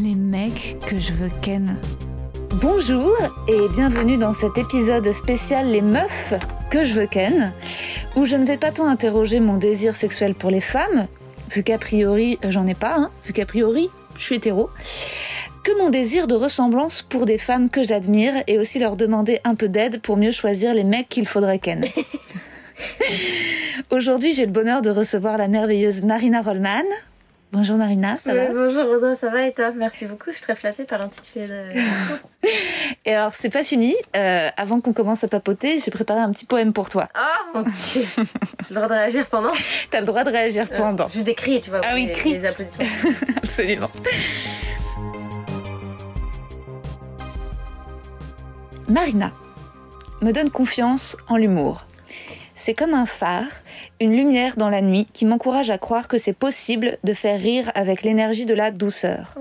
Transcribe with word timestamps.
les 0.00 0.14
mecs 0.14 0.78
que 0.86 0.96
je 0.96 1.12
veux 1.12 1.30
ken. 1.42 1.76
Bonjour 2.62 3.16
et 3.48 3.68
bienvenue 3.74 4.16
dans 4.16 4.32
cet 4.32 4.56
épisode 4.56 5.12
spécial 5.12 5.70
Les 5.70 5.82
meufs 5.82 6.34
que 6.70 6.84
je 6.84 6.94
veux 6.94 7.06
ken, 7.06 7.52
où 8.16 8.24
je 8.24 8.36
ne 8.36 8.46
vais 8.46 8.56
pas 8.56 8.70
tant 8.70 8.86
interroger 8.86 9.40
mon 9.40 9.56
désir 9.56 9.96
sexuel 9.96 10.34
pour 10.34 10.50
les 10.50 10.60
femmes, 10.60 11.02
vu 11.50 11.62
qu'a 11.62 11.76
priori 11.76 12.38
j'en 12.48 12.66
ai 12.66 12.74
pas, 12.74 12.94
hein, 12.96 13.10
vu 13.26 13.32
qu'a 13.32 13.44
priori 13.44 13.90
je 14.16 14.24
suis 14.24 14.36
hétéro, 14.36 14.70
que 15.64 15.76
mon 15.78 15.90
désir 15.90 16.26
de 16.26 16.34
ressemblance 16.34 17.02
pour 17.02 17.26
des 17.26 17.38
femmes 17.38 17.68
que 17.68 17.82
j'admire 17.82 18.34
et 18.46 18.58
aussi 18.58 18.78
leur 18.78 18.96
demander 18.96 19.40
un 19.44 19.54
peu 19.54 19.68
d'aide 19.68 20.00
pour 20.00 20.16
mieux 20.16 20.32
choisir 20.32 20.72
les 20.72 20.84
mecs 20.84 21.08
qu'il 21.08 21.26
faudrait 21.26 21.58
ken. 21.58 21.84
Aujourd'hui, 23.90 24.32
j'ai 24.32 24.46
le 24.46 24.52
bonheur 24.52 24.80
de 24.82 24.90
recevoir 24.90 25.36
la 25.36 25.48
merveilleuse 25.48 26.02
Marina 26.02 26.40
Rollman. 26.40 26.84
Bonjour 27.52 27.76
Marina, 27.76 28.16
ça 28.16 28.32
va 28.32 28.46
Bonjour 28.52 28.84
Rosa, 28.84 29.16
ça 29.16 29.28
va 29.28 29.44
et 29.46 29.52
toi? 29.52 29.72
Merci 29.74 30.06
beaucoup, 30.06 30.26
je 30.30 30.36
suis 30.36 30.42
très 30.42 30.54
flattée 30.54 30.84
par 30.84 31.00
l'intitulé 31.00 31.48
de. 31.48 31.64
Et 33.04 33.12
alors, 33.14 33.34
c'est 33.34 33.50
pas 33.50 33.64
fini. 33.64 33.96
Euh, 34.16 34.50
avant 34.56 34.80
qu'on 34.80 34.92
commence 34.92 35.24
à 35.24 35.28
papoter, 35.28 35.80
j'ai 35.80 35.90
préparé 35.90 36.20
un 36.20 36.30
petit 36.30 36.46
poème 36.46 36.72
pour 36.72 36.88
toi. 36.88 37.08
Oh 37.16 37.58
mon 37.58 37.62
dieu 37.62 37.72
J'ai 38.14 38.24
le 38.70 38.74
droit 38.74 38.86
de 38.86 38.92
réagir 38.92 39.26
pendant? 39.26 39.50
T'as 39.90 39.98
le 40.00 40.06
droit 40.06 40.22
de 40.22 40.30
réagir 40.30 40.68
pendant. 40.68 41.08
Je 41.08 41.22
décris, 41.22 41.60
tu 41.60 41.70
vois, 41.70 41.80
Ah 41.82 41.94
oui, 41.94 42.06
les, 42.06 42.12
crie. 42.12 42.34
les 42.34 42.44
applaudissements. 42.44 42.86
Absolument. 43.38 43.90
Marina 48.88 49.32
me 50.22 50.32
donne 50.32 50.50
confiance 50.50 51.16
en 51.28 51.36
l'humour. 51.36 51.86
C'est 52.54 52.74
comme 52.74 52.94
un 52.94 53.06
phare, 53.06 53.46
une 54.00 54.16
lumière 54.16 54.56
dans 54.56 54.70
la 54.70 54.80
nuit 54.80 55.06
qui 55.12 55.26
m'encourage 55.26 55.70
à 55.70 55.78
croire 55.78 56.08
que 56.08 56.18
c'est 56.18 56.32
possible 56.32 56.98
de 57.04 57.12
faire 57.12 57.38
rire 57.38 57.70
avec 57.74 58.02
l'énergie 58.02 58.46
de 58.46 58.54
la 58.54 58.70
douceur. 58.70 59.36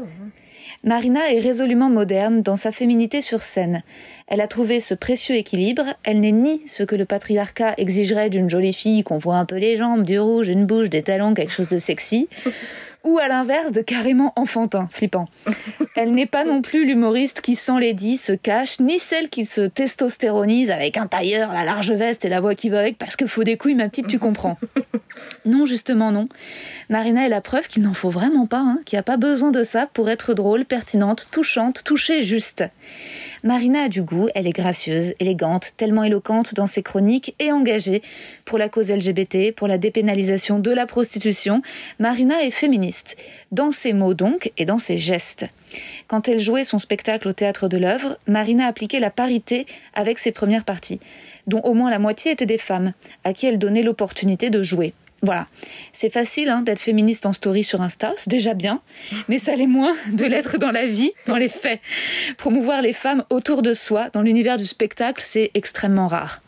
Marina 0.84 1.32
est 1.34 1.40
résolument 1.40 1.90
moderne 1.90 2.42
dans 2.42 2.56
sa 2.56 2.72
féminité 2.72 3.22
sur 3.22 3.42
scène. 3.42 3.84
Elle 4.32 4.42
a 4.42 4.48
trouvé 4.48 4.80
ce 4.80 4.94
précieux 4.94 5.36
équilibre, 5.36 5.86
elle 6.04 6.20
n'est 6.20 6.32
ni 6.32 6.62
ce 6.68 6.84
que 6.84 6.96
le 6.96 7.06
patriarcat 7.06 7.74
exigerait 7.78 8.30
d'une 8.30 8.48
jolie 8.48 8.74
fille 8.74 9.04
qu'on 9.04 9.18
voit 9.18 9.38
un 9.38 9.46
peu 9.46 9.56
les 9.56 9.76
jambes, 9.76 10.04
du 10.04 10.20
rouge, 10.20 10.50
une 10.50 10.68
bouche, 10.68 10.88
des 10.88 11.02
talons, 11.02 11.34
quelque 11.34 11.52
chose 11.52 11.68
de 11.68 11.80
sexy, 11.80 12.30
ou 13.04 13.18
à 13.18 13.28
l'inverse 13.28 13.72
de 13.72 13.82
carrément 13.82 14.34
enfantin, 14.36 14.88
flippant. 14.92 15.28
Elle 15.96 16.14
n'est 16.14 16.28
pas 16.28 16.46
non 16.46 16.62
plus 16.62 16.86
l'humoriste 16.86 17.42
qui 17.42 17.56
sans 17.56 17.80
se 17.80 18.34
cache, 18.34 18.80
ni 18.80 19.00
celle 19.00 19.30
qui 19.30 19.48
se 19.48 19.62
testostéronise 19.62 20.70
avec 20.70 20.98
un 20.98 21.08
tailleur, 21.08 21.52
la 21.52 21.66
large 21.66 21.92
veste 21.92 22.24
et 22.24 22.30
la 22.30 22.40
voix 22.40 22.54
qui 22.54 22.70
va 22.70 22.82
avec 22.82 23.00
parce 23.00 23.16
que 23.16 23.26
faut 23.26 23.44
des 23.44 23.58
couilles, 23.58 23.74
ma 23.74 23.90
petite, 23.90 24.08
tu 24.08 24.20
comprends. 24.20 24.60
Non, 25.46 25.66
justement 25.66 26.12
non. 26.12 26.30
Marina 26.90 27.26
est 27.26 27.30
la 27.30 27.42
preuve 27.42 27.68
qu'il 27.68 27.82
n'en 27.82 27.94
faut 27.94 28.10
vraiment 28.10 28.46
pas, 28.46 28.60
hein, 28.60 28.80
qu'il 28.86 28.96
n'y 28.96 29.02
a 29.02 29.04
pas 29.04 29.18
besoin 29.18 29.52
de 29.52 29.64
ça 29.64 29.88
pour 29.92 30.10
être 30.10 30.34
drôle, 30.34 30.66
pertinente, 30.66 31.28
touchante, 31.32 31.84
touchée 31.84 32.24
juste. 32.24 32.64
Marina 33.44 33.84
a 33.84 33.90
du 33.90 34.02
goût, 34.02 34.28
elle 34.36 34.48
est 34.48 34.52
gracieuse, 34.52 35.14
élégante, 35.20 35.72
tellement 35.78 36.04
éloquente 36.04 36.56
dans 36.56 36.68
ses 36.68 36.84
chroniques 36.84 37.36
et 37.40 37.54
engagée 37.54 38.02
pour 38.44 38.58
la 38.58 38.68
cause 38.68 38.92
LGBT, 38.92 39.56
pour 39.56 39.68
la 39.68 39.78
dépénalisation 39.78 40.60
de 40.60 40.72
la 40.72 40.86
prostitution. 40.86 41.62
Marina 42.00 42.44
est 42.44 42.52
féministe, 42.52 43.16
dans 43.54 43.72
ses 43.72 43.94
mots 43.94 44.14
donc 44.14 44.52
et 44.58 44.66
dans 44.66 44.78
ses 44.78 44.98
gestes. 44.98 45.46
Quand 46.08 46.28
elle 46.28 46.40
jouait 46.40 46.66
son 46.66 46.80
spectacle 46.80 47.30
au 47.30 47.34
théâtre 47.34 47.70
de 47.70 47.78
l'œuvre, 47.78 48.18
Marina 48.28 48.66
appliquait 48.68 49.00
la 49.00 49.10
parité 49.10 49.66
avec 49.94 50.20
ses 50.20 50.34
premières 50.34 50.66
parties, 50.66 51.00
dont 51.48 51.62
au 51.62 51.74
moins 51.74 51.90
la 51.90 52.00
moitié 52.00 52.32
étaient 52.32 52.46
des 52.46 52.58
femmes, 52.58 52.92
à 53.24 53.34
qui 53.34 53.46
elle 53.46 53.60
donnait 53.60 53.84
l'opportunité 53.84 54.50
de 54.50 54.62
jouer. 54.64 54.94
Voilà. 55.22 55.48
C'est 55.92 56.12
facile 56.12 56.50
hein, 56.50 56.62
d'être 56.62 56.80
féministe 56.80 57.26
en 57.26 57.34
story 57.34 57.64
sur 57.64 57.82
Insta, 57.82 58.14
c'est 58.16 58.30
déjà 58.30 58.54
bien, 58.54 58.82
mais 59.28 59.38
ça 59.40 59.56
l'est 59.56 59.68
moins 59.68 59.96
de 60.12 60.26
l'être 60.26 60.58
dans 60.58 60.72
la 60.72 60.86
vie, 60.86 61.12
dans 61.28 61.36
les 61.36 61.50
faits. 61.50 61.82
Promouvoir 62.38 62.82
les 62.82 62.94
femmes 62.94 63.24
autour 63.30 63.62
de 63.62 63.74
soi, 63.74 64.10
dans 64.14 64.22
l'univers 64.22 64.58
du 64.58 64.66
spectacle, 64.66 65.24
c'est 65.26 65.52
extrêmement 65.54 66.08
rare. 66.08 66.42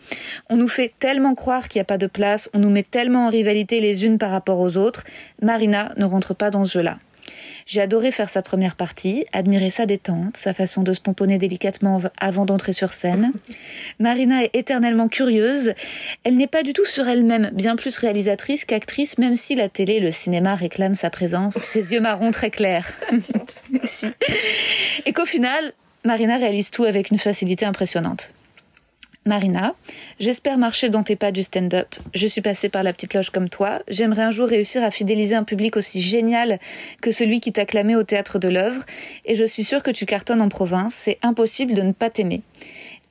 On 0.49 0.57
nous 0.57 0.69
fait 0.69 0.93
tellement 0.99 1.35
croire 1.35 1.67
qu'il 1.67 1.79
n'y 1.79 1.83
a 1.83 1.85
pas 1.85 1.97
de 1.97 2.07
place, 2.07 2.49
on 2.53 2.59
nous 2.59 2.69
met 2.69 2.83
tellement 2.83 3.27
en 3.27 3.29
rivalité 3.29 3.81
les 3.81 4.05
unes 4.05 4.17
par 4.17 4.31
rapport 4.31 4.59
aux 4.59 4.77
autres. 4.77 5.03
Marina 5.41 5.93
ne 5.97 6.05
rentre 6.05 6.33
pas 6.33 6.49
dans 6.49 6.63
ce 6.63 6.73
jeu-là. 6.73 6.97
J'ai 7.65 7.81
adoré 7.81 8.11
faire 8.11 8.29
sa 8.29 8.41
première 8.41 8.75
partie, 8.75 9.25
admirer 9.33 9.69
sa 9.69 9.85
détente, 9.85 10.37
sa 10.37 10.53
façon 10.53 10.83
de 10.83 10.93
se 10.93 11.01
pomponner 11.01 11.37
délicatement 11.37 12.01
avant 12.19 12.45
d'entrer 12.45 12.73
sur 12.73 12.93
scène. 12.93 13.31
Marina 13.99 14.43
est 14.43 14.51
éternellement 14.53 15.07
curieuse. 15.07 15.73
Elle 16.23 16.37
n'est 16.37 16.47
pas 16.47 16.63
du 16.63 16.73
tout 16.73 16.85
sur 16.85 17.07
elle-même, 17.07 17.49
bien 17.53 17.75
plus 17.75 17.97
réalisatrice 17.97 18.65
qu'actrice, 18.65 19.17
même 19.17 19.35
si 19.35 19.55
la 19.55 19.69
télé 19.69 19.93
et 19.93 19.99
le 19.99 20.11
cinéma 20.11 20.55
réclament 20.55 20.95
sa 20.95 21.09
présence, 21.09 21.55
ses 21.55 21.93
yeux 21.93 22.01
marrons 22.01 22.31
très 22.31 22.49
clairs. 22.49 22.91
Si. 23.85 24.07
Et 25.05 25.13
qu'au 25.13 25.25
final, 25.25 25.73
Marina 26.03 26.37
réalise 26.37 26.71
tout 26.71 26.83
avec 26.83 27.09
une 27.11 27.17
facilité 27.17 27.65
impressionnante. 27.65 28.31
Marina, 29.23 29.75
j'espère 30.19 30.57
marcher 30.57 30.89
dans 30.89 31.03
tes 31.03 31.15
pas 31.15 31.31
du 31.31 31.43
stand-up. 31.43 31.93
Je 32.15 32.25
suis 32.25 32.41
passée 32.41 32.69
par 32.69 32.81
la 32.81 32.91
petite 32.91 33.13
loge 33.13 33.29
comme 33.29 33.49
toi. 33.49 33.77
J'aimerais 33.87 34.23
un 34.23 34.31
jour 34.31 34.47
réussir 34.47 34.83
à 34.83 34.89
fidéliser 34.89 35.35
un 35.35 35.43
public 35.43 35.77
aussi 35.77 36.01
génial 36.01 36.59
que 37.03 37.11
celui 37.11 37.39
qui 37.39 37.51
t'a 37.51 37.67
clamé 37.67 37.95
au 37.95 38.01
théâtre 38.01 38.39
de 38.39 38.47
l'œuvre. 38.47 38.83
Et 39.25 39.35
je 39.35 39.45
suis 39.45 39.63
sûre 39.63 39.83
que 39.83 39.91
tu 39.91 40.07
cartonnes 40.07 40.41
en 40.41 40.49
province. 40.49 40.95
C'est 40.95 41.19
impossible 41.21 41.75
de 41.75 41.83
ne 41.83 41.91
pas 41.91 42.09
t'aimer. 42.09 42.41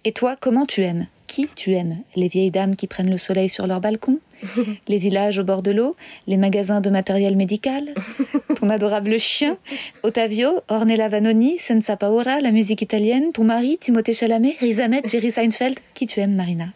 Et 0.02 0.10
toi, 0.10 0.34
comment 0.34 0.66
tu 0.66 0.82
aimes? 0.82 1.06
Qui 1.28 1.46
tu 1.54 1.74
aimes? 1.74 1.98
Les 2.16 2.26
vieilles 2.26 2.50
dames 2.50 2.74
qui 2.74 2.88
prennent 2.88 3.10
le 3.10 3.16
soleil 3.16 3.48
sur 3.48 3.68
leur 3.68 3.80
balcon? 3.80 4.18
Les 4.88 4.98
villages 4.98 5.38
au 5.38 5.44
bord 5.44 5.62
de 5.62 5.70
l'eau 5.70 5.96
Les 6.26 6.36
magasins 6.36 6.80
de 6.80 6.90
matériel 6.90 7.36
médical 7.36 7.94
Ton 8.60 8.68
adorable 8.70 9.18
chien 9.18 9.56
Ottavio, 10.02 10.60
Ornella 10.68 11.08
Vanoni, 11.08 11.58
Senza 11.58 11.96
Paura, 11.96 12.40
la 12.40 12.50
musique 12.50 12.82
italienne 12.82 13.32
Ton 13.32 13.44
mari, 13.44 13.78
Timothée 13.80 14.14
Chalamet, 14.14 14.56
Riz 14.60 14.80
Ahmed, 14.80 15.08
Jerry 15.08 15.32
Seinfeld 15.32 15.78
Qui 15.94 16.06
tu 16.06 16.20
aimes, 16.20 16.34
Marina 16.34 16.66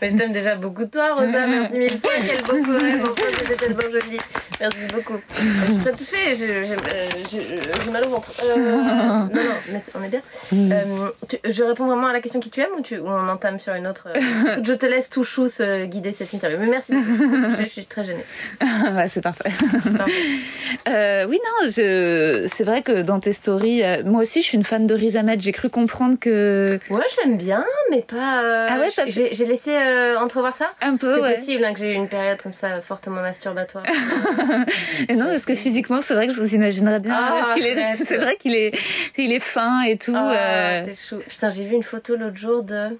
Mais 0.00 0.10
je 0.10 0.16
t'aime 0.16 0.32
déjà 0.32 0.56
beaucoup 0.56 0.84
toi, 0.86 1.14
Rosa. 1.14 1.46
Merci 1.46 1.78
mille 1.78 1.98
fois. 1.98 2.10
Quel 2.26 2.42
beau 2.42 2.64
poème. 2.78 3.02
Enfin, 3.02 3.22
c'était 3.38 3.54
tellement 3.56 3.90
joli. 3.92 4.18
Merci 4.60 4.78
beaucoup. 4.94 5.18
Je 5.34 5.72
suis 5.72 5.82
très 5.82 5.92
touchée. 5.92 6.34
J'ai 6.34 7.90
mal 7.90 8.04
au 8.04 8.08
ventre. 8.08 8.30
Euh, 8.44 8.56
non, 8.56 9.28
non, 9.34 9.54
mais 9.72 9.80
on 9.98 10.02
est 10.02 10.08
bien. 10.08 10.22
Euh, 10.54 11.10
tu- 11.28 11.38
je 11.44 11.62
réponds 11.62 11.86
vraiment 11.86 12.06
à 12.08 12.12
la 12.12 12.20
question 12.20 12.40
qui 12.40 12.50
tu 12.50 12.60
aimes 12.60 12.70
ou, 12.78 12.80
tu, 12.80 12.98
ou 12.98 13.06
on 13.06 13.28
entame 13.28 13.58
sur 13.58 13.74
une 13.74 13.86
autre 13.86 14.08
euh, 14.14 14.60
Je 14.64 14.72
te 14.72 14.86
laisse 14.86 15.10
tout 15.10 15.24
chousse 15.24 15.60
euh, 15.60 15.84
guider 15.86 16.12
cette 16.12 16.32
interview. 16.32 16.55
Mais 16.58 16.66
merci 16.66 16.92
beaucoup. 16.92 17.06
Je 17.06 17.16
suis 17.16 17.26
très 17.26 17.50
touchée, 17.50 17.62
Je 17.64 17.68
suis 17.70 17.86
très 17.86 18.04
gênée. 18.04 18.24
Ouais, 18.94 19.08
c'est 19.08 19.20
parfait. 19.22 19.50
Euh, 20.88 21.26
oui, 21.28 21.38
non, 21.44 21.68
je... 21.68 22.48
c'est 22.52 22.64
vrai 22.64 22.82
que 22.82 23.02
dans 23.02 23.20
tes 23.20 23.32
stories, 23.32 23.82
euh, 23.82 24.02
moi 24.04 24.22
aussi, 24.22 24.42
je 24.42 24.46
suis 24.46 24.56
une 24.56 24.64
fan 24.64 24.86
de 24.86 24.94
Riz 24.94 25.16
Ahmed. 25.16 25.40
J'ai 25.40 25.52
cru 25.52 25.68
comprendre 25.70 26.18
que 26.18 26.78
Ouais, 26.90 27.00
je 27.14 27.22
l'aime 27.26 27.36
bien, 27.36 27.64
mais 27.90 28.02
pas. 28.02 28.42
euh, 28.42 28.66
Ah 28.70 28.78
ouais, 28.78 28.88
j'ai 29.06 29.32
j'ai 29.34 29.46
laissé 29.46 29.74
euh, 29.74 30.16
entrevoir 30.18 30.54
ça. 30.56 30.70
un 30.82 30.96
peu, 30.96 31.14
C'est 31.14 31.20
ouais. 31.20 31.34
possible 31.34 31.64
hein, 31.64 31.72
que 31.72 31.80
j'ai 31.80 31.92
eu 31.92 31.94
une 31.96 32.08
période 32.08 32.40
comme 32.42 32.52
ça 32.52 32.80
fortement 32.80 33.20
masturbatoire. 33.22 33.84
Et 35.08 35.14
non, 35.14 35.26
parce 35.26 35.44
que 35.44 35.54
physiquement, 35.54 36.00
c'est 36.00 36.14
vrai 36.14 36.26
que 36.28 36.34
je 36.34 36.40
vous 36.40 36.54
imaginerais 36.54 37.00
bien. 37.00 37.14
Ah, 37.16 37.36
parce 37.40 37.54
qu'il 37.54 37.66
est, 37.66 37.96
c'est 38.04 38.16
vrai 38.18 38.36
qu'il 38.36 38.54
est, 38.54 38.72
il 39.16 39.32
est 39.32 39.40
fin 39.40 39.82
et 39.82 39.96
tout. 39.96 40.14
Ah, 40.14 40.32
euh, 40.32 40.84
t'es 40.84 40.94
chou. 40.94 41.16
Putain, 41.28 41.50
j'ai 41.50 41.64
vu 41.64 41.74
une 41.76 41.82
photo 41.82 42.16
l'autre 42.16 42.36
jour 42.36 42.62
de 42.62 42.98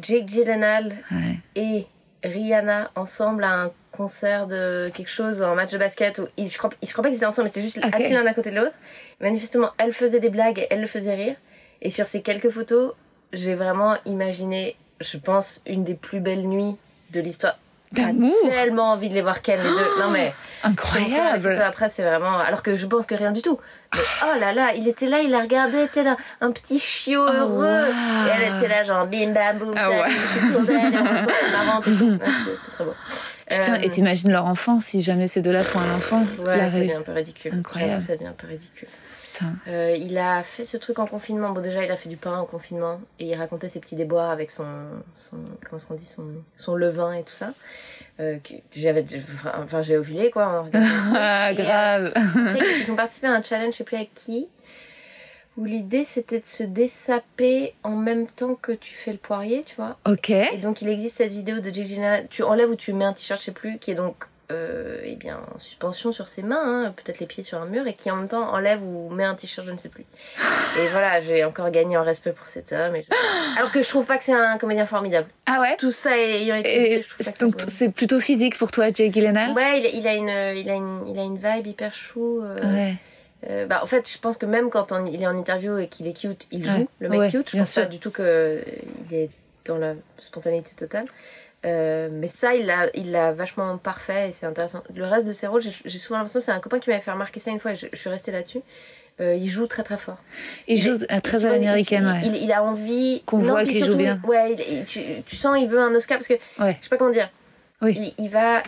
Jake 0.00 0.26
Gyllenhaal 0.28 0.96
ouais. 1.12 1.38
et 1.54 1.86
Rihanna 2.24 2.90
ensemble 2.96 3.44
à 3.44 3.52
un 3.64 3.70
concert 3.92 4.46
de 4.48 4.90
quelque 4.94 5.10
chose 5.10 5.40
ou 5.40 5.44
un 5.44 5.54
match 5.54 5.70
de 5.70 5.78
basket 5.78 6.18
où 6.18 6.26
ils, 6.36 6.48
je 6.50 6.58
crois, 6.58 6.70
ils- 6.82 6.86
je 6.88 6.92
crois 6.92 7.02
pas 7.02 7.08
qu'ils 7.10 7.18
étaient 7.18 7.26
ensemble 7.26 7.44
mais 7.46 7.52
c'était 7.52 7.62
juste 7.62 7.78
assis 7.92 8.12
l'un 8.12 8.26
à 8.26 8.34
côté 8.34 8.50
de 8.50 8.56
l'autre. 8.56 8.74
Manifestement 9.20 9.70
elle 9.78 9.92
faisait 9.92 10.20
des 10.20 10.30
blagues 10.30 10.58
et 10.58 10.66
elle 10.70 10.80
le 10.80 10.86
faisait 10.86 11.14
rire. 11.14 11.36
Et 11.82 11.90
sur 11.90 12.06
ces 12.06 12.22
quelques 12.22 12.50
photos 12.50 12.94
j'ai 13.32 13.54
vraiment 13.54 13.96
imaginé 14.06 14.76
je 15.00 15.16
pense 15.18 15.62
une 15.66 15.84
des 15.84 15.94
plus 15.94 16.20
belles 16.20 16.46
nuits 16.48 16.76
de 17.12 17.20
l'histoire 17.20 17.58
D'amour. 17.94 18.34
J'ai 18.44 18.50
tellement 18.50 18.92
envie 18.92 19.08
de 19.08 19.14
les 19.14 19.22
voir 19.22 19.42
ken 19.42 19.58
les 19.62 19.68
deux 19.68 20.02
non 20.02 20.10
mais 20.10 20.32
Incroyable. 20.62 21.60
après, 21.62 21.88
c'est 21.90 22.02
vraiment. 22.02 22.38
Alors 22.38 22.62
que 22.62 22.74
je 22.74 22.86
pense 22.86 23.04
que 23.06 23.14
rien 23.14 23.32
du 23.32 23.42
tout. 23.42 23.58
Mais 23.94 24.00
oh 24.24 24.40
là 24.40 24.52
là, 24.52 24.72
il 24.74 24.88
était 24.88 25.06
là, 25.06 25.20
il 25.20 25.30
la 25.30 25.40
regardait, 25.40 25.84
était 25.84 26.02
là, 26.02 26.16
un 26.40 26.50
petit 26.52 26.78
chiot 26.78 27.26
heureux. 27.26 27.66
wow. 27.66 28.26
Et 28.26 28.30
elle 28.34 28.56
était 28.56 28.68
là, 28.68 28.82
genre 28.82 29.06
bim 29.06 29.32
bam 29.32 29.58
boum, 29.58 29.74
Ah 29.76 29.90
ouais. 29.90 30.10
c'était- 30.10 30.90
très 32.74 32.84
beau. 32.84 32.94
Putain, 33.48 33.74
et 33.74 33.86
Euh, 33.86 33.90
t'imagines 33.90 34.32
leur 34.32 34.46
enfant 34.46 34.80
si 34.80 35.02
jamais 35.02 35.28
ces 35.28 35.42
deux-là 35.42 35.62
font 35.62 35.78
un 35.80 35.94
enfant 35.94 36.24
Ouais, 36.46 36.58
ça 36.70 36.78
devient 36.78 36.94
un 36.94 37.02
peu 37.02 37.12
ridicule. 37.12 37.52
Incroyable. 37.54 38.02
Ça 38.02 38.14
devient 38.16 38.28
un 38.28 38.32
peu 38.32 38.46
ridicule. 38.46 38.88
Euh, 39.68 39.96
il 39.98 40.18
a 40.18 40.42
fait 40.42 40.64
ce 40.64 40.76
truc 40.76 40.98
en 40.98 41.06
confinement. 41.06 41.50
Bon, 41.50 41.60
déjà, 41.60 41.84
il 41.84 41.90
a 41.90 41.96
fait 41.96 42.08
du 42.08 42.16
pain 42.16 42.38
en 42.38 42.46
confinement 42.46 43.00
et 43.18 43.26
il 43.26 43.34
racontait 43.34 43.68
ses 43.68 43.80
petits 43.80 43.96
déboires 43.96 44.30
avec 44.30 44.50
son, 44.50 44.66
son 45.16 45.36
comment 45.64 45.78
est-ce 45.78 45.86
qu'on 45.86 45.94
dit, 45.94 46.06
son, 46.06 46.26
son 46.56 46.74
levain 46.74 47.12
et 47.14 47.22
tout 47.22 47.34
ça. 47.34 47.52
Euh, 48.20 48.38
j'avais, 48.72 49.04
enfin, 49.56 49.82
j'ai 49.82 49.96
ovulé 49.96 50.30
quoi. 50.30 50.46
en. 50.46 50.70
Ah, 51.16 51.50
euh, 51.50 51.54
grave. 51.54 52.12
Après, 52.14 52.80
ils 52.80 52.90
ont 52.90 52.96
participé 52.96 53.26
à 53.26 53.32
un 53.32 53.42
challenge, 53.42 53.72
je 53.72 53.78
sais 53.78 53.84
plus 53.84 53.96
avec 53.96 54.14
qui, 54.14 54.46
où 55.56 55.64
l'idée 55.64 56.04
c'était 56.04 56.40
de 56.40 56.46
se 56.46 56.62
dessaper 56.62 57.74
en 57.82 57.96
même 57.96 58.26
temps 58.26 58.54
que 58.54 58.72
tu 58.72 58.94
fais 58.94 59.12
le 59.12 59.18
poirier, 59.18 59.64
tu 59.64 59.74
vois. 59.76 59.98
ok. 60.06 60.30
Et 60.30 60.58
donc 60.58 60.82
il 60.82 60.88
existe 60.88 61.16
cette 61.16 61.32
vidéo 61.32 61.60
de 61.60 61.70
Gyllenhaal, 61.70 62.28
tu 62.28 62.42
enlèves 62.42 62.70
ou 62.70 62.76
tu 62.76 62.92
mets 62.92 63.04
un 63.04 63.12
t-shirt, 63.12 63.40
je 63.40 63.46
sais 63.46 63.52
plus, 63.52 63.78
qui 63.78 63.90
est 63.90 63.96
donc 63.96 64.26
euh, 64.54 65.00
eh 65.04 65.16
bien, 65.16 65.40
en 65.54 65.58
suspension 65.58 66.12
sur 66.12 66.28
ses 66.28 66.42
mains, 66.42 66.86
hein, 66.86 66.94
peut-être 66.96 67.18
les 67.20 67.26
pieds 67.26 67.42
sur 67.42 67.60
un 67.60 67.66
mur, 67.66 67.86
et 67.86 67.94
qui 67.94 68.10
en 68.10 68.16
même 68.16 68.28
temps 68.28 68.48
enlève 68.52 68.82
ou 68.82 69.10
met 69.10 69.24
un 69.24 69.34
t-shirt, 69.34 69.66
je 69.66 69.72
ne 69.72 69.76
sais 69.78 69.88
plus. 69.88 70.04
Et 70.78 70.88
voilà, 70.88 71.20
j'ai 71.20 71.44
encore 71.44 71.70
gagné 71.70 71.96
en 71.96 72.02
respect 72.04 72.32
pour 72.32 72.46
cet 72.46 72.72
homme. 72.72 72.96
et 72.96 73.02
je- 73.02 73.14
Alors 73.58 73.70
que 73.70 73.82
je 73.82 73.88
trouve 73.88 74.06
pas 74.06 74.18
que 74.18 74.24
c'est 74.24 74.32
un 74.32 74.58
comédien 74.58 74.86
formidable. 74.86 75.28
Ah 75.46 75.60
ouais? 75.60 75.76
Tout 75.76 75.90
ça 75.92 76.16
ayant 76.18 76.56
été 76.56 76.94
Et 77.00 77.04
donc 77.40 77.60
c'est 77.68 77.90
plutôt 77.90 78.20
physique 78.20 78.56
pour 78.58 78.70
toi, 78.70 78.86
Jake 78.92 79.12
Gyllenhaal? 79.12 79.52
Ouais, 79.52 79.80
il, 79.80 79.98
il 80.00 80.06
a 80.08 80.14
une, 80.14 80.56
il, 80.58 80.68
a 80.70 80.74
une, 80.74 81.04
il 81.08 81.18
a 81.18 81.22
une 81.22 81.36
vibe 81.36 81.66
hyper 81.66 81.94
chou. 81.94 82.40
euh, 82.42 82.56
Ouais. 82.74 82.94
euh, 83.50 83.66
bah, 83.66 83.80
en 83.82 83.86
fait, 83.86 84.10
je 84.10 84.18
pense 84.18 84.36
que 84.38 84.46
même 84.46 84.70
quand 84.70 84.90
on- 84.92 85.04
il 85.04 85.22
est 85.22 85.26
en 85.26 85.36
interview 85.36 85.78
et 85.78 85.86
qu'il 85.88 86.06
est 86.08 86.18
cute, 86.18 86.46
il 86.50 86.66
joue 86.66 86.78
Ouais. 86.78 86.86
le 87.00 87.08
mec 87.08 87.20
Ouais, 87.20 87.30
cute. 87.30 87.48
Je 87.50 87.52
bien 87.56 87.62
pense 87.62 87.72
sûr. 87.72 87.82
pas 87.84 87.88
du 87.88 87.98
tout 87.98 88.10
qu'il 88.10 88.24
est 89.16 89.28
dans 89.66 89.78
la 89.78 89.94
spontanéité 90.18 90.72
totale. 90.76 91.06
Euh, 91.64 92.08
mais 92.12 92.28
ça, 92.28 92.54
il 92.54 92.66
l'a 92.66 92.88
il 92.94 93.10
l'a 93.12 93.32
vachement 93.32 93.78
parfait 93.78 94.28
et 94.28 94.32
c'est 94.32 94.46
intéressant. 94.46 94.82
Le 94.94 95.04
reste 95.06 95.26
de 95.26 95.32
ses 95.32 95.46
rôles, 95.46 95.62
j'ai 95.62 95.98
souvent 95.98 96.18
l'impression, 96.18 96.40
c'est 96.40 96.52
un 96.52 96.60
copain 96.60 96.78
qui 96.78 96.90
m'avait 96.90 97.00
fait 97.02 97.10
remarquer 97.10 97.40
ça 97.40 97.50
une 97.50 97.58
fois 97.58 97.72
et 97.72 97.76
je, 97.76 97.86
je 97.92 97.96
suis 97.98 98.10
restée 98.10 98.32
là-dessus. 98.32 98.60
Euh, 99.20 99.34
il 99.36 99.48
joue 99.48 99.66
très 99.68 99.82
très 99.84 99.96
fort. 99.96 100.18
Il 100.66 100.76
joue 100.76 100.96
à 101.08 101.20
très 101.20 101.44
à 101.46 101.50
l'américaine, 101.52 102.20
il, 102.22 102.28
ouais. 102.30 102.36
il, 102.38 102.44
il 102.44 102.52
a 102.52 102.62
envie. 102.64 103.22
Qu'on 103.24 103.38
voit 103.38 103.64
qu'il 103.64 103.84
joue 103.84 103.96
bien. 103.96 104.20
Ouais, 104.26 104.56
il- 104.68 104.84
tu, 104.84 105.00
tu 105.24 105.36
sens 105.36 105.56
il 105.58 105.68
veut 105.68 105.80
un 105.80 105.94
Oscar 105.94 106.18
parce 106.18 106.28
que 106.28 106.34
Ouais. 106.60 106.76
je 106.80 106.84
sais 106.84 106.90
pas 106.90 106.96
comment 106.96 107.10
dire. 107.10 107.30
Oui. 107.80 108.12
Il, 108.18 108.28
va 108.28 108.62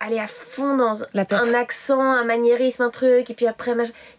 aller 0.00 0.18
à 0.18 0.26
fond 0.26 0.76
dans 0.76 0.92
La 1.14 1.24
un 1.30 1.54
accent, 1.54 2.00
un 2.00 2.24
maniérisme, 2.24 2.82
un 2.82 2.90
truc, 2.90 3.30
et 3.30 3.34
puis 3.34 3.46
après, 3.46 3.72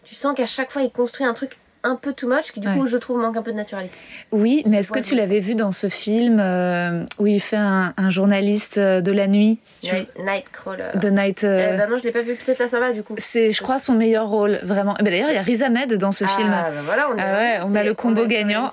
tu 0.04 0.14
sens 0.14 0.34
qu'à 0.34 0.46
chaque 0.46 0.70
fois, 0.72 0.82
il 0.82 0.90
construit 0.90 1.26
un 1.26 1.34
truc 1.34 1.56
un 1.84 1.96
peu 1.96 2.12
too 2.12 2.28
much, 2.28 2.52
qui 2.52 2.60
du 2.60 2.68
Ouais. 2.68 2.74
coup, 2.76 2.86
je 2.86 2.96
trouve, 2.96 3.18
manque 3.20 3.36
un 3.36 3.42
peu 3.42 3.52
de 3.52 3.56
naturalisme. 3.56 3.94
Oui, 4.32 4.62
mais 4.66 4.78
est-ce 4.78 4.90
que 4.92 4.98
tu 4.98 5.14
l'avais 5.14 5.40
vu 5.40 5.54
dans 5.54 5.72
ce 5.72 5.88
film 5.88 6.38
euh, 6.40 7.04
où 7.18 7.26
il 7.26 7.40
fait 7.40 7.56
un, 7.56 7.94
un 7.96 8.10
journaliste 8.10 8.78
euh, 8.78 9.00
de 9.00 9.12
la 9.12 9.26
nuit? 9.28 9.58
Tu- 9.82 9.94
Nightcrawler. 10.22 10.90
The 11.00 11.04
Night. 11.06 11.44
euh, 11.44 11.74
Euh, 11.74 11.76
bah 11.78 11.86
non, 11.88 11.98
je 11.98 12.04
l'ai 12.04 12.12
pas 12.12 12.22
vu, 12.22 12.34
peut-être 12.34 12.58
là 12.58 12.68
ça 12.68 12.80
va 12.80 12.92
du 12.92 13.02
coup. 13.02 13.14
c'est, 13.18 13.52
je 13.52 13.62
crois, 13.62 13.78
son 13.78 13.94
meilleur 13.94 14.28
rôle, 14.28 14.58
vraiment. 14.62 14.94
Eh 14.98 15.02
ben, 15.02 15.10
D'ailleurs, 15.10 15.30
il 15.30 15.34
y 15.34 15.38
a 15.38 15.42
Riz 15.42 15.62
Ahmed 15.62 15.94
dans 15.94 16.12
ce 16.12 16.24
film. 16.24 16.50
Ah, 16.52 16.70
bah 16.70 16.80
voilà, 16.84 17.08
on, 17.12 17.16
est- 17.16 17.22
Ah 17.22 17.32
ouais, 17.34 17.58
on 17.64 17.74
a 17.74 17.78
c'est- 17.78 17.84
le 17.84 17.94
combo 17.94 18.26
gagnant. 18.26 18.70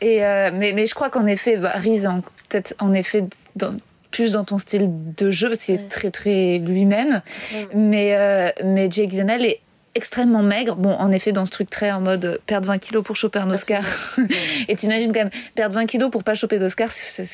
Et 0.00 0.24
euh, 0.24 0.50
mais, 0.52 0.72
mais 0.72 0.86
je 0.86 0.94
crois 0.94 1.10
qu'en 1.10 1.26
effet, 1.26 1.56
bah, 1.58 1.72
Riz, 1.74 2.06
en- 2.06 2.22
peut-être 2.48 2.74
en 2.80 2.92
effet, 2.94 3.24
dans- 3.56 3.74
plus 4.10 4.32
dans 4.32 4.44
ton 4.44 4.56
style 4.56 4.88
de 5.18 5.30
jeu, 5.30 5.48
parce 5.50 5.60
qu'il 5.64 5.74
est 5.74 5.78
Ouais. 5.78 5.88
très 5.90 6.10
très 6.10 6.58
lui-même. 6.58 7.20
Ouais. 7.52 7.68
Mais, 7.74 8.54
mais 8.64 8.88
Jake 8.90 9.10
Gyllenhaal 9.10 9.44
est 9.44 9.60
extrêmement 9.96 10.42
maigre. 10.42 10.76
Bon, 10.76 10.92
en 10.92 11.10
effet, 11.10 11.32
dans 11.32 11.44
ce 11.44 11.50
truc 11.50 11.70
très 11.70 11.90
en 11.90 12.00
mode 12.00 12.24
euh, 12.24 12.38
perdre 12.46 12.66
20 12.68 12.78
kilos 12.78 13.02
pour 13.04 13.16
choper 13.16 13.38
un 13.38 13.50
Oscar. 13.50 13.82
Et 14.68 14.76
t'imagines 14.76 15.12
quand 15.12 15.20
même, 15.20 15.30
perdre 15.54 15.74
20 15.74 15.86
kilos 15.86 16.10
pour 16.10 16.22
pas 16.24 16.34
choper 16.34 16.58
d'Oscar, 16.58 16.92
c'est- 16.92 17.24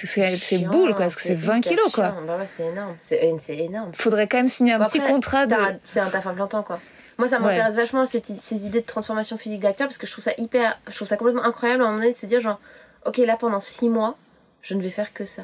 boule, 0.68 0.90
quoi, 0.90 1.00
parce 1.06 1.16
que 1.16 1.22
c'est 1.22 1.34
20 1.34 1.58
hyper 1.58 1.70
kilos, 1.70 1.92
quoi. 1.92 2.14
Bah 2.26 2.36
ouais, 2.38 2.46
c'est 2.46 2.64
énorme. 2.66 2.94
C'est 3.00 3.34
c'est 3.38 3.56
énorme. 3.58 3.90
Faudrait 3.94 4.28
quand 4.28 4.38
même 4.38 4.48
signer 4.48 4.72
un 4.74 4.78
Bon, 4.78 4.86
petit 4.86 4.98
après, 5.00 5.12
contrat 5.12 5.46
de. 5.46 5.56
C'est 5.84 6.00
un 6.00 6.08
taf 6.08 6.26
implantant 6.26 6.62
quoi. 6.62 6.80
Moi 7.18 7.28
ça 7.28 7.36
Ouais. 7.38 7.42
m'intéresse 7.48 7.74
vachement 7.74 8.06
cette 8.06 8.26
ces 8.26 8.66
idées 8.66 8.80
de 8.80 8.86
transformation 8.86 9.36
physique 9.36 9.60
d'acteur 9.60 9.86
parce 9.86 9.98
que 9.98 10.06
je 10.06 10.12
trouve 10.12 10.24
ça 10.24 10.32
hyper, 10.38 10.78
je 10.88 10.94
trouve 10.96 11.06
ça 11.06 11.16
complètement 11.16 11.44
incroyable 11.44 11.82
à 11.82 11.84
un 11.84 11.88
moment 11.90 12.00
donné 12.00 12.12
de 12.12 12.16
se 12.16 12.26
dire 12.26 12.40
genre, 12.40 12.58
ok 13.06 13.18
là 13.18 13.36
pendant 13.38 13.60
6 13.60 13.88
mois, 13.90 14.16
je 14.62 14.74
ne 14.74 14.82
vais 14.82 14.90
faire 14.90 15.12
que 15.12 15.24
ça. 15.26 15.42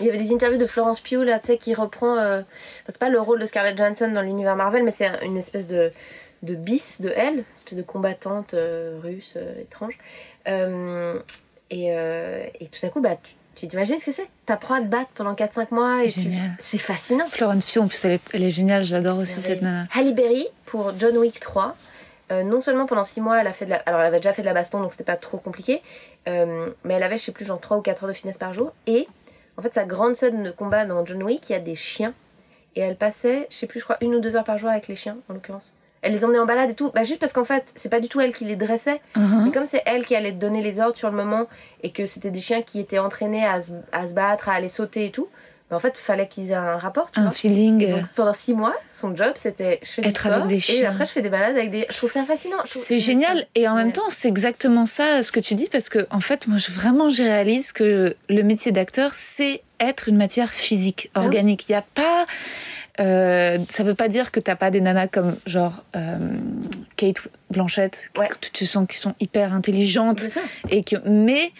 Il 0.00 0.06
y 0.06 0.08
avait 0.08 0.18
des 0.18 0.32
interviews 0.32 0.58
de 0.58 0.66
Florence 0.66 1.00
Pugh 1.00 1.22
là, 1.24 1.38
tu 1.38 1.48
sais, 1.48 1.56
qui 1.58 1.74
reprend, 1.74 2.16
euh, 2.16 2.40
enfin, 2.40 2.46
c'est 2.88 2.98
pas 3.00 3.08
le 3.08 3.20
rôle 3.20 3.40
de 3.40 3.46
Scarlett 3.46 3.76
Johansson 3.76 4.10
dans 4.12 4.22
l'univers 4.22 4.56
Marvel, 4.56 4.84
mais 4.84 4.90
c'est 4.90 5.06
un- 5.06 5.20
une 5.22 5.36
espèce 5.36 5.66
de 5.66 5.90
de 6.42 6.54
bis 6.54 7.00
de 7.00 7.12
elle, 7.14 7.38
une 7.38 7.44
espèce 7.54 7.78
de 7.78 7.82
combattante 7.82 8.54
euh, 8.54 8.98
russe 9.02 9.34
euh, 9.36 9.60
étrange. 9.60 9.96
Euh, 10.48 11.20
et, 11.70 11.86
et 11.86 12.66
tout 12.66 12.84
à 12.84 12.88
coup, 12.90 13.00
bah, 13.00 13.16
tu 13.22 13.34
tu 13.54 13.68
t'imagines 13.68 13.98
ce 13.98 14.06
que 14.06 14.12
c'est? 14.12 14.28
T'apprends 14.46 14.76
à 14.76 14.80
te 14.80 14.86
battre 14.86 15.10
pendant 15.14 15.34
4-5 15.34 15.74
mois 15.74 16.04
et 16.04 16.10
tu... 16.10 16.20
C'est 16.58 16.78
fascinant. 16.78 17.26
Florence 17.26 17.70
Pugh, 17.70 17.82
en 17.82 17.86
plus, 17.86 18.02
elle 18.06 18.12
est, 18.12 18.34
elle 18.34 18.42
est 18.44 18.50
géniale, 18.50 18.82
j'adore 18.82 19.18
aussi 19.18 19.40
cette 19.40 19.60
nana. 19.60 19.84
Halle 19.94 20.14
Berry 20.14 20.46
pour 20.64 20.92
John 20.98 21.18
Wick 21.18 21.38
3. 21.38 21.76
Euh, 22.30 22.44
non 22.44 22.62
seulement 22.62 22.86
pendant 22.86 23.04
6 23.04 23.20
mois, 23.20 23.42
elle 23.42 23.46
a 23.46 23.52
fait 23.52 23.66
de 23.66 23.70
la... 23.70 23.76
Alors, 23.84 24.00
elle 24.00 24.06
avait 24.06 24.20
déjà 24.20 24.32
fait 24.32 24.40
de 24.40 24.46
la 24.46 24.54
baston, 24.54 24.80
donc 24.80 24.92
c'était 24.92 25.04
pas 25.04 25.18
trop 25.18 25.36
compliqué. 25.36 25.82
Mais 26.26 26.94
elle 26.94 27.02
avait, 27.02 27.18
je 27.18 27.24
sais 27.24 27.32
plus, 27.32 27.44
genre 27.44 27.60
3 27.60 27.76
ou 27.76 27.82
4 27.82 28.04
heures 28.04 28.08
de 28.08 28.14
fitness 28.14 28.38
par 28.38 28.54
jour. 28.54 28.72
Et 28.86 29.06
en 29.58 29.62
fait, 29.62 29.74
sa 29.74 29.84
grande 29.84 30.16
scène 30.16 30.42
de 30.44 30.50
combat 30.50 30.86
dans 30.86 31.04
John 31.04 31.22
Wick, 31.22 31.50
il 31.50 31.52
y 31.52 31.56
a 31.56 31.60
des 31.60 31.76
chiens. 31.76 32.14
Et 32.74 32.80
elle 32.80 32.96
passait, 32.96 33.46
je 33.50 33.56
sais 33.56 33.66
plus, 33.66 33.80
je 33.80 33.84
crois, 33.84 33.98
une 34.00 34.14
ou 34.14 34.20
deux 34.20 34.34
heures 34.34 34.44
par 34.44 34.56
jour 34.56 34.70
avec 34.70 34.88
les 34.88 34.96
chiens, 34.96 35.18
en 35.28 35.34
l'occurrence. 35.34 35.74
Elle 36.02 36.12
les 36.12 36.24
emmenait 36.24 36.38
en 36.40 36.46
balade 36.46 36.70
et 36.70 36.74
tout. 36.74 36.90
Bah, 36.94 37.04
juste 37.04 37.20
parce 37.20 37.32
qu'en 37.32 37.44
fait, 37.44 37.72
c'est 37.76 37.88
pas 37.88 38.00
du 38.00 38.08
tout 38.08 38.20
elle 38.20 38.34
qui 38.34 38.44
les 38.44 38.56
dressait. 38.56 39.00
Mhm. 39.16 39.44
Mais 39.46 39.50
comme 39.52 39.64
c'est 39.64 39.82
elle 39.86 40.04
qui 40.04 40.14
allait 40.16 40.32
donner 40.32 40.60
les 40.62 40.80
ordres 40.80 40.96
sur 40.96 41.08
le 41.10 41.16
moment 41.16 41.46
et 41.82 41.90
que 41.92 42.06
c'était 42.06 42.30
des 42.30 42.40
chiens 42.40 42.62
qui 42.62 42.80
étaient 42.80 42.98
entraînés 42.98 43.46
à 43.46 43.60
se, 43.62 43.70
à 43.92 44.06
se 44.08 44.12
battre, 44.12 44.48
à 44.48 44.52
aller 44.54 44.68
sauter 44.68 45.06
et 45.06 45.10
tout, 45.12 45.28
bah, 45.70 45.76
en 45.76 45.78
fait, 45.80 45.96
fallait 45.96 46.26
qu'ils 46.26 46.50
aient 46.50 46.54
un 46.54 46.76
rapport, 46.76 47.10
tu 47.12 47.20
Un 47.20 47.22
vois. 47.22 47.32
feeling. 47.32 47.80
Et 47.82 47.92
euh, 47.92 47.96
donc 47.98 48.08
pendant 48.16 48.32
six 48.32 48.52
mois, 48.52 48.74
son 48.92 49.16
job 49.16 49.32
c'était 49.36 49.78
je 49.82 49.88
fais 49.88 50.02
du 50.02 50.12
avec 50.26 50.46
des 50.48 50.56
et 50.56 50.60
chiens. 50.60 50.90
après 50.90 51.06
je 51.06 51.12
fais 51.12 51.22
des 51.22 51.30
balades 51.30 51.56
avec 51.56 51.70
des. 51.70 51.86
Je 51.88 51.96
trouve 51.96 52.10
ça 52.10 52.24
fascinant. 52.24 52.58
C'est 52.66 53.00
génial 53.00 53.38
ça 53.38 53.44
et 53.54 53.68
en 53.68 53.76
même 53.76 53.92
temps 53.92 54.02
c'est 54.10 54.28
exactement 54.28 54.84
ça 54.86 55.22
ce 55.22 55.30
que 55.32 55.40
tu 55.40 55.54
dis 55.54 55.68
parce 55.70 55.88
que 55.88 56.06
en 56.10 56.20
fait 56.20 56.46
moi 56.48 56.58
je, 56.58 56.70
vraiment 56.72 57.08
je 57.10 57.22
réalise 57.22 57.72
que 57.72 58.16
le 58.28 58.42
métier 58.42 58.70
d'acteur 58.72 59.12
c'est 59.14 59.62
être 59.80 60.08
une 60.08 60.16
matière 60.18 60.50
physique 60.50 61.10
Ah 61.14 61.20
organique. 61.22 61.66
Il 61.68 61.72
y 61.72 61.74
a 61.76 61.82
pas 61.94 62.26
euh, 63.00 63.58
ça 63.68 63.82
veut 63.84 63.94
pas 63.94 64.08
dire 64.08 64.30
que 64.32 64.40
t'as 64.40 64.56
pas 64.56 64.70
des 64.70 64.80
nanas 64.80 65.06
comme 65.08 65.34
genre 65.46 65.84
euh, 65.96 66.18
Kate 66.96 67.16
Blanchett 67.50 68.10
Ouais. 68.18 68.28
que 68.28 68.34
tu 68.52 68.66
sens 68.66 68.86
qui 68.88 68.98
sont 68.98 69.14
hyper 69.20 69.54
intelligentes 69.54 70.22
et 70.70 70.84
que 70.84 70.96
mais 71.08 71.52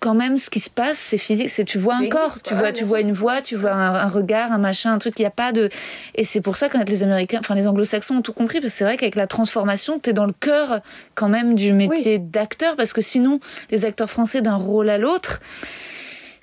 quand 0.00 0.14
même 0.14 0.36
ce 0.36 0.50
qui 0.50 0.58
se 0.60 0.68
passe 0.70 0.98
c'est 0.98 1.18
physique 1.18 1.48
c'est 1.50 1.64
tu 1.64 1.78
vois 1.78 1.94
un 1.96 2.08
corps 2.08 2.42
tu 2.42 2.54
vois 2.54 2.72
tu 2.72 2.78
sûr. 2.78 2.86
vois 2.88 3.00
une 3.00 3.12
voix 3.12 3.40
tu 3.40 3.54
vois 3.54 3.70
un, 3.72 3.94
un 3.94 4.08
regard 4.08 4.50
un 4.50 4.58
machin 4.58 4.92
un 4.92 4.98
truc 4.98 5.14
il 5.18 5.22
y 5.22 5.26
a 5.26 5.30
pas 5.30 5.52
de 5.52 5.68
et 6.16 6.24
c'est 6.24 6.40
pour 6.40 6.56
ça 6.56 6.68
que 6.68 6.76
les 6.78 7.02
américains 7.04 7.38
enfin 7.38 7.54
les 7.54 7.68
anglo-saxons 7.68 8.16
ont 8.16 8.22
tout 8.22 8.32
compris 8.32 8.60
parce 8.60 8.72
que 8.72 8.78
c'est 8.78 8.84
vrai 8.84 8.96
qu'avec 8.96 9.14
la 9.14 9.26
transformation 9.28 9.98
t'es 10.00 10.12
dans 10.12 10.26
le 10.26 10.32
cœur 10.32 10.80
quand 11.14 11.28
même 11.28 11.54
du 11.54 11.72
métier 11.72 12.18
d'acteur 12.18 12.74
parce 12.76 12.92
que 12.92 13.00
sinon 13.00 13.38
les 13.70 13.84
acteurs 13.84 14.10
français 14.10 14.40
d'un 14.42 14.56
rôle 14.56 14.90
à 14.90 14.98
l'autre 14.98 15.40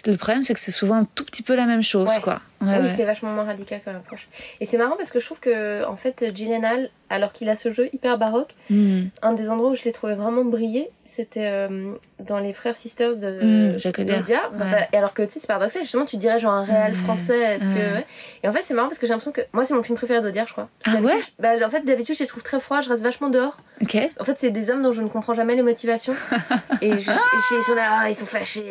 le 0.05 0.15
problème 0.15 0.41
c'est 0.43 0.53
que 0.53 0.59
c'est 0.61 0.71
souvent 0.71 0.95
un 0.95 1.05
tout 1.15 1.25
petit 1.25 1.43
peu 1.43 1.55
la 1.55 1.65
même 1.65 1.83
chose 1.83 2.07
Ouais. 2.09 2.21
quoi 2.21 2.41
Ouais, 2.61 2.67
oui, 2.77 2.81
ouais. 2.83 2.87
c'est 2.89 3.05
vachement 3.05 3.31
moins 3.31 3.45
radical 3.45 3.79
comme 3.85 3.95
approche. 3.95 4.27
Et 4.59 4.65
c'est 4.65 4.77
marrant 4.77 4.95
parce 4.97 5.11
que 5.11 5.19
je 5.19 5.25
trouve 5.25 5.39
que 5.39 5.85
en 5.85 5.95
fait 5.95 6.25
Gyllenhaal, 6.35 6.89
alors 7.09 7.31
qu'il 7.31 7.49
a 7.49 7.55
ce 7.55 7.71
jeu 7.71 7.89
hyper 7.93 8.17
baroque, 8.17 8.53
Hmm. 8.69 9.05
un 9.23 9.33
des 9.33 9.49
endroits 9.49 9.69
où 9.71 9.75
je 9.75 9.83
l'ai 9.83 9.91
trouvé 9.91 10.13
vraiment 10.13 10.43
briller, 10.45 10.91
c'était 11.05 11.47
euh, 11.47 11.93
dans 12.19 12.37
les 12.39 12.53
frères 12.53 12.75
sisters 12.75 13.15
de 13.17 13.75
Mm, 13.77 14.03
d'Audiard. 14.05 14.51
Bah, 14.51 14.65
Ouais. 14.65 14.71
bah, 14.71 14.77
et 14.93 14.97
alors 14.97 15.13
que 15.13 15.23
tu 15.23 15.31
sais, 15.31 15.39
c'est 15.39 15.47
paradoxal, 15.47 15.81
justement, 15.83 16.05
tu 16.05 16.17
dirais 16.17 16.37
genre 16.37 16.53
un 16.53 16.63
réel 16.63 16.93
français. 16.95 17.39
Est-ce 17.55 17.69
que. 17.69 18.03
Et 18.43 18.47
en 18.47 18.51
fait, 18.51 18.61
c'est 18.61 18.73
marrant 18.73 18.87
parce 18.89 18.99
que 18.99 19.07
j'ai 19.07 19.13
l'impression 19.13 19.31
que 19.31 19.41
moi, 19.53 19.63
c'est 19.65 19.73
mon 19.73 19.81
film 19.83 19.97
préféré 19.97 20.21
d'Audiard, 20.21 20.45
je 20.47 20.51
crois. 20.51 20.69
Parce 20.83 20.97
Ah 20.97 21.01
ouais 21.01 21.19
bah, 21.39 21.53
En 21.65 21.69
fait, 21.69 21.81
d'habitude, 21.85 22.15
je 22.15 22.23
les 22.23 22.27
trouve 22.27 22.43
très 22.43 22.59
froids, 22.59 22.81
je 22.81 22.89
reste 22.89 23.01
vachement 23.03 23.29
dehors. 23.29 23.57
ok 23.81 23.97
En 24.19 24.23
fait, 24.25 24.37
c'est 24.37 24.51
des 24.51 24.69
hommes 24.69 24.83
dont 24.83 24.91
je 24.91 25.01
ne 25.01 25.07
comprends 25.07 25.33
jamais 25.33 25.55
les 25.55 25.61
motivations. 25.63 26.13
et, 26.81 26.91
je, 26.91 26.95
et 26.95 27.01
je- 27.01 27.55
ils 27.55 27.63
sont 27.63 27.75
là, 27.75 27.99
ah, 28.01 28.09
ils 28.09 28.15
sont 28.15 28.25
fâchés. 28.27 28.69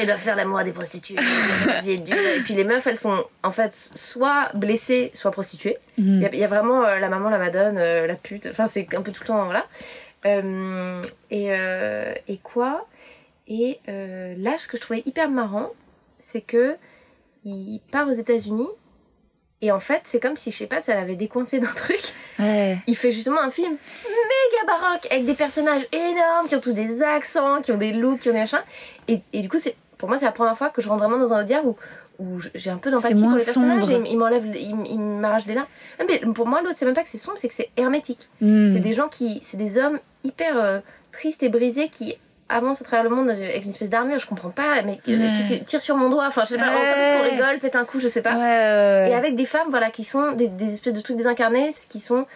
Ils 0.00 0.06
doivent 0.06 0.18
faire 0.18 0.36
l'amour 0.36 0.58
à 0.58 0.64
des 0.64 0.72
prostituées. 0.72 1.16
est 1.86 1.96
dure. 1.98 2.16
Et 2.18 2.40
puis 2.40 2.54
les 2.54 2.64
meufs, 2.64 2.86
elles 2.86 2.98
sont 3.04 3.24
en 3.42 3.52
fait 3.52 3.74
soit 3.76 4.50
blessées, 4.54 5.10
soit 5.14 5.30
prostituées. 5.30 5.78
Il 5.98 6.22
y, 6.22 6.26
a- 6.26 6.32
il 6.32 6.38
y 6.38 6.44
a 6.44 6.46
vraiment 6.48 6.84
euh, 6.84 6.98
la 6.98 7.08
maman, 7.08 7.30
la 7.30 7.38
madone, 7.38 7.78
euh, 7.78 8.06
la 8.06 8.14
pute. 8.14 8.46
Enfin, 8.50 8.66
c'est 8.68 8.86
un 8.94 9.02
peu 9.02 9.12
tout 9.12 9.22
le 9.22 9.26
temps, 9.28 9.44
voilà. 9.44 9.64
Euh, 10.26 11.00
et, 11.30 11.52
euh, 11.52 12.14
et 12.28 12.38
quoi? 12.38 12.86
Et 13.46 13.78
là, 13.86 14.52
ce 14.58 14.66
que 14.68 14.76
je 14.76 14.82
trouvais 14.82 15.02
hyper 15.06 15.28
marrant, 15.30 15.70
c'est 16.18 16.40
que 16.40 16.76
il 17.44 17.80
part 17.92 18.08
aux 18.08 18.12
États-Unis. 18.12 18.68
Et 19.60 19.70
en 19.70 19.80
fait, 19.80 20.02
c'est 20.04 20.20
comme 20.20 20.36
si, 20.36 20.50
je 20.50 20.58
sais 20.58 20.66
pas, 20.66 20.80
ça 20.80 20.94
l'avait 20.94 21.14
décoincé 21.16 21.58
d'un 21.58 21.72
truc 21.72 22.02
ouais 22.38 22.76
il 22.86 22.96
fait 22.96 23.12
justement 23.12 23.40
un 23.40 23.50
film 23.50 23.72
méga 23.72 24.66
baroque 24.66 25.06
avec 25.10 25.24
des 25.24 25.34
personnages 25.34 25.86
énormes 25.92 26.48
qui 26.48 26.54
ont 26.56 26.60
tous 26.60 26.74
des 26.74 27.02
accents, 27.02 27.62
qui 27.62 27.72
ont 27.72 27.78
des 27.78 27.92
looks, 27.92 28.20
qui 28.20 28.28
ont 28.30 28.32
des 28.32 28.40
machins. 28.40 28.62
Et, 29.08 29.20
et 29.32 29.40
du 29.40 29.48
coup, 29.48 29.58
c'est 29.58 29.76
pour 29.98 30.08
moi, 30.08 30.18
c'est 30.18 30.24
la 30.26 30.32
première 30.32 30.56
fois 30.58 30.68
que 30.70 30.82
je 30.82 30.88
rentre 30.88 31.02
vraiment 31.04 31.18
dans 31.18 31.32
un 31.32 31.42
Audiard 31.42 31.64
où, 31.66 31.76
où 32.18 32.38
j'ai 32.54 32.70
un 32.70 32.76
peu 32.76 32.90
d'empathie 32.90 33.20
pour 33.22 33.30
les 33.32 33.44
personnages 33.44 33.90
et 33.90 34.00
il 34.10 34.18
m'enlève, 34.18 34.44
il, 34.54 34.70
m- 34.70 34.84
il 34.88 34.98
m'arrache 34.98 35.46
des 35.46 35.54
larmes. 35.54 35.66
Non, 35.98 36.06
Mais 36.08 36.18
pour 36.32 36.46
moi, 36.46 36.60
l'autre, 36.62 36.76
c'est 36.76 36.84
même 36.84 36.94
pas 36.94 37.02
que 37.02 37.08
c'est 37.08 37.18
sombre, 37.18 37.38
c'est 37.38 37.48
que 37.48 37.54
c'est 37.54 37.70
hermétique. 37.76 38.28
Hmm. 38.40 38.68
C'est 38.68 38.80
des 38.80 38.92
gens 38.92 39.08
qui, 39.08 39.40
c'est 39.42 39.56
des 39.56 39.78
hommes 39.78 39.98
hyper 40.22 40.56
euh, 40.56 40.78
tristes 41.12 41.42
et 41.42 41.48
brisés 41.48 41.88
qui 41.88 42.16
avance 42.48 42.80
à 42.82 42.84
travers 42.84 43.04
le 43.04 43.10
monde 43.10 43.30
avec 43.30 43.64
une 43.64 43.70
espèce 43.70 43.88
d'armure, 43.90 44.18
je 44.18 44.26
comprends 44.26 44.50
pas, 44.50 44.82
mais 44.84 44.98
euh, 45.08 45.16
Ouais. 45.18 45.64
tire 45.66 45.80
sur 45.82 45.96
mon 45.96 46.10
doigt, 46.10 46.26
enfin 46.28 46.44
je 46.44 46.50
sais 46.50 46.56
pas, 46.58 46.68
Ouais. 46.68 46.74
quand 46.94 47.00
est-ce 47.00 47.16
qu'on 47.30 47.30
rigole, 47.36 47.58
pète 47.58 47.74
un 47.74 47.84
coup, 47.84 47.98
je 48.00 48.08
sais 48.08 48.22
pas. 48.22 48.34
ouais. 48.36 49.10
Et 49.10 49.14
avec 49.14 49.34
des 49.34 49.46
femmes, 49.46 49.68
voilà, 49.70 49.90
qui 49.90 50.04
sont 50.04 50.32
des, 50.32 50.48
des 50.48 50.74
espèces 50.74 50.92
de 50.92 51.00
trucs 51.00 51.16
désincarnés, 51.16 51.70
qui 51.88 52.00
sont 52.00 52.26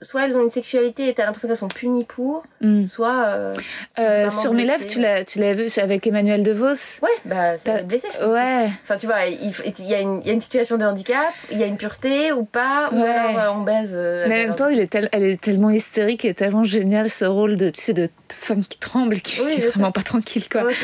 soit 0.00 0.24
elles 0.26 0.36
ont 0.36 0.42
une 0.42 0.50
sexualité 0.50 1.08
et 1.08 1.14
t'as 1.14 1.24
l'impression 1.24 1.48
qu'elles 1.48 1.56
sont 1.56 1.68
punies 1.68 2.04
pour, 2.04 2.42
Mm. 2.60 2.82
soit 2.84 3.24
euh, 3.26 3.54
Euh, 3.98 4.30
sur 4.30 4.52
mes 4.54 4.64
lèvres, 4.64 4.86
tu 4.86 5.00
l'as, 5.00 5.24
tu 5.24 5.38
l'as 5.40 5.54
vu 5.54 5.66
avec 5.78 6.06
Emmanuel 6.06 6.42
DeVos. 6.42 7.00
ouais, 7.02 7.08
bah 7.24 7.52
T'as- 7.62 7.78
c'est 7.78 7.86
blessé. 7.86 8.06
Ouais. 8.26 8.68
Enfin, 8.82 8.96
tu 8.96 9.06
vois, 9.06 9.24
il, 9.26 9.52
il 9.78 9.86
y, 9.86 9.94
a 9.94 10.00
une, 10.00 10.20
il 10.22 10.26
y 10.26 10.30
a 10.30 10.32
une 10.32 10.40
situation 10.40 10.76
de 10.76 10.84
handicap, 10.84 11.32
il 11.50 11.58
y 11.58 11.62
a 11.62 11.66
une 11.66 11.76
pureté 11.76 12.32
ou 12.32 12.44
pas, 12.44 12.90
ou 12.92 13.00
Ouais. 13.00 13.08
alors 13.08 13.38
euh, 13.38 13.58
on 13.58 13.62
baise. 13.62 13.92
euh, 13.94 14.26
Mais 14.28 14.44
en 14.44 14.48
même 14.48 14.54
temps, 14.56 14.68
il 14.68 14.78
est 14.80 14.86
tel- 14.90 15.08
elle 15.12 15.24
est 15.24 15.40
tellement 15.40 15.70
hystérique 15.70 16.24
et 16.24 16.34
tellement 16.34 16.64
génial 16.64 17.10
ce 17.10 17.24
rôle 17.24 17.56
de, 17.56 17.70
tu 17.70 17.80
sais, 17.80 17.92
de 17.92 18.08
femme 18.32 18.64
qui 18.64 18.78
tremble, 18.78 19.20
qui, 19.20 19.40
Oui, 19.42 19.52
qui 19.54 19.60
est 19.60 19.68
vraiment 19.68 19.92
pas 19.92 20.02
tranquille, 20.02 20.48
quoi. 20.48 20.64
Ouais, 20.64 20.74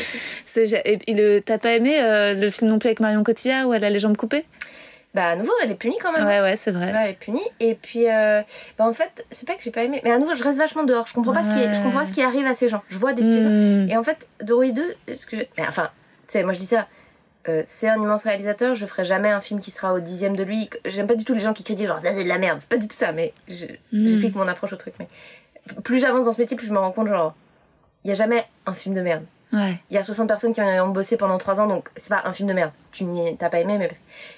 c'est 0.45 0.67
ça. 0.67 0.77
T'as 1.45 1.57
pas 1.57 1.73
aimé 1.73 1.97
le 2.35 2.49
film 2.49 2.69
non 2.69 2.79
plus 2.79 2.87
avec 2.87 2.99
Marion 2.99 3.23
Cotillard 3.23 3.67
où 3.67 3.73
elle 3.73 3.83
a 3.83 3.89
les 3.89 3.99
jambes 3.99 4.17
coupées? 4.17 4.45
Bah, 5.15 5.29
à 5.29 5.35
nouveau, 5.35 5.51
elle 5.63 5.71
est 5.71 5.75
punie 5.75 5.97
quand 6.01 6.11
même. 6.11 6.25
Ouais, 6.25 6.39
ouais, 6.41 6.55
c'est 6.55 6.71
Tu 6.71 6.77
vrai. 6.77 6.91
vois, 6.91 7.01
elle 7.01 7.11
est 7.11 7.19
punie. 7.19 7.41
Et 7.59 7.73
puis, 7.73 8.07
euh, 8.09 8.41
bah, 8.77 8.85
en 8.85 8.93
fait, 8.93 9.25
c'est 9.31 9.47
pas 9.47 9.55
que 9.55 9.63
j'ai 9.63 9.71
pas 9.71 9.83
aimé, 9.83 10.01
mais 10.03 10.11
à 10.11 10.19
nouveau, 10.19 10.35
je 10.35 10.43
reste 10.43 10.59
vachement 10.59 10.83
dehors. 10.83 11.07
Je 11.07 11.13
comprends 11.15 11.33
pas, 11.33 11.43
ce, 11.43 11.51
qui 11.51 11.59
est- 11.59 11.73
je 11.73 11.81
comprends 11.81 11.99
pas 12.01 12.05
ce 12.05 12.13
qui 12.13 12.21
arrive 12.21 12.45
à 12.45 12.53
ces 12.53 12.69
gens. 12.69 12.83
Je 12.89 12.97
vois 12.99 13.13
des 13.13 13.23
situations. 13.23 13.49
Mm. 13.49 13.89
Et 13.89 13.97
en 13.97 14.03
fait, 14.03 14.27
Doroï 14.41 14.71
2, 14.71 14.95
ce 15.15 15.25
que 15.25 15.37
mais 15.57 15.65
enfin, 15.67 15.89
tu 16.27 16.33
sais, 16.33 16.43
moi 16.43 16.53
je 16.53 16.59
dis 16.59 16.65
ça. 16.67 16.87
euh, 17.47 17.63
c'est 17.65 17.87
un 17.87 17.95
immense 17.95 18.23
réalisateur, 18.25 18.75
je 18.75 18.85
ferai 18.85 19.03
jamais 19.05 19.29
un 19.31 19.39
film 19.41 19.59
qui 19.61 19.71
sera 19.71 19.93
au 19.93 19.99
dixième 19.99 20.35
de 20.35 20.43
lui. 20.43 20.69
J'aime 20.85 21.07
pas 21.07 21.15
du 21.15 21.23
tout 21.23 21.33
les 21.33 21.39
gens 21.39 21.53
qui 21.53 21.63
critiquent 21.63 21.87
genre 21.87 21.97
ça 21.99 22.13
c'est 22.13 22.23
de 22.25 22.29
la 22.29 22.37
merde, 22.37 22.59
c'est 22.59 22.69
pas 22.69 22.77
du 22.77 22.87
tout 22.87 22.95
ça, 22.95 23.11
mais 23.13 23.33
je- 23.47 23.65
Mm. 23.65 24.07
j'explique 24.07 24.35
mon 24.35 24.47
approche 24.47 24.73
au 24.73 24.75
truc. 24.75 24.93
Mais 24.99 25.07
plus 25.83 25.99
j'avance 25.99 26.25
dans 26.25 26.31
ce 26.33 26.39
métier, 26.39 26.55
plus 26.57 26.67
je 26.67 26.73
me 26.73 26.77
rends 26.77 26.91
compte 26.91 27.07
genre, 27.07 27.33
il 28.03 28.09
y 28.09 28.11
a 28.11 28.13
jamais 28.13 28.45
un 28.67 28.73
film 28.73 28.93
de 28.93 29.01
merde. 29.01 29.23
Ouais. 29.51 29.79
Il 29.89 29.95
y 29.95 29.97
a 29.97 30.03
60 30.03 30.27
personnes 30.27 30.53
qui 30.53 30.61
ont 30.61 30.89
bossé 30.89 31.17
pendant 31.17 31.37
3 31.37 31.59
ans, 31.61 31.67
donc 31.67 31.89
c'est 31.95 32.09
pas 32.09 32.21
un 32.25 32.31
film 32.33 32.47
de 32.49 32.53
merde. 32.53 32.71
Tu 32.91 33.05
t'as 33.37 33.49
pas 33.49 33.59
aimé, 33.59 33.77
mais. 33.79 33.89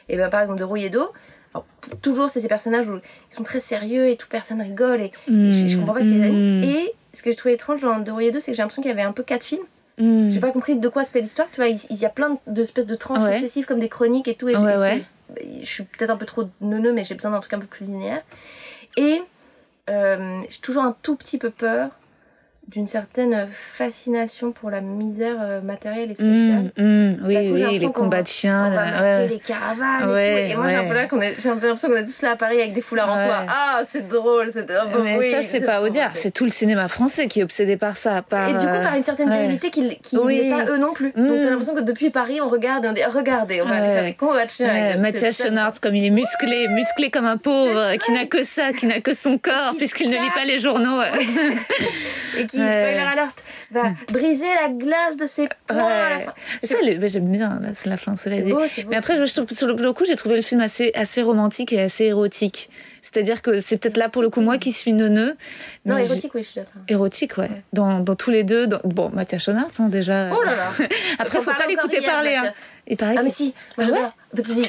Et 0.09 0.17
ben 0.17 0.29
par 0.29 0.41
exemple, 0.41 0.59
de 0.59 0.63
Rouille 0.63 0.85
et 0.85 0.89
d'eau, 0.89 1.11
alors, 1.53 1.65
toujours 2.01 2.29
c'est 2.29 2.39
ces 2.39 2.47
personnages 2.47 2.87
où 2.89 2.95
ils 3.31 3.35
sont 3.35 3.43
très 3.43 3.59
sérieux 3.59 4.07
et 4.07 4.15
tout, 4.15 4.27
personne 4.29 4.61
rigole 4.61 5.01
et 5.01 5.11
je, 5.27 5.65
je 5.67 5.77
comprends 5.77 5.93
pas 5.95 5.99
ce 6.01 6.05
qu'ils 6.05 6.19
Mm. 6.19 6.23
animent. 6.23 6.63
Et 6.63 6.93
ce 7.13 7.23
que 7.23 7.31
je 7.31 7.35
trouvais 7.35 7.55
étrange 7.55 7.81
dans 7.81 7.99
De 7.99 8.21
et 8.21 8.31
d'eau, 8.31 8.39
c'est 8.39 8.51
que 8.51 8.55
j'ai 8.55 8.61
l'impression 8.63 8.81
qu'il 8.81 8.89
y 8.89 8.93
avait 8.93 9.01
un 9.01 9.11
peu 9.11 9.23
quatre 9.23 9.43
films. 9.43 9.63
Mm. 9.97 10.31
J'ai 10.31 10.39
pas 10.39 10.51
compris 10.51 10.79
de 10.79 10.87
quoi 10.87 11.03
c'était 11.03 11.19
l'histoire, 11.19 11.49
tu 11.51 11.57
vois. 11.57 11.67
Il, 11.67 11.77
il 11.89 11.97
y 11.97 12.05
a 12.05 12.09
plein 12.09 12.37
d'espèces 12.47 12.85
de 12.85 12.95
tranches 12.95 13.21
Ouais. 13.23 13.33
successives 13.33 13.65
comme 13.65 13.81
des 13.81 13.89
chroniques 13.89 14.29
et 14.29 14.35
tout. 14.35 14.47
Et 14.47 14.55
Ouais, 14.55 14.61
j'ai- 14.73 14.77
ouais. 14.79 15.03
c'est- 15.35 15.59
Je 15.63 15.69
suis 15.69 15.83
peut-être 15.83 16.09
un 16.09 16.17
peu 16.17 16.25
trop 16.25 16.43
neuneux, 16.61 16.93
mais 16.93 17.03
j'ai 17.03 17.15
besoin 17.15 17.31
d'un 17.31 17.39
truc 17.41 17.53
un 17.53 17.59
peu 17.59 17.65
plus 17.67 17.85
linéaire. 17.85 18.21
Et 18.97 19.21
euh, 19.89 20.41
j'ai 20.49 20.59
toujours 20.59 20.83
un 20.83 20.95
tout 21.01 21.15
petit 21.17 21.37
peu 21.37 21.49
peur 21.49 21.89
d'une 22.67 22.87
certaine 22.87 23.47
fascination 23.51 24.51
pour 24.51 24.69
la 24.69 24.79
misère 24.81 25.35
euh, 25.41 25.61
matérielle 25.61 26.11
et 26.11 26.15
sociale. 26.15 26.71
Mm, 26.77 26.83
mm. 26.83 27.17
Oui, 27.25 27.33
coup, 27.33 27.53
oui, 27.53 27.79
les 27.79 27.91
combats 27.91 28.21
de 28.21 28.27
chiens. 28.27 28.67
On 28.67 28.75
va 28.75 29.01
ouais. 29.01 29.27
les 29.27 29.39
caravanes 29.39 30.09
Ouais, 30.09 30.43
et 30.43 30.45
tout. 30.45 30.51
Et 30.53 30.55
moi, 30.55 30.69
j'ai 30.69 30.75
un 30.75 30.81
ouais. 30.83 31.07
peu 31.07 31.41
j'ai 31.41 31.49
un 31.49 31.55
l'impression 31.55 31.89
qu'on 31.89 31.95
est 31.97 32.05
tous 32.05 32.21
là 32.21 32.31
à 32.31 32.35
Paris 32.35 32.59
avec 32.61 32.73
des 32.73 32.81
foulards 32.81 33.11
en 33.11 33.17
soie. 33.17 33.45
Ah, 33.49 33.81
c'est 33.85 34.07
drôle, 34.07 34.51
c'est 34.53 34.67
bon, 34.67 35.03
Mais 35.03 35.17
oui, 35.17 35.31
ça, 35.31 35.41
c'est 35.41 35.61
pas 35.61 35.81
Audiard, 35.81 36.11
c'est 36.13 36.31
tout 36.31 36.43
le 36.45 36.49
cinéma 36.49 36.87
français 36.87 37.27
qui 37.27 37.41
est 37.41 37.43
obsédé 37.43 37.75
par 37.77 37.97
ça. 37.97 38.21
Par, 38.21 38.47
Et 38.49 38.53
du 38.53 38.59
coup, 38.59 38.65
euh, 38.67 38.83
par 38.83 38.95
une 38.95 39.03
certaine 39.03 39.29
ouais. 39.29 39.37
virilité 39.39 39.69
qui, 39.69 39.97
qui 39.97 40.17
Oui. 40.17 40.49
n'est 40.49 40.63
pas 40.63 40.71
eux 40.71 40.77
non 40.77 40.93
plus. 40.93 41.11
Mm. 41.15 41.27
Donc 41.27 41.41
t'as 41.41 41.49
l'impression 41.49 41.75
que 41.75 41.81
depuis 41.81 42.09
Paris, 42.09 42.39
on 42.41 42.47
regarde 42.47 42.85
et 42.85 42.87
on 42.87 42.93
dit 42.93 43.03
regardez, 43.03 43.61
on 43.61 43.65
va 43.65 43.75
aller 43.75 43.93
faire 43.93 44.03
des 44.03 44.13
combats 44.13 44.45
de 44.45 44.51
chiens. 44.51 44.97
Mathias 44.97 45.41
Schoenaerts, 45.41 45.81
comme 45.81 45.95
il 45.95 46.05
est 46.05 46.09
musclé, 46.09 46.67
musclé 46.69 47.09
comme 47.09 47.25
un 47.25 47.37
pauvre, 47.37 47.97
qui 47.97 48.11
n'a 48.11 48.25
que 48.25 48.43
ça, 48.43 48.71
qui 48.71 48.85
n'a 48.85 49.01
que 49.01 49.13
son 49.13 49.37
corps, 49.37 49.71
Qui 49.71 49.77
puisqu'il 49.77 50.09
ne 50.09 50.15
lit 50.15 50.29
pas 50.33 50.45
les 50.45 50.59
journaux. 50.59 51.01
Qui, 52.51 52.57
spoiler 52.57 52.97
alert, 52.99 53.43
va 53.71 53.93
briser 54.11 54.45
la 54.61 54.69
glace 54.69 55.17
de 55.17 55.25
ses 55.25 55.47
poings. 55.67 56.17
Enfin, 56.17 56.33
Ça, 56.63 56.75
j'aime 57.07 57.31
bien, 57.31 57.61
la 57.85 57.97
fin, 57.97 58.15
c'est 58.15 58.43
beau, 58.43 58.61
c'est 58.67 58.83
beau. 58.83 58.89
Mais 58.89 58.97
après, 58.97 59.25
je 59.25 59.33
trouve, 59.33 59.49
sur 59.49 59.67
le 59.67 59.93
coup, 59.93 60.05
j'ai 60.05 60.15
trouvé 60.15 60.35
le 60.35 60.41
film 60.41 60.61
assez, 60.61 60.91
assez 60.93 61.21
romantique 61.21 61.73
et 61.73 61.81
assez 61.81 62.05
érotique. 62.05 62.69
C'est-à-dire 63.01 63.41
que 63.41 63.59
c'est 63.59 63.77
peut-être 63.77 63.97
là, 63.97 64.09
pour 64.09 64.21
le 64.21 64.29
coup, 64.29 64.41
moi 64.41 64.57
qui 64.57 64.71
suis 64.71 64.93
neuneux. 64.93 65.35
non, 65.85 65.97
érotique, 65.97 66.35
oui, 66.35 66.43
je 66.43 66.47
suis 66.49 66.59
d'accord. 66.59 66.81
Érotique, 66.87 67.37
ouais. 67.37 67.49
Dans, 67.73 67.99
dans 67.99 68.15
tous 68.15 68.29
les 68.29 68.43
deux. 68.43 68.67
Dans... 68.67 68.79
Bon, 68.83 69.09
Mathias 69.09 69.43
Schoenaerts, 69.43 69.71
hein, 69.79 69.89
déjà. 69.89 70.29
Oh 70.31 70.43
là 70.43 70.55
là 70.55 70.69
Après, 71.19 71.39
On 71.39 71.41
faut 71.41 71.53
pas 71.53 71.65
l'écouter 71.67 72.01
parler. 72.01 72.35
Hein. 72.35 72.51
Ah, 72.99 73.23
mais 73.23 73.29
si, 73.29 73.53
moi 73.77 73.87
Ah 73.89 73.93
ouais 73.93 74.01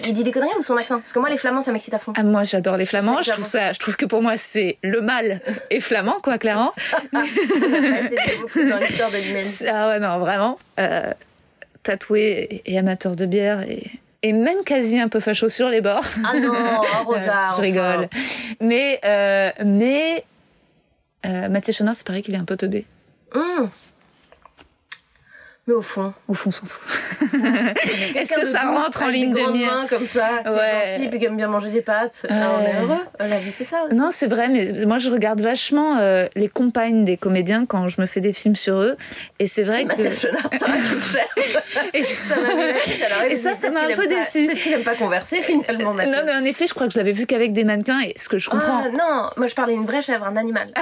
il 0.04 0.12
dit 0.14 0.24
des 0.24 0.32
conneries 0.32 0.50
ou 0.58 0.62
son 0.62 0.76
accent? 0.76 1.00
Parce 1.00 1.12
que 1.12 1.18
moi, 1.18 1.28
les 1.28 1.36
flamands, 1.36 1.60
ça 1.60 1.72
m'excite 1.72 1.94
à 1.94 1.98
fond. 1.98 2.12
Ah, 2.16 2.22
moi, 2.22 2.44
j'adore 2.44 2.76
les 2.76 2.86
flamands. 2.86 3.22
Je 3.22 3.30
trouve 3.30 3.44
ça, 3.44 3.72
je 3.72 3.78
trouve 3.78 3.96
que 3.96 4.06
pour 4.06 4.22
moi, 4.22 4.34
c'est 4.38 4.78
le 4.82 5.00
mal 5.00 5.40
et 5.70 5.80
flamand, 5.80 6.20
quoi, 6.22 6.38
clairement. 6.38 6.72
Ça 7.12 7.18
a 7.20 8.00
été 8.06 8.16
beaucoup 8.40 8.68
dans 8.68 8.78
l'histoire 8.78 9.10
de 9.10 9.18
l'humanité. 9.18 9.68
Ah 9.68 9.88
ouais, 9.88 10.00
non, 10.00 10.18
vraiment. 10.18 10.58
Euh, 10.80 11.12
tatoué 11.82 12.62
et 12.64 12.78
amateur 12.78 13.16
de 13.16 13.26
bière 13.26 13.62
et, 13.62 13.90
et 14.22 14.32
même 14.32 14.64
quasi 14.64 14.98
un 15.00 15.08
peu 15.08 15.20
facho 15.20 15.48
sur 15.48 15.68
les 15.68 15.80
bords. 15.80 16.04
Ah 16.24 16.38
non, 16.38 16.52
oh, 16.54 17.04
Rosa, 17.06 17.22
je 17.22 17.52
enfin. 17.52 17.62
rigole. 17.62 18.08
Mais, 18.60 19.00
euh, 19.04 19.50
mais 19.64 20.24
euh, 21.26 21.48
Mathias 21.48 21.76
Schoenaerts, 21.76 21.94
c'est 21.98 22.06
pareil 22.06 22.22
qu'il 22.22 22.34
est 22.34 22.38
un 22.38 22.44
peu 22.44 22.56
teubé. 22.56 22.86
Hum. 23.34 23.68
Mais 25.68 25.74
au 25.74 25.80
fond, 25.82 26.12
Au 26.26 26.34
fond, 26.34 26.48
on 26.48 26.50
s'en 26.52 26.66
fout. 26.66 26.82
Est-ce 28.16 28.34
que 28.34 28.46
ça 28.46 28.62
rentre 28.62 29.02
en 29.02 29.06
ligne 29.08 29.32
des 29.32 29.44
de 29.46 29.50
mire 29.52 29.72
mains 29.72 29.86
comme 29.88 30.06
ça, 30.06 30.40
qui 30.44 30.50
Ouais. 30.50 30.56
est 30.58 30.92
gentil, 30.96 31.08
puis 31.08 31.18
qui 31.20 31.24
aime 31.26 31.36
bien 31.36 31.46
manger 31.46 31.68
des 31.70 31.82
pâtes. 31.82 32.26
Ah, 32.28 32.56
on 32.58 32.62
est 32.62 32.66
Ouais. 32.66 32.72
heureux. 32.82 32.98
La 33.20 33.38
vie, 33.38 33.52
c'est 33.52 33.62
ça 33.62 33.84
aussi. 33.86 33.96
Non, 33.96 34.08
c'est 34.10 34.26
vrai, 34.26 34.48
mais 34.48 34.84
moi 34.86 34.98
je 34.98 35.08
regarde 35.08 35.40
vachement 35.40 35.98
euh, 36.00 36.26
les 36.34 36.48
compagnes 36.48 37.04
des 37.04 37.16
comédiens 37.16 37.64
quand 37.64 37.86
je 37.86 38.00
me 38.00 38.06
fais 38.06 38.20
des 38.20 38.32
films 38.32 38.56
sur 38.56 38.74
eux. 38.74 38.96
Et 39.38 39.46
c'est 39.46 39.62
vrai 39.62 39.84
que. 39.84 39.88
Mathias 39.90 40.22
Schoenaerts, 40.22 40.48
ça 40.58 40.66
cher. 40.66 41.26
Et- 41.94 42.02
ça. 42.02 42.34
Et 43.28 43.36
ça, 43.36 43.50
ça 43.60 43.70
m'a 43.70 43.82
un 43.82 43.88
peu 43.90 44.08
pas- 44.08 44.08
Peut-être 44.08 44.60
qu'il 44.60 44.72
aime 44.72 44.82
pas 44.82 44.96
converser 44.96 45.42
finalement, 45.42 45.94
Mathias. 45.94 46.16
Non, 46.16 46.22
mais 46.26 46.34
en 46.34 46.44
effet, 46.44 46.66
je 46.66 46.74
crois 46.74 46.88
que 46.88 46.92
je 46.92 46.98
l'avais 46.98 47.12
vu 47.12 47.26
qu'avec 47.26 47.52
des 47.52 47.62
mannequins 47.62 48.00
et 48.00 48.14
ce 48.16 48.28
que 48.28 48.38
je 48.38 48.50
comprends. 48.50 48.82
Ah, 48.84 48.88
non, 48.90 49.30
moi 49.36 49.46
je 49.46 49.54
parlais 49.54 49.74
d'une 49.74 49.86
vraie 49.86 50.02
chèvre, 50.02 50.26
un 50.26 50.36
animal. 50.36 50.68
ça 50.76 50.80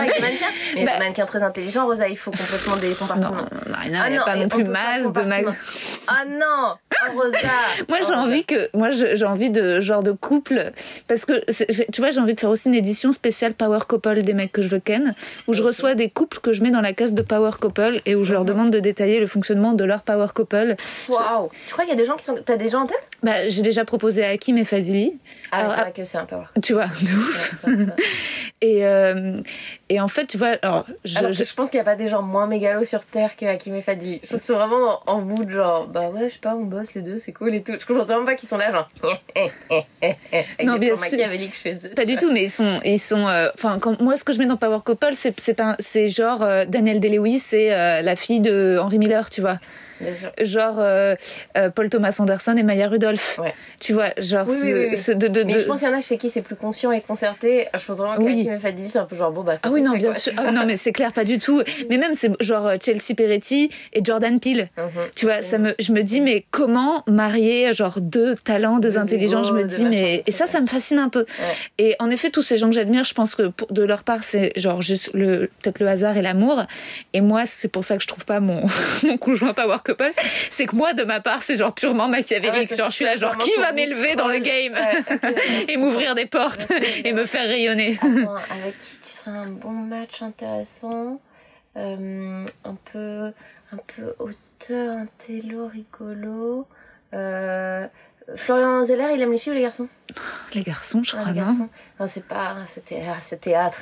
avec 0.00 0.14
des 0.14 0.20
mannequins. 0.22 0.46
Mais 0.76 0.84
Bah- 0.84 0.92
des 0.92 0.98
mannequins 1.04 1.26
très 1.26 1.42
intelligents, 1.42 1.86
Rosa, 1.86 2.08
il 2.08 2.16
faut 2.16 2.30
complètement 2.30 2.76
des 2.76 2.90
non, 2.90 2.94
compartiments. 2.94 3.46
Marina, 3.68 4.00
Ah 4.04 4.08
il 4.08 4.12
n'y 4.12 4.16
a 4.16 4.20
non, 4.20 4.24
pas 4.26 4.36
non 4.36 4.44
on 4.44 4.48
plus 4.48 4.64
masse 4.64 4.98
de 5.02 5.06
compartiment. 5.08 5.54
Ah 6.06 6.24
non, 6.26 6.74
Rosa. 7.14 7.38
Moi, 7.88 7.98
j'ai 8.06 8.12
envie 8.14 8.44
que, 8.44 8.68
moi, 8.74 8.90
j'ai 8.90 9.24
envie 9.24 9.50
de 9.50 9.80
genre 9.80 10.02
de 10.02 10.12
couple, 10.12 10.72
parce 11.08 11.24
que 11.24 11.44
tu 11.90 12.00
vois, 12.00 12.10
j'ai 12.10 12.20
envie 12.20 12.34
de 12.34 12.40
faire 12.40 12.50
aussi 12.50 12.68
une 12.68 12.74
édition 12.74 13.12
spéciale 13.12 13.54
Power 13.54 13.80
Couple 13.88 14.22
des 14.22 14.34
mecs 14.34 14.52
que 14.52 14.62
je 14.62 14.68
veux 14.68 14.80
ken, 14.80 15.14
où 15.46 15.52
je 15.52 15.62
reçois 15.62 15.94
des 15.94 16.10
couples 16.10 16.38
que 16.40 16.52
je 16.52 16.62
mets 16.62 16.70
dans 16.70 16.80
la 16.80 16.92
case 16.92 17.14
de 17.14 17.22
Power 17.22 17.52
Couple 17.60 18.00
et 18.06 18.14
où 18.14 18.24
je 18.24 18.32
leur 18.32 18.44
demande 18.44 18.70
de 18.70 18.80
détailler 18.80 19.20
le 19.20 19.26
fonctionnement 19.26 19.72
de 19.72 19.84
leur 19.84 20.02
Power 20.02 20.26
Couple. 20.34 20.76
Waouh. 21.08 21.50
Tu 21.66 21.72
crois 21.72 21.84
qu'il 21.84 21.92
y 21.94 21.96
a 21.96 22.00
des 22.00 22.04
gens 22.06 22.16
qui 22.16 22.24
sont. 22.24 22.36
T'as 22.44 22.56
des 22.56 22.68
gens 22.68 22.82
en 22.82 22.86
tête? 22.86 23.08
Bah, 23.22 23.48
j'ai 23.48 23.62
déjà 23.62 23.84
proposé 23.84 24.24
à 24.24 24.28
Hakim 24.30 24.58
et 24.58 24.64
Fadili, 24.64 25.16
Ah, 25.52 25.66
c'est 25.70 25.80
vrai 25.82 25.92
que 25.92 26.04
c'est 26.04 26.18
un 26.18 26.26
power. 26.26 26.44
tu 26.62 26.72
vois, 26.74 26.86
de 26.86 27.12
ouf. 27.12 27.64
Ouais. 27.66 27.86
Et 28.60 28.86
euh, 28.86 29.40
et 29.90 30.00
en 30.00 30.08
fait, 30.08 30.26
tu 30.26 30.38
vois, 30.38 30.56
alors, 30.62 30.86
je, 31.04 31.18
Alors, 31.18 31.32
je- 31.32 31.44
je 31.44 31.54
pense 31.54 31.70
qu'il 31.70 31.76
n'y 31.78 31.82
a 31.82 31.84
pas 31.84 31.94
des 31.96 32.08
gens 32.08 32.22
moins 32.22 32.46
mégalos 32.46 32.84
sur 32.84 33.04
Terre 33.04 33.36
que 33.36 33.44
Hakim 33.46 33.74
et 33.74 33.82
Fadili. 33.82 34.20
Je 34.22 34.28
pense 34.28 34.38
qu'ils 34.38 34.46
sont 34.46 34.54
vraiment 34.54 35.00
en, 35.06 35.14
en 35.16 35.20
mood 35.20 35.48
genre, 35.50 35.86
bah 35.86 36.08
ouais, 36.08 36.28
je 36.28 36.34
sais 36.34 36.40
pas, 36.40 36.54
on 36.54 36.62
bosse 36.64 36.94
les 36.94 37.02
deux, 37.02 37.18
c'est 37.18 37.32
cool 37.32 37.54
et 37.54 37.62
tout. 37.62 37.74
Je 37.78 37.84
pense 37.84 38.06
vraiment 38.06 38.24
pas 38.24 38.34
qu'ils 38.34 38.48
sont 38.48 38.56
là 38.56 38.70
genre, 38.72 38.88
avec 40.02 40.64
Non, 40.64 40.74
des 40.74 40.78
bien 40.80 40.96
sûr. 40.96 41.18
chez 41.52 41.86
eux. 41.86 41.90
Pas 41.90 42.04
du 42.06 42.16
tout, 42.16 42.32
mais 42.32 42.44
ils 42.44 42.50
sont, 42.50 42.80
ils 42.84 42.98
sont. 42.98 43.26
euh, 43.28 43.48
Enfin, 43.54 43.78
moi, 44.00 44.16
ce 44.16 44.24
que 44.24 44.32
je 44.32 44.38
mets 44.38 44.46
dans 44.46 44.56
Power 44.56 44.78
Couple, 44.84 45.12
c'est, 45.14 45.34
c'est 45.78 46.08
genre 46.08 46.42
euh, 46.42 46.64
Daniel 46.66 47.00
Day-Lewis, 47.00 47.38
c'est 47.40 47.72
euh, 47.74 48.02
la 48.02 48.16
fille 48.16 48.40
de 48.40 48.78
Henry 48.80 48.98
Miller, 48.98 49.28
tu 49.30 49.40
vois. 49.40 49.58
Bien 50.00 50.14
sûr. 50.14 50.32
Genre 50.40 50.76
euh, 50.78 51.14
euh, 51.56 51.70
Paul 51.70 51.88
Thomas 51.88 52.16
Anderson 52.18 52.54
et 52.56 52.62
Maya 52.62 52.88
Rudolph. 52.88 53.38
Ouais. 53.38 53.54
Tu 53.80 53.92
vois, 53.92 54.10
genre 54.18 54.46
Oui, 54.48 54.54
ce, 54.56 54.66
oui, 54.66 54.86
oui, 54.90 54.96
ce 54.96 55.12
de, 55.12 55.28
de, 55.28 55.42
Mais 55.44 55.54
de- 55.54 55.58
je 55.60 55.64
pense 55.66 55.80
qu'il 55.80 55.88
y 55.88 55.92
en 55.92 55.96
a 55.96 56.00
chez 56.00 56.18
qui 56.18 56.30
c'est 56.30 56.42
plus 56.42 56.56
conscient 56.56 56.90
et 56.92 57.00
concerté. 57.00 57.66
Je 57.78 57.84
pense 57.84 57.98
vraiment 57.98 58.16
Oui. 58.18 58.36
qu'Hakim 58.38 58.52
et 58.54 58.58
Fadili, 58.58 58.88
c'est 58.88 58.98
un 58.98 59.04
peu 59.04 59.16
genre, 59.16 59.30
bon 59.32 59.42
bah 59.42 59.54
ça 59.54 59.60
Ah 59.64 59.70
oui, 59.70 59.82
non, 59.82 59.92
fait, 59.92 59.98
bien 59.98 60.10
quoi, 60.10 60.18
sûr. 60.18 60.32
Ah 60.36 60.50
non, 60.52 60.64
mais 60.66 60.76
c'est 60.76 60.92
clair, 60.92 61.12
pas 61.12 61.24
du 61.24 61.38
tout. 61.38 61.62
Mais 61.90 61.98
même, 61.98 62.14
c'est 62.14 62.30
genre 62.42 62.66
euh, 62.66 62.76
Chelsea 62.82 63.14
Peretti 63.16 63.70
et 63.92 64.02
Jordan 64.04 64.40
Peele. 64.40 64.68
Mhm. 64.76 64.84
Tu 65.16 65.26
vois, 65.26 65.42
ça 65.42 65.58
me, 65.58 65.74
je 65.78 65.92
me 65.92 66.02
dis, 66.02 66.20
mais 66.20 66.44
comment 66.50 67.02
marier 67.06 67.72
genre 67.72 68.00
deux 68.00 68.34
talents, 68.36 68.78
deux 68.78 68.90
Deux 68.90 68.98
intelligents 68.98 69.42
Je 69.42 69.52
me 69.52 69.64
dis, 69.64 69.84
mais 69.84 70.22
et 70.26 70.30
ça, 70.32 70.46
ça 70.46 70.60
me 70.60 70.66
fascine 70.66 70.98
un 70.98 71.08
peu. 71.08 71.24
Et 71.78 71.96
en 71.98 72.10
effet, 72.10 72.30
tous 72.30 72.42
ces 72.42 72.58
gens 72.58 72.68
que 72.68 72.74
j'admire, 72.74 73.04
je 73.04 73.14
pense 73.14 73.34
que 73.34 73.48
pour- 73.48 73.72
de 73.72 73.82
leur 73.84 74.04
part, 74.04 74.22
c'est 74.22 74.52
genre 74.56 74.82
juste 74.82 75.10
le 75.14 75.50
peut-être 75.62 75.80
le 75.80 75.88
hasard 75.88 76.16
et 76.16 76.22
l'amour. 76.22 76.62
Et 77.12 77.20
moi, 77.20 77.42
c'est 77.46 77.68
pour 77.68 77.82
ça 77.84 77.96
que 77.96 78.02
je 78.02 78.08
trouve 78.08 78.24
pas 78.24 78.40
mon 78.40 78.64
mon 79.04 79.16
conjoint 79.18 79.52
power 79.54 79.78
couple. 79.84 80.12
C'est 80.50 80.66
que 80.66 80.74
moi, 80.74 80.92
de 80.94 81.04
ma 81.04 81.20
part, 81.20 81.42
c'est 81.42 81.56
genre 81.56 81.74
purement 81.74 82.04
Ah 82.04 82.10
ouais, 82.10 82.18
machiavélique. 82.18 82.68
toi, 82.68 82.76
genre, 82.76 82.90
je 82.90 82.94
suis 82.96 83.04
là, 83.04 83.16
genre, 83.16 83.36
qui 83.38 83.50
va 83.60 83.72
m'élever 83.72 84.14
dans 84.16 84.28
le 84.28 84.38
game 84.38 84.72
Ouais, 84.74 85.64
et 85.68 85.76
m'ouvrir 85.76 86.14
des 86.14 86.26
portes 86.26 86.66
et 87.04 87.12
me 87.12 87.24
faire 87.26 87.46
rayonner. 87.46 87.98
Attends, 88.02 88.34
avec 88.36 88.78
qui 88.78 88.96
tu 89.02 89.08
serais 89.10 89.30
un 89.36 89.46
bon 89.50 89.70
match 89.72 90.22
intéressant 90.22 91.20
Euh, 91.76 92.46
Un 92.64 92.76
peu, 92.92 93.32
un 93.72 93.76
peu 93.76 94.14
auteur, 94.18 94.96
un 94.98 95.06
télo 95.18 95.66
rigolo. 95.68 96.66
Euh, 97.12 97.86
Florian 98.36 98.82
Zeller, 98.84 99.08
il 99.14 99.20
aime 99.22 99.32
les 99.32 99.38
filles 99.38 99.52
ou 99.52 99.56
les 99.56 99.62
garçons? 99.62 99.88
Les 100.54 100.62
garçons, 100.62 101.02
je 101.02 101.12
Ah, 101.14 101.20
crois, 101.20 101.32
les 101.32 101.40
non? 101.40 101.46
garçons. 101.46 101.68
Non, 102.00 102.06
c'est 102.06 102.24
pas 102.26 102.56
ce 102.68 102.80
théâtre, 102.80 103.22
ce 103.22 103.34
théâtre. 103.34 103.80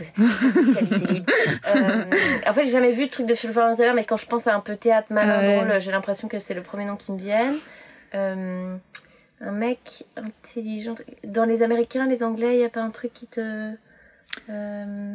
Euh, 1.68 2.04
en 2.46 2.52
fait, 2.52 2.64
j'ai 2.64 2.70
jamais 2.70 2.92
vu 2.92 3.04
le 3.04 3.08
truc 3.10 3.26
de 3.26 3.34
Florian 3.34 3.74
Zeller, 3.76 3.92
mais 3.94 4.04
quand 4.04 4.16
je 4.16 4.26
pense 4.26 4.46
à 4.46 4.54
un 4.54 4.60
peu 4.60 4.76
théâtre 4.76 5.08
malin, 5.12 5.38
Ouais. 5.40 5.56
drôle, 5.64 5.80
j'ai 5.80 5.92
l'impression 5.92 6.28
que 6.28 6.38
c'est 6.38 6.54
le 6.54 6.62
premier 6.62 6.84
nom 6.84 6.96
qui 6.96 7.12
me 7.12 7.18
vient. 7.18 7.54
Euh, 8.14 8.76
un 9.40 9.50
mec 9.52 10.04
intelligent. 10.16 10.94
Dans 11.24 11.44
les 11.44 11.62
Américains, 11.62 12.06
les 12.06 12.22
Anglais, 12.22 12.56
il 12.56 12.60
y 12.60 12.64
a 12.64 12.68
pas 12.68 12.80
un 12.82 12.90
truc 12.90 13.12
qui 13.12 13.26
te. 13.26 13.72
euh, 14.50 15.14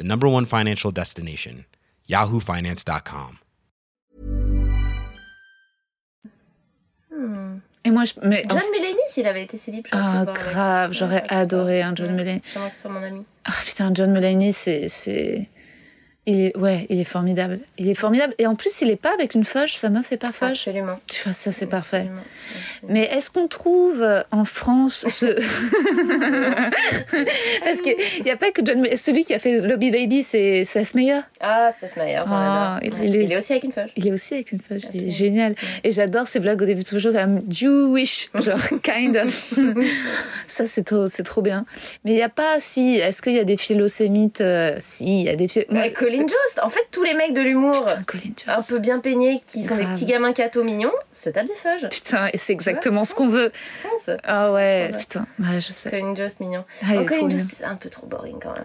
the 0.00 0.04
number 0.06 0.26
one 0.26 0.46
financial 0.46 0.90
destination, 0.90 1.64
yahoofinance.com. 2.08 3.38
hmm. 7.10 7.58
Et 7.84 7.90
moi, 7.90 8.04
je. 8.04 8.12
Mais, 8.22 8.42
John 8.48 8.60
Mulaney, 8.72 8.98
s'il 9.08 9.26
avait 9.26 9.42
été 9.44 9.56
célib, 9.58 9.86
Ah, 9.90 9.96
pu 9.96 9.96
le 9.96 10.24
voir 10.24 10.28
avec. 10.36 10.52
grave, 10.52 10.92
j'aurais 10.92 11.16
avec- 11.18 11.32
adoré 11.32 11.82
un 11.82 11.94
John 11.94 12.08
Ouais, 12.08 12.12
Mulaney. 12.16 12.42
J'aimerais 12.52 12.70
que 12.70 12.88
mon 12.88 13.02
ami. 13.02 13.24
Ah 13.44 13.52
putain, 13.64 13.90
John 13.94 14.12
Mulaney, 14.12 14.52
c'est. 14.52 14.88
Il 16.32 16.40
est... 16.46 16.56
Ouais, 16.56 16.86
il 16.90 17.00
est 17.00 17.04
formidable. 17.04 17.58
Il 17.78 17.88
est 17.88 17.94
formidable. 17.94 18.34
Et 18.38 18.46
en 18.46 18.54
plus, 18.54 18.80
il 18.82 18.90
est 18.90 18.96
pas 18.96 19.12
avec 19.12 19.34
une 19.34 19.44
fauche, 19.44 19.74
sa 19.74 19.88
meuf 19.90 20.12
est 20.12 20.16
pas 20.16 20.32
fauche. 20.32 20.50
Absolument. 20.50 20.98
Tu 21.08 21.22
vois, 21.24 21.32
ça, 21.32 21.50
c'est 21.50 21.66
parfait. 21.66 21.98
Absolument. 22.06 22.22
Mais 22.88 23.04
est-ce 23.06 23.30
qu'on 23.30 23.48
trouve 23.48 24.02
euh, 24.02 24.22
en 24.30 24.44
France 24.44 25.06
ce. 25.08 25.26
Parce 27.64 27.80
qu'il 27.82 27.94
n'y 28.24 28.30
a 28.30 28.36
pas 28.36 28.50
que 28.50 28.62
John. 28.64 28.86
Celui 28.96 29.24
qui 29.24 29.34
a 29.34 29.38
fait 29.38 29.60
Lobby 29.60 29.90
Baby, 29.90 30.22
c'est 30.22 30.64
Seth 30.64 30.94
Meyer. 30.94 31.20
Ah, 31.40 31.70
ça 31.78 31.88
se 31.88 31.98
meilleur, 31.98 32.26
j'en 32.26 32.34
Ah, 32.36 32.80
il- 32.82 33.16
est- 33.16 33.36
aussi 33.36 33.52
avec 33.52 33.64
une 33.64 33.72
feuille. 33.72 33.90
Il 33.96 34.06
est 34.08 34.12
aussi 34.12 34.34
avec 34.34 34.52
une 34.52 34.60
fauche. 34.60 34.82
Il 34.94 35.06
est 35.06 35.10
génial. 35.10 35.54
Et 35.84 35.92
j'adore 35.92 36.26
ses 36.28 36.40
blagues 36.40 36.62
au 36.62 36.66
début 36.66 36.82
de 36.82 36.98
choses. 36.98 37.14
I'm 37.14 37.40
Jewish. 37.48 38.28
Genre, 38.34 38.58
kind 38.82 39.16
of. 39.16 39.54
ça, 40.46 40.66
c'est 40.66 40.84
trop, 40.84 41.06
trop 41.24 41.42
bien. 41.42 41.64
Mais 42.04 42.12
il 42.12 42.16
n'y 42.16 42.22
a 42.22 42.28
pas, 42.28 42.56
si. 42.60 42.96
Est-ce 42.96 43.22
qu'il 43.22 43.34
y 43.34 43.38
a 43.38 43.44
des 43.44 43.56
philosémites 43.56 44.40
euh, 44.40 44.76
Si, 44.80 45.20
il 45.20 45.26
y 45.26 45.28
a 45.28 45.36
des. 45.36 45.48
philo- 45.48 45.66
Moi, 45.70 45.82
Ouais, 45.82 45.92
Colin 46.20 46.28
Jost, 46.28 46.60
en 46.62 46.68
fait, 46.68 46.86
tous 46.90 47.02
les 47.02 47.14
mecs 47.14 47.32
de 47.32 47.40
l'humour 47.40 47.86
un 48.46 48.62
peu 48.62 48.78
bien 48.78 48.98
peignés, 48.98 49.40
qui 49.46 49.64
sont 49.64 49.76
des 49.76 49.86
petits 49.86 50.06
gamins 50.06 50.32
cathos 50.32 50.64
mignons, 50.64 50.92
se 51.12 51.30
tapent 51.30 51.46
des 51.46 51.54
feuilles. 51.54 51.88
Putain, 51.90 52.28
et 52.32 52.38
c'est 52.38 52.52
exactement 52.52 53.04
ce 53.04 53.14
qu'on 53.14 53.28
veut. 53.28 53.52
Ah 54.24 54.52
ouais, 54.52 54.90
putain. 54.98 55.26
Ouais, 55.38 55.60
je 55.60 55.72
sais. 55.72 55.90
Colin 55.90 56.14
Jost 56.14 56.40
mignon. 56.40 56.64
Ah, 56.82 56.94
Oh, 57.00 57.04
Colin. 57.04 57.30
Jost, 57.30 57.54
c'est 57.58 57.64
un 57.64 57.76
peu 57.76 57.88
trop 57.88 58.06
boring 58.06 58.38
quand 58.42 58.52
même. 58.52 58.64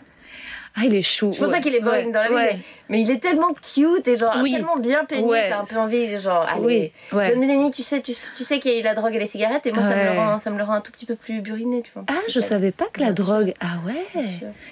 Ah, 0.77 0.81
il 0.85 0.93
est 0.95 1.01
chou. 1.01 1.31
Je 1.33 1.39
pense 1.39 1.47
ouais. 1.47 1.53
pas 1.55 1.61
qu'il 1.61 1.73
est 1.73 1.79
boring 1.79 2.07
Ouais, 2.07 2.11
dans 2.11 2.21
la 2.21 2.27
vie, 2.27 2.33
ouais. 2.33 2.53
mais, 2.53 2.59
mais 2.89 3.01
il 3.01 3.09
est 3.11 3.19
tellement 3.19 3.53
cute 3.53 4.07
et 4.07 4.17
genre 4.17 4.35
Oui. 4.41 4.51
tellement 4.53 4.75
bien 4.75 5.05
peigné, 5.05 5.45
t'as 5.49 5.59
un 5.61 5.63
peu 5.63 5.77
envie 5.77 6.07
de 6.11 6.17
genre, 6.17 6.45
allez. 6.47 6.91
Oui. 7.13 7.23
John 7.29 7.39
Mulaney, 7.39 7.71
tu 7.71 7.81
sais, 7.81 8.01
tu, 8.01 8.13
tu 8.37 8.43
sais 8.43 8.59
qu'il 8.59 8.73
y 8.73 8.75
a 8.75 8.79
eu 8.79 8.83
la 8.83 8.93
drogue 8.93 9.15
et 9.15 9.19
les 9.19 9.25
cigarettes, 9.25 9.65
et 9.65 9.71
moi 9.71 9.81
ça, 9.83 9.95
me 9.95 10.03
le 10.03 10.09
rend, 10.19 10.39
ça 10.39 10.49
me 10.49 10.57
le 10.57 10.63
rend 10.63 10.73
un 10.73 10.81
tout 10.81 10.91
petit 10.91 11.05
peu 11.05 11.15
plus 11.15 11.39
buriné, 11.41 11.81
tu 11.81 11.91
vois. 11.93 12.03
Ah, 12.09 12.19
je 12.27 12.39
savais 12.41 12.71
pas 12.71 12.85
que 12.91 12.99
la 12.99 13.13
drogue. 13.13 13.53
Ah 13.61 13.77
ouais. 13.87 14.23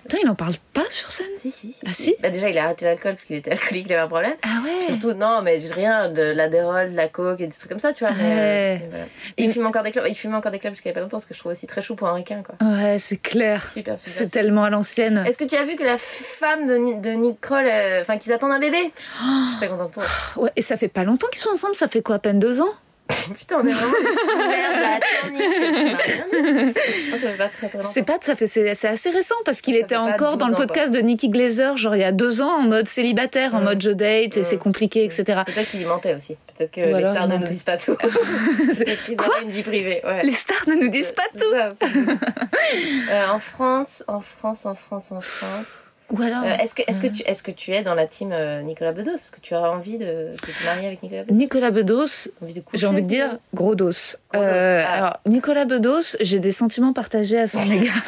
Putain, 0.04 0.18
il 0.24 0.30
en 0.30 0.36
parle 0.36 0.54
pas 0.74 0.84
sur 0.90 1.12
scène. 1.12 1.26
Si, 1.38 1.52
si, 1.52 1.72
si. 1.72 1.86
Ah, 1.88 1.94
si 1.94 2.16
Bah, 2.22 2.30
déjà, 2.30 2.50
il 2.50 2.58
a 2.58 2.66
arrêté 2.66 2.86
l'alcool 2.86 3.14
parce 3.14 3.24
qu'il 3.26 3.38
était 3.38 3.52
alcoolique, 3.54 3.86
il 3.88 3.94
avait 3.94 4.02
un 4.02 4.08
problème. 4.08 4.34
Ah 4.44 4.60
Puis 4.64 4.72
ouais. 4.80 4.84
Surtout, 4.86 5.14
non, 5.18 5.42
mais 5.42 5.58
rien, 5.72 6.10
de 6.10 6.22
l'adérol, 6.22 6.92
de 6.92 6.98
la 6.98 7.08
coke 7.08 7.40
et 7.40 7.48
des 7.48 7.54
trucs 7.54 7.70
comme 7.70 7.80
ça, 7.80 7.94
tu 7.94 8.04
vois. 8.04 8.14
Mais, 8.14 8.24
Ouais. 8.24 8.80
mais 8.82 8.88
voilà. 8.90 9.06
Et 9.38 9.44
il 9.46 9.52
fume 9.54 9.66
encore 9.68 9.84
des 9.84 9.92
clubs, 9.92 10.06
il 10.10 10.16
fume 10.16 10.36
encore 10.36 10.52
des 10.52 10.60
clubs 10.60 10.74
jusqu'à 10.74 10.92
pas 10.92 11.00
longtemps, 11.00 11.20
ce 11.20 11.28
que 11.28 11.34
je 11.34 11.40
trouve 11.40 11.52
aussi 11.54 11.66
très 11.68 11.82
chou 11.82 11.96
pour 11.96 12.08
un 12.10 12.14
requin, 12.16 12.44
quoi. 12.44 12.56
Ouais, 12.68 12.98
c'est 13.00 13.18
clair. 13.18 13.66
Super, 13.72 13.98
super. 14.00 14.14
C'est 14.14 14.30
tellement 14.30 14.64
à 14.64 14.70
l'ancienne. 14.70 15.24
Est-ce 15.26 15.38
que 15.38 15.46
tu 15.46 15.56
as 15.56 15.64
vu 15.64 15.76
que 15.76 15.84
la 15.94 15.98
femme 16.00 16.68
de, 16.68 17.02
de 17.02 17.10
Nick 17.12 17.40
Kroll, 17.40 17.66
euh, 17.66 18.02
enfin, 18.02 18.18
qu'ils 18.18 18.34
attendent 18.34 18.52
un 18.52 18.60
bébé 18.60 18.92
Je 19.22 19.48
suis 19.50 19.58
très 19.58 19.68
contente 19.68 19.92
pour 19.92 20.04
eux. 20.04 20.42
Ouais, 20.42 20.52
et 20.56 20.62
ça 20.62 20.76
fait 20.78 20.88
pas 20.88 21.04
longtemps 21.04 21.28
qu'ils 21.32 21.42
sont 21.42 21.52
ensemble, 21.52 21.76
ça 21.76 21.88
fait 21.88 22.02
quoi, 22.02 22.16
à 22.16 22.20
peine 22.20 22.40
deux 22.40 22.62
ans? 22.62 22.74
Putain, 23.38 23.60
on 23.62 23.68
est 23.68 23.72
vraiment 23.72 23.94
des 23.94 24.32
sous-mères 24.32 24.74
de 24.74 24.82
la 24.82 25.00
technique. 25.00 25.44
Je 26.34 27.12
pense 27.12 27.20
que 27.20 27.28
ça 27.28 27.32
fait 27.32 27.38
pas 27.38 27.50
très 27.50 27.68
très 27.70 27.78
longtemps. 27.78 27.90
C'est 27.90 28.04
pas, 28.04 28.18
ça 28.22 28.36
fait, 28.36 28.48
c'est 28.48 28.88
assez 28.88 29.10
récent 29.10 29.36
parce 29.46 29.62
qu'il 29.62 29.76
était 29.76 29.96
encore 29.96 30.38
12 30.38 30.40
dans 30.40 30.48
le 30.48 30.56
podcast 30.56 30.94
de 30.94 31.00
Nikki 31.00 31.30
Glazer, 31.30 31.78
genre 31.78 31.96
il 31.96 32.02
y 32.02 32.06
a 32.06 32.12
deux 32.12 32.42
ans, 32.42 32.60
en 32.60 32.64
mode 32.64 32.88
célibataire, 32.88 33.56
en 33.56 33.62
mode 33.62 33.82
je 33.82 33.92
date 33.92 34.38
et 34.38 34.44
c'est 34.44 34.58
compliqué, 34.58 35.04
etc. 35.04 35.42
Peut-être 35.46 35.70
qu'il 35.72 35.82
y 35.82 35.86
mentait 35.86 36.16
aussi. 36.16 36.36
Peut-être 36.56 36.72
que 36.72 36.82
les 36.82 37.10
stars 37.10 37.28
ne 37.28 37.38
nous 37.38 37.48
disent 37.48 37.64
pas 37.64 37.78
tout. 37.78 37.96
Quoi 39.18 39.42
une 39.42 39.52
vie 39.52 39.64
privée. 39.64 40.02
Ouais. 40.04 40.24
Les 40.24 40.34
stars 40.34 40.68
ne 40.68 40.76
nous 40.76 40.90
disent 40.90 41.12
pas 41.12 41.24
tout. 41.34 41.54
Euh, 43.10 43.28
en 43.28 43.40
France, 43.40 44.04
en 44.08 44.22
France, 44.22 44.66
en 44.66 44.76
France, 44.76 45.12
en 45.12 45.22
France. 45.22 45.86
Ou 46.14 46.22
alors. 46.22 46.44
Euh, 46.44 46.56
est-ce 46.58 46.76
que, 46.76 46.84
est-ce 46.88 47.02
que 47.02 47.08
tu, 47.08 47.24
est-ce 47.24 47.44
que 47.44 47.52
tu 47.52 47.72
es 47.74 47.82
dans 47.84 47.96
la 47.96 48.08
team 48.08 48.32
euh, 48.32 48.62
Nicolas 48.62 48.92
Bedos? 48.94 49.16
Est-ce 49.16 49.32
que 49.32 49.42
tu 49.42 49.56
as 49.56 49.62
envie 49.62 49.98
de, 49.98 50.06
de 50.32 50.36
te 50.36 50.66
marier 50.66 50.88
avec 50.88 51.02
Nicolas 51.04 51.24
Bedos? 51.24 51.36
Nicolas 51.36 51.72
Bedos, 51.72 52.30
Envie 52.42 52.54
de 52.54 52.60
coucher 52.62 52.78
j'ai 52.78 52.88
envie 52.88 53.02
de 53.02 53.08
dire 53.08 53.38
gros 53.54 53.76
dos. 53.76 53.86
Gros 53.86 53.92
dos, 53.92 54.40
Euh, 54.42 54.84
ah. 54.88 54.94
Alors, 54.94 55.20
Nicolas 55.26 55.66
Bedos, 55.66 56.16
j'ai 56.22 56.40
des 56.40 56.52
sentiments 56.52 56.94
partagés 56.94 57.40
à 57.40 57.48
son 57.48 57.60
égard. 57.72 58.04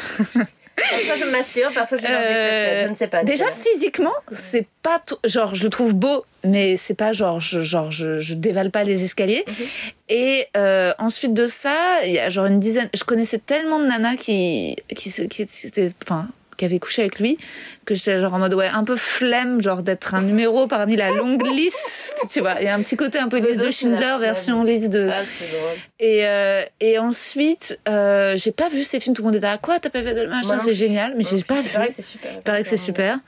Parfois 0.76 1.16
je 1.18 1.24
me 1.24 1.32
masturbe, 1.32 1.72
parfois 1.72 1.96
je 1.96 2.02
lance 2.02 2.12
des 2.12 2.28
fléchettes. 2.28 2.84
Je 2.84 2.88
ne 2.90 2.94
sais 2.94 3.06
pas. 3.06 3.24
Déjà 3.24 3.46
physiquement, 3.50 4.12
c'est 4.34 4.66
pas 4.82 5.02
genre 5.24 5.54
je 5.54 5.64
le 5.64 5.70
trouve 5.70 5.94
beau, 5.94 6.26
mais 6.44 6.76
c'est 6.76 6.92
pas 6.94 7.12
genre 7.12 7.40
je, 7.40 7.60
genre 7.62 7.90
je, 7.90 8.20
je 8.20 8.34
dévale 8.34 8.70
pas 8.70 8.84
les 8.84 9.02
escaliers. 9.02 9.44
Mhm. 9.48 9.54
Et 10.10 10.46
euh, 10.56 10.92
ensuite 10.98 11.32
de 11.32 11.46
ça, 11.46 11.74
il 12.04 12.12
y 12.12 12.18
a 12.18 12.28
genre 12.28 12.44
une 12.46 12.60
dizaine. 12.60 12.90
Je 12.94 13.04
connaissais 13.04 13.38
tellement 13.38 13.78
de 13.78 13.86
nanas 13.86 14.16
qui 14.16 14.76
qui 14.94 15.10
qui 15.28 15.46
enfin 16.04 16.28
qui 16.58 16.64
avaient 16.66 16.78
couché 16.78 17.02
avec 17.02 17.20
lui 17.20 17.38
que 17.86 17.94
j'étais 17.94 18.20
genre 18.20 18.34
en 18.34 18.38
mode 18.38 18.52
ouais 18.54 18.66
un 18.68 18.84
peu 18.84 18.96
flemme 18.96 19.62
genre 19.62 19.82
d'être 19.82 20.14
un 20.14 20.22
numéro 20.22 20.66
parmi 20.66 20.96
la 20.96 21.10
longue 21.12 21.46
liste 21.56 22.14
tu 22.30 22.40
vois 22.40 22.56
il 22.60 22.64
y 22.64 22.68
a 22.68 22.74
un 22.74 22.82
petit 22.82 22.96
côté 22.96 23.18
un 23.18 23.28
peu 23.28 23.38
liste 23.38 23.60
de 23.64 23.70
Schindler 23.70 24.16
version 24.20 24.62
liste 24.64 24.90
de 24.90 25.08
Ah, 25.12 25.22
c'est 25.24 25.56
drôle. 25.56 25.70
et, 26.00 26.26
euh, 26.26 26.62
et 26.80 26.98
ensuite, 26.98 27.78
euh, 27.88 28.34
j'ai 28.36 28.52
pas 28.52 28.68
vu 28.68 28.82
ces 28.82 29.00
films. 29.00 29.14
Tout 29.14 29.22
le 29.22 29.26
monde 29.26 29.36
était 29.36 29.46
à 29.46 29.56
quoi 29.58 29.78
T'as 29.80 29.88
pas 29.90 30.02
vu 30.02 30.12
de 30.12 30.26
machin 30.26 30.58
C'est 30.58 30.74
génial, 30.74 31.14
mais 31.16 31.24
j'ai 31.24 31.42
pas 31.44 31.60
Il 31.64 31.68
paraît 31.70 31.84
vu. 31.84 31.90
que 31.90 31.94
c'est 31.96 32.02
super. 32.02 32.30
Il 32.34 32.40
paraît 32.42 32.62
que 32.62 32.68
c'est 32.68 32.76
super. 32.76 33.18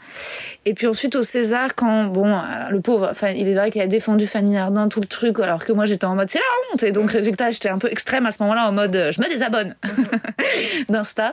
Et 0.66 0.74
puis 0.74 0.86
ensuite 0.86 1.16
au 1.16 1.22
César, 1.22 1.74
quand 1.74 2.04
bon, 2.04 2.38
le 2.70 2.80
pauvre, 2.80 3.08
enfin, 3.10 3.30
il 3.30 3.48
est 3.48 3.54
vrai 3.54 3.70
qu'il 3.70 3.80
a 3.80 3.86
défendu 3.86 4.26
Fanny 4.26 4.58
Ardant 4.58 4.88
tout 4.88 5.00
le 5.00 5.06
truc, 5.06 5.38
alors 5.40 5.64
que 5.64 5.72
moi 5.72 5.86
j'étais 5.86 6.04
en 6.04 6.14
mode 6.14 6.30
c'est 6.30 6.38
la 6.38 6.44
honte. 6.74 6.82
Et 6.82 6.92
donc 6.92 7.10
résultat, 7.10 7.50
j'étais 7.52 7.68
un 7.70 7.78
peu 7.78 7.88
extrême 7.90 8.26
à 8.26 8.32
ce 8.32 8.42
moment-là, 8.42 8.68
en 8.68 8.72
mode 8.72 8.92
je 9.12 9.20
me 9.20 9.28
désabonne 9.28 9.74
d'Insta. 10.88 11.32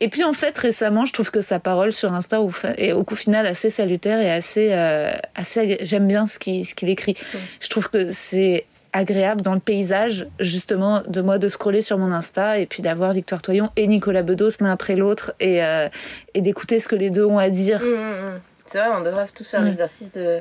Et 0.00 0.08
puis 0.08 0.24
en 0.24 0.32
fait 0.32 0.56
récemment, 0.58 1.04
je 1.06 1.12
trouve 1.12 1.30
que 1.30 1.40
sa 1.40 1.58
parole 1.58 1.92
sur 1.92 2.12
Insta 2.12 2.40
au 2.40 2.48
est 2.76 2.92
au 2.92 3.04
coup 3.04 3.16
final 3.16 3.46
assez 3.46 3.70
salutaire 3.70 4.20
et 4.20 4.30
assez, 4.30 4.68
euh, 4.72 5.12
assez. 5.34 5.78
J'aime 5.80 6.06
bien 6.06 6.26
ce 6.26 6.38
qu'il 6.38 6.64
ce 6.64 6.74
qu'il 6.74 6.88
écrit. 6.90 7.16
Je 7.60 7.68
trouve 7.68 7.88
que 7.90 8.12
c'est 8.12 8.66
agréable 8.92 9.42
dans 9.42 9.54
le 9.54 9.60
paysage 9.60 10.28
justement 10.38 11.02
de 11.06 11.20
moi 11.20 11.38
de 11.38 11.48
scroller 11.48 11.80
sur 11.80 11.98
mon 11.98 12.12
Insta 12.12 12.58
et 12.58 12.66
puis 12.66 12.80
d'avoir 12.80 13.12
Victoire 13.12 13.42
Toyon 13.42 13.70
et 13.74 13.88
Nicolas 13.88 14.22
Bedos 14.22 14.50
l'un 14.60 14.70
après 14.70 14.94
l'autre 14.94 15.34
et, 15.40 15.64
euh, 15.64 15.88
et 16.34 16.40
d'écouter 16.40 16.78
ce 16.78 16.86
que 16.86 16.94
les 16.94 17.10
deux 17.10 17.24
ont 17.24 17.38
à 17.38 17.50
dire. 17.50 17.82
Hum, 17.82 17.92
hum, 17.92 18.24
hum. 18.26 18.40
C'est 18.66 18.78
vrai, 18.78 18.88
on 18.96 19.02
devrait 19.02 19.26
tous 19.34 19.48
faire 19.48 19.62
l'exercice 19.62 20.12
de 20.12 20.40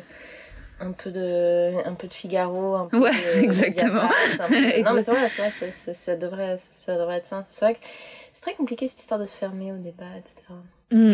un 0.79 0.91
peu 0.91 1.12
de 1.12 1.88
un 1.88 1.93
peu 1.93 2.07
de 2.07 2.13
Figaro, 2.13 2.75
un 2.75 2.86
peu 2.88 2.99
Ouais, 2.99 3.12
de 3.12 3.43
exactement. 3.43 4.09
Peu 4.47 4.55
Non 4.81 4.93
mais 4.93 5.03
c'est 5.03 5.12
vrai, 5.12 5.29
c'est 5.29 5.41
vrai, 5.41 5.71
ça 5.93 6.15
devrait 6.15 6.57
ça 6.57 6.95
devrait 6.95 7.17
être 7.17 7.25
ça. 7.25 7.45
C'est 7.49 7.65
vrai 7.65 7.73
que 7.73 7.79
c'est 8.33 8.41
très 8.41 8.53
compliqué 8.53 8.88
cette 8.88 8.99
histoire 8.99 9.19
de 9.19 9.25
se 9.25 9.38
fermer 9.38 9.71
au 9.71 9.77
débat, 9.77 10.05
etc. 10.17 10.36
Mm. 10.91 11.12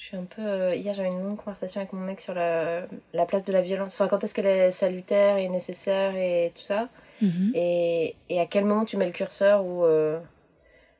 Je 0.00 0.06
suis 0.06 0.16
un 0.16 0.24
peu. 0.24 0.40
euh, 0.40 0.74
hier, 0.74 0.94
j'avais 0.94 1.08
une 1.08 1.22
longue 1.22 1.36
conversation 1.36 1.78
avec 1.82 1.92
mon 1.92 2.00
mec 2.00 2.20
sur 2.22 2.32
la, 2.32 2.86
la 3.12 3.26
place 3.26 3.44
de 3.44 3.52
la 3.52 3.60
violence. 3.60 3.92
Enfin, 3.94 4.08
quand 4.08 4.24
est-ce 4.24 4.32
qu'elle 4.32 4.46
est 4.46 4.70
salutaire 4.70 5.36
et 5.36 5.46
nécessaire 5.50 6.16
et 6.16 6.52
tout 6.54 6.62
ça. 6.62 6.88
Mhm. 7.20 7.52
Et, 7.54 8.16
et 8.30 8.40
à 8.40 8.46
quel 8.46 8.64
moment 8.64 8.86
tu 8.86 8.96
mets 8.96 9.04
le 9.04 9.12
curseur 9.12 9.62
où. 9.62 9.84
euh, 9.84 10.18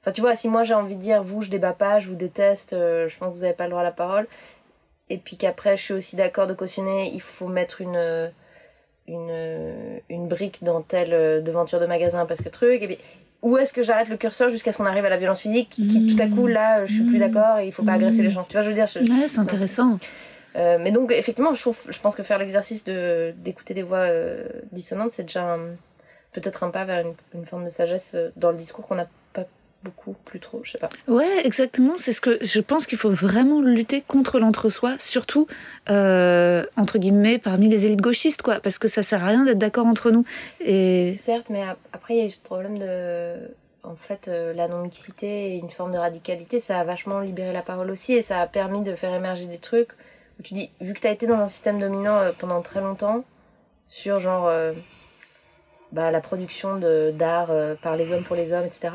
Enfin, 0.02 0.12
tu 0.12 0.20
vois, 0.20 0.34
si 0.34 0.48
moi 0.50 0.64
j'ai 0.64 0.74
envie 0.74 0.96
de 0.96 1.00
dire, 1.00 1.22
vous, 1.22 1.40
je 1.42 1.48
débat 1.50 1.72
pas, 1.74 1.98
je 1.98 2.08
vous 2.08 2.14
déteste, 2.14 2.72
euh, 2.74 3.08
je 3.08 3.18
pense 3.18 3.32
que 3.34 3.38
vous 3.38 3.44
avez 3.44 3.52
pas 3.54 3.64
le 3.64 3.70
droit 3.70 3.82
à 3.82 3.84
la 3.84 3.90
parole. 3.92 4.26
Et 5.10 5.16
puis 5.18 5.36
qu'après, 5.36 5.76
je 5.78 5.82
suis 5.82 5.94
aussi 5.94 6.16
d'accord 6.16 6.46
de 6.46 6.54
cautionner, 6.54 7.10
il 7.12 7.20
faut 7.22 7.48
mettre 7.48 7.80
une. 7.80 8.30
Une, 9.10 10.00
une 10.08 10.28
brique 10.28 10.62
dans 10.62 10.82
telle 10.82 11.12
euh, 11.12 11.40
devanture 11.40 11.80
de 11.80 11.86
magasin 11.86 12.26
parce 12.26 12.40
que 12.42 12.48
truc. 12.48 12.80
Et 12.82 12.86
puis, 12.86 12.98
où 13.42 13.58
est-ce 13.58 13.72
que 13.72 13.82
j'arrête 13.82 14.08
le 14.08 14.16
curseur 14.16 14.50
jusqu'à 14.50 14.70
ce 14.70 14.76
qu'on 14.78 14.86
arrive 14.86 15.04
à 15.04 15.08
la 15.08 15.16
violence 15.16 15.40
physique 15.40 15.68
qui, 15.70 16.06
tout 16.14 16.22
à 16.22 16.26
coup, 16.28 16.46
là, 16.46 16.84
je 16.86 16.92
suis 16.92 17.02
plus 17.04 17.18
Mhm. 17.18 17.32
d'accord 17.32 17.58
et 17.58 17.66
il 17.66 17.72
faut 17.72 17.82
pas 17.82 17.94
agresser 17.94 18.22
les 18.22 18.30
gens. 18.30 18.44
Tu 18.44 18.52
vois, 18.52 18.62
je 18.62 18.68
veux 18.68 18.74
dire. 18.74 18.86
je- 18.86 19.00
Ouais, 19.00 19.26
c'est 19.26 19.40
intéressant. 19.40 19.98
euh, 20.56 20.78
mais 20.80 20.92
donc, 20.92 21.10
effectivement, 21.12 21.52
je, 21.54 21.60
trouve, 21.60 21.78
je 21.88 21.98
pense 22.00 22.14
que 22.14 22.22
faire 22.22 22.38
l'exercice 22.38 22.84
de 22.84 23.32
d'écouter 23.38 23.74
des 23.74 23.82
voix 23.82 23.98
euh, 23.98 24.44
dissonantes, 24.72 25.10
c'est 25.12 25.22
déjà 25.24 25.54
un, 25.54 25.58
peut-être 26.32 26.62
un 26.62 26.70
pas 26.70 26.84
vers 26.84 27.04
une, 27.06 27.14
une 27.34 27.46
forme 27.46 27.64
de 27.64 27.70
sagesse 27.70 28.12
euh, 28.14 28.30
dans 28.36 28.50
le 28.52 28.56
discours 28.56 28.86
qu'on 28.86 28.96
pas 28.96 29.06
beaucoup, 29.82 30.14
plus 30.24 30.40
trop, 30.40 30.60
je 30.62 30.72
sais 30.72 30.78
pas. 30.78 30.90
Ouais, 31.08 31.46
exactement. 31.46 31.94
C'est 31.96 32.12
ce 32.12 32.20
que 32.20 32.38
je 32.42 32.60
pense 32.60 32.86
qu'il 32.86 32.98
faut 32.98 33.10
vraiment 33.10 33.60
lutter 33.62 34.02
contre 34.06 34.38
l'entre-soi, 34.38 34.96
surtout 34.98 35.46
euh, 35.88 36.64
entre 36.76 36.98
guillemets 36.98 37.38
parmi 37.38 37.68
les 37.68 37.86
élites 37.86 38.02
gauchistes, 38.02 38.42
quoi, 38.42 38.60
parce 38.60 38.78
que 38.78 38.88
ça 38.88 39.02
sert 39.02 39.24
à 39.24 39.28
rien 39.28 39.44
d'être 39.44 39.58
d'accord 39.58 39.86
entre 39.86 40.10
nous. 40.10 40.24
Et 40.60 41.12
Certes, 41.18 41.48
mais 41.50 41.62
ap- 41.62 41.78
après, 41.92 42.14
il 42.14 42.18
y 42.18 42.22
a 42.22 42.26
eu 42.26 42.30
ce 42.30 42.38
problème 42.38 42.78
de. 42.78 43.36
En 43.82 43.96
fait, 43.96 44.28
euh, 44.28 44.52
la 44.52 44.68
non-mixité 44.68 45.54
et 45.54 45.56
une 45.56 45.70
forme 45.70 45.92
de 45.92 45.98
radicalité, 45.98 46.60
ça 46.60 46.78
a 46.78 46.84
vachement 46.84 47.20
libéré 47.20 47.50
la 47.54 47.62
parole 47.62 47.90
aussi 47.90 48.12
et 48.12 48.20
ça 48.20 48.38
a 48.40 48.46
permis 48.46 48.82
de 48.82 48.94
faire 48.94 49.14
émerger 49.14 49.46
des 49.46 49.56
trucs 49.56 49.92
où 50.38 50.42
tu 50.42 50.52
dis, 50.52 50.70
vu 50.82 50.92
que 50.92 51.00
tu 51.00 51.06
as 51.06 51.10
été 51.12 51.26
dans 51.26 51.38
un 51.38 51.48
système 51.48 51.80
dominant 51.80 52.18
euh, 52.18 52.32
pendant 52.38 52.60
très 52.60 52.82
longtemps, 52.82 53.24
sur 53.88 54.20
genre 54.20 54.50
bah, 55.92 56.10
la 56.10 56.20
production 56.20 56.76
d'art 57.12 57.50
par 57.82 57.96
les 57.96 58.12
hommes 58.12 58.22
pour 58.22 58.36
les 58.36 58.52
hommes, 58.52 58.64
etc. 58.66 58.88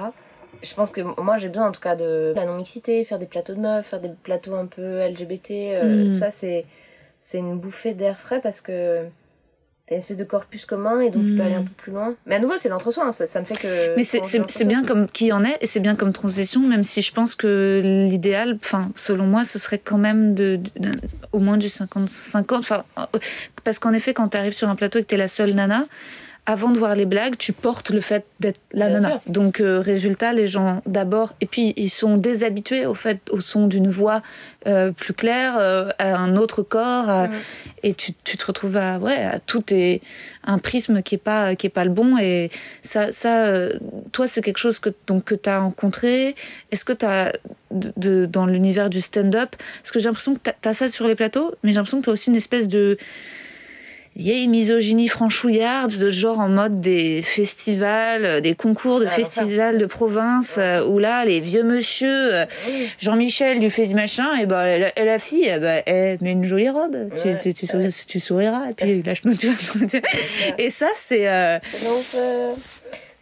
Je 0.63 0.73
pense 0.73 0.91
que 0.91 1.01
moi 1.21 1.37
j'ai 1.37 1.49
besoin 1.49 1.67
en 1.67 1.71
tout 1.71 1.81
cas 1.81 1.95
de 1.95 2.33
la 2.35 2.45
non-mixité, 2.45 3.03
faire 3.05 3.19
des 3.19 3.25
plateaux 3.25 3.53
de 3.53 3.59
meufs, 3.59 3.85
faire 3.85 3.99
des 4.01 4.09
plateaux 4.23 4.55
un 4.55 4.65
peu 4.65 4.99
LGBT, 5.01 5.51
euh, 5.51 6.05
Mm. 6.09 6.11
tout 6.13 6.19
ça 6.19 6.31
c'est 6.31 6.65
c'est 7.19 7.39
une 7.39 7.57
bouffée 7.57 7.93
d'air 7.93 8.19
frais 8.19 8.39
parce 8.41 8.61
que 8.61 9.03
t'as 9.87 9.95
une 9.95 9.99
espèce 9.99 10.17
de 10.17 10.23
corpus 10.23 10.65
commun 10.65 10.99
et 10.99 11.09
donc 11.11 11.25
tu 11.25 11.31
peux 11.33 11.43
Mm. 11.43 11.45
aller 11.45 11.55
un 11.55 11.63
peu 11.63 11.71
plus 11.77 11.91
loin. 11.91 12.15
Mais 12.25 12.35
à 12.35 12.39
nouveau 12.39 12.53
c'est 12.57 12.69
l'entre-soi, 12.69 13.05
hein, 13.05 13.11
ça, 13.11 13.27
ça 13.27 13.39
me 13.39 13.45
fait 13.45 13.55
que. 13.55 13.95
Mais 13.95 14.03
c'est- 14.03 14.63
bien 14.65 14.83
comme 14.83 15.07
qui 15.07 15.31
en 15.31 15.43
est 15.43 15.57
et 15.61 15.65
c'est 15.67 15.79
bien 15.79 15.95
comme 15.95 16.13
transition, 16.13 16.61
même 16.61 16.83
si 16.83 17.01
je 17.03 17.11
pense 17.13 17.35
que 17.35 17.81
l'idéal, 18.09 18.57
enfin, 18.63 18.89
selon 18.95 19.25
moi, 19.25 19.43
ce 19.43 19.59
serait 19.59 19.77
quand 19.79 19.97
même 19.99 20.33
de, 20.33 20.57
de- 20.79 20.89
de- 20.89 20.99
au 21.31 21.39
moins 21.39 21.57
du 21.57 21.67
50-50. 21.69 22.59
Enfin, 22.59 22.83
euh, 22.97 23.05
parce 23.63 23.77
qu'en 23.79 23.93
effet, 23.93 24.13
quand 24.13 24.29
tu 24.29 24.37
arrives 24.37 24.53
sur 24.53 24.69
un 24.69 24.75
plateau 24.75 24.99
et 24.99 25.03
que 25.03 25.07
tu 25.07 25.15
es 25.15 25.17
la 25.19 25.27
seule 25.27 25.53
nana, 25.53 25.85
avant 26.47 26.69
de 26.69 26.77
voir 26.77 26.93
les 26.95 27.05
blagues, 27.05 27.37
tu 27.37 27.53
portes 27.53 27.89
le 27.89 28.01
fait 28.01 28.23
d'être 28.39 28.59
la 28.71 28.87
Bien 28.89 28.99
nana. 28.99 29.09
sûr. 29.09 29.21
Donc, 29.27 29.61
euh, 29.61 29.79
résultat, 29.79 30.31
les 30.31 30.45
gens 30.45 30.81
d'abord, 30.85 31.33
et 31.41 31.47
puis 31.47 31.73
ils 31.75 31.89
sont 31.89 32.17
déshabitués 32.17 32.85
au 32.85 32.93
fait, 32.93 33.19
au 33.31 33.39
son 33.39 33.65
d'une 33.67 33.89
voix 33.89 34.21
euh, 34.67 34.91
plus 34.91 35.13
claire, 35.13 35.55
euh, 35.57 35.89
à 35.99 36.15
un 36.17 36.35
autre 36.37 36.61
corps, 36.63 37.09
à- 37.09 37.29
et 37.83 37.93
tu, 37.93 38.13
tu 38.23 38.35
te 38.37 38.45
retrouves 38.45 38.77
à, 38.77 38.97
ouais, 38.99 39.23
à 39.23 39.39
tout 39.39 39.63
est 39.73 40.01
un 40.43 40.57
prisme 40.59 41.01
qui 41.03 41.15
est 41.15 41.19
pas, 41.19 41.55
qui 41.55 41.67
est 41.67 41.69
pas 41.71 41.85
le 41.85 41.91
bon, 41.91 42.17
et 42.17 42.49
ça, 42.83 43.11
ça, 43.11 43.45
euh, 43.45 43.73
toi, 44.11 44.25
c'est 44.27 44.41
quelque 44.41 44.57
chose 44.59 44.79
que 44.79 44.89
donc 45.07 45.23
que 45.25 45.35
t'as 45.35 45.59
rencontré. 45.59 46.35
Est-ce 46.71 46.85
que 46.85 46.93
t'as 46.93 47.31
de, 47.71 47.91
de- 47.97 48.25
dans 48.25 48.45
l'univers 48.45 48.89
du 48.89 49.01
stand-up, 49.01 49.55
parce 49.81 49.91
que 49.91 49.99
j'ai 49.99 50.05
l'impression 50.05 50.35
que 50.35 50.39
t'as 50.43 50.69
as 50.69 50.73
ça 50.73 50.89
sur 50.89 51.07
les 51.07 51.15
plateaux, 51.15 51.53
mais 51.63 51.69
j'ai 51.71 51.75
l'impression 51.77 51.99
que 52.01 52.05
t'as 52.05 52.11
aussi 52.11 52.29
une 52.29 52.35
espèce 52.35 52.67
de 52.67 52.97
vieille 54.15 54.47
misogynie 54.47 55.07
franchouillarde, 55.09 55.97
de 55.97 56.09
genre 56.09 56.39
en 56.39 56.47
mode 56.49 56.79
des 56.79 57.21
festivals, 57.21 58.25
euh, 58.25 58.41
des 58.41 58.55
concours 58.55 58.99
de 58.99 59.05
Ah, 59.05 59.09
festivals 59.09 59.77
de 59.77 59.85
province, 59.85 60.57
euh, 60.57 60.85
où 60.85 60.99
là, 60.99 61.25
les 61.25 61.41
vieux 61.41 61.63
monsieur, 61.63 62.33
euh, 62.33 62.45
Oui. 62.67 62.89
Jean-Michel 62.97 63.59
du 63.59 63.69
fait 63.69 63.87
du 63.87 63.95
machin, 63.95 64.35
et 64.37 64.45
bah, 64.45 64.77
la, 64.77 65.19
fille, 65.19 65.49
eh 65.53 65.59
bah, 65.59 65.81
elle 65.85 66.17
met 66.21 66.31
une 66.31 66.45
jolie 66.45 66.69
robe, 66.69 66.95
tu, 67.21 67.27
Ouais, 67.27 67.37
tu, 67.39 67.53
tu, 67.53 67.65
ouais. 67.75 67.89
tu 68.07 68.19
souriras, 68.19 68.69
et 68.69 68.73
puis 68.73 69.03
lâche-moi, 69.03 69.33
tu. 69.35 69.51
Et 70.57 70.69
ça, 70.69 70.87
c'est, 70.95 71.27
euh, 71.27 71.59
Donc, 71.83 72.05
euh, 72.15 72.53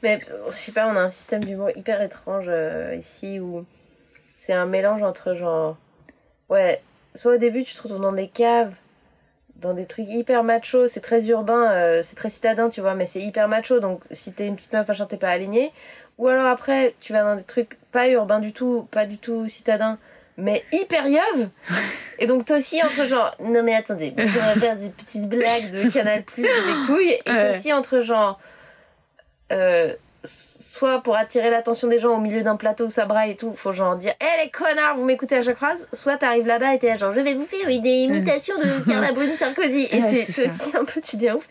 mais 0.04 0.20
je 0.50 0.56
sais 0.56 0.72
pas, 0.72 0.88
on 0.88 0.96
a 0.96 1.02
un 1.02 1.10
système 1.10 1.44
d'humour 1.44 1.70
hyper 1.76 2.02
étrange 2.04 2.46
euh, 2.48 2.96
ici 3.00 3.40
où 3.40 3.66
c'est 4.38 4.54
un 4.54 4.66
mélange 4.66 5.02
entre 5.02 5.34
genre. 5.34 5.78
Ouais, 6.50 6.82
soit 7.16 7.36
au 7.36 7.38
début 7.38 7.64
tu 7.64 7.74
te 7.74 7.82
retrouves 7.82 8.02
dans 8.02 8.12
des 8.12 8.28
caves, 8.28 8.74
dans 9.64 9.74
des 9.74 9.86
trucs 9.86 10.08
hyper 10.08 10.44
macho, 10.44 10.88
c'est 10.88 11.02
très 11.02 11.28
urbain, 11.30 11.72
euh, 11.72 12.02
c'est 12.04 12.16
très 12.16 12.30
citadin, 12.30 12.70
tu 12.70 12.82
vois, 12.82 12.94
mais 12.94 13.06
c'est 13.06 13.22
hyper 13.22 13.48
macho, 13.48 13.80
donc 13.80 14.04
si 14.12 14.32
t'es 14.34 14.46
une 14.48 14.56
petite 14.56 14.74
meuf, 14.74 14.88
machin, 14.88 15.06
t'es 15.06 15.18
pas 15.18 15.30
aligné. 15.30 15.72
Ou 16.20 16.28
alors 16.28 16.46
après, 16.46 16.94
tu 17.02 17.14
vas 17.14 17.24
dans 17.24 17.36
des 17.36 17.44
trucs 17.44 17.78
pas 17.92 18.08
urbains 18.10 18.40
du 18.40 18.54
tout, 18.54 18.88
pas 18.92 19.06
du 19.06 19.18
tout 19.18 19.48
citadin, 19.48 19.98
mais 20.38 20.64
hyper 20.72 21.08
yeuve. 21.08 21.50
Et 22.20 22.28
donc 22.28 22.46
toi 22.46 22.58
aussi 22.58 22.82
entre 22.84 23.06
genre, 23.08 23.36
non 23.40 23.64
mais 23.64 23.74
attendez, 23.74 24.14
on 24.18 24.24
va 24.24 24.54
faire 24.56 24.76
des 24.76 24.90
petites 24.90 25.28
blagues 25.28 25.72
de 25.72 25.90
Canal 25.90 26.24
Plus, 26.24 26.44
des 26.44 26.86
couilles, 26.86 27.18
et 27.26 27.32
Ouais. 27.32 27.50
aussi 27.50 27.74
entre 27.74 28.02
genre, 28.02 28.40
euh, 29.52 29.96
soit 30.26 31.02
pour 31.02 31.16
attirer 31.16 31.50
l'attention 31.50 31.88
des 31.88 32.00
gens 32.00 32.18
au 32.18 32.20
milieu 32.20 32.44
d'un 32.44 32.56
plateau 32.56 32.86
où 32.86 32.90
ça 32.90 33.06
braille 33.06 33.32
et 33.32 33.36
tout, 33.36 33.54
faut 33.56 33.72
genre 33.72 33.96
dire, 33.96 34.14
hé 34.22 34.44
les 34.44 34.50
connards, 34.50 34.96
vous 34.96 35.04
m'écoutez 35.04 35.36
à 35.36 35.42
chaque 35.42 35.58
phrase, 35.58 35.88
soit 35.94 36.18
t'arrives 36.18 36.48
là-bas 36.48 36.74
et 36.74 36.80
t'es 36.80 36.88
là 36.88 36.96
genre, 36.96 37.14
je 37.14 37.22
vais 37.22 37.34
vous 37.34 37.46
faire 37.46 37.68
une 37.68 37.86
imitation 37.86 38.56
de 38.58 38.86
Carla 38.86 39.12
Bruni 39.12 39.34
Sarkozy, 39.34 39.88
et 39.92 40.02
Ouais, 40.02 40.26
t'es 40.26 40.50
aussi 40.50 40.76
un 40.76 40.86
peu, 40.86 41.02
tu 41.02 41.18
deviens 41.18 41.36
ouf. 41.36 41.48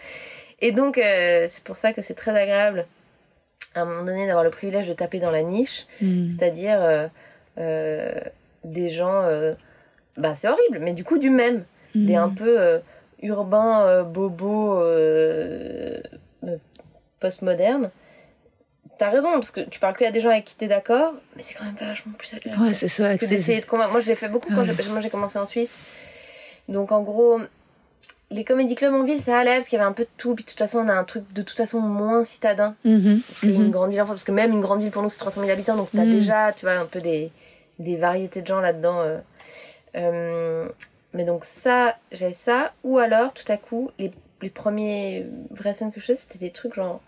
Et 0.61 0.73
donc, 0.73 0.97
euh, 0.99 1.47
c'est 1.49 1.65
pour 1.65 1.77
ça 1.77 1.93
que 1.93 2.03
c'est 2.03 2.15
très 2.15 2.31
agréable, 2.31 2.87
à 3.75 3.83
un 3.83 3.85
moment 3.85 4.05
donné, 4.05 4.27
d'avoir 4.27 4.45
le 4.45 4.51
privilège 4.51 4.89
de 4.89 4.93
taper 4.93 5.19
dans 5.19 5.31
la 5.31 5.43
niche, 5.43 5.87
hmm. 6.01 6.29
c'est-à-dire 6.29 6.83
euh, 6.83 7.09
euh, 7.59 8.15
des 8.65 8.89
gens, 8.89 9.23
bah 10.17 10.35
c'est 10.35 10.49
horrible, 10.49 10.79
mais 10.81 10.93
du 10.93 11.05
coup 11.05 11.19
du 11.19 11.31
même, 11.31 11.65
des 11.95 12.15
un 12.15 12.29
peu 12.31 12.81
urbains, 13.21 14.03
bobos, 14.05 14.83
postmodernes. 17.21 17.91
T'as 18.99 19.11
raison, 19.11 19.33
parce 19.33 19.51
que 19.51 19.61
tu 19.63 19.81
parles 19.81 19.97
qu'il 19.97 20.05
y 20.05 20.09
a 20.09 20.13
des 20.13 20.21
gens 20.21 20.31
avec 20.31 20.45
qui 20.45 20.55
t'es 20.55 20.69
d'accord, 20.69 21.15
mais 21.37 21.43
c'est 21.43 21.55
quand 21.55 21.65
même 21.65 21.75
vachement 21.81 22.13
plus 22.17 22.33
agréable 22.35 22.63
Ouais, 22.63 22.73
c'est 22.75 22.89
ça, 22.89 23.17
que 23.19 23.27
d'essayer 23.27 23.61
de 23.61 23.67
convaincre. 23.67 23.91
Moi, 23.91 24.01
je 24.01 24.07
l'ai 24.07 24.15
fait 24.15 24.29
beaucoup 24.29 24.49
quand 24.51 24.63
Ouais. 24.67 24.85
moi 24.91 25.01
j'ai 25.01 25.11
commencé 25.11 25.39
en 25.39 25.47
Suisse. 25.47 25.77
Donc, 26.69 26.93
en 26.93 27.03
gros, 27.03 27.41
les 28.31 28.45
comédie 28.45 28.75
clubs 28.77 28.95
en 28.95 29.03
ville, 29.03 29.21
ça 29.21 29.39
allait 29.39 29.57
parce 29.57 29.69
qu'il 29.69 29.79
y 29.79 29.81
avait 29.81 29.89
un 29.91 29.95
peu 29.95 30.05
de 30.05 30.09
tout. 30.19 30.35
Puis, 30.35 30.45
de 30.45 30.51
toute 30.51 30.59
façon, 30.59 30.79
on 30.81 30.89
a 30.89 30.93
un 30.95 31.05
truc 31.05 31.25
de 31.33 31.43
toute 31.43 31.57
façon 31.57 31.81
moins 31.81 32.23
citadin 32.23 32.77
Mhm, 32.85 33.21
qu'une 33.41 33.65
mhm. 33.65 33.71
grande 33.71 33.91
ville. 33.91 34.01
Enfin, 34.03 34.13
parce 34.13 34.25
que 34.25 34.33
même 34.33 34.53
une 34.53 34.61
grande 34.61 34.81
ville 34.83 34.91
pour 34.91 35.03
nous, 35.03 35.09
c'est 35.11 35.19
300 35.19 35.41
000 35.41 35.53
habitants. 35.53 35.77
Donc, 35.77 35.89
t'as 35.95 36.05
Mm. 36.05 36.11
déjà, 36.13 36.53
tu 36.53 36.65
vois, 36.67 36.75
un 36.75 36.87
peu 36.87 37.01
des, 37.01 37.31
des 37.79 37.97
variétés 37.97 38.43
de 38.43 38.47
gens 38.47 38.61
là-dedans. 38.61 39.01
euh. 39.01 39.19
Euh, 39.97 40.69
mais 41.13 41.25
donc, 41.25 41.45
ça, 41.45 41.97
j'avais 42.13 42.33
ça. 42.33 42.73
Ou 42.85 42.99
alors, 42.99 43.33
tout 43.35 43.51
à 43.51 43.57
coup, 43.57 43.91
les, 43.99 44.13
les 44.41 44.51
premiers 44.51 45.27
vraies 45.51 45.75
scènes 45.75 45.93
que 45.93 46.01
je 46.01 46.07
faisais, 46.07 46.19
c'était 46.19 46.39
des 46.39 46.51
trucs 46.51 46.75
genre 46.75 47.01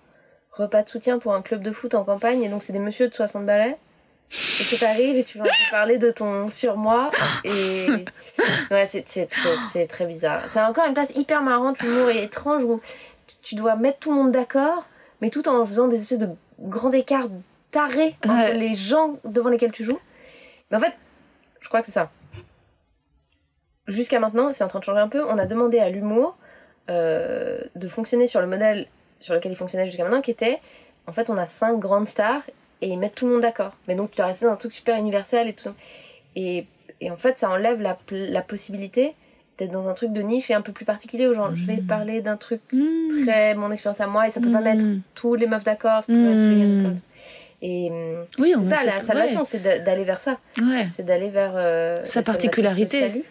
repas 0.57 0.83
de 0.83 0.89
soutien 0.89 1.19
pour 1.19 1.35
un 1.35 1.43
club 1.43 1.63
de 1.63 1.73
foot 1.73 1.95
en 1.95 2.05
campagne. 2.05 2.43
Et 2.43 2.49
donc, 2.49 2.63
c'est 2.63 2.73
des 2.73 2.79
messieurs 2.79 3.09
de 3.09 3.15
60 3.15 3.45
balais. 3.47 3.77
Et 4.31 4.65
tu 4.65 4.77
t'arrives 4.79 5.17
et 5.17 5.25
tu 5.25 5.39
vas 5.39 5.45
parler 5.71 5.99
de 5.99 6.11
ton 6.11 6.49
surmoi. 6.49 7.11
Et 7.45 7.87
ouais, 8.71 8.87
c'est, 8.87 9.05
c'est, 9.07 9.29
c'est, 9.31 9.57
c'est 9.71 9.87
très 9.87 10.07
bizarre. 10.07 10.43
C'est 10.49 10.61
encore 10.61 10.87
une 10.87 10.95
place 10.95 11.15
hyper 11.15 11.43
marrante, 11.43 11.81
l'humour 11.81 12.11
est 12.11 12.25
étrange 12.25 12.65
où 12.65 12.81
tu 13.43 13.55
dois 13.55 13.77
mettre 13.77 13.99
tout 13.99 14.11
le 14.11 14.17
monde 14.17 14.33
d'accord, 14.33 14.85
mais 15.21 15.31
tout 15.31 15.49
en 15.49 15.65
faisant 15.65 15.87
des 15.87 16.01
espèces 16.01 16.19
de 16.19 16.31
grands 16.59 16.93
écarts 16.93 17.29
tarés 17.71 18.17
entre 18.27 18.53
les 18.53 18.75
gens 18.75 19.19
devant 19.25 19.51
lesquels 19.51 19.73
tu 19.73 19.85
joues. 19.85 20.01
Mais 20.71 20.79
en 20.79 20.81
fait, 20.81 20.95
je 21.61 21.69
crois 21.69 21.81
que 21.81 21.87
c'est 21.87 21.93
ça. 21.93 22.11
Jusqu'à 23.87 24.19
maintenant, 24.19 24.53
c'est 24.53 24.65
en 24.65 24.69
train 24.69 24.79
de 24.79 24.85
changer 24.85 25.01
un 25.01 25.09
peu. 25.09 25.25
On 25.25 25.39
a 25.39 25.47
demandé 25.47 25.79
à 25.79 25.91
l'humour 25.91 26.37
euh, 26.89 27.61
de 27.75 27.89
fonctionner 27.89 28.27
sur 28.27 28.41
le 28.41 28.47
modèle 28.47 28.87
sur 29.25 29.33
lequel 29.35 29.53
il 29.53 29.57
fonctionnait 29.57 29.87
jusqu'à 29.87 30.05
maintenant, 30.05 30.21
qui 30.21 30.31
était 30.31 30.61
en 31.07 31.13
fait, 31.13 31.31
on 31.31 31.37
a 31.37 31.47
cinq 31.47 31.79
grandes 31.79 32.07
stars 32.07 32.43
et 32.83 32.89
ils 32.89 32.99
mettent 32.99 33.15
tout 33.15 33.27
le 33.27 33.33
monde 33.33 33.43
d'accord. 33.43 33.73
Mais 33.89 33.95
donc, 33.95 34.11
tu 34.11 34.17
dois 34.19 34.27
rester 34.27 34.47
dans 34.47 34.53
un 34.53 34.57
truc 34.57 34.73
super 34.73 34.97
universel 34.97 35.49
et 35.49 35.53
tout 35.55 35.65
ça. 35.65 35.75
Et, 36.37 36.67
et 37.01 37.11
en 37.11 37.17
fait, 37.17 37.39
ça 37.39 37.49
enlève 37.51 37.81
la, 37.83 38.43
possibilité 38.43 39.15
d'être 39.59 39.71
dans 39.71 39.89
un 39.89 39.95
truc 39.95 40.13
de 40.13 40.21
niche 40.21 40.51
et 40.51 40.55
un 40.55 40.61
peu 40.63 40.73
plus 40.73 40.85
particulier 40.85 41.27
où 41.27 41.35
genre, 41.35 41.55
je 41.55 41.65
vais 41.67 41.77
Mhm. 41.77 41.87
parler 41.87 42.21
d'un 42.21 42.37
truc 42.37 42.61
Mhm. 42.73 43.23
très 43.25 43.55
mon 43.55 43.71
expérience 43.71 44.01
à 44.01 44.07
moi 44.07 44.27
et 44.27 44.31
ça 44.31 44.41
peut 44.41 44.51
pas 44.51 44.59
Mhm. 44.59 44.65
mettre 44.65 44.85
tous 45.15 45.35
les 45.35 45.47
meufs 45.47 45.65
d'accord, 45.65 46.03
Et 47.67 47.91
Oui, 48.39 48.53
c'est 48.63 48.75
ça 48.75 48.85
la 48.85 49.01
salvation, 49.01 49.43
c'est 49.45 49.63
d'aller 49.63 50.05
vers 50.05 50.21
ça. 50.21 50.37
Ouais. 50.59 50.65
ouais. 50.67 50.87
C'est 50.95 51.05
d'aller 51.07 51.31
vers 51.31 51.55
euh, 51.57 51.95
Sa 52.05 52.21
la 52.21 52.25
particularité. 52.27 53.25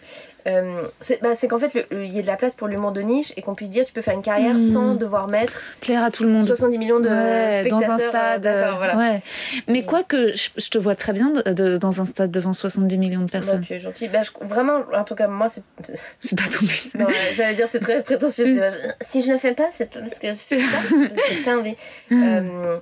Euh, 0.46 0.82
c'est 1.00 1.22
bah, 1.22 1.30
qu'en 1.48 1.56
fait, 1.58 1.86
il 1.90 2.04
y 2.12 2.18
ait 2.18 2.22
de 2.22 2.26
la 2.26 2.36
place 2.36 2.54
pour 2.54 2.68
l'humour 2.68 2.92
de 2.92 3.00
niche 3.00 3.32
et 3.36 3.40
qu'on 3.42 3.54
puisse 3.54 3.70
dire 3.70 3.86
tu 3.86 3.94
peux 3.94 4.02
faire 4.02 4.12
une 4.12 4.20
carrière 4.22 4.52
Mhm. 4.54 4.72
sans 4.72 4.94
devoir 4.94 5.30
mettre 5.30 5.54
Plaire 5.80 6.02
à 6.02 6.10
tout 6.10 6.22
le 6.24 6.28
monde. 6.30 6.46
70 6.46 6.76
millions 6.76 7.00
de 7.00 7.08
Ouais, 7.08 7.64
dans 7.70 7.76
un 7.78 7.80
spectateurs, 7.96 8.10
stade. 8.10 8.46
euh, 8.46 8.64
euh, 8.66 8.72
voilà. 8.76 8.96
ouais. 8.98 9.22
Mais 9.68 9.78
Et- 9.78 9.84
quoi 9.86 10.02
que 10.02 10.34
je, 10.34 10.50
je 10.58 10.68
te 10.68 10.76
vois 10.76 10.96
très 10.96 11.14
bien 11.14 11.30
de- 11.30 11.52
de- 11.52 11.76
dans 11.78 12.02
un 12.02 12.04
stade 12.04 12.30
devant 12.30 12.52
70 12.52 12.98
millions 12.98 13.20
de 13.20 13.24
Bah, 13.24 13.30
personnes. 13.32 13.62
tu 13.62 13.72
es 13.72 13.78
gentil. 13.78 14.08
Bah, 14.08 14.20
je- 14.22 14.46
vraiment, 14.46 14.80
en 14.92 15.04
tout 15.04 15.14
cas, 15.14 15.28
moi, 15.28 15.48
c'est. 15.48 15.62
C'est 16.20 16.36
pas 16.36 16.44
ton 16.50 16.66
but. 16.66 16.94
non, 16.94 17.06
euh, 17.06 17.12
J'allais 17.34 17.54
dire, 17.54 17.68
c'est 17.70 17.80
très 17.80 18.02
prétentieux. 18.02 18.60
Si 19.00 19.22
je 19.22 19.32
le 19.32 19.38
fais 19.38 19.54
pas, 19.54 19.68
c'est 19.72 19.88
parce 19.90 20.18
que 20.18 20.28
je 20.28 20.32
suis 20.34 20.56
pas. 20.56 21.06
C'est 21.30 21.44
pas 21.44 21.52
un 21.52 21.62
V. 21.62 21.76
Euh, 22.12 22.76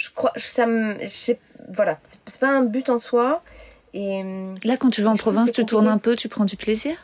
je 0.00 0.10
crois. 0.14 0.32
Ça 0.36 0.66
me. 0.66 0.96
Voilà. 1.72 1.98
C'est 2.26 2.40
pas 2.40 2.48
un 2.48 2.62
but 2.62 2.88
en 2.88 2.98
soi. 2.98 3.42
Et. 3.92 4.22
Là, 4.64 4.76
quand 4.78 4.90
tu 4.90 5.02
vas 5.02 5.10
en 5.10 5.16
province, 5.16 5.52
tu 5.52 5.64
tournes 5.66 5.88
un 5.88 5.98
peu, 5.98 6.16
tu 6.16 6.28
prends 6.28 6.44
du 6.44 6.56
plaisir? 6.56 6.96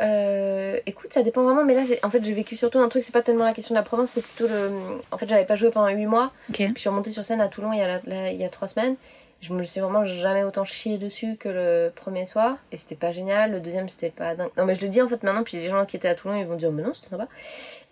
Euh, 0.00 0.78
écoute, 0.86 1.12
ça 1.12 1.22
dépend 1.22 1.42
vraiment, 1.42 1.64
mais 1.64 1.74
là, 1.74 1.82
en 2.02 2.10
fait, 2.10 2.24
j'ai 2.24 2.32
vécu 2.32 2.56
surtout 2.56 2.78
un 2.78 2.88
truc, 2.88 3.02
c'est 3.02 3.12
pas 3.12 3.22
tellement 3.22 3.44
la 3.44 3.52
question 3.52 3.74
de 3.74 3.78
la 3.78 3.84
province, 3.84 4.10
c'est 4.10 4.22
plutôt 4.22 4.48
le. 4.48 4.70
En 5.10 5.18
fait, 5.18 5.28
j'avais 5.28 5.44
pas 5.44 5.54
joué 5.56 5.70
pendant 5.70 5.88
8 5.88 6.06
mois, 6.06 6.32
Ok. 6.48 6.56
puis 6.56 6.72
je 6.76 6.80
suis 6.80 6.88
remontée 6.88 7.10
sur 7.10 7.24
scène 7.24 7.40
à 7.40 7.48
Toulon 7.48 7.72
il 7.72 7.78
y 7.78 7.82
a, 7.82 7.86
la- 7.86 8.00
la- 8.06 8.32
il 8.32 8.40
y 8.40 8.44
a 8.44 8.48
3 8.48 8.68
semaines. 8.68 8.96
Je 9.42 9.52
me 9.52 9.62
suis 9.64 9.80
vraiment 9.80 10.04
jamais 10.04 10.44
autant 10.44 10.64
chié 10.64 10.98
dessus 10.98 11.36
que 11.36 11.48
le 11.48 11.92
premier 11.94 12.26
soir. 12.26 12.56
Et 12.70 12.76
c'était 12.76 12.94
pas 12.94 13.10
génial. 13.10 13.50
Le 13.50 13.58
deuxième, 13.60 13.88
c'était 13.88 14.10
pas 14.10 14.36
dingue. 14.36 14.50
Non, 14.56 14.64
mais 14.64 14.76
je 14.76 14.80
le 14.82 14.86
dis 14.88 15.02
en 15.02 15.08
fait 15.08 15.20
maintenant. 15.24 15.42
Puis 15.42 15.56
les 15.56 15.68
gens 15.68 15.84
qui 15.84 15.96
étaient 15.96 16.06
à 16.08 16.14
Toulon, 16.14 16.36
ils 16.36 16.46
vont 16.46 16.54
dire, 16.54 16.70
mais 16.70 16.82
non, 16.84 16.94
c'était 16.94 17.08
sympa. 17.08 17.26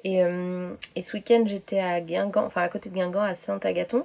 Et, 0.05 0.23
euh, 0.23 0.71
et 0.97 1.03
ce 1.03 1.17
week-end, 1.17 1.45
j'étais 1.47 1.81
à 1.81 2.01
Guingamp, 2.01 2.45
enfin 2.45 2.63
à 2.63 2.69
côté 2.69 2.89
de 2.89 2.95
Guingamp, 2.95 3.23
à 3.23 3.35
Saint-Agathon. 3.35 4.05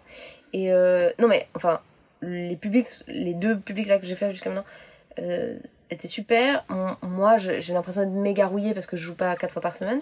Et 0.54 0.72
euh, 0.72 1.12
non, 1.20 1.28
mais 1.28 1.48
enfin, 1.56 1.80
les 2.22 2.56
publics, 2.56 2.88
les 3.08 3.34
deux 3.34 3.58
publics 3.58 3.88
là 3.88 3.98
que 3.98 4.06
j'ai 4.06 4.16
fait 4.16 4.32
jusqu'à 4.32 4.50
maintenant, 4.50 4.66
euh, 5.20 5.58
étaient 5.90 6.08
super. 6.08 6.66
Moi, 7.02 7.38
j'ai 7.38 7.74
l'impression 7.74 8.02
d'être 8.02 8.12
méga 8.12 8.48
rouillée 8.48 8.74
parce 8.74 8.86
que 8.86 8.98
je 8.98 9.04
joue 9.04 9.16
pas 9.16 9.36
quatre 9.36 9.52
fois 9.52 9.62
par 9.62 9.76
semaine. 9.76 10.02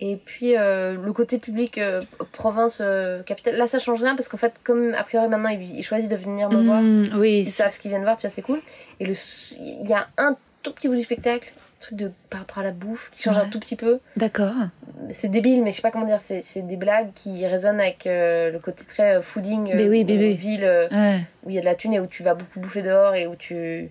Et 0.00 0.16
puis 0.16 0.56
euh, 0.56 0.96
le 1.00 1.12
côté 1.12 1.38
public 1.38 1.78
euh, 1.78 2.02
province 2.32 2.82
euh, 2.84 3.22
capitale, 3.22 3.56
là 3.56 3.68
ça 3.68 3.78
change 3.78 4.02
rien 4.02 4.16
parce 4.16 4.28
qu'en 4.28 4.36
fait 4.36 4.52
comme 4.64 4.92
a 4.94 5.04
priori 5.04 5.28
maintenant 5.28 5.50
ils, 5.50 5.78
ils 5.78 5.84
choisissent 5.84 6.08
de 6.08 6.16
venir 6.16 6.50
me 6.50 6.64
voir, 6.64 6.82
Mm, 6.82 7.10
oui, 7.16 7.40
ils 7.40 7.48
savent 7.48 7.72
ce 7.72 7.78
qu'ils 7.78 7.90
viennent 7.90 8.02
voir, 8.02 8.16
tu 8.16 8.22
vois 8.22 8.30
c'est 8.30 8.42
cool. 8.42 8.60
Et 8.98 9.06
le 9.06 9.14
il 9.60 9.88
y 9.88 9.92
a 9.92 10.08
un 10.18 10.36
tout 10.62 10.72
petit 10.72 10.88
bout 10.88 10.96
du 10.96 11.04
spectacle, 11.04 11.52
truc 11.86 11.98
de 11.98 12.10
par 12.30 12.40
rapport 12.40 12.58
à 12.58 12.62
la 12.64 12.70
bouffe 12.72 13.10
qui 13.12 13.22
change 13.22 13.36
Ouais. 13.36 13.42
un 13.42 13.48
tout 13.48 13.60
petit 13.60 13.76
peu. 13.76 14.00
d'accord. 14.16 14.52
C'est 15.10 15.28
débile 15.28 15.62
mais 15.62 15.70
je 15.70 15.76
sais 15.76 15.82
pas 15.82 15.90
comment 15.90 16.06
dire, 16.06 16.20
c'est 16.20 16.40
c'est 16.42 16.62
des 16.62 16.76
blagues 16.76 17.12
qui 17.14 17.46
résonnent 17.46 17.80
avec 17.80 18.06
euh, 18.06 18.50
le 18.50 18.58
côté 18.58 18.84
très 18.84 19.16
euh, 19.16 19.22
fooding 19.22 19.72
Mais 19.74 19.88
oui, 19.88 20.04
ville 20.34 20.64
euh, 20.64 20.88
Ouais. 20.90 21.20
où 21.44 21.50
il 21.50 21.54
y 21.56 21.58
a 21.58 21.60
de 21.60 21.66
la 21.66 21.74
thune 21.74 21.92
et 21.94 22.00
où 22.00 22.06
tu 22.06 22.22
vas 22.22 22.34
beaucoup 22.34 22.60
bouffer 22.60 22.82
dehors 22.82 23.14
et 23.14 23.26
où 23.26 23.36
tu 23.36 23.90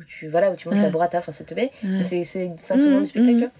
où 0.00 0.04
tu 0.04 0.28
voilà 0.28 0.50
où 0.50 0.56
tu 0.56 0.68
manges 0.68 0.78
Ouais. 0.78 0.84
la 0.84 0.90
burrata, 0.90 1.18
enfin 1.18 1.32
c'est 1.32 1.44
teubé. 1.44 1.70
Ouais. 1.84 2.02
C'est 2.02 2.24
c'est 2.24 2.50
5 2.56 2.80
secondes 2.80 2.94
Mhm, 2.94 3.02
du 3.02 3.08
spectacle. 3.08 3.38
vois. 3.38 3.50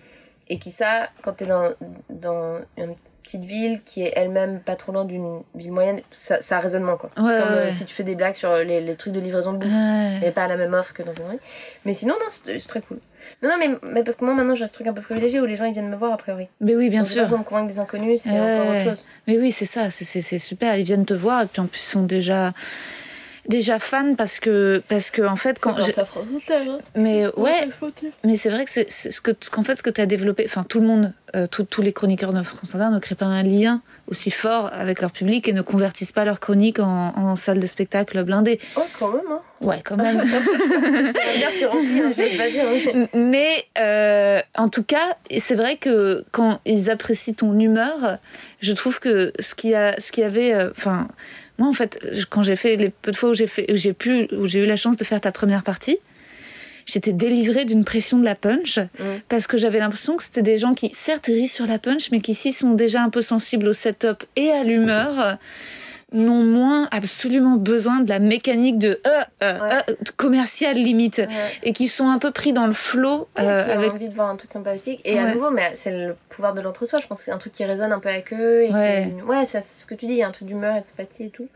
Et 0.50 0.58
qui 0.58 0.70
ça, 0.70 1.08
quand 1.22 1.34
t'es 1.34 1.44
dans, 1.46 1.70
dans 2.08 2.58
une 2.78 2.94
petite 3.22 3.44
ville 3.44 3.82
qui 3.84 4.02
est 4.02 4.14
elle-même 4.16 4.60
pas 4.60 4.76
trop 4.76 4.92
loin 4.92 5.04
d'une 5.04 5.42
ville 5.54 5.72
moyenne, 5.72 6.00
ça, 6.10 6.40
ça 6.40 6.56
a 6.56 6.60
raisonnement 6.60 6.96
quoi. 6.96 7.10
Ouais, 7.18 7.24
c'est 7.26 7.38
comme 7.40 7.54
ouais, 7.54 7.60
euh, 7.66 7.70
si 7.70 7.84
tu 7.84 7.94
fais 7.94 8.02
des 8.04 8.14
blagues 8.14 8.34
sur 8.34 8.56
les, 8.56 8.80
les 8.80 8.96
trucs 8.96 9.12
de 9.12 9.20
livraison 9.20 9.52
de 9.52 9.58
bouffe. 9.58 9.70
Ouais. 9.70 10.20
Et 10.26 10.30
pas 10.30 10.46
la 10.48 10.56
même 10.56 10.72
offre 10.72 10.94
que 10.94 11.02
dans 11.02 11.12
une 11.12 11.32
rue. 11.32 11.38
Mais 11.84 11.92
sinon, 11.92 12.14
non, 12.18 12.26
c'est 12.30 12.56
très 12.66 12.80
cool. 12.80 12.98
Non, 13.42 13.50
non, 13.50 13.56
mais, 13.58 13.70
mais 13.82 14.02
parce 14.04 14.16
que 14.16 14.24
moi 14.24 14.34
maintenant 14.34 14.54
j'ai 14.54 14.66
ce 14.66 14.72
truc 14.72 14.86
un 14.86 14.92
peu 14.92 15.02
privilégié 15.02 15.40
où 15.40 15.44
les 15.44 15.56
gens 15.56 15.64
ils 15.64 15.72
viennent 15.72 15.88
me 15.90 15.96
voir 15.96 16.12
a 16.12 16.16
priori. 16.16 16.48
Mais 16.60 16.74
oui, 16.74 16.88
bien 16.90 17.00
Donc, 17.00 17.08
j'ai 17.10 17.14
pas 17.16 17.20
sûr. 17.20 17.24
besoin 17.24 17.38
de 17.38 17.44
convaincre 17.44 17.68
des 17.72 17.78
inconnus, 17.78 18.20
c'est 18.22 18.30
encore 18.30 18.74
autre 18.74 18.84
chose. 18.84 19.06
Mais 19.26 19.38
oui, 19.38 19.50
c'est 19.50 19.64
ça, 19.64 19.90
c'est 19.90 20.38
super. 20.38 20.76
Ils 20.76 20.84
viennent 20.84 21.06
te 21.06 21.14
voir 21.14 21.42
et 21.42 21.46
puis 21.46 21.60
en 21.60 21.66
plus 21.66 21.80
ils 21.80 21.90
sont 21.90 22.02
déjà 22.04 22.52
déjà 23.48 23.78
fans 23.78 24.14
parce 24.14 24.40
que 24.40 24.82
parce 24.88 25.10
que 25.10 25.22
en 25.22 25.36
fait 25.36 25.58
quand 25.58 25.74
Inter, 25.76 25.92
hein. 26.68 26.78
mais 26.94 27.26
ouais 27.36 27.68
mais 28.24 28.36
c'est 28.36 28.50
vrai 28.50 28.64
que 28.64 28.70
c'est 28.70 28.90
ce 28.90 29.20
que 29.20 29.30
ce 29.40 29.50
qu'en 29.50 29.62
fait 29.62 29.76
ce 29.76 29.82
que 29.82 29.90
tu 29.90 30.00
as 30.00 30.06
développé 30.06 30.44
enfin 30.46 30.64
tout 30.68 30.80
le 30.80 30.86
monde 30.86 31.12
euh, 31.34 31.46
tous- 31.46 31.64
tous 31.64 31.82
les 31.82 31.92
chroniqueurs 31.92 32.32
de 32.32 32.42
France 32.42 32.74
Inter 32.74 32.92
ne 32.94 32.98
créent 32.98 33.14
pas 33.14 33.24
un 33.26 33.42
lien 33.42 33.80
aussi 34.06 34.30
fort 34.30 34.70
avec 34.72 35.00
leur 35.00 35.10
public 35.12 35.48
et 35.48 35.52
ne 35.52 35.62
convertissent 35.62 36.12
pas 36.12 36.24
leur 36.24 36.40
chronique 36.40 36.78
en, 36.78 37.12
en 37.16 37.36
salle 37.36 37.60
de 37.60 37.66
spectacle 37.66 38.22
blindée 38.24 38.58
Oh, 38.76 38.82
quand 38.98 39.08
même, 39.12 39.20
hein. 39.30 39.40
ouais 39.60 39.80
quand 39.84 39.96
même 39.96 40.18
Ça 40.28 40.38
veut 40.38 41.38
dire 41.38 41.50
que 41.52 41.58
tu 41.58 41.66
remplis, 41.66 42.14
je 42.16 42.22
vais 42.22 42.36
pas 42.36 42.50
dire. 42.50 43.06
Mais 43.14 43.66
euh, 43.78 44.40
en 44.56 44.68
tout 44.70 44.82
cas, 44.84 45.16
c'est 45.40 45.54
vrai 45.54 45.76
que 45.76 46.24
quand 46.32 46.60
ils 46.64 46.90
apprécient 46.90 47.34
ton 47.34 47.58
humeur, 47.58 48.16
je 48.60 48.72
trouve 48.72 48.98
que 48.98 49.32
ce 49.38 49.54
qui 49.54 49.74
a, 49.74 49.98
ce 50.00 50.10
qui 50.12 50.22
avait, 50.22 50.54
euh, 50.54 50.70
enfin, 50.70 51.08
moi 51.58 51.68
en 51.68 51.72
fait, 51.72 51.98
quand 52.30 52.42
j'ai 52.42 52.56
fait 52.56 52.76
les 52.76 52.90
peu 52.90 53.10
de 53.10 53.16
fois 53.16 53.30
où 53.30 53.34
j'ai 53.34 53.46
fait, 53.46 53.70
où 53.70 53.76
j'ai 53.76 53.92
pu, 53.92 54.28
où 54.32 54.46
j'ai 54.46 54.60
eu 54.60 54.66
la 54.66 54.76
chance 54.76 54.96
de 54.96 55.04
faire 55.04 55.20
ta 55.20 55.32
première 55.32 55.62
partie, 55.62 55.98
j'étais 56.86 57.12
délivrée 57.12 57.64
d'une 57.64 57.84
pression 57.84 58.18
de 58.18 58.24
la 58.24 58.34
punch 58.34 58.78
parce 59.28 59.46
que 59.46 59.56
j'avais 59.56 59.78
l'impression 59.78 60.16
que 60.16 60.22
c'était 60.22 60.42
des 60.42 60.56
gens 60.56 60.74
qui, 60.74 60.90
certes, 60.94 61.26
rient 61.26 61.48
sur 61.48 61.66
la 61.66 61.78
punch, 61.78 62.10
mais 62.10 62.20
qui 62.20 62.32
ici 62.32 62.52
sont 62.52 62.72
déjà 62.72 63.02
un 63.02 63.10
peu 63.10 63.22
sensibles 63.22 63.68
au 63.68 63.72
setup 63.72 64.24
et 64.36 64.50
à 64.50 64.64
l'humeur 64.64 65.38
n'ont 66.12 66.42
moins 66.42 66.88
absolument 66.90 67.56
besoin 67.56 68.00
de 68.00 68.08
la 68.08 68.18
mécanique 68.18 68.78
de 68.78 69.00
euh, 69.06 69.10
euh, 69.42 69.58
Ouais. 69.60 69.74
euh, 69.90 69.94
commercial 70.16 70.74
limite 70.76 71.18
Ouais. 71.18 71.26
et 71.62 71.72
qui 71.74 71.86
sont 71.86 72.08
un 72.08 72.18
peu 72.18 72.30
pris 72.30 72.52
dans 72.54 72.66
le 72.66 72.72
flot 72.72 73.28
Ouais, 73.38 73.44
avec 73.46 73.92
envie 73.92 74.08
de 74.08 74.14
voir 74.14 74.28
un 74.30 74.36
truc 74.36 74.50
sympathique. 74.52 75.00
Et 75.04 75.18
à 75.18 75.34
nouveau, 75.34 75.50
mais 75.50 75.70
c'est 75.74 75.90
le 76.06 76.16
pouvoir 76.30 76.54
de 76.54 76.60
l'entre-soi. 76.62 76.98
Je 76.98 77.06
pense 77.06 77.18
que 77.18 77.24
c'est 77.26 77.30
un 77.30 77.38
truc 77.38 77.52
qui 77.52 77.64
résonne 77.64 77.92
un 77.92 77.98
peu 78.00 78.08
avec 78.08 78.32
eux. 78.32 78.62
Et 78.62 78.72
Ouais. 78.72 79.12
qui- 79.16 79.22
ouais 79.22 79.44
c'est 79.44 79.60
ce 79.62 79.84
que 79.86 79.94
tu 79.94 80.06
dis, 80.06 80.12
il 80.12 80.18
y 80.18 80.22
a 80.22 80.28
un 80.28 80.32
truc 80.32 80.48
d'humeur 80.48 80.76
et 80.76 80.80
de 80.80 80.86
sympathie 80.86 81.24
et 81.24 81.30
tout. 81.30 81.48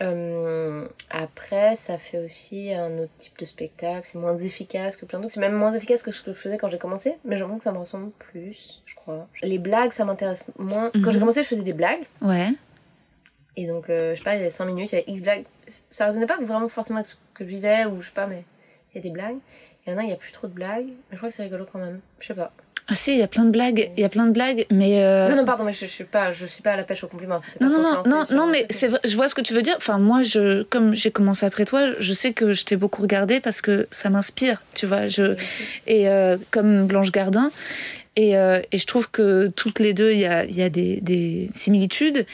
Euh, 0.00 0.86
après, 1.10 1.74
ça 1.76 1.98
fait 1.98 2.18
aussi 2.18 2.72
un 2.72 2.98
autre 2.98 3.10
type 3.18 3.36
de 3.38 3.44
spectacle. 3.44 4.02
C'est 4.04 4.18
moins 4.18 4.36
efficace 4.36 4.96
que 4.96 5.04
plein 5.06 5.18
d'autres. 5.18 5.34
C'est 5.34 5.40
même 5.40 5.54
moins 5.54 5.72
efficace 5.74 6.02
que 6.02 6.12
ce 6.12 6.22
que 6.22 6.32
je 6.32 6.36
faisais 6.38 6.56
quand 6.58 6.70
j'ai 6.70 6.78
commencé. 6.78 7.16
Mais 7.24 7.36
j'ai 7.36 7.40
l'impression 7.40 7.58
que 7.58 7.64
ça 7.64 7.72
me 7.72 7.78
ressemble 7.78 8.10
plus, 8.18 8.80
je 8.86 8.94
crois. 8.94 9.26
Les 9.42 9.58
blagues, 9.58 9.92
ça 9.92 10.04
m'intéresse 10.04 10.44
moins. 10.58 10.90
Quand 10.94 11.10
j'ai 11.10 11.14
Mhm. 11.14 11.20
commencé, 11.20 11.42
je 11.42 11.48
faisais 11.48 11.62
des 11.62 11.72
blagues. 11.72 12.02
ouais 12.22 12.50
Et 13.60 13.66
donc, 13.66 13.90
euh, 13.90 14.12
je 14.14 14.18
sais 14.18 14.24
pas, 14.24 14.34
il 14.36 14.38
y 14.38 14.40
avait 14.40 14.50
5 14.50 14.64
minutes, 14.66 14.92
il 14.92 14.94
y 14.94 14.98
avait 14.98 15.10
X 15.10 15.20
blagues. 15.22 15.44
Ça 15.66 16.06
résonnait 16.06 16.26
pas 16.26 16.38
vraiment 16.40 16.68
forcément 16.68 17.00
avec 17.00 17.10
ce 17.10 17.16
que 17.34 17.42
je 17.44 17.48
vivais, 17.48 17.86
ou 17.86 18.00
je 18.00 18.06
sais 18.06 18.12
pas, 18.14 18.28
mais 18.28 18.44
il 18.94 18.98
y 18.98 19.00
a 19.00 19.02
des 19.02 19.10
blagues. 19.10 19.38
Et 19.84 19.90
maintenant, 19.90 20.04
il 20.04 20.10
y 20.10 20.12
a 20.12 20.16
plus 20.16 20.30
trop 20.30 20.46
de 20.46 20.52
blagues. 20.52 20.86
Mais 20.86 21.12
je 21.12 21.16
crois 21.16 21.28
que 21.28 21.34
c'est 21.34 21.42
rigolo 21.42 21.66
quand 21.72 21.80
même. 21.80 21.98
Je 22.20 22.28
sais 22.28 22.34
pas. 22.34 22.52
ah 22.86 22.94
si 22.94 23.12
il 23.14 23.18
y 23.18 23.22
a 23.22 23.26
plein 23.28 23.44
de 23.44 23.50
blagues 23.50 23.90
il 23.96 24.00
y 24.00 24.04
a 24.04 24.08
plein 24.08 24.26
de 24.26 24.30
blagues 24.32 24.64
mais 24.70 25.02
euh, 25.04 25.28
Non, 25.28 25.36
non, 25.36 25.44
pardon, 25.44 25.64
mais 25.64 25.72
je, 25.72 25.80
je 25.80 25.86
suis 25.86 26.04
pas, 26.04 26.30
je 26.32 26.46
suis 26.46 26.62
pas 26.62 26.72
à 26.72 26.76
la 26.76 26.84
pêche 26.84 27.02
au 27.04 27.08
compliment. 27.08 27.38
c'était 27.40 27.62
non 27.64 27.70
non 27.70 27.82
non 27.82 28.02
non 28.06 28.24
non 28.30 28.46
mais 28.46 28.60
truc. 28.60 28.72
c'est 28.72 28.88
vrai 28.88 29.00
je 29.04 29.14
vois 29.16 29.28
ce 29.28 29.34
que 29.34 29.42
tu 29.42 29.52
veux 29.52 29.60
dire 29.62 29.74
enfin 29.76 29.98
moi 29.98 30.22
je 30.22 30.62
comme 30.62 30.94
j'ai 30.94 31.10
commencé 31.10 31.44
après 31.44 31.64
toi 31.66 31.80
je 32.00 32.12
sais 32.14 32.32
que 32.32 32.54
je 32.54 32.64
t'ai 32.64 32.76
beaucoup 32.76 33.02
regardé 33.02 33.40
parce 33.40 33.60
que 33.60 33.86
ça 33.90 34.08
m'inspire 34.08 34.62
tu 34.74 34.86
vois 34.86 35.06
je 35.06 35.36
et 35.86 36.08
euh, 36.08 36.38
comme 36.50 36.86
Blanche 36.86 37.12
Gardin 37.12 37.50
et, 38.16 38.36
euh, 38.36 38.60
et 38.72 38.78
je 38.78 38.86
trouve 38.86 39.10
que 39.10 39.48
toutes 39.48 39.78
les 39.80 39.92
deux 39.94 40.12
il 40.12 40.18
y 40.20 40.26
a, 40.26 40.44
il 40.44 40.56
y 40.56 40.62
a 40.62 40.68
des, 40.68 41.00
des 41.00 41.48
similitudes 41.52 42.26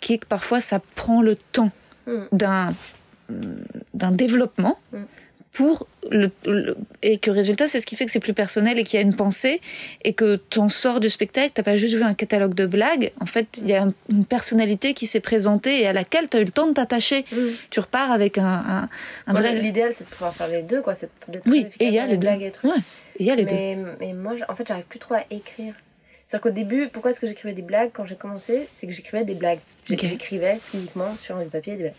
qui 0.00 0.14
est 0.14 0.18
que 0.18 0.26
parfois 0.26 0.60
ça 0.60 0.80
prend 0.94 1.22
le 1.22 1.36
temps 1.36 1.70
Mm. 2.06 2.22
d'un 2.32 2.74
d'un 3.94 4.10
développement 4.10 4.78
Mm. 4.92 4.96
Pour 5.52 5.88
le, 6.10 6.30
le- 6.46 6.76
et 7.02 7.18
que 7.18 7.30
résultat 7.30 7.66
c'est 7.66 7.80
ce 7.80 7.86
qui 7.86 7.96
fait 7.96 8.06
que 8.06 8.12
c'est 8.12 8.20
plus 8.20 8.34
personnel 8.34 8.78
et 8.78 8.84
qu'il 8.84 8.98
y 8.98 9.02
a 9.02 9.04
une 9.04 9.16
pensée 9.16 9.60
et 10.04 10.12
que 10.12 10.36
t'en 10.36 10.68
sors 10.68 11.00
du 11.00 11.10
spectacle 11.10 11.50
t'as 11.54 11.64
pas 11.64 11.74
juste 11.74 11.94
vu 11.96 12.04
un 12.04 12.14
catalogue 12.14 12.54
de 12.54 12.66
blagues 12.66 13.10
en 13.20 13.26
fait 13.26 13.46
il 13.58 13.66
y 13.68 13.74
a 13.74 13.82
un- 13.82 13.94
une 14.10 14.24
personnalité 14.24 14.94
qui 14.94 15.08
s'est 15.08 15.18
présentée 15.20 15.80
et 15.82 15.86
à 15.88 15.92
laquelle 15.92 16.28
t'as 16.28 16.40
eu 16.40 16.44
le 16.44 16.52
temps 16.52 16.68
de 16.68 16.74
t'attacher 16.74 17.24
Mm. 17.32 17.36
tu 17.70 17.80
repars 17.80 18.12
avec 18.12 18.38
un, 18.38 18.44
un, 18.46 18.88
un 19.26 19.32
vrai 19.32 19.54
L'idéal, 19.60 19.92
c'est 19.94 20.04
de 20.04 20.10
pouvoir 20.10 20.34
faire 20.34 20.48
les 20.48 20.62
deux, 20.62 20.82
quoi. 20.82 20.94
C'est 20.94 21.10
d'être 21.28 21.46
oui 21.46 21.66
et 21.80 21.86
il 21.86 21.94
y 21.94 21.98
a 21.98 22.06
les 22.06 22.12
deux 22.14 22.20
blagues 22.20 22.42
et 22.42 22.44
les 22.46 22.50
trucs. 22.52 22.70
ouais 22.70 22.80
il 23.18 23.26
y 23.26 23.30
a 23.30 23.34
les 23.34 23.44
deux 23.44 23.54
mais, 23.54 23.76
mais 24.00 24.12
moi, 24.14 24.34
en 24.48 24.54
fait, 24.54 24.66
j'arrive 24.68 24.84
plus 24.86 24.98
trop 25.00 25.14
à 25.14 25.24
écrire. 25.30 25.74
C'est-à-dire 26.26 26.42
qu'au 26.42 26.50
début, 26.54 26.88
pourquoi 26.88 27.10
est-ce 27.10 27.20
que 27.20 27.26
j'écrivais 27.26 27.52
des 27.54 27.60
blagues 27.62 27.90
quand 27.92 28.06
j'ai 28.06 28.14
commencé? 28.14 28.68
C'est 28.72 28.86
que 28.86 28.92
j'écrivais 28.92 29.24
des 29.24 29.34
blagues. 29.34 29.58
J'écrivais 29.88 30.58
physiquement 30.62 31.16
sur 31.20 31.36
du 31.38 31.46
papier 31.50 31.74
des 31.74 31.82
blagues. 31.82 31.94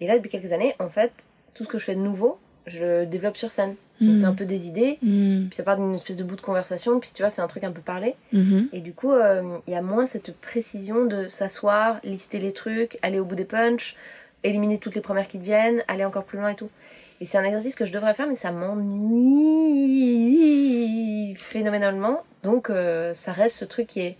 Et 0.00 0.06
là, 0.08 0.16
depuis 0.16 0.30
quelques 0.30 0.52
années, 0.52 0.74
en 0.80 0.88
fait, 0.88 1.12
tout 1.54 1.62
ce 1.64 1.68
que 1.68 1.78
je 1.78 1.84
fais 1.84 1.94
de 1.94 2.00
nouveau, 2.00 2.38
je 2.66 2.78
le 2.84 3.06
développe 3.06 3.36
sur 3.36 3.50
scène. 3.50 3.74
Donc, 4.00 4.16
Mm. 4.16 4.20
c'est 4.20 4.26
un 4.26 4.34
peu 4.34 4.44
des 4.44 4.66
idées, 4.68 4.98
Mhm. 5.02 5.46
puis 5.48 5.56
ça 5.56 5.62
part 5.62 5.76
d'une 5.76 5.94
espèce 5.94 6.16
de 6.18 6.24
bout 6.24 6.36
de 6.36 6.42
conversation, 6.42 7.00
puis 7.00 7.08
tu 7.14 7.22
vois, 7.22 7.30
c'est 7.30 7.40
un 7.40 7.46
truc 7.46 7.64
un 7.64 7.72
peu 7.72 7.80
parlé. 7.80 8.14
Mhm. 8.32 8.68
Et 8.74 8.80
du 8.80 8.92
coup, 8.92 9.10
euh, 9.12 9.56
il 9.66 9.72
y 9.72 9.76
a 9.76 9.80
moins 9.80 10.04
cette 10.04 10.34
précision 10.36 11.06
de 11.06 11.28
s'asseoir, 11.28 11.98
lister 12.04 12.38
les 12.38 12.52
trucs, 12.52 12.98
aller 13.00 13.18
au 13.18 13.24
bout 13.24 13.36
des 13.36 13.46
punchs, 13.46 13.96
éliminer 14.44 14.76
toutes 14.78 14.94
les 14.96 15.00
premières 15.00 15.28
qui 15.28 15.38
te 15.38 15.44
viennent, 15.44 15.82
aller 15.88 16.04
encore 16.04 16.24
plus 16.24 16.38
loin 16.38 16.50
et 16.50 16.54
tout. 16.56 16.68
Et 17.22 17.24
c'est 17.24 17.38
un 17.38 17.44
exercice 17.44 17.74
que 17.74 17.86
je 17.86 17.92
devrais 17.92 18.12
faire, 18.12 18.26
mais 18.28 18.34
ça 18.34 18.50
m'ennuie 20.06 21.34
phénoménalement. 21.36 22.22
Donc, 22.42 22.70
euh, 22.70 23.14
ça 23.14 23.32
reste 23.32 23.56
ce 23.56 23.64
truc 23.64 23.86
qui 23.86 24.00
est 24.00 24.16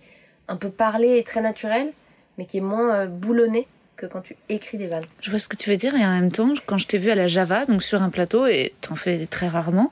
un 0.47 0.55
peu 0.55 0.69
parlé 0.69 1.17
et 1.17 1.23
très 1.23 1.41
naturel, 1.41 1.91
mais 2.37 2.45
qui 2.45 2.57
est 2.57 2.61
moins 2.61 2.95
euh, 2.95 3.07
boulonné 3.07 3.67
que 3.97 4.05
quand 4.05 4.21
tu 4.21 4.35
écris 4.47 4.77
des 4.77 4.87
vannes. 4.87 5.03
Je 5.21 5.29
vois 5.31 5.39
ce 5.39 5.47
que 5.47 5.57
tu 5.57 5.69
veux 5.69 5.75
dire 5.77 5.95
et 5.95 6.05
en 6.05 6.11
même 6.13 6.31
temps, 6.31 6.53
quand 6.67 6.77
je 6.77 6.87
t'ai 6.87 6.97
vu 6.99 7.09
à 7.09 7.15
la 7.15 7.27
Java, 7.27 7.65
donc 7.65 7.81
sur 7.83 8.01
un 8.03 8.09
plateau, 8.09 8.45
et 8.47 8.73
t'en 8.81 8.95
fais 8.95 9.25
très 9.29 9.47
rarement, 9.47 9.91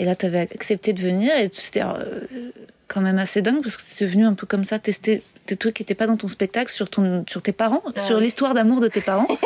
et 0.00 0.04
là 0.04 0.16
t'avais 0.16 0.40
accepté 0.40 0.92
de 0.92 1.00
venir 1.00 1.32
et 1.36 1.48
c'était 1.52 1.82
euh, 1.82 2.20
quand 2.88 3.00
même 3.00 3.18
assez 3.18 3.42
dingue 3.42 3.62
parce 3.62 3.76
que 3.76 3.82
t'étais 3.88 4.06
venu 4.06 4.24
un 4.26 4.34
peu 4.34 4.46
comme 4.46 4.64
ça 4.64 4.78
tester 4.78 5.22
des 5.46 5.56
trucs 5.56 5.74
qui 5.74 5.82
n'étaient 5.82 5.94
pas 5.94 6.06
dans 6.06 6.16
ton 6.16 6.28
spectacle 6.28 6.70
sur 6.70 6.90
ton 6.90 7.24
sur 7.28 7.42
tes 7.42 7.52
parents, 7.52 7.82
Ah 7.94 8.00
sur 8.00 8.18
l'histoire 8.20 8.54
d'amour 8.54 8.80
de 8.80 8.88
tes 8.88 9.00
parents. 9.00 9.28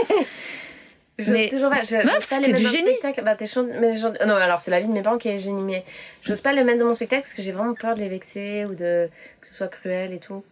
Je 1.20 1.32
Mais- 1.32 1.48
toujours 1.48 1.68
pas, 1.70 1.82
je, 1.82 1.96
Meuf, 1.96 2.14
pas 2.14 2.20
c'était 2.20 2.46
les 2.46 2.52
mettre 2.52 2.58
du 2.58 2.62
dans 2.64 2.70
le 2.70 2.76
génie. 2.78 2.90
spectacle. 2.90 3.24
Bah, 3.24 3.34
t'es 3.34 3.48
chante- 3.48 3.70
mais 3.80 3.96
genre- 3.98 4.12
non, 4.24 4.34
alors 4.36 4.60
c'est 4.60 4.70
la 4.70 4.78
vie 4.78 4.86
de 4.86 4.92
mes 4.92 5.02
parents 5.02 5.18
qui 5.18 5.28
est 5.28 5.40
génie, 5.40 5.62
mais 5.62 5.84
j'ose 6.22 6.40
pas 6.40 6.52
le 6.52 6.62
mettre 6.62 6.78
dans 6.78 6.84
mon 6.86 6.94
spectacle 6.94 7.22
parce 7.22 7.34
que 7.34 7.42
j'ai 7.42 7.50
vraiment 7.50 7.74
peur 7.74 7.96
de 7.96 8.00
les 8.00 8.08
vexer 8.08 8.62
ou 8.70 8.74
de 8.76 9.08
que 9.40 9.48
ce 9.48 9.52
soit 9.54 9.66
cruel 9.66 10.12
et 10.12 10.20
tout. 10.20 10.44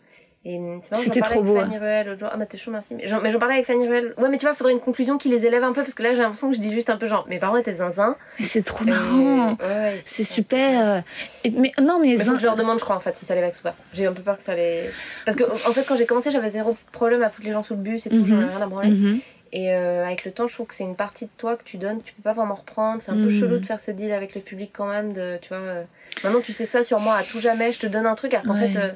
Et 0.48 0.60
C'était 0.92 1.20
trop 1.22 1.42
beau, 1.42 1.58
Fanny 1.58 1.76
Ruel 1.76 2.06
l'autre 2.06 2.20
jour. 2.20 2.28
Ah 2.32 2.36
bah 2.36 2.46
t'es 2.46 2.56
chaud, 2.56 2.70
merci. 2.70 2.94
Mais 2.94 3.08
j'en, 3.08 3.20
mais 3.20 3.32
j'en 3.32 3.38
parlais 3.40 3.54
avec 3.54 3.66
Fanny 3.66 3.88
Ruel. 3.88 4.14
Ouais, 4.16 4.28
mais 4.28 4.38
tu 4.38 4.46
vois, 4.46 4.54
faudrait 4.54 4.74
une 4.74 4.80
conclusion 4.80 5.18
qui 5.18 5.28
les 5.28 5.44
élève 5.44 5.64
un 5.64 5.72
peu 5.72 5.82
parce 5.82 5.94
que 5.94 6.04
là 6.04 6.12
j'ai 6.14 6.20
l'impression 6.20 6.48
que 6.50 6.54
je 6.54 6.60
dis 6.60 6.70
juste 6.72 6.88
un 6.88 6.96
peu 6.96 7.08
genre, 7.08 7.26
mes 7.28 7.40
parents 7.40 7.56
étaient 7.56 7.72
zinzin. 7.72 8.16
Mais 8.38 8.44
c'est 8.46 8.62
trop 8.62 8.84
marrant. 8.84 9.48
ouais, 9.60 9.66
ouais, 9.66 10.00
C'est 10.04 10.22
super. 10.22 11.02
Et- 11.42 11.50
mais 11.50 11.72
non, 11.82 11.98
mais, 12.00 12.10
Mais 12.10 12.18
faut 12.18 12.24
zin- 12.30 12.32
que 12.34 12.38
je 12.38 12.44
leur 12.44 12.54
demande, 12.54 12.78
je 12.78 12.84
crois, 12.84 12.94
en 12.94 13.00
fait, 13.00 13.16
si 13.16 13.24
ça 13.24 13.34
les 13.34 13.40
vexe 13.40 13.58
ou 13.58 13.62
pas. 13.64 13.74
J'ai 13.92 14.06
un 14.06 14.12
peu 14.12 14.22
peur 14.22 14.36
que 14.36 14.42
ça 14.44 14.54
les. 14.54 14.84
Parce 15.24 15.36
que, 15.36 15.42
en 15.44 15.72
fait, 15.72 15.82
quand 15.82 15.96
j'ai 15.96 16.06
commencé, 16.06 16.30
j'avais 16.30 16.50
zéro 16.50 16.76
problème 16.92 17.22
à 17.24 17.28
foutre 17.28 17.46
les 17.48 17.52
gens 17.52 17.64
sous 17.64 17.74
le 17.74 17.80
bus 17.80 18.06
et 18.06 18.10
tout, 18.10 18.16
Mhm. 18.16 18.26
j'en 18.26 18.40
ai 18.40 18.44
rien 18.44 18.62
à 18.62 18.66
branler. 18.66 18.90
Mhm. 18.90 19.18
Et 19.52 19.72
euh, 19.74 20.04
avec 20.04 20.24
le 20.24 20.30
temps, 20.30 20.46
je 20.46 20.54
trouve 20.54 20.66
que 20.68 20.74
c'est 20.74 20.84
une 20.84 20.96
partie 20.96 21.24
de 21.24 21.30
toi 21.38 21.56
que 21.56 21.64
tu 21.64 21.76
donnes, 21.76 22.02
tu 22.04 22.12
peux 22.12 22.22
pas 22.22 22.34
vraiment 22.34 22.54
reprendre. 22.54 23.02
C'est 23.02 23.10
un 23.10 23.14
peu 23.16 23.22
Mhm. 23.30 23.30
chelou 23.40 23.58
de 23.58 23.64
faire 23.66 23.80
ce 23.80 23.90
deal 23.90 24.12
avec 24.12 24.34
le 24.36 24.40
public 24.42 24.70
quand 24.76 24.86
même. 24.86 25.12
De, 25.12 25.38
tu 25.42 25.48
vois, 25.48 25.58
euh, 25.58 25.82
Maintenant, 26.22 26.40
tu 26.40 26.52
sais 26.52 26.66
ça 26.66 26.84
sur 26.84 27.00
moi 27.00 27.14
à 27.16 27.24
tout 27.24 27.40
jamais, 27.40 27.72
je 27.72 27.80
te 27.80 27.86
donne 27.88 28.06
un 28.06 28.14
truc, 28.14 28.32
alors 28.34 28.46
qu'en 28.46 28.54
fait, 28.54 28.76
euh, 28.78 28.90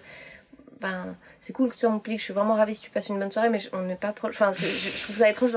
ben, 0.81 1.15
c'est 1.43 1.53
cool 1.55 1.69
que 1.69 1.73
tu 1.75 1.81
sois 1.81 1.89
mon 1.89 1.99
public, 1.99 2.21
je 2.21 2.25
suis 2.25 2.35
vraiment 2.35 2.55
ravie 2.55 2.75
si 2.75 2.83
tu 2.83 2.91
passes 2.91 3.09
une 3.09 3.19
bonne 3.19 3.31
soirée, 3.33 3.49
mais 3.49 3.59
je- 3.59 3.69
on 3.73 3.81
n'est 3.83 3.95
pas 3.95 4.13
pro... 4.13 4.29
Enfin, 4.29 4.53
je, 4.53 4.61
je 4.67 5.03
trouve 5.05 5.17
ça 5.17 5.31
étrange. 5.31 5.53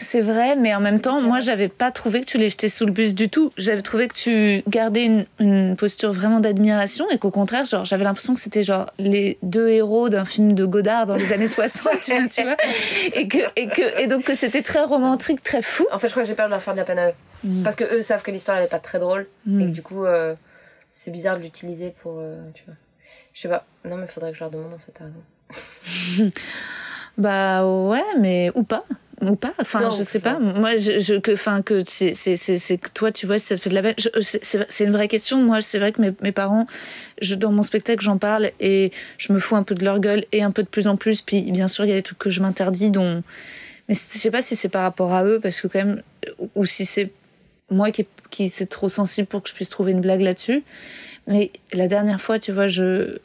C'est 0.00 0.20
vrai, 0.22 0.56
mais 0.56 0.74
en 0.74 0.80
même 0.80 1.00
temps, 1.00 1.20
moi, 1.20 1.40
j'avais 1.40 1.68
pas 1.68 1.90
trouvé 1.90 2.20
que 2.20 2.26
tu 2.26 2.38
les 2.38 2.48
jetais 2.50 2.68
sous 2.68 2.86
le 2.86 2.92
bus 2.92 3.14
du 3.14 3.28
tout. 3.28 3.52
J'avais 3.56 3.82
trouvé 3.82 4.08
que 4.08 4.14
tu 4.14 4.62
gardais 4.68 5.04
une, 5.04 5.26
une 5.38 5.76
posture 5.76 6.12
vraiment 6.12 6.40
d'admiration 6.40 7.06
et 7.10 7.18
qu'au 7.18 7.30
contraire, 7.30 7.64
genre, 7.66 7.84
j'avais 7.84 8.04
l'impression 8.04 8.32
que 8.34 8.40
c'était 8.40 8.62
genre 8.62 8.86
les 8.98 9.38
deux 9.42 9.68
héros 9.68 10.08
d'un 10.08 10.24
film 10.24 10.52
de 10.54 10.64
Godard 10.64 11.06
dans 11.06 11.16
les 11.16 11.32
années 11.32 11.46
60, 11.46 12.00
tu 12.00 12.12
vois, 12.14 12.28
tu 12.28 12.42
vois. 12.42 12.56
Et 13.14 13.28
que, 13.28 13.38
et 13.56 13.68
que, 13.68 14.00
et 14.00 14.06
donc 14.06 14.24
que 14.24 14.34
c'était 14.34 14.62
très 14.62 14.82
romantique, 14.82 15.42
très 15.42 15.62
fou. 15.62 15.86
En 15.92 15.98
fait, 15.98 16.08
je 16.08 16.12
crois 16.12 16.22
que 16.22 16.28
j'ai 16.28 16.34
peur 16.34 16.46
de 16.46 16.52
leur 16.52 16.62
faire 16.62 16.74
de 16.74 16.78
la 16.78 16.84
peine 16.84 16.98
à 16.98 17.08
eux. 17.10 17.14
Mm. 17.44 17.62
Parce 17.62 17.76
que 17.76 17.84
eux 17.94 18.00
savent 18.02 18.22
que 18.22 18.30
l'histoire 18.30 18.56
elle 18.58 18.64
est 18.64 18.68
pas 18.68 18.78
très 18.80 18.98
drôle 18.98 19.26
Mm. 19.46 19.60
et 19.60 19.64
que 19.66 19.70
du 19.70 19.82
coup 19.82 20.04
euh, 20.04 20.34
c'est 20.90 21.10
bizarre 21.10 21.36
de 21.36 21.42
l'utiliser 21.42 21.94
pour 22.02 22.16
euh, 22.18 22.36
tu 22.54 22.64
vois. 22.66 22.74
Je 23.38 23.42
sais 23.42 23.48
pas. 23.48 23.64
Non 23.84 23.96
mais 23.96 24.08
faudrait 24.08 24.32
que 24.32 24.36
je 24.36 24.40
leur 24.40 24.50
demande 24.50 24.74
en 24.74 24.78
fait. 24.78 24.92
t'as 24.92 25.04
raison. 25.04 26.30
Bah 27.18 27.66
ouais, 27.66 28.04
mais 28.20 28.50
ou 28.54 28.62
pas. 28.64 28.84
Ou 29.20 29.34
pas, 29.34 29.52
enfin 29.60 29.80
Non, 29.80 29.90
je 29.90 30.04
sais 30.04 30.20
pas. 30.20 30.38
Moi, 30.38 30.76
je, 30.76 31.00
je 31.00 31.14
que, 31.14 31.32
enfin 31.32 31.62
que 31.62 31.82
c'est 31.86 32.14
c'est 32.14 32.36
c'est 32.36 32.78
que 32.78 32.90
toi, 32.90 33.10
tu 33.10 33.26
vois, 33.26 33.38
si 33.38 33.46
ça 33.46 33.56
te 33.56 33.62
fait 33.62 33.70
de 33.70 33.74
la 33.74 33.82
peine. 33.82 33.94
C'est 34.20 34.84
une 34.84 34.92
vraie 34.92 35.08
question. 35.08 35.40
Moi, 35.42 35.60
c'est 35.60 35.78
vrai 35.78 35.92
que 35.92 36.00
mes 36.00 36.12
mes 36.20 36.32
parents, 36.32 36.66
je 37.20 37.36
dans 37.36 37.50
mon 37.52 37.62
spectacle, 37.62 38.02
j'en 38.02 38.18
parle 38.18 38.50
et 38.60 38.92
je 39.18 39.32
me 39.32 39.38
fous 39.38 39.56
un 39.56 39.64
peu 39.64 39.74
de 39.76 39.84
leur 39.84 40.00
gueule 40.00 40.24
et 40.32 40.42
un 40.42 40.50
peu 40.52 40.64
de 40.64 40.68
plus 40.68 40.88
en 40.88 40.96
plus. 40.96 41.22
Puis 41.22 41.42
bien 41.52 41.68
sûr, 41.68 41.84
il 41.84 41.88
y 41.88 41.92
a 41.92 41.96
des 41.96 42.02
trucs 42.02 42.18
que 42.18 42.30
je 42.30 42.40
m'interdis, 42.40 42.90
dont. 42.90 43.22
Mais 43.88 43.94
je 43.94 44.18
sais 44.18 44.30
pas 44.32 44.42
si 44.42 44.54
c'est 44.56 44.68
par 44.68 44.82
rapport 44.82 45.12
à 45.12 45.24
eux, 45.24 45.38
parce 45.40 45.60
que 45.60 45.68
quand 45.68 45.78
même, 45.78 46.02
ou 46.56 46.66
si 46.66 46.84
c'est 46.84 47.12
moi 47.70 47.92
qui 47.92 48.06
qui 48.30 48.48
c'est 48.48 48.66
trop 48.66 48.88
sensible 48.88 49.28
pour 49.28 49.42
que 49.42 49.48
je 49.48 49.54
puisse 49.54 49.70
trouver 49.70 49.92
une 49.92 50.00
blague 50.00 50.22
là-dessus. 50.22 50.64
Mais 51.28 51.52
la 51.72 51.86
dernière 51.86 52.20
fois, 52.20 52.38
tu 52.40 52.50
vois, 52.50 52.66
je 52.66 53.18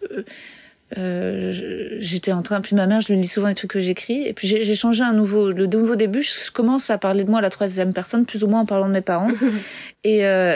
euh, 0.97 1.51
je- 1.51 1.95
j'étais 1.99 2.31
en 2.33 2.43
train, 2.43 2.61
puis 2.61 2.75
ma 2.75 2.85
mère, 2.85 3.01
je 3.01 3.11
lui 3.11 3.19
lis 3.19 3.27
souvent 3.27 3.47
les 3.47 3.55
trucs 3.55 3.71
que 3.71 3.81
j'écris, 3.81 4.27
et 4.27 4.33
puis 4.33 4.47
j'ai 4.47 4.75
changé 4.75 5.01
un 5.01 5.13
nouveau, 5.13 5.51
le 5.51 5.65
nouveau 5.65 5.95
début, 5.95 6.21
je 6.21 6.51
commence 6.51 6.91
à 6.91 6.99
parler 6.99 7.23
de 7.23 7.29
moi 7.31 7.39
à 7.39 7.41
la 7.41 7.49
troisième 7.49 7.93
personne, 7.93 8.25
plus 8.27 8.43
ou 8.43 8.47
moins 8.47 8.59
en 8.61 8.65
parlant 8.67 8.87
de 8.87 8.93
mes 8.93 9.01
parents, 9.01 9.31
et 10.03 10.23
euh, 10.25 10.55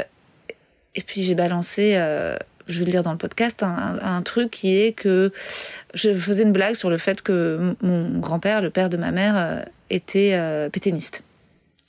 et 0.94 1.02
puis 1.02 1.24
j'ai 1.24 1.34
balancé, 1.34 1.94
euh, 1.96 2.36
je 2.68 2.78
vais 2.80 2.86
le 2.86 2.92
dire 2.92 3.02
dans 3.04 3.14
le 3.14 3.18
podcast, 3.18 3.64
un, 3.64 3.68
un- 4.00 4.16
un 4.18 4.22
truc 4.22 4.52
qui 4.52 4.78
est 4.78 4.92
que 4.94 5.32
je 5.96 6.14
faisais 6.14 6.44
une 6.44 6.52
blague 6.52 6.76
sur 6.76 6.90
le 6.92 7.00
fait 7.00 7.22
que 7.24 7.74
mon 7.82 8.20
grand-père, 8.20 8.62
le 8.62 8.70
père 8.70 8.90
de 8.90 8.98
ma 8.98 9.12
mère, 9.12 9.34
euh, 9.38 9.62
était 9.90 10.34
euh, 10.36 10.70
pétainiste. 10.70 11.24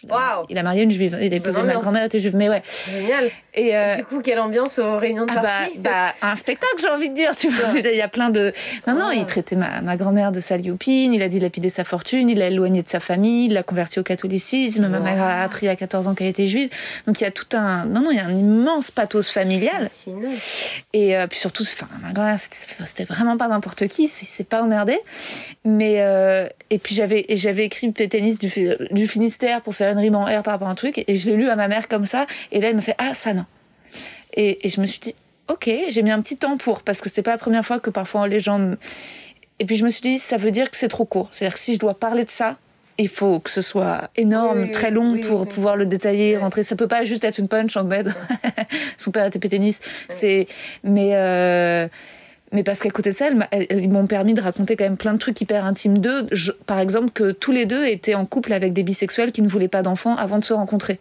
Waouh 0.08 0.44
Il 0.48 0.56
a 0.58 0.62
marié 0.62 0.84
une 0.84 0.92
juive, 0.92 1.18
il 1.20 1.32
a 1.32 1.36
épousé 1.36 1.60
ma 1.62 1.74
grand-mère 1.74 2.04
était 2.04 2.20
juive, 2.20 2.36
mais 2.36 2.48
ouais. 2.48 2.62
Génial. 2.88 3.30
Et 3.54 3.76
euh, 3.76 3.96
Du 3.96 4.04
coup 4.04 4.20
quelle 4.20 4.38
ambiance 4.38 4.78
aux 4.78 4.96
réunions 4.96 5.26
de 5.26 5.32
ah 5.32 5.40
bah, 5.40 5.42
partie. 5.42 5.78
bah, 5.78 6.14
un 6.22 6.36
spectacle, 6.36 6.76
j'ai 6.80 6.88
envie 6.88 7.08
de 7.08 7.14
dire. 7.14 7.34
Tu 7.36 7.48
vois, 7.48 7.70
il 7.78 7.96
y 7.96 8.00
a 8.00 8.06
plein 8.06 8.30
de. 8.30 8.52
Non, 8.86 8.94
non, 8.94 9.06
Ah. 9.10 9.14
il 9.14 9.26
traitait 9.26 9.56
ma, 9.56 9.80
ma 9.80 9.96
grand-mère 9.96 10.30
de 10.30 10.38
salioupine, 10.38 11.12
il 11.12 11.22
a 11.22 11.28
dilapidé 11.28 11.68
sa 11.68 11.82
fortune, 11.82 12.28
il 12.28 12.38
l'a 12.38 12.46
éloigné 12.46 12.82
de 12.84 12.88
sa 12.88 13.00
famille, 13.00 13.46
il 13.46 13.54
l'a 13.54 13.64
converti 13.64 13.98
au 13.98 14.04
catholicisme. 14.04 14.86
Ma 14.86 15.00
mère 15.00 15.20
a 15.20 15.42
appris 15.42 15.66
à 15.66 15.74
14 15.74 16.06
ans 16.06 16.14
qu'elle 16.14 16.28
était 16.28 16.46
juive. 16.46 16.70
Donc 17.08 17.20
il 17.20 17.24
y 17.24 17.26
a 17.26 17.32
tout 17.32 17.56
un. 17.56 17.84
Non, 17.86 18.02
non, 18.02 18.12
il 18.12 18.18
y 18.18 18.20
a 18.20 18.24
un 18.26 18.36
immense 18.36 18.92
pathos 18.92 19.32
familial. 19.32 19.90
Et 20.92 21.16
euh, 21.16 21.26
puis 21.26 21.38
surtout, 21.40 21.64
enfin, 21.64 21.88
ma 22.02 22.12
grand-mère, 22.12 22.38
c'était 22.38 23.04
vraiment 23.04 23.36
pas 23.36 23.48
n'importe 23.48 23.88
qui, 23.88 24.06
c'est 24.06 24.44
pas 24.48 24.62
emmerdé. 24.62 24.96
Mais 25.64 25.96
euh, 25.98 26.48
et 26.70 26.78
puis 26.78 26.94
j'avais 26.94 27.26
j'avais 27.30 27.64
écrit 27.64 27.90
pétainiste 27.90 28.40
du, 28.40 28.70
du 28.92 29.08
Finistère 29.08 29.60
pour 29.60 29.74
faire 29.74 29.87
une 29.92 29.98
rime 29.98 30.14
en 30.14 30.24
R 30.24 30.42
par 30.42 30.54
rapport 30.54 30.68
à 30.68 30.70
un 30.70 30.74
truc, 30.74 31.04
et 31.06 31.16
je 31.16 31.28
l'ai 31.30 31.36
lu 31.36 31.48
à 31.48 31.56
ma 31.56 31.68
mère 31.68 31.88
comme 31.88 32.06
ça. 32.06 32.26
Et 32.52 32.60
là, 32.60 32.68
elle 32.68 32.76
me 32.76 32.80
fait 32.80 32.96
ah 32.98 33.14
ça 33.14 33.34
non. 33.34 33.44
Et, 34.34 34.66
et 34.66 34.68
je 34.68 34.80
me 34.80 34.86
suis 34.86 35.00
dit 35.00 35.14
ok, 35.48 35.70
j'ai 35.88 36.02
mis 36.02 36.10
un 36.10 36.20
petit 36.20 36.36
temps 36.36 36.56
pour 36.56 36.82
parce 36.82 37.00
que 37.00 37.08
c'était 37.08 37.22
pas 37.22 37.32
la 37.32 37.38
première 37.38 37.64
fois 37.64 37.80
que 37.80 37.90
parfois 37.90 38.28
les 38.28 38.40
gens. 38.40 38.72
Et 39.58 39.64
puis 39.64 39.76
je 39.76 39.84
me 39.84 39.90
suis 39.90 40.02
dit 40.02 40.18
ça 40.18 40.36
veut 40.36 40.50
dire 40.50 40.70
que 40.70 40.76
c'est 40.76 40.88
trop 40.88 41.04
court. 41.04 41.28
C'est-à-dire 41.30 41.54
que 41.54 41.60
si 41.60 41.74
je 41.74 41.78
dois 41.78 41.94
parler 41.98 42.24
de 42.24 42.30
ça. 42.30 42.56
Il 43.00 43.08
faut 43.08 43.38
que 43.38 43.48
ce 43.48 43.60
soit 43.60 44.10
énorme, 44.16 44.62
Oui, 44.62 44.70
très 44.72 44.90
long 44.90 45.12
oui, 45.12 45.20
pour 45.20 45.42
oui. 45.42 45.46
pouvoir 45.46 45.76
le 45.76 45.86
détailler, 45.86 46.36
rentrer. 46.36 46.64
Ça 46.64 46.74
peut 46.74 46.88
pas 46.88 47.04
juste 47.04 47.22
être 47.22 47.38
une 47.38 47.46
punch 47.46 47.76
en 47.76 47.84
mode 47.84 48.12
son 48.96 49.12
père 49.12 49.24
était 49.24 49.38
pétainiste. 49.38 49.84
C'est 50.08 50.48
mais 50.82 51.10
euh, 51.14 51.86
mais 52.52 52.62
parce 52.62 52.80
qu'à 52.82 52.90
côté 52.90 53.10
de 53.10 53.14
ça, 53.14 53.26
elles, 53.50 53.88
m'ont 53.88 54.06
permis 54.06 54.34
de 54.34 54.40
raconter 54.40 54.76
quand 54.76 54.84
même 54.84 54.96
plein 54.96 55.12
de 55.12 55.18
trucs 55.18 55.40
hyper 55.40 55.64
intimes 55.66 55.98
d'eux. 55.98 56.26
Je- 56.32 56.52
Par 56.52 56.78
exemple, 56.80 57.10
que 57.10 57.30
tous 57.32 57.52
les 57.52 57.66
deux 57.66 57.86
étaient 57.86 58.14
en 58.14 58.24
couple 58.26 58.52
avec 58.52 58.72
des 58.72 58.82
bisexuels 58.82 59.32
qui 59.32 59.42
ne 59.42 59.48
voulaient 59.48 59.68
pas 59.68 59.82
d'enfants 59.82 60.16
avant 60.16 60.38
de 60.38 60.44
se 60.44 60.52
rencontrer. 60.54 60.98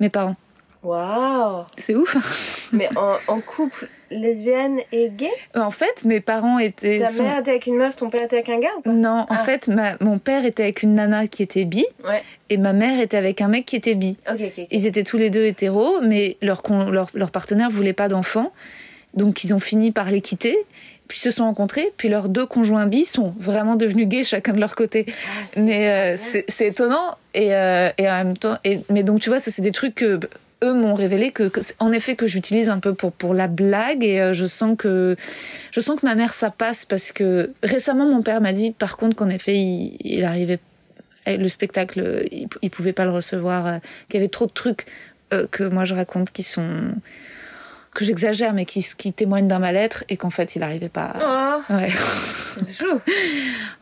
Mes 0.00 0.08
parents. 0.08 0.36
Waouh. 0.84 1.64
C'est 1.76 1.94
ouf. 1.96 2.68
Mais 2.72 2.88
en, 2.96 3.16
en 3.26 3.40
couple 3.40 3.88
lesbienne 4.10 4.78
et 4.92 5.10
gay? 5.10 5.30
En 5.56 5.70
fait, 5.70 6.04
mes 6.04 6.20
parents 6.20 6.58
étaient. 6.58 7.00
Ta 7.00 7.08
sont- 7.08 7.24
mère 7.24 7.40
était 7.40 7.50
avec 7.50 7.66
une 7.66 7.76
meuf, 7.76 7.96
ton 7.96 8.08
père 8.10 8.22
était 8.22 8.36
avec 8.36 8.48
un 8.48 8.58
gars 8.60 8.68
ou 8.78 8.82
pas? 8.82 8.90
Non, 8.90 9.20
en 9.22 9.26
Ah. 9.28 9.38
fait, 9.38 9.66
ma- 9.68 9.96
mon 10.00 10.18
père 10.18 10.44
était 10.44 10.62
avec 10.62 10.82
une 10.82 10.94
nana 10.94 11.26
qui 11.26 11.42
était 11.42 11.64
bi 11.64 11.84
Ouais. 12.06 12.22
et 12.48 12.56
ma 12.58 12.72
mère 12.72 13.00
était 13.00 13.16
avec 13.16 13.40
un 13.40 13.48
mec 13.48 13.66
qui 13.66 13.76
était 13.76 13.94
bi. 13.96 14.16
Ok 14.30 14.36
ok. 14.40 14.52
ok. 14.58 14.66
Ils 14.70 14.86
étaient 14.86 15.02
tous 15.02 15.18
les 15.18 15.30
deux 15.30 15.44
hétéros, 15.44 16.00
mais 16.00 16.36
leur, 16.42 16.62
con- 16.62 16.90
leur, 16.90 17.10
leur 17.12 17.30
partenaire 17.32 17.70
voulait 17.70 17.92
pas 17.92 18.08
d'enfants. 18.08 18.52
Donc 19.14 19.42
ils 19.42 19.52
ont 19.54 19.58
fini 19.60 19.90
par 19.90 20.10
les 20.10 20.20
quitter. 20.20 20.56
Puis 21.08 21.18
se 21.18 21.30
sont 21.30 21.44
rencontrés. 21.44 21.92
Puis 21.96 22.08
leurs 22.08 22.28
deux 22.28 22.46
conjoints 22.46 22.86
bi 22.86 23.04
sont 23.04 23.34
vraiment 23.38 23.76
devenus 23.76 24.06
gays 24.06 24.24
chacun 24.24 24.52
de 24.52 24.60
leur 24.60 24.76
côté. 24.76 25.06
Ah, 25.08 25.60
Mais 25.60 25.88
euh, 25.88 26.16
c'est 26.18 26.66
étonnant. 26.66 27.16
Et, 27.34 27.54
euh, 27.54 27.90
et 27.98 28.08
en 28.08 28.24
même 28.24 28.36
temps. 28.36 28.58
Et, 28.64 28.80
mais 28.90 29.02
donc 29.02 29.20
tu 29.20 29.30
vois, 29.30 29.40
ça 29.40 29.50
c'est 29.50 29.62
des 29.62 29.72
trucs 29.72 29.96
que 29.96 30.20
eux 30.62 30.74
m'ont 30.74 30.94
révélé 30.94 31.30
que, 31.30 31.50
en 31.78 31.92
effet 31.92 32.16
que 32.16 32.26
j'utilise 32.26 32.68
un 32.68 32.80
peu 32.80 32.92
pour 32.92 33.12
pour 33.12 33.32
la 33.32 33.46
blague 33.46 34.02
et 34.02 34.20
euh, 34.20 34.32
je 34.32 34.44
sens 34.44 34.76
que 34.76 35.14
je 35.70 35.80
sens 35.80 36.00
que 36.00 36.04
ma 36.04 36.16
mère 36.16 36.34
ça 36.34 36.50
passe 36.50 36.84
parce 36.84 37.12
que 37.12 37.52
récemment 37.62 38.06
mon 38.06 38.22
père 38.22 38.40
m'a 38.40 38.52
dit 38.52 38.72
par 38.72 38.96
contre 38.96 39.14
qu'en 39.14 39.28
effet 39.28 39.54
il, 39.54 39.96
il 40.00 40.24
arrivait 40.24 40.58
eh, 41.26 41.36
le 41.36 41.48
spectacle 41.48 42.26
il, 42.32 42.48
il 42.60 42.70
pouvait 42.70 42.92
pas 42.92 43.04
le 43.04 43.12
recevoir 43.12 43.78
qu'il 44.08 44.18
y 44.18 44.20
avait 44.20 44.28
trop 44.28 44.46
de 44.46 44.52
trucs 44.52 44.86
que 45.52 45.62
moi 45.62 45.84
je 45.84 45.94
raconte 45.94 46.32
qui 46.32 46.42
sont 46.42 46.90
que 47.94 48.04
j'exagère 48.04 48.52
mais 48.52 48.64
qui, 48.64 48.86
qui 48.96 49.12
témoignent 49.12 49.48
d'un 49.48 49.58
mal-être 49.58 50.04
et 50.08 50.16
qu'en 50.16 50.30
fait 50.30 50.54
il 50.56 50.60
n'arrivait 50.60 50.88
pas 50.88 51.14
Oh, 51.70 51.74
ouais 51.74 51.90
c'est 52.62 52.72
chou. 52.72 53.00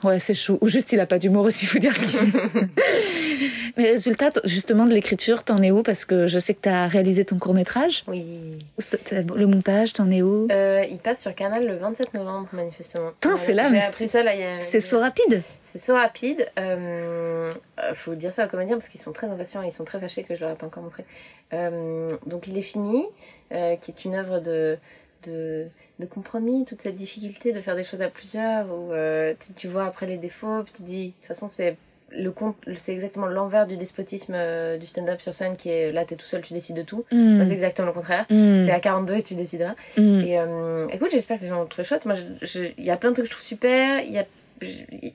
ouais 0.05 0.19
c'est 0.19 0.35
chaud 0.35 0.59
ou 0.61 0.69
juste 0.69 0.93
il 0.93 1.01
a 1.01 1.07
pas 1.07 1.19
d'humour 1.19 1.45
aussi 1.45 1.67
faut 1.67 1.79
dire 1.79 1.95
ce 1.97 2.19
qu'il 2.19 2.33
mais 3.77 3.91
résultat 3.91 4.31
justement 4.45 4.85
de 4.85 4.93
l'écriture 4.93 5.45
t'en 5.45 5.63
es 5.63 5.71
où? 5.71 5.83
Parce 5.83 6.05
que 6.05 6.27
je 6.27 6.39
sais 6.39 6.55
que 6.55 6.61
t'as 6.63 6.87
réalisé 6.87 7.25
ton 7.25 7.39
court 7.39 7.55
métrage 7.55 8.05
Oui. 8.07 8.25
le 9.13 9.45
montage 9.47 9.93
t'en 9.93 10.11
es 10.11 10.23
où? 10.23 10.49
Euh, 10.51 10.85
il 10.91 10.99
passe 10.99 11.21
sur 11.23 11.35
Canal 11.35 11.67
le 11.67 11.77
27 11.77 12.15
novembre, 12.15 12.49
manifestement. 12.53 13.11
Putain, 13.21 13.37
c'est 13.37 13.53
là, 13.53 13.65
J'ai 13.65 13.73
mais 13.73 13.83
appris 13.85 14.09
ça 14.09 14.23
là 14.23 14.35
il 14.35 14.41
y 14.41 14.45
a. 14.45 14.61
c'est 14.61 14.81
so 14.81 14.99
rapide 15.01 15.43
C'est 15.63 15.79
so 15.83 15.95
rapide. 15.95 16.47
Euh, 16.59 17.51
euh, 17.81 17.95
faut 17.95 18.15
dire 18.15 18.33
ça 18.33 18.47
aux 18.47 18.49
comédiens 18.49 18.77
parce 18.77 18.89
qu'ils 18.89 19.01
sont 19.01 19.13
très 19.13 19.27
impatients 19.27 19.63
et 19.63 19.67
ils 19.67 19.73
sont 19.73 19.85
très 19.85 20.01
fâchés 20.01 20.23
que 20.23 20.35
je 20.35 20.41
leur 20.41 20.51
ai 20.53 20.55
pas 20.55 20.67
encore 20.67 20.83
montré. 20.83 21.05
Euh, 21.53 22.11
donc 22.27 22.49
il 22.49 22.57
est 22.59 22.63
fini, 22.63 23.05
euh, 23.53 23.77
qui 23.77 23.91
est 23.91 24.05
une 24.05 24.15
œuvre 24.15 24.41
de, 24.41 24.77
de, 25.27 25.67
de 25.99 26.07
compromis, 26.07 26.65
toute 26.65 26.83
cette 26.83 26.95
difficulté 26.97 27.53
de 27.53 27.59
faire 27.61 27.77
des 27.77 27.85
choses 27.85 28.03
à 28.03 28.09
plusieurs 28.09 28.67
où 28.73 28.93
euh, 28.93 29.35
tu, 29.45 29.53
tu 29.55 29.69
vois 29.69 29.85
après 29.87 30.07
les 30.07 30.17
défauts, 30.19 30.63
puis 30.65 30.73
tu 30.77 30.83
dis, 30.83 31.07
de 31.09 31.13
toute 31.13 31.27
façon 31.27 31.49
c'est 31.49 31.77
le 32.13 32.33
c'est 32.77 32.93
exactement 32.93 33.27
l'envers 33.27 33.67
du 33.67 33.77
despotisme 33.77 34.33
euh, 34.37 34.79
du 34.79 34.87
stand-up 34.87 35.21
sur 35.21 35.35
scène 35.35 35.57
qui 35.57 35.71
est 35.71 35.91
là 35.91 36.05
t'es 36.05 36.15
tout 36.15 36.25
seul, 36.27 36.41
tu 36.41 36.53
décides 36.55 36.77
de 36.77 36.83
tout. 36.83 37.05
Mm. 37.11 37.45
C'est 37.45 37.53
exactement 37.53 37.89
le 37.89 37.93
contraire. 37.93 38.27
Mm. 38.31 38.65
T'es 38.67 38.71
à 38.71 38.79
42 38.79 39.15
et 39.17 39.23
tu 39.25 39.35
décideras. 39.35 39.75
Mm. 39.99 40.21
Et 40.21 40.39
écoute, 40.93 41.09
j'espère 41.11 41.39
que 41.39 41.43
les 41.43 41.49
gens 41.49 41.59
vont 41.59 41.67
trouver 41.67 41.85
chouette. 41.87 42.07
Moi, 42.07 42.15
il 42.79 42.85
y 42.85 42.91
a 42.91 42.97
plein 42.97 43.11
de 43.11 43.15
trucs 43.17 43.27
que 43.27 43.31
je 43.33 43.37
trouve 43.37 43.45
super. 43.47 44.01
Il 44.05 44.13
y 44.13 44.19
a 44.19 44.25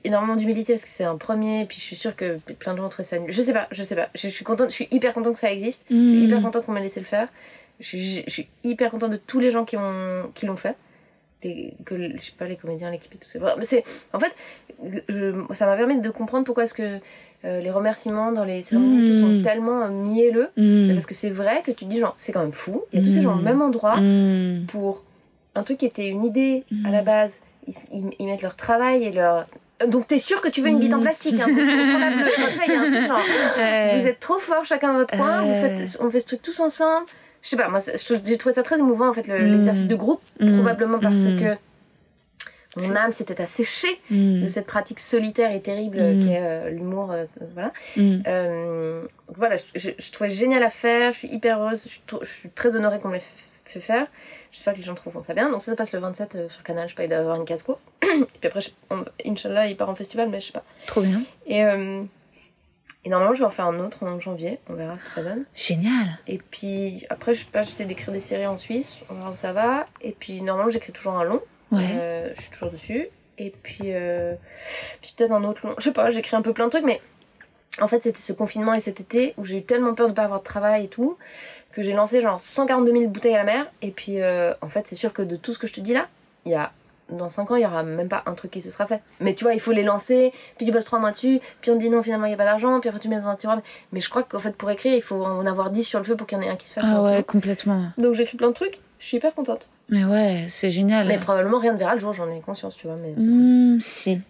énormément 0.04 0.36
d'humilité 0.36 0.74
parce 0.74 0.84
que 0.84 0.90
c'est 0.90 1.04
un 1.04 1.16
premier. 1.16 1.64
Puis 1.64 1.78
je 1.78 1.82
suis 1.84 1.96
sûre 1.96 2.14
que 2.14 2.36
plein 2.58 2.74
de 2.74 2.78
gens 2.78 2.90
trouver 2.90 3.08
ça 3.08 3.18
nul. 3.18 3.32
Je 3.32 3.40
sais 3.40 3.54
pas, 3.54 3.68
je 3.70 3.82
sais 3.82 3.96
pas. 3.96 4.08
Je, 4.14 4.28
je 4.28 4.32
suis 4.34 4.44
contente, 4.44 4.68
je 4.68 4.74
suis 4.74 4.88
hyper 4.90 5.14
contente 5.14 5.32
que 5.34 5.40
ça 5.40 5.50
existe. 5.50 5.84
Je 5.90 5.94
suis 5.94 6.04
Mm. 6.04 6.24
hyper 6.26 6.42
contente 6.42 6.66
qu'on 6.66 6.72
m'ait 6.72 6.82
laissé 6.82 7.00
le 7.00 7.06
faire. 7.06 7.28
Je 7.82 7.86
suis, 7.88 8.24
je 8.26 8.30
suis 8.30 8.48
hyper 8.64 8.90
contente 8.90 9.10
de 9.12 9.16
tous 9.18 9.40
les 9.40 9.50
gens 9.50 9.64
qui 9.66 9.76
ont 9.76 10.30
qui 10.34 10.46
l'ont 10.46 10.56
fait. 10.56 10.76
Les, 11.44 11.74
que, 11.84 11.96
je 11.96 12.24
sais 12.24 12.32
pas, 12.38 12.46
les 12.46 12.54
comédiens, 12.56 12.90
l'équipe 12.92 13.12
et 13.12 13.18
tout 13.18 13.26
c'est, 13.28 13.82
en 14.12 14.20
fait, 14.20 14.32
je, 15.08 15.32
ça 15.52 15.66
m'a 15.66 15.76
permis 15.76 16.00
de 16.00 16.08
comprendre 16.10 16.44
pourquoi 16.44 16.62
est-ce 16.64 16.74
que 16.74 16.98
euh, 17.44 17.60
les 17.60 17.70
remerciements 17.72 18.30
dans 18.30 18.44
les 18.44 18.62
cérémonies 18.62 19.20
sont 19.20 19.42
tellement 19.42 19.82
euh, 19.82 19.88
mielleux. 19.88 20.50
Mm. 20.56 20.94
Parce 20.94 21.04
que 21.06 21.14
c'est 21.14 21.30
vrai 21.30 21.62
que 21.64 21.72
tu 21.72 21.84
te 21.84 21.90
dis, 21.90 21.98
genre, 21.98 22.14
c'est 22.16 22.30
quand 22.30 22.42
même 22.42 22.52
fou. 22.52 22.84
Il 22.92 23.00
y 23.00 23.02
a 23.02 23.04
tous 23.04 23.12
ces 23.12 23.22
gens 23.22 23.32
au 23.32 23.40
Mm. 23.40 23.42
même 23.42 23.60
endroit 23.62 23.96
pour 24.68 25.02
un 25.56 25.62
truc 25.64 25.78
qui 25.78 25.86
était 25.86 26.06
une 26.06 26.24
idée 26.24 26.62
à 26.86 26.90
la 26.92 27.02
base. 27.02 27.40
Ils, 27.66 27.74
ils- 27.92 28.14
ils 28.20 28.26
mettent 28.26 28.42
leur 28.42 28.54
travail 28.56 29.02
et 29.04 29.10
leur. 29.12 29.46
Donc 29.88 30.06
t'es 30.06 30.18
sûr 30.18 30.40
que 30.42 30.48
tu 30.48 30.60
veux 30.62 30.68
une 30.68 30.78
bite 30.78 30.94
en 30.94 31.00
plastique, 31.00 31.40
hein, 31.40 31.48
donc 31.48 31.58
on 31.58 31.88
prend 31.90 31.98
la 31.98 32.10
bleue. 32.10 32.30
Enfin, 32.38 32.50
tu 32.52 32.56
vois, 32.56 32.64
il 32.68 32.72
y 32.72 32.76
a 32.76 32.80
un 32.80 32.86
truc 32.88 33.06
genre. 33.08 33.18
Ouais. 33.58 34.00
Vous 34.00 34.06
êtes 34.06 34.20
trop 34.20 34.38
forts 34.38 34.64
chacun 34.64 34.92
dans 34.92 34.98
votre 35.00 35.16
coin, 35.16 35.42
vous 35.42 35.48
Ouais. 35.50 35.60
faites, 35.84 35.98
on 36.00 36.08
fait 36.08 36.20
ce 36.20 36.26
truc 36.26 36.40
tous 36.42 36.60
ensemble. 36.60 37.06
Je 37.42 37.48
sais 37.48 37.56
pas, 37.56 37.68
moi 37.68 37.80
j'ai 38.24 38.38
trouvé 38.38 38.54
ça 38.54 38.62
très 38.62 38.78
émouvant 38.78 39.08
en 39.08 39.12
fait, 39.12 39.26
le- 39.26 39.38
Mm. 39.38 39.52
l'exercice 39.56 39.88
de 39.88 39.96
groupe, 39.96 40.22
Mm. 40.40 40.54
probablement 40.54 40.98
parce 41.00 41.20
Mm. 41.22 41.40
que 41.40 41.56
mon 42.80 42.96
âme 42.96 43.12
s'était 43.12 43.40
asséchée 43.42 44.00
de 44.10 44.48
cette 44.48 44.66
pratique 44.66 45.00
solitaire 45.00 45.52
et 45.52 45.60
terrible 45.60 46.00
Mm. 46.00 46.20
qui 46.20 46.28
est 46.32 46.40
euh, 46.40 46.70
l'humour. 46.70 47.10
euh, 47.12 47.24
voilà. 47.54 47.72
Euh, 47.98 49.02
voilà, 49.28 49.56
je, 49.56 49.62
je, 49.74 49.90
je 49.98 50.12
trouvais 50.12 50.30
génial 50.30 50.62
à 50.62 50.70
faire, 50.70 51.12
je 51.12 51.18
suis 51.18 51.28
hyper 51.28 51.60
heureuse, 51.60 51.82
je, 51.84 51.88
suis 51.88 52.02
trop- 52.06 52.22
je 52.24 52.30
suis 52.30 52.48
très 52.50 52.76
honorée 52.76 53.00
qu'on 53.00 53.08
me 53.08 53.14
l'ait 53.14 53.22
fait 53.64 53.80
faire. 53.80 54.06
J'espère 54.52 54.74
que 54.74 54.78
les 54.78 54.84
gens 54.84 54.94
trouveront 54.94 55.22
ça 55.22 55.32
bien. 55.34 55.50
Donc 55.50 55.62
ça, 55.62 55.72
ça 55.72 55.76
passe 55.76 55.92
le 55.92 55.98
27 55.98 56.34
euh, 56.34 56.48
sur 56.48 56.62
Canal, 56.62 56.86
je 56.88 56.92
sais 56.92 56.96
pas, 56.96 57.04
il 57.04 57.08
doit 57.08 57.18
avoir 57.18 57.36
une 57.36 57.44
casse-co. 57.44 57.78
Et 58.02 58.06
puis 58.40 58.46
après, 58.48 58.60
on- 58.90 59.04
Inch'Allah, 59.26 59.66
il 59.66 59.76
part 59.76 59.88
en 59.90 59.94
festival, 59.94 60.28
mais 60.28 60.40
je 60.40 60.46
sais 60.46 60.52
pas. 60.52 60.64
Trop 60.86 61.00
bien. 61.00 61.22
Et, 61.46 61.62
et 63.04 63.08
normalement, 63.08 63.34
je 63.34 63.40
vais 63.40 63.46
en 63.46 63.50
faire 63.50 63.66
un 63.66 63.80
autre 63.80 64.04
en 64.04 64.20
janvier, 64.20 64.60
on 64.70 64.74
verra 64.74 64.96
ce 64.98 65.04
que 65.04 65.10
ça 65.10 65.22
donne. 65.22 65.44
Génial. 65.54 66.06
Et 66.28 66.38
puis 66.38 67.04
après, 67.10 67.34
je 67.34 67.40
sais 67.40 67.50
pas, 67.50 67.62
j'essaie 67.62 67.84
d'écrire 67.84 68.12
des 68.12 68.20
séries 68.20 68.46
en 68.46 68.56
Suisse, 68.56 68.98
on 69.10 69.14
verra 69.14 69.30
où 69.30 69.36
ça 69.36 69.52
va. 69.52 69.86
Et 70.00 70.12
puis 70.12 70.40
normalement, 70.40 70.70
j'écris 70.70 70.92
toujours 70.92 71.14
un 71.14 71.24
long. 71.24 71.42
Ouais. 71.72 71.88
Euh, 71.94 72.32
je 72.34 72.42
suis 72.42 72.50
toujours 72.50 72.70
dessus. 72.70 73.08
Et 73.38 73.50
puis, 73.50 73.86
euh, 73.86 74.34
puis 75.00 75.14
peut-être 75.16 75.32
un 75.32 75.42
autre 75.42 75.66
long. 75.66 75.74
Je 75.78 75.84
sais 75.84 75.92
pas, 75.92 76.10
j'écris 76.10 76.36
un 76.36 76.42
peu 76.42 76.52
plein 76.52 76.66
de 76.66 76.70
trucs, 76.70 76.84
mais 76.84 77.00
en 77.80 77.88
fait, 77.88 78.02
c'était 78.02 78.20
ce 78.20 78.32
confinement 78.32 78.74
et 78.74 78.80
cet 78.80 79.00
été 79.00 79.34
où 79.36 79.44
j'ai 79.44 79.58
eu 79.58 79.62
tellement 79.62 79.94
peur 79.94 80.08
de 80.08 80.12
pas 80.12 80.24
avoir 80.24 80.40
de 80.40 80.44
travail 80.44 80.84
et 80.84 80.88
tout, 80.88 81.16
que 81.72 81.82
j'ai 81.82 81.94
lancé 81.94 82.20
genre 82.20 82.40
142 82.40 82.92
000 82.92 83.08
bouteilles 83.08 83.34
à 83.34 83.38
la 83.38 83.44
mer. 83.44 83.72
Et 83.80 83.90
puis, 83.90 84.20
euh, 84.20 84.52
en 84.60 84.68
fait, 84.68 84.86
c'est 84.86 84.94
sûr 84.96 85.12
que 85.12 85.22
de 85.22 85.36
tout 85.36 85.54
ce 85.54 85.58
que 85.58 85.66
je 85.66 85.72
te 85.72 85.80
dis 85.80 85.94
là, 85.94 86.08
il 86.44 86.52
y 86.52 86.54
a. 86.54 86.72
Dans 87.16 87.28
5 87.28 87.50
ans, 87.50 87.56
il 87.56 87.62
y 87.62 87.66
aura 87.66 87.82
même 87.82 88.08
pas 88.08 88.22
un 88.26 88.34
truc 88.34 88.50
qui 88.50 88.60
se 88.60 88.70
sera 88.70 88.86
fait. 88.86 89.00
Mais 89.20 89.34
tu 89.34 89.44
vois, 89.44 89.54
il 89.54 89.60
faut 89.60 89.72
les 89.72 89.82
lancer, 89.82 90.32
puis 90.56 90.66
tu 90.66 90.72
bosses 90.72 90.84
3 90.86 90.98
mois 90.98 91.12
dessus, 91.12 91.40
puis 91.60 91.70
on 91.70 91.74
te 91.76 91.80
dit 91.80 91.90
non, 91.90 92.02
finalement, 92.02 92.26
il 92.26 92.30
n'y 92.30 92.34
a 92.34 92.38
pas 92.38 92.44
d'argent, 92.44 92.80
puis 92.80 92.88
après 92.88 93.00
tu 93.00 93.08
mets 93.08 93.18
dans 93.20 93.28
un 93.28 93.36
tiroir. 93.36 93.60
Mais 93.92 94.00
je 94.00 94.08
crois 94.10 94.22
qu'en 94.22 94.38
fait, 94.38 94.56
pour 94.56 94.70
écrire, 94.70 94.94
il 94.94 95.02
faut 95.02 95.22
en 95.24 95.44
avoir 95.46 95.70
10 95.70 95.84
sur 95.84 95.98
le 95.98 96.04
feu 96.04 96.16
pour 96.16 96.26
qu'il 96.26 96.38
y 96.38 96.40
en 96.40 96.44
ait 96.44 96.48
un 96.50 96.56
qui 96.56 96.66
se 96.68 96.74
fasse. 96.74 96.84
Ah 96.86 97.02
ouais, 97.02 97.22
complètement. 97.22 97.86
Donc 97.98 98.14
j'écris 98.14 98.36
plein 98.36 98.48
de 98.48 98.54
trucs, 98.54 98.78
je 98.98 99.06
suis 99.06 99.16
hyper 99.18 99.34
contente. 99.34 99.68
Mais 99.88 100.04
ouais, 100.04 100.46
c'est 100.48 100.70
génial. 100.70 101.06
Mais 101.06 101.18
probablement 101.18 101.58
rien 101.58 101.74
ne 101.74 101.78
verra 101.78 101.94
le 101.94 102.00
jour, 102.00 102.14
j'en 102.14 102.30
ai 102.30 102.40
conscience, 102.40 102.74
tu 102.76 102.86
vois. 102.86 102.96
Mais 102.96 103.10
Hmm, 103.16 103.78
si. 103.80 104.20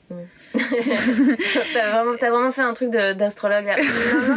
t'as 1.74 1.90
vraiment, 1.92 2.12
vraiment 2.18 2.52
fait 2.52 2.62
un 2.62 2.74
truc 2.74 2.90
d'astrologue 2.90 3.64
là. 3.66 3.76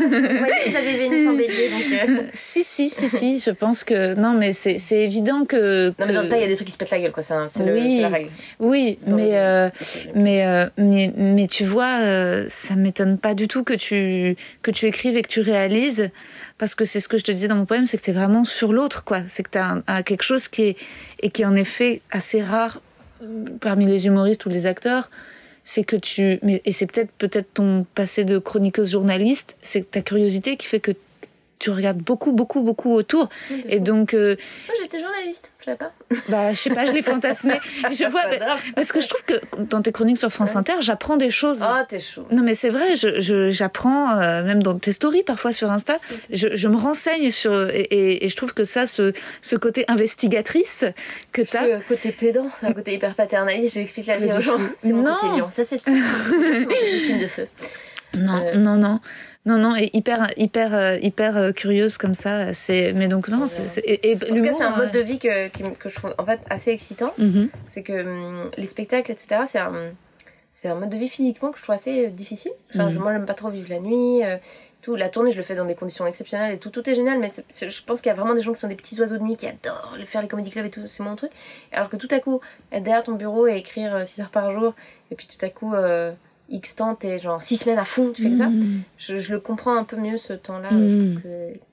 Non, 0.06 0.48
vous 0.68 0.76
avez 0.76 0.98
Vénus 0.98 1.28
en 1.28 1.34
bélier, 1.34 1.70
donc. 1.70 2.10
euh, 2.10 2.22
Si, 2.34 2.64
si, 2.64 2.90
si, 2.90 3.08
si, 3.10 3.40
je 3.40 3.52
pense 3.52 3.84
que. 3.84 4.14
Non, 4.16 4.34
mais 4.34 4.54
c'est 4.54 4.78
évident 4.92 5.46
que. 5.46 5.90
Non, 6.00 6.06
mais 6.08 6.14
dans 6.14 6.22
le 6.24 6.30
tas, 6.30 6.38
il 6.38 6.42
y 6.42 6.46
a 6.46 6.48
des 6.48 6.56
trucs 6.56 6.68
qui 6.68 6.74
se 6.74 6.78
pètent 6.78 6.92
la 6.92 7.00
gueule, 7.00 7.12
quoi. 7.12 7.24
C'est 7.24 7.34
Oui. 7.60 8.00
la 8.02 8.10
règle. 8.10 8.30
Oui, 8.60 8.98
Dans 9.06 9.16
mais, 9.16 9.30
le- 9.32 9.36
euh, 9.36 9.70
mais, 10.16 10.46
euh, 10.46 10.68
mais, 10.78 11.12
mais 11.16 11.48
tu 11.48 11.64
vois, 11.66 12.00
ça 12.50 12.76
m'étonne 12.76 13.18
pas 13.18 13.34
du 13.34 13.48
tout 13.48 13.64
que 13.64 13.74
tu, 13.74 14.36
que 14.62 14.72
tu 14.72 14.86
écrives 14.86 15.18
et 15.18 15.22
que 15.22 15.28
tu 15.28 15.42
réalises, 15.42 16.10
parce 16.58 16.76
que 16.76 16.86
c'est 16.86 17.00
ce 17.00 17.08
que 17.08 17.18
je 17.18 17.24
te 17.24 17.32
disais 17.32 17.48
dans 17.48 17.56
mon 17.56 17.66
poème, 17.66 17.86
c'est 17.88 17.98
que 17.98 18.04
c'est 18.06 18.12
vraiment 18.12 18.44
sur 18.46 18.72
l'autre, 18.74 19.04
quoi. 19.04 19.20
C'est 19.28 19.44
que 19.44 19.50
tu 19.52 19.58
as 19.58 20.04
quelque 20.04 20.24
chose 20.24 20.48
qui 20.48 20.64
est, 20.64 20.78
et 21.22 21.30
qui 21.30 21.42
est 21.42 21.46
en 21.46 21.56
effet 21.56 22.02
assez 22.12 22.42
rare 22.42 22.82
parmi 23.62 23.86
les 23.86 24.08
humoristes 24.08 24.46
ou 24.46 24.50
les 24.50 24.66
acteurs. 24.68 25.10
C'est 25.66 25.84
que 25.84 25.96
tu, 25.96 26.40
mais, 26.44 26.62
et 26.64 26.72
c'est 26.72 26.86
peut-être, 26.86 27.12
peut-être 27.18 27.54
ton 27.56 27.86
passé 27.96 28.24
de 28.24 28.38
chroniqueuse 28.38 28.92
journaliste, 28.92 29.58
c'est 29.62 29.92
ta 29.92 30.02
curiosité 30.02 30.58
qui 30.58 30.68
fait 30.68 30.80
que 30.80 30.92
tu 31.60 31.70
regardes 31.70 31.98
beaucoup, 32.00 32.32
beaucoup, 32.34 32.62
beaucoup 32.62 32.94
autour. 32.94 33.30
Et 33.70 33.80
donc, 33.80 34.14
euh, 34.14 34.36
Moi, 34.68 34.76
j'étais 34.82 35.00
journaliste, 35.00 35.54
je 35.60 35.66
savais 35.66 35.78
pas. 35.78 35.92
bah, 36.30 36.54
je 36.54 36.60
sais 36.60 36.70
pas, 36.70 36.86
je 36.86 36.92
l'ai 36.92 37.02
fantasmé. 37.02 37.54
Je 37.92 38.06
vois, 38.10 38.22
parce 38.76 38.92
que 38.92 39.00
je 39.00 39.08
trouve 39.08 39.24
que 39.24 39.36
dans 39.70 39.82
tes 39.82 39.92
chroniques 39.92 40.18
sur 40.18 40.32
France 40.32 40.56
Inter, 40.56 40.74
j'apprends 40.82 41.18
des 41.18 41.32
choses. 41.32 41.60
Oh, 41.64 41.84
t'es 41.88 42.00
chaud. 42.00 42.26
Non, 42.32 42.44
mais 42.44 42.56
c'est 42.56 42.70
vrai, 42.70 42.96
je, 42.96 43.50
j'apprends, 43.52 44.20
euh, 44.20 44.44
même 44.44 44.62
dans 44.62 44.78
tes 44.78 44.92
stories 44.92 45.24
parfois 45.24 45.54
sur 45.54 45.72
Insta, 45.72 45.98
je, 46.32 46.50
je 46.54 46.68
me 46.68 46.76
renseigne 46.78 47.32
sur. 47.32 47.70
Et, 47.70 47.82
et- 47.92 48.26
et 48.26 48.30
je 48.30 48.36
trouve 48.36 48.54
que 48.54 48.64
ça, 48.66 48.86
ce, 48.88 49.14
ce 49.42 49.56
côté 49.56 49.86
investigatrice 49.88 50.86
que 51.32 51.42
tu 51.42 51.48
C'est 51.52 51.58
as. 51.58 51.76
un 51.78 51.80
côté 51.82 52.12
pédant, 52.12 52.50
c'est 52.60 52.68
un 52.68 52.74
côté 52.74 52.94
hyper 52.94 53.14
paternaliste, 53.16 53.76
je 53.76 53.80
l'explique 53.80 54.08
la 54.08 54.18
vie 54.18 54.28
aux 54.28 54.42
gens. 54.42 54.58
C'est 54.82 54.94
mon 54.94 55.04
Non. 55.04 55.16
côté 55.16 55.38
lion. 55.40 55.50
Ça, 55.54 55.64
c'est 55.64 55.78
côté 55.84 57.00
signe 57.00 57.22
de 57.22 57.28
feu. 57.28 57.48
Non, 58.14 58.42
Euh. 58.46 58.56
non, 58.56 58.76
non. 58.78 59.00
Non, 59.46 59.58
non, 59.58 59.76
et 59.76 59.92
hyper, 59.94 60.28
hyper, 60.38 60.74
euh, 60.74 60.98
hyper 61.02 61.38
euh, 61.38 61.52
curieuse 61.52 61.98
comme 61.98 62.16
ça. 62.16 62.52
C'est, 62.54 62.94
mais 62.94 63.08
donc 63.08 63.28
non, 63.30 63.46
c'est, 63.46 63.80
et, 63.82 64.12
et 64.12 64.16
En 64.16 64.36
tout 64.36 64.44
cas, 64.44 64.54
c'est 64.54 64.64
un 64.64 64.76
mode 64.76 64.88
euh, 64.96 65.00
de 65.00 65.06
vie 65.06 65.20
que, 65.20 65.50
que 65.50 65.88
je 65.90 65.96
trouve 65.96 66.16
en 66.18 66.26
fait 66.26 66.40
assez 66.50 66.72
excitant. 66.72 67.14
mhm. 67.20 67.50
c'est 67.68 67.84
que 67.84 67.94
hum, 68.04 68.50
les 68.58 68.66
spectacles, 68.66 69.12
etc., 69.12 69.42
c'est 69.46 69.60
un, 69.60 69.74
c'est 70.52 70.68
un 70.70 70.76
mode 70.76 70.90
de 70.90 70.98
vie 70.98 71.10
physiquement 71.10 71.52
que 71.52 71.58
je 71.60 71.64
trouve 71.64 71.76
assez 71.76 72.08
difficile. 72.10 72.54
Enfin, 72.74 72.86
Mhm. 72.88 72.94
je- 72.94 73.00
moi, 73.00 73.12
j'aime 73.14 73.26
pas 73.26 73.34
trop 73.36 73.50
vivre 73.50 73.70
la 73.70 73.80
nuit. 73.80 74.24
euh, 74.24 74.38
tout. 74.82 74.96
La 74.96 75.10
tournée, 75.10 75.32
je 75.32 75.38
le 75.38 75.44
fais 75.44 75.56
dans 75.56 75.66
des 75.66 75.74
conditions 75.74 76.06
exceptionnelles 76.06 76.54
et 76.54 76.58
tout. 76.60 76.70
Tout 76.70 76.88
est 76.88 76.94
génial, 76.94 77.18
mais 77.20 77.30
je 77.60 77.84
pense 77.84 78.02
qu'il 78.02 78.10
y 78.10 78.12
a 78.12 78.16
vraiment 78.16 78.36
des 78.36 78.42
gens 78.42 78.54
qui 78.54 78.60
sont 78.60 78.68
des 78.68 78.76
petits 78.76 79.00
oiseaux 79.02 79.18
de 79.18 79.24
nuit 79.24 79.36
qui 79.36 79.48
adorent 79.48 79.96
le- 79.98 80.06
faire 80.06 80.22
les 80.22 80.28
comédie 80.28 80.52
clubs 80.52 80.66
et 80.66 80.70
tout. 80.70 80.82
C'est 80.86 81.02
mon 81.04 81.16
truc. 81.16 81.32
Alors 81.72 81.90
que 81.90 81.98
tout 81.98 82.08
à 82.12 82.20
coup, 82.20 82.40
être 82.72 82.84
derrière 82.84 83.04
ton 83.04 83.14
bureau 83.14 83.48
et 83.48 83.56
écrire 83.58 84.08
6 84.08 84.22
heures 84.22 84.30
par 84.30 84.54
jour, 84.54 84.74
et 85.12 85.16
puis 85.16 85.28
tout 85.28 85.44
à 85.44 85.50
coup, 85.50 85.74
euh, 85.74 86.12
X 86.50 86.76
temps, 86.76 86.96
t'es 86.96 87.18
genre 87.20 87.42
6 87.42 87.58
semaines 87.58 87.80
à 87.80 87.86
fond, 87.86 88.12
tu 88.12 88.22
fais 88.24 88.30
que 88.32 88.38
ça. 88.38 88.48
Mhm. 88.48 88.82
Je, 88.98 89.18
je 89.18 89.34
le 89.34 89.40
comprends 89.40 89.76
un 89.76 89.84
peu 89.84 89.98
mieux 89.98 90.18
ce 90.18 90.34
temps-là. 90.34 90.70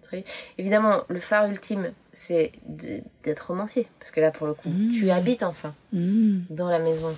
Très... 0.03 0.25
Évidemment, 0.59 1.03
le 1.09 1.21
phare 1.21 1.47
ultime, 1.51 1.91
c'est 2.13 2.53
d'être 2.67 3.47
romancier. 3.49 3.87
Parce 3.99 4.11
que 4.11 4.21
là, 4.21 4.31
pour 4.31 4.47
le 4.47 4.55
coup, 4.55 4.69
Mhm. 4.69 4.93
tu 4.93 5.11
habites 5.11 5.43
enfin 5.43 5.75
dans 5.93 6.69
la 6.69 6.79
maison, 6.79 7.15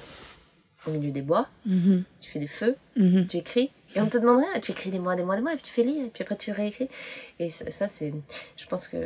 au 0.87 0.91
milieu 0.91 1.11
des 1.11 1.23
bois, 1.23 1.49
Mhm. 1.67 2.05
tu 2.21 2.31
fais 2.31 2.39
des 2.39 2.47
feux, 2.47 2.77
Mhm. 2.97 3.27
tu 3.27 3.37
écris, 3.39 3.71
et 3.97 4.01
on 4.01 4.07
te 4.09 4.19
demande 4.19 4.39
rien, 4.45 4.61
tu 4.61 4.73
écris 4.73 4.91
des 4.91 4.99
mois, 4.99 5.17
des 5.17 5.23
mois, 5.25 5.35
des 5.37 5.43
mois, 5.43 5.53
et 5.53 5.57
puis 5.57 5.65
tu 5.65 5.73
fais 5.73 5.83
lire, 5.83 6.05
et 6.05 6.09
puis 6.09 6.23
après 6.23 6.37
tu 6.37 6.53
réécris. 6.53 6.89
Et 7.41 7.51
ça, 7.51 7.71
ça, 7.71 7.89
c'est. 7.89 8.13
Je 8.57 8.67
pense 8.67 8.87
que 8.89 8.97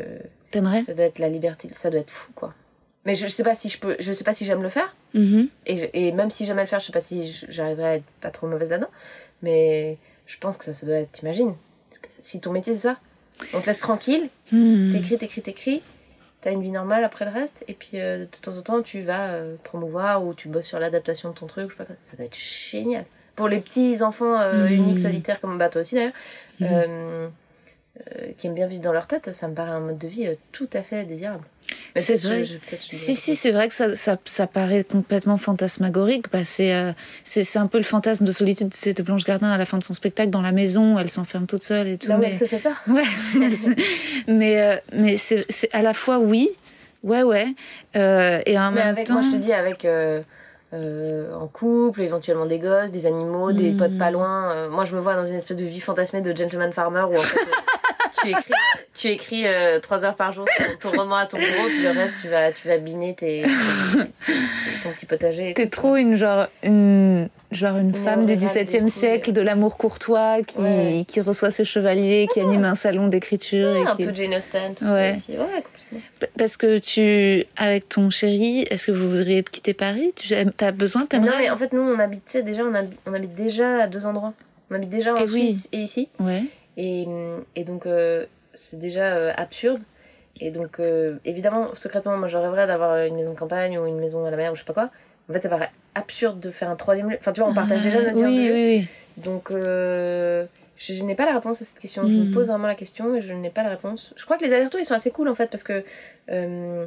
T'aimerais? 0.51 0.82
ça 0.82 0.92
doit 0.94 1.05
être 1.07 1.18
la 1.18 1.28
liberté, 1.28 1.68
ça 1.72 1.88
doit 1.90 2.01
être 2.01 2.11
fou, 2.11 2.30
quoi. 2.34 2.53
Mais 3.09 3.14
je, 3.14 3.26
je 3.26 3.32
sais 3.32 3.42
pas 3.42 3.54
si 3.54 3.70
je 3.70 3.78
peux, 3.78 3.96
je 3.98 4.12
sais 4.12 4.22
pas 4.24 4.34
si 4.34 4.44
j'aime 4.44 4.62
le 4.62 4.68
faire, 4.68 4.94
Mhm. 5.14 5.48
et, 5.64 6.09
et 6.09 6.12
même 6.12 6.28
si 6.30 6.44
j'aime 6.44 6.59
le 6.59 6.66
faire, 6.66 6.78
je 6.78 6.86
sais 6.86 6.92
pas 6.92 7.00
si 7.00 7.32
j'arriverai 7.48 7.88
à 7.88 7.94
être 7.96 8.04
pas 8.20 8.30
trop 8.30 8.46
mauvaise 8.46 8.68
là-dedans, 8.68 8.90
mais 9.42 9.96
je 10.26 10.36
pense 10.38 10.59
que 10.59 10.64
ça, 10.66 10.74
ça 10.74 10.84
doit 10.84 10.96
être, 10.96 11.11
t'imagines, 11.12 11.54
si 12.18 12.38
ton 12.40 12.52
métier 12.52 12.74
c'est 12.74 12.80
ça, 12.88 12.98
on 13.54 13.61
te 13.62 13.66
laisse 13.66 13.80
tranquille, 13.80 14.28
Mhm. 14.52 14.90
T'écris, 14.92 15.16
t'écris, 15.18 15.40
t'écris. 15.42 15.82
T'as 16.42 16.52
une 16.52 16.62
vie 16.62 16.70
normale 16.70 17.02
après 17.02 17.24
le 17.24 17.30
reste. 17.32 17.64
Et 17.66 17.74
puis 17.74 17.92
euh, 18.00 18.18
de 18.20 18.24
temps 18.42 18.56
en 18.56 18.62
temps, 18.62 18.82
tu 18.82 19.00
vas 19.02 19.32
euh, 19.32 19.56
promouvoir 19.64 20.24
ou 20.24 20.34
tu 20.34 20.48
bosses 20.48 20.66
sur 20.66 20.78
l'adaptation 20.78 21.30
de 21.30 21.34
ton 21.34 21.46
truc. 21.46 21.66
Je 21.70 21.72
sais 21.72 21.78
pas 21.78 21.84
quoi. 21.84 21.96
Ça 22.02 22.16
doit 22.16 22.26
être 22.26 22.36
génial. 22.38 23.04
Pour 23.36 23.48
les 23.48 23.61
petits 23.61 24.02
enfants 24.02 24.38
euh, 24.38 24.68
Mhm. 24.68 24.74
uniques, 24.74 24.98
solitaires, 25.00 25.40
comme 25.40 25.56
bah, 25.59 25.68
toi 25.68 25.80
aussi 25.82 25.94
d'ailleurs, 25.96 26.12
Mhm. 26.61 27.30
qui 28.36 28.46
aiment 28.46 28.54
bien 28.54 28.66
vivre 28.68 28.82
dans 28.84 28.92
leur 28.92 29.06
tête, 29.09 29.32
ça 29.34 29.48
me 29.48 29.54
paraît 29.54 29.72
un 29.72 29.80
mode 29.80 29.98
de 29.98 30.06
vie 30.09 30.28
tout 30.52 30.68
à 30.72 30.82
fait 30.82 31.04
désirable. 31.04 31.44
C'est 31.97 32.16
vrai. 32.23 32.45
je- 32.45 32.55
je- 32.55 32.77
Si, 32.89 33.14
si, 33.14 33.35
c'est 33.35 33.51
vrai 33.51 33.69
que 33.69 33.75
ça, 33.75 33.95
ça, 33.97 34.19
ça 34.25 34.47
paraît 34.47 34.85
complètement 34.85 35.37
fantasmagorique. 35.37 36.27
Bah, 36.33 36.45
c'est, 36.45 36.73
euh, 36.75 36.93
c'est, 37.25 37.57
un 37.57 37.66
peu 37.66 37.79
le 37.79 37.85
fantasme 37.85 38.25
de 38.25 38.33
solitude 38.33 38.69
de 38.69 39.03
Blanche 39.03 39.25
Gardin 39.25 39.51
à 39.51 39.57
la 39.59 39.66
fin 39.66 39.79
de 39.79 39.85
son 39.85 39.95
spectacle 39.95 40.31
dans 40.31 40.43
la 40.43 40.53
maison. 40.53 40.99
Elle 40.99 41.11
s'enferme 41.11 41.47
toute 41.47 41.64
seule 41.64 41.89
et 41.89 41.99
tout. 41.99 42.09
Là 42.09 42.16
où 42.16 42.21
mais... 42.21 42.31
elle 42.31 42.37
se 42.37 42.47
fait 42.47 42.59
peur. 42.59 42.81
Ouais, 42.87 43.03
mais, 44.29 44.61
euh, 44.61 44.77
mais 44.93 45.16
c'est, 45.16 45.45
c'est 45.49 45.73
à 45.75 45.83
la 45.83 45.95
fois 45.95 46.19
oui, 46.19 46.49
ouais, 47.03 47.23
ouais, 47.23 47.47
euh, 47.97 48.41
et 48.47 48.59
en 48.59 48.71
Mais 48.71 48.81
même 48.81 48.89
avec, 48.89 49.07
temps. 49.07 49.14
moi 49.14 49.23
je 49.23 49.31
te 49.31 49.37
dis, 49.37 49.53
avec 49.53 49.85
euh, 50.75 51.35
en 51.35 51.47
couple, 51.47 52.03
éventuellement 52.03 52.47
des 52.47 52.59
gosses, 52.59 52.91
des 52.91 53.07
animaux, 53.07 53.53
des 53.53 53.71
potes 53.73 53.97
pas 53.99 54.11
loin. 54.11 54.51
Euh, 54.53 54.69
moi 54.69 54.85
je 54.85 54.95
me 54.95 55.01
vois 55.01 55.14
dans 55.14 55.27
une 55.27 55.37
espèce 55.37 55.57
de 55.57 55.64
vie 55.64 55.81
fantasmée 55.81 56.21
de 56.21 56.37
gentleman 56.37 56.73
farmer 56.73 57.03
où 57.09 57.14
en 57.16 57.21
fait 57.23 57.39
euh, 57.41 57.45
tu 58.23 58.29
écris, 58.31 58.53
tu 58.95 59.09
écris 59.09 59.47
euh, 59.47 59.81
trois 59.81 60.05
heures 60.05 60.16
par 60.16 60.33
jour 60.33 60.45
ton, 60.81 60.91
ton 60.91 60.99
roman 60.99 61.16
à 61.16 61.27
ton 61.27 61.39
bureau, 61.39 61.69
puis 61.69 61.83
le 61.83 61.91
reste 61.91 62.16
tu 62.21 62.29
vas, 62.29 62.53
tu 62.53 62.69
vas 62.69 62.77
biner 62.79 63.14
tes, 63.14 63.43
tes- 63.45 64.03
tes- 64.33 64.83
ton 64.83 64.91
petit 64.91 65.07
potager. 65.07 65.55
T'es 65.55 65.69
trop 65.69 65.97
une 65.97 66.16
genre 66.16 66.49
une 66.62 67.29
genre 67.51 67.77
une 67.79 67.89
Une 67.89 67.95
femme 67.95 68.27
du 68.27 68.37
XVIIe 68.37 68.91
siècle, 68.91 69.33
de 69.33 69.41
l'amour 69.41 69.79
courtois, 69.79 70.43
qui, 70.47 70.59
Ouais. 70.61 71.05
qui 71.09 71.21
reçoit 71.23 71.51
ses 71.51 71.64
chevaliers, 71.64 72.27
qui 72.31 72.41
anime 72.41 72.64
un 72.64 72.75
salon 72.75 73.07
d'écriture. 73.07 73.71
Ouais, 73.73 73.81
et 73.81 73.87
un 73.87 73.97
qui... 73.97 74.05
peu 74.05 74.14
Jane 74.14 74.35
Austen, 74.35 74.75
tout 74.75 74.85
Ouais. 74.85 75.12
ça 75.12 75.16
aussi. 75.16 75.33
Ouais, 75.33 75.39
complètement. 75.39 75.78
Parce 76.36 76.57
que 76.57 76.78
tu, 76.78 77.45
avec 77.57 77.89
ton 77.89 78.11
chéri, 78.11 78.62
est-ce 78.70 78.86
que 78.86 78.93
vous 78.93 79.09
voudriez 79.09 79.43
quitter 79.43 79.74
Paris? 79.74 80.12
Tu 80.16 80.34
as 80.34 80.72
besoin, 80.72 81.07
Non 81.12 81.32
mais 81.39 81.51
en 81.51 81.57
fait 81.57 81.72
nous 81.72 81.82
on 81.82 81.99
habite, 81.99 82.36
déjà 82.45 82.62
on 82.64 82.74
habite, 82.74 82.99
on 83.07 83.14
habite 83.14 83.34
déjà 83.34 83.82
à 83.82 83.86
deux 83.86 84.07
endroits. 84.07 84.34
On 84.70 84.74
habite 84.74 84.91
déjà 84.91 85.14
en 85.14 85.16
Eh 85.16 85.22
oui. 85.24 85.51
Suisse 85.51 85.68
et 85.72 85.78
ici. 85.78 86.09
Ouais. 86.20 86.43
Et, 86.76 87.07
et 87.57 87.64
donc, 87.64 87.86
euh, 87.86 88.26
c'est 88.53 88.78
déjà 88.78 89.14
euh, 89.16 89.32
absurde. 89.36 89.80
Et 90.41 90.51
donc, 90.51 90.78
euh, 90.78 91.16
évidemment, 91.24 91.68
secrètement, 91.74 92.16
moi, 92.18 92.28
je 92.28 92.36
rêverais 92.36 92.66
d'avoir 92.66 92.99
une 93.07 93.16
maison 93.16 93.32
de 93.32 93.39
campagne 93.39 93.78
ou 93.78 93.86
une 93.86 93.99
maison 93.99 94.24
à 94.26 94.30
la 94.30 94.36
mer 94.36 94.53
ou 94.53 94.55
je 94.55 94.61
sais 94.61 94.66
pas 94.66 94.74
quoi. 94.74 94.91
En 95.28 95.32
fait, 95.32 95.41
ça 95.43 95.49
paraît 95.49 95.70
absurde 95.95 96.39
de 96.39 96.51
faire 96.51 96.68
un 96.70 96.76
troisième 96.76 97.11
lieu. 97.11 97.16
Enfin, 97.18 97.32
tu 97.32 97.41
vois, 97.41 97.49
on 97.49 97.55
partage 97.55 97.80
déjà 97.82 98.01
notre 98.03 98.14
oui, 98.16 98.47
lieu. 98.47 98.53
oui, 98.53 98.78
oui. 98.80 98.86
Donc, 99.16 99.51
je, 100.79 100.95
je 100.95 101.05
n'ai 101.05 101.14
pas 101.14 101.26
la 101.26 101.35
réponse 101.35 101.61
à 101.61 101.64
cette 101.64 101.79
question. 101.81 102.03
Je 102.09 102.14
me 102.14 102.33
pose 102.33 102.47
vraiment 102.49 102.66
la 102.68 102.74
question 102.74 103.14
et 103.14 103.20
je 103.20 103.35
n'ai 103.35 103.51
pas 103.51 103.62
la 103.62 103.70
réponse. 103.70 104.14
Je 104.16 104.24
crois 104.24 104.39
que 104.39 104.45
les 104.45 104.53
allers-retours, 104.53 104.81
ils 104.81 104.85
sont 104.87 104.95
assez 104.95 105.11
cool 105.11 105.29
en 105.29 105.35
fait 105.35 105.51
parce 105.51 105.62
que 105.64 105.85
euh, 106.31 106.87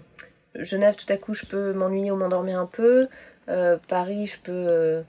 Genève, 0.56 0.96
tout 0.96 1.12
à 1.12 1.18
coup, 1.18 1.34
je 1.34 1.46
peux 1.46 1.74
m'ennuyer 1.74 2.12
ou 2.12 2.16
m'endormir 2.16 2.60
un 2.60 2.66
peu. 2.66 3.08
Euh, 3.50 3.78
Paris, 3.88 4.28
je 4.28 4.40
peux 4.40 4.52
euh, 4.54 5.04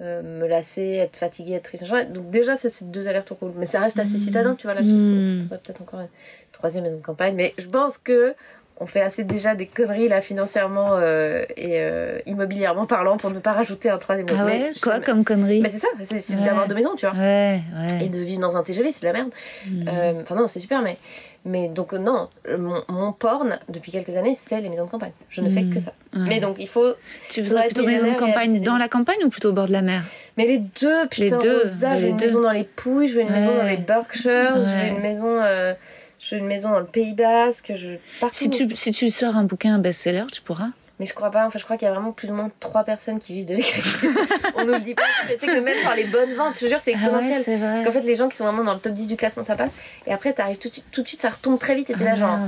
me 0.00 0.46
lasser, 0.46 0.82
être 0.84 1.16
fatiguée, 1.16 1.54
être 1.54 1.64
triste. 1.64 1.84
Donc, 2.12 2.30
déjà, 2.30 2.56
c'est 2.56 2.68
ces 2.70 2.84
deux 2.84 3.08
allers-retours 3.08 3.38
cool. 3.38 3.52
Mais 3.56 3.66
ça 3.66 3.80
reste 3.80 3.98
assez 3.98 4.14
Mm. 4.14 4.18
citadin, 4.18 4.54
tu 4.54 4.66
vois, 4.66 4.74
la 4.74 4.82
Suisse. 4.82 4.94
Mm. 5.02 5.40
Faudrait 5.42 5.58
peut-être 5.58 5.82
encore 5.82 6.00
une 6.00 6.08
troisième 6.52 6.84
maison 6.84 6.98
de 6.98 7.02
campagne. 7.02 7.34
Mais 7.34 7.54
je 7.58 7.66
pense 7.66 7.98
que. 7.98 8.34
On 8.80 8.86
fait 8.86 9.00
assez 9.00 9.24
déjà 9.24 9.56
des 9.56 9.66
conneries 9.66 10.06
là 10.08 10.20
financièrement 10.20 10.90
euh, 10.92 11.42
et 11.56 11.80
euh, 11.80 12.18
immobilièrement 12.26 12.86
parlant 12.86 13.16
pour 13.16 13.30
ne 13.30 13.40
pas 13.40 13.52
rajouter 13.52 13.90
un 13.90 13.98
troisième. 13.98 14.26
Ah 14.30 14.44
Mais 14.44 14.52
ouais 14.52 14.72
Quoi 14.80 14.96
sais- 14.98 15.02
comme 15.02 15.24
connerie 15.24 15.60
mais 15.60 15.68
c'est 15.68 15.78
ça, 15.78 15.88
c'est 16.04 16.20
c'est 16.20 16.36
Ouais. 16.36 16.44
d'avoir 16.44 16.68
deux 16.68 16.76
maisons, 16.76 16.94
tu 16.96 17.04
vois. 17.06 17.16
Ouais, 17.18 17.60
Et 18.00 18.08
de 18.08 18.18
vivre 18.20 18.40
dans 18.40 18.56
un 18.56 18.62
TGV, 18.62 18.92
c'est 18.92 19.00
de 19.02 19.06
la 19.06 19.12
merde. 19.14 19.30
Mm. 19.66 19.88
Euh, 19.88 20.12
Enfin 20.22 20.36
non, 20.36 20.46
c'est 20.46 20.60
super, 20.60 20.80
mais 20.82 20.96
Mais 21.44 21.68
donc, 21.68 21.92
non, 21.92 22.28
mon, 22.58 22.82
mon 22.88 23.12
porn, 23.12 23.58
depuis 23.68 23.90
quelques 23.90 24.16
années, 24.16 24.34
c'est 24.34 24.60
les 24.60 24.68
maisons 24.68 24.84
de 24.84 24.90
campagne. 24.90 25.12
Je 25.30 25.40
ne 25.40 25.48
fais 25.48 25.62
Mm. 25.62 25.72
que 25.74 25.78
ça. 25.80 25.92
Ouais. 26.14 26.22
Mais 26.28 26.40
donc, 26.40 26.56
il 26.58 26.68
faut. 26.68 26.92
Tu 27.30 27.42
voudrais 27.42 27.66
plutôt 27.68 27.86
maison 27.86 28.10
de 28.12 28.16
campagne 28.16 28.60
dans 28.60 28.76
la 28.76 28.88
campagne 28.88 29.24
ou 29.24 29.28
plutôt 29.28 29.48
au 29.50 29.52
bord 29.52 29.66
de 29.68 29.72
la 29.72 29.80
mer? 29.82 30.02
Mais 30.36 30.46
les 30.46 30.58
deux, 30.58 31.06
putain, 31.10 31.38
deux, 31.38 31.60
Rosa, 31.62 31.90
mais 31.90 31.94
je 31.94 32.00
veux 32.00 32.04
les 32.06 32.10
une 32.10 32.16
deux. 32.16 32.26
maison 32.26 32.40
dans 32.42 32.50
les 32.52 32.64
Pouilles, 32.64 33.08
je 33.08 33.14
veux 33.14 33.22
une 33.22 33.30
maison 33.30 33.56
dans 33.56 33.64
les 33.64 33.76
Berkshires, 33.78 34.56
je 34.56 34.60
veux 34.60 34.88
une 34.96 35.00
maison. 35.00 35.26
euh, 35.42 35.72
je 36.20 36.34
veux 36.34 36.40
une 36.40 36.46
maison 36.46 36.70
dans 36.70 36.80
le 36.80 36.86
Pays 36.86 37.12
Basque, 37.12 37.72
je 37.76 37.96
partout. 38.20 38.36
si 38.36 38.50
tu, 38.50 38.68
si 38.76 38.90
tu 38.92 39.10
sors 39.10 39.36
un 39.36 39.44
bouquin 39.44 39.74
un 39.74 39.78
best-seller, 39.78 40.24
tu 40.32 40.42
pourras. 40.42 40.68
Mais 41.00 41.06
je 41.06 41.14
crois 41.14 41.30
pas, 41.30 41.46
enfin 41.46 41.60
je 41.60 41.64
crois 41.64 41.76
qu'il 41.76 41.86
y 41.86 41.88
a 41.90 41.94
vraiment 41.94 42.10
plus 42.10 42.28
ou 42.28 42.34
moins 42.34 42.50
trois 42.58 42.82
personnes 42.82 43.20
qui 43.20 43.32
vivent 43.32 43.46
de 43.46 43.54
l'écriture. 43.54 44.10
On 44.56 44.64
nous 44.64 44.72
le 44.72 44.80
dit 44.80 44.94
pas. 44.94 45.02
Tu 45.28 45.38
sais 45.38 45.46
que 45.46 45.60
même 45.60 45.80
par 45.84 45.94
les 45.94 46.06
bonnes 46.06 46.34
ventes, 46.34 46.56
je 46.56 46.60
te 46.62 46.66
jure, 46.66 46.80
c'est 46.80 46.90
exponentiel. 46.90 47.36
Ah 47.38 47.42
c'est 47.44 47.56
vrai. 47.56 47.68
Parce 47.74 47.84
qu'en 47.84 47.92
fait, 47.92 48.00
les 48.06 48.16
gens 48.16 48.28
qui 48.28 48.36
sont 48.36 48.44
vraiment 48.44 48.64
dans 48.64 48.74
le 48.74 48.80
top 48.80 48.94
10 48.94 49.06
du 49.06 49.16
classement, 49.16 49.44
ça 49.44 49.54
passe. 49.54 49.70
Et 50.08 50.12
après, 50.12 50.32
t'arrives 50.32 50.58
tout 50.58 50.68
de 50.68 50.72
suite, 50.74 50.86
tout 50.90 51.02
de 51.02 51.06
suite, 51.06 51.20
ça 51.22 51.28
retombe 51.28 51.56
très 51.60 51.76
vite. 51.76 51.90
Et 51.90 51.94
t'es 51.94 52.02
là, 52.02 52.12
Ah, 52.14 52.16
genre, 52.16 52.38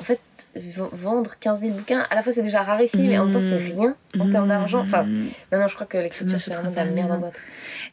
en 0.00 0.04
fait, 0.04 0.20
vendre 0.92 1.34
15 1.40 1.60
000 1.60 1.72
bouquins, 1.72 2.06
à 2.10 2.14
la 2.14 2.22
fois 2.22 2.32
c'est 2.32 2.42
déjà 2.42 2.62
rarissime, 2.62 3.06
mais 3.08 3.18
en 3.18 3.24
même 3.24 3.32
temps, 3.34 3.40
c'est 3.40 3.56
rien 3.56 3.94
en 4.18 4.30
termes 4.30 4.48
d'argent. 4.48 4.80
Enfin, 4.80 5.04
Mm. 5.04 5.28
non, 5.52 5.58
non, 5.60 5.68
je 5.68 5.74
crois 5.74 5.86
que 5.86 5.98
l'écriture, 5.98 6.40
c'est 6.40 6.54
vraiment 6.54 6.70
de 6.70 6.76
la 6.76 6.84
merde 6.84 6.98
en 7.10 7.14
maison. 7.14 7.20
boîte. 7.20 7.34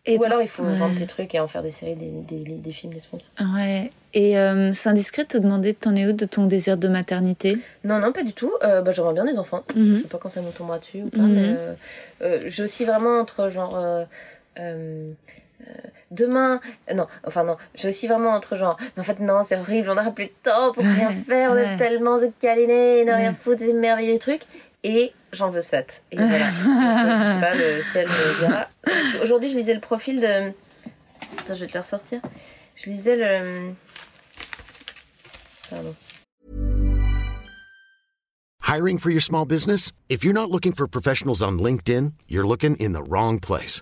Et 0.06 0.18
Ou 0.18 0.24
alors, 0.24 0.42
il 0.42 0.48
faut 0.48 0.64
ouais. 0.64 0.76
vendre 0.78 0.98
tes 0.98 1.06
trucs 1.08 1.34
et 1.36 1.40
en 1.40 1.48
faire 1.48 1.64
des 1.64 1.72
séries, 1.72 1.96
des, 1.96 2.10
des, 2.36 2.44
des 2.56 2.72
films, 2.72 2.94
des 2.94 3.02
trucs. 3.02 3.22
Ouais. 3.40 3.92
Et 4.14 4.38
euh, 4.38 4.72
c'est 4.74 4.90
indiscret 4.90 5.24
de 5.24 5.28
te 5.30 5.38
demander 5.38 5.74
de 5.74 5.78
t'en 5.78 5.96
es 5.96 6.06
où 6.08 6.12
de 6.14 6.26
ton 6.26 6.46
désir 6.46 6.78
de 6.78 6.88
maternité? 6.88 7.58
Non, 7.84 8.00
non, 8.00 8.12
pas 8.12 8.24
du 8.24 8.34
tout. 8.34 8.52
Euh, 8.64 8.82
bah, 8.82 8.92
J'aimerais 8.92 9.14
bien 9.16 9.26
des 9.26 9.38
enfants. 9.40 9.64
Je 9.76 9.80
Mhm. 9.80 10.02
sais 10.04 10.08
pas 10.08 10.18
quand 10.20 10.30
ça 10.30 10.42
nous 10.42 10.52
tombera 10.52 10.78
dessus 10.80 11.02
ou 11.04 11.10
pas, 11.10 11.24
mais 11.24 11.42
euh, 11.58 11.74
euh, 12.22 12.40
j'ai 12.48 12.64
aussi 12.64 12.86
vraiment 12.86 13.20
entre 13.20 13.50
genre. 13.50 13.76
Demain, 16.14 16.62
euh, 16.90 16.94
non, 16.94 17.08
enfin 17.26 17.44
non, 17.44 17.58
j'ai 17.76 17.90
aussi 17.90 18.08
vraiment 18.08 18.32
entre 18.32 18.58
genre, 18.58 18.78
mais 18.96 19.02
en 19.02 19.04
fait 19.04 19.20
non, 19.20 19.44
c'est 19.44 19.58
horrible, 19.58 19.90
on 19.90 19.96
n'aura 19.96 20.12
plus 20.12 20.26
de 20.26 20.34
temps 20.44 20.74
pour 20.74 20.84
rien 20.84 21.10
faire, 21.10 21.52
on 21.52 21.58
est 21.58 21.78
tellement 21.78 22.18
câlinés, 22.40 23.06
ne 23.06 23.12
rien 23.12 23.34
foutre, 23.34 23.60
des 23.60 23.74
merveilleux 23.74 24.20
trucs, 24.20 24.44
et 24.84 25.14
j'en 25.32 25.50
veux 25.50 25.62
7. 25.62 26.04
Et 26.12 26.18
voilà, 26.18 26.36
euh, 26.36 26.40
je 26.40 27.34
sais 27.34 27.40
pas, 27.40 27.56
le 27.56 27.82
ciel 27.92 28.08
me 28.08 28.40
dira. 28.40 28.68
Aujourd'hui, 29.24 29.50
je 29.50 29.58
lisais 29.58 29.74
le 29.74 29.80
profil 29.80 30.20
de. 30.20 30.52
Attends, 31.40 31.54
je 31.54 31.62
vais 31.62 31.68
te 31.68 31.74
le 31.74 31.80
ressortir. 31.80 32.22
Je 32.76 32.90
lisais 32.90 33.16
le. 33.16 33.74
Pardon. 35.70 35.96
Hiring 38.62 38.98
for 38.98 39.12
your 39.12 39.22
small 39.22 39.46
business? 39.46 39.92
If 40.10 40.24
you're 40.24 40.34
not 40.34 40.50
looking 40.50 40.74
for 40.74 40.88
professionals 40.88 41.44
on 41.44 41.60
LinkedIn, 41.60 42.14
you're 42.28 42.48
looking 42.48 42.76
in 42.78 42.94
the 42.94 43.04
wrong 43.04 43.40
place. 43.40 43.82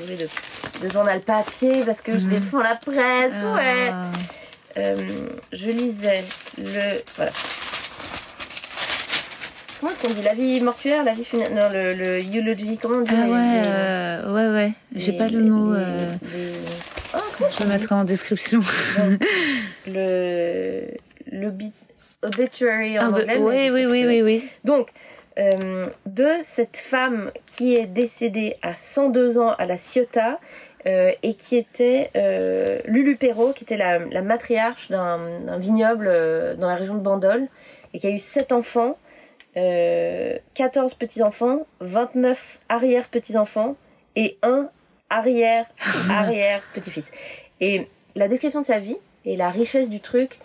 De, 0.00 0.86
de 0.86 0.92
journal 0.92 1.20
papier 1.20 1.82
parce 1.84 2.00
que 2.00 2.18
je 2.18 2.24
défends 2.26 2.60
la 2.62 2.76
presse, 2.76 3.42
ouais. 3.54 3.90
Ah. 3.90 4.06
Euh, 4.78 4.96
je 5.52 5.68
lisais 5.70 6.24
le. 6.58 7.02
Voilà. 7.16 7.30
Comment 9.80 9.92
est-ce 9.92 10.00
qu'on 10.00 10.10
dit 10.14 10.22
La 10.22 10.34
vie 10.34 10.60
mortuaire, 10.60 11.04
la 11.04 11.12
vie 11.12 11.24
funéraire 11.24 11.54
Non, 11.54 11.68
le, 11.72 11.94
le 11.94 12.20
eulogy, 12.36 12.78
comment 12.80 12.98
on 12.98 13.02
dit 13.02 13.10
Ah 13.14 13.28
ouais, 13.28 13.62
les- 13.62 13.62
euh, 13.66 14.32
ouais, 14.32 14.54
ouais. 14.54 14.72
J'ai 14.94 15.12
pas 15.18 15.28
le 15.28 15.42
mot. 15.42 15.74
les- 15.74 15.80
euh, 15.80 16.14
les- 16.34 16.52
Oh, 17.14 17.18
comment 17.36 17.50
je 17.50 17.62
le 17.64 17.68
mettrai 17.68 17.94
en 17.94 18.04
description. 18.04 18.60
le. 19.88 20.84
L'obituary 21.30 21.72
obituary 22.22 22.98
en 22.98 23.06
Ah, 23.06 23.10
bah, 23.10 23.18
anglais. 23.20 23.38
oui, 23.38 23.70
oui, 23.70 23.86
oui, 23.86 24.04
oui, 24.06 24.22
oui. 24.22 24.44
Donc, 24.64 24.88
euh, 25.38 25.88
de 26.06 26.28
cette 26.42 26.76
femme 26.76 27.30
qui 27.46 27.74
est 27.74 27.86
décédée 27.86 28.56
à 28.62 28.74
102 28.74 29.38
ans 29.38 29.52
à 29.52 29.66
la 29.66 29.76
Ciotat 29.76 30.40
euh, 30.86 31.12
et 31.22 31.34
qui 31.34 31.56
était 31.56 32.10
euh, 32.16 32.80
Lulu 32.86 33.16
Perrault, 33.16 33.52
qui 33.52 33.64
était 33.64 33.76
la, 33.76 33.98
la 33.98 34.22
matriarche 34.22 34.90
d'un 34.90 35.58
vignoble 35.58 36.06
dans 36.58 36.68
la 36.68 36.76
région 36.76 36.94
de 36.94 37.00
Bandol 37.00 37.48
et 37.94 37.98
qui 37.98 38.06
a 38.06 38.10
eu 38.10 38.18
7 38.18 38.52
enfants, 38.52 38.98
euh, 39.56 40.36
14 40.54 40.94
petits-enfants, 40.94 41.66
29 41.80 42.60
arrière-petits-enfants 42.68 43.76
et 44.16 44.38
un 44.42 44.68
arrière-arrière-petit-fils. 45.10 47.12
Et 47.60 47.88
la 48.14 48.28
description 48.28 48.60
de 48.62 48.66
sa 48.66 48.78
vie 48.78 48.96
et 49.24 49.36
la 49.36 49.50
richesse 49.50 49.90
du 49.90 50.00
truc 50.00 50.38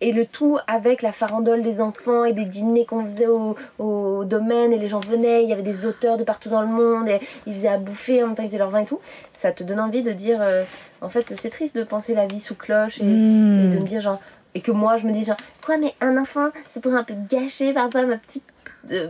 et 0.00 0.12
le 0.12 0.26
tout 0.26 0.58
avec 0.68 1.02
la 1.02 1.10
farandole 1.12 1.60
des 1.62 1.80
enfants 1.80 2.24
et 2.24 2.32
des 2.32 2.44
dîners 2.44 2.84
qu'on 2.84 3.02
faisait 3.04 3.26
au, 3.26 3.56
au 3.80 4.24
domaine 4.24 4.72
et 4.72 4.78
les 4.78 4.86
gens 4.88 5.00
venaient, 5.00 5.42
il 5.42 5.48
y 5.48 5.52
avait 5.52 5.62
des 5.62 5.86
auteurs 5.86 6.16
de 6.16 6.22
partout 6.24 6.48
dans 6.50 6.60
le 6.62 6.68
monde 6.68 7.08
et 7.08 7.20
ils 7.46 7.54
faisaient 7.54 7.66
à 7.68 7.78
bouffer 7.78 8.22
en 8.22 8.28
même 8.28 8.36
temps 8.36 8.42
qu'ils 8.42 8.50
faisaient 8.50 8.58
leur 8.58 8.70
vin 8.70 8.80
et 8.82 8.86
tout. 8.86 9.00
Ça 9.32 9.50
te 9.50 9.64
donne 9.64 9.80
envie 9.80 10.02
de 10.04 10.12
dire, 10.12 10.38
euh, 10.40 10.62
en 11.00 11.08
fait 11.08 11.34
c'est 11.36 11.50
triste 11.50 11.76
de 11.76 11.82
penser 11.82 12.14
la 12.14 12.26
vie 12.28 12.40
sous 12.40 12.54
cloche 12.54 13.00
et, 13.00 13.04
Mm. 13.04 13.70
et 13.72 13.74
de 13.76 13.80
me 13.82 13.86
dire 13.86 14.00
genre, 14.00 14.20
et 14.54 14.60
que 14.60 14.70
moi 14.70 14.96
je 14.98 15.06
me 15.06 15.12
dis 15.12 15.24
genre, 15.24 15.36
quoi 15.66 15.76
mais 15.78 15.92
un 16.00 16.16
enfant 16.16 16.50
ça 16.68 16.80
pourrait 16.80 16.96
un 16.98 17.04
peu 17.04 17.14
gâcher 17.28 17.72
parfois 17.72 18.06
ma 18.06 18.18
petite, 18.18 18.44
euh, 18.92 19.08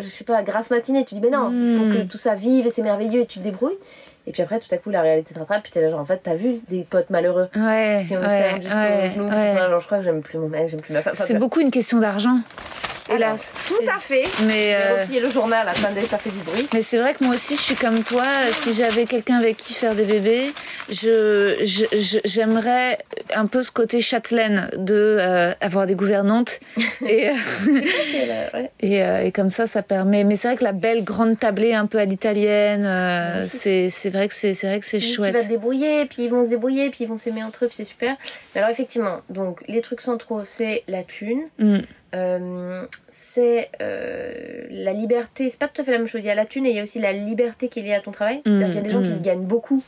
je 0.00 0.08
sais 0.08 0.24
pas, 0.24 0.42
grasse 0.44 0.70
matinée. 0.70 1.04
Tu 1.04 1.16
dis 1.16 1.20
mais 1.20 1.30
non, 1.30 1.50
il 1.52 1.76
faut 1.76 1.84
Mm. 1.84 1.92
que 1.94 2.02
tout 2.12 2.16
ça 2.18 2.34
vive 2.36 2.66
et 2.66 2.70
c'est 2.70 2.82
merveilleux 2.82 3.22
et 3.22 3.26
tu 3.26 3.40
te 3.40 3.44
débrouilles. 3.44 3.76
Et 4.26 4.32
puis 4.32 4.42
après 4.42 4.60
tout 4.60 4.72
à 4.72 4.76
coup 4.78 4.90
la 4.90 5.00
réalité 5.02 5.34
te 5.34 5.38
rattrape 5.40 5.62
puis 5.64 5.72
t'es 5.72 5.80
là 5.80 5.90
genre 5.90 5.98
en 6.00 6.04
fait 6.04 6.20
t'as 6.22 6.34
vu 6.34 6.60
des 6.68 6.84
potes 6.84 7.10
malheureux 7.10 7.48
Ouais, 7.56 8.04
qui 8.06 8.16
ont 8.16 8.20
ouais, 8.20 8.54
ouais, 8.62 9.10
genou, 9.14 9.28
ouais. 9.28 9.56
genre 9.56 9.80
je 9.80 9.86
crois 9.86 9.98
que 9.98 10.04
j'aime 10.04 10.22
plus 10.22 10.38
mon 10.38 10.48
mec, 10.48 10.68
j'aime 10.68 10.80
plus 10.80 10.92
ma 10.94 11.02
femme. 11.02 11.14
Enfin, 11.16 11.24
C'est 11.24 11.34
beaucoup 11.38 11.60
une 11.60 11.70
question 11.72 11.98
d'argent, 11.98 12.38
hélas. 13.14 13.54
tout 13.66 13.74
à 13.88 13.98
fait. 14.00 14.24
Mais, 14.46 14.76
euh, 14.76 15.20
le 15.20 15.30
journal, 15.30 15.68
attendez, 15.68 16.02
ça 16.02 16.18
fait 16.18 16.30
du 16.30 16.38
bruit. 16.40 16.68
mais 16.72 16.82
c'est 16.82 16.98
vrai 16.98 17.14
que 17.14 17.24
moi 17.24 17.34
aussi, 17.34 17.56
je 17.56 17.60
suis 17.60 17.74
comme 17.74 18.02
toi. 18.02 18.24
Si 18.52 18.72
j'avais 18.72 19.06
quelqu'un 19.06 19.36
avec 19.36 19.56
qui 19.56 19.74
faire 19.74 19.94
des 19.94 20.04
bébés, 20.04 20.52
je, 20.90 22.20
j'aimerais 22.24 22.98
un 23.34 23.46
peu 23.46 23.62
ce 23.62 23.70
côté 23.70 24.00
châtelaine 24.00 24.68
de 24.76 25.16
euh, 25.20 25.52
avoir 25.60 25.86
des 25.86 25.94
gouvernantes 25.94 26.60
et, 27.06 27.30
euh, 27.30 28.66
et, 28.80 29.02
euh, 29.02 29.22
et 29.22 29.32
comme 29.32 29.50
ça, 29.50 29.66
ça 29.66 29.82
permet. 29.82 30.24
Mais 30.24 30.36
c'est 30.36 30.48
vrai 30.48 30.56
que 30.56 30.64
la 30.64 30.72
belle 30.72 31.04
grande 31.04 31.38
tablée 31.38 31.74
un 31.74 31.86
peu 31.86 31.98
à 31.98 32.04
l'italienne, 32.04 32.84
euh, 32.84 33.46
c'est, 33.48 33.90
c'est 33.90 34.10
vrai 34.10 34.28
que 34.28 34.34
c'est, 34.34 34.54
c'est 34.54 34.66
vrai 34.66 34.80
que 34.80 34.86
c'est 34.86 35.00
chouette. 35.00 35.34
vas 35.34 35.42
te 35.42 35.48
débrouiller, 35.48 36.06
puis 36.06 36.24
ils 36.24 36.30
vont 36.30 36.44
se 36.44 36.50
débrouiller, 36.50 36.90
puis 36.90 37.04
ils 37.04 37.08
vont 37.08 37.16
s'aimer 37.18 37.42
entre 37.42 37.64
eux, 37.64 37.68
puis 37.68 37.76
c'est 37.78 37.84
super. 37.84 38.16
Mais 38.54 38.60
alors 38.60 38.70
effectivement, 38.70 39.20
donc 39.30 39.62
les 39.68 39.80
trucs 39.80 40.00
centraux, 40.00 40.44
c'est 40.44 40.82
la 40.88 41.02
thune, 41.02 41.42
Mm. 41.58 41.80
Euh, 42.14 42.86
c'est 43.08 43.70
euh, 43.80 44.66
la 44.70 44.92
liberté. 44.92 45.48
C'est 45.50 45.58
pas 45.58 45.68
tout 45.68 45.80
à 45.80 45.84
fait 45.84 45.92
la 45.92 45.98
même 45.98 46.06
chose. 46.06 46.20
Il 46.22 46.26
y 46.26 46.30
a 46.30 46.34
la 46.34 46.46
thune 46.46 46.66
et 46.66 46.70
il 46.70 46.76
y 46.76 46.80
a 46.80 46.82
aussi 46.82 46.98
la 47.00 47.12
liberté 47.12 47.68
qui 47.68 47.80
est 47.80 47.82
liée 47.82 47.94
à 47.94 48.00
ton 48.00 48.10
travail. 48.10 48.42
C'est-à-dire 48.44 48.66
qu'il 48.66 48.76
y 48.76 48.78
a 48.78 48.82
des 48.82 48.90
gens 48.90 49.00
mm. 49.00 49.14
qui 49.14 49.20
gagnent 49.20 49.44
beaucoup, 49.44 49.82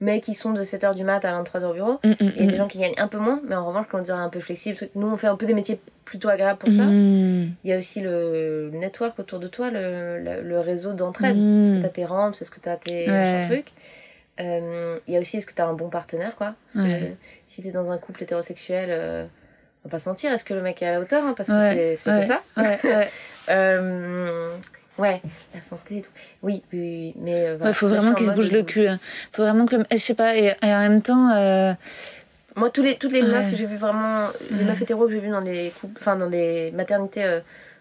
mais 0.00 0.20
qui 0.20 0.34
sont 0.34 0.52
de 0.52 0.62
7h 0.62 0.94
du 0.94 1.04
mat 1.04 1.24
à 1.24 1.42
23h 1.42 1.64
au 1.64 1.72
bureau. 1.74 2.00
Mm, 2.04 2.10
mm, 2.10 2.16
Il 2.20 2.26
y 2.26 2.42
a 2.42 2.46
des 2.46 2.54
mm. 2.54 2.56
gens 2.56 2.68
qui 2.68 2.78
gagnent 2.78 2.94
un 2.98 3.08
peu 3.08 3.18
moins, 3.18 3.40
mais 3.44 3.54
en 3.56 3.66
revanche, 3.66 3.86
quand 3.90 3.98
on 3.98 4.02
dirait 4.02 4.18
un 4.18 4.28
peu 4.28 4.40
flexible, 4.40 4.78
nous 4.94 5.06
on 5.08 5.16
fait 5.16 5.26
un 5.26 5.36
peu 5.36 5.46
des 5.46 5.54
métiers 5.54 5.80
plutôt 6.04 6.28
agréables 6.28 6.58
pour 6.58 6.72
ça. 6.72 6.84
Mm. 6.84 7.54
Il 7.64 7.70
y 7.70 7.72
a 7.72 7.78
aussi 7.78 8.00
le 8.00 8.70
network 8.72 9.18
autour 9.18 9.40
de 9.40 9.48
toi, 9.48 9.70
le, 9.70 10.20
le, 10.20 10.42
le 10.42 10.58
réseau 10.60 10.92
d'entraide. 10.92 11.36
Mm. 11.36 11.64
Est-ce 11.64 11.72
que 11.72 11.82
t'as 11.82 11.88
tes 11.88 12.04
rampes, 12.04 12.34
est-ce 12.40 12.50
que 12.50 12.60
t'as 12.60 12.76
tes 12.76 13.08
Ouais. 13.10 13.46
trucs. 13.48 13.72
Euh, 14.40 14.98
Il 15.08 15.14
y 15.14 15.16
a 15.16 15.20
aussi 15.20 15.36
est-ce 15.38 15.46
que 15.46 15.54
t'as 15.54 15.66
un 15.66 15.74
bon 15.74 15.88
partenaire, 15.88 16.36
quoi? 16.36 16.54
Parce 16.72 16.86
que 16.86 17.04
si 17.48 17.62
t'es 17.62 17.72
dans 17.72 17.90
un 17.90 17.98
couple 17.98 18.22
hétérosexuel, 18.22 19.28
on 19.84 19.88
va 19.88 19.90
pas 19.90 19.98
se 19.98 20.08
mentir, 20.08 20.32
est-ce 20.32 20.44
que 20.44 20.54
le 20.54 20.62
mec 20.62 20.80
est 20.82 20.86
à 20.86 20.92
la 20.92 21.00
hauteur 21.00 21.24
hein, 21.24 21.34
Parce 21.36 21.48
que 21.48 21.54
Ouais, 21.54 21.74
c'est 21.74 21.96
c'est 21.96 22.10
ouais, 22.10 22.20
que 22.20 22.26
ça. 22.26 22.40
Ouais, 22.56 22.80
ouais. 22.84 23.08
Euh, 23.48 24.56
ouais, 24.98 25.20
la 25.54 25.60
santé 25.60 25.96
et 25.98 26.02
tout. 26.02 26.10
Oui, 26.42 26.62
oui, 26.72 26.78
oui, 26.78 27.14
mais. 27.16 27.46
euh, 27.48 27.56
voilà. 27.58 27.72
Faut 27.72 27.88
vraiment 27.88 28.12
qu'il 28.14 28.26
se 28.26 28.32
bouge 28.32 28.52
le 28.52 28.62
cul. 28.62 28.86
hein. 28.86 29.00
Faut 29.32 29.42
vraiment 29.42 29.66
que 29.66 29.76
le... 29.76 29.84
Je 29.90 29.96
sais 29.96 30.14
pas, 30.14 30.36
et, 30.36 30.46
et 30.62 30.74
en 30.74 30.80
même 30.80 31.02
temps... 31.02 31.30
euh, 31.34 31.72
Moi, 32.54 32.70
tous 32.70 32.82
les, 32.82 32.96
toutes 32.98 33.10
les 33.12 33.22
meufs 33.22 33.50
que 33.50 33.56
j'ai 33.56 33.66
vues 33.66 33.76
vraiment, 33.76 34.28
les 34.52 34.64
meufs 34.64 34.80
hétéros 34.80 35.06
que 35.06 35.12
j'ai 35.12 35.18
vues 35.18 35.28
dans 35.30 35.42
des 35.42 35.72
couples, 35.80 35.98
enfin 36.00 36.14
dans 36.16 36.28
des 36.30 36.70
maternités 36.72 37.24
euh, 37.24 37.40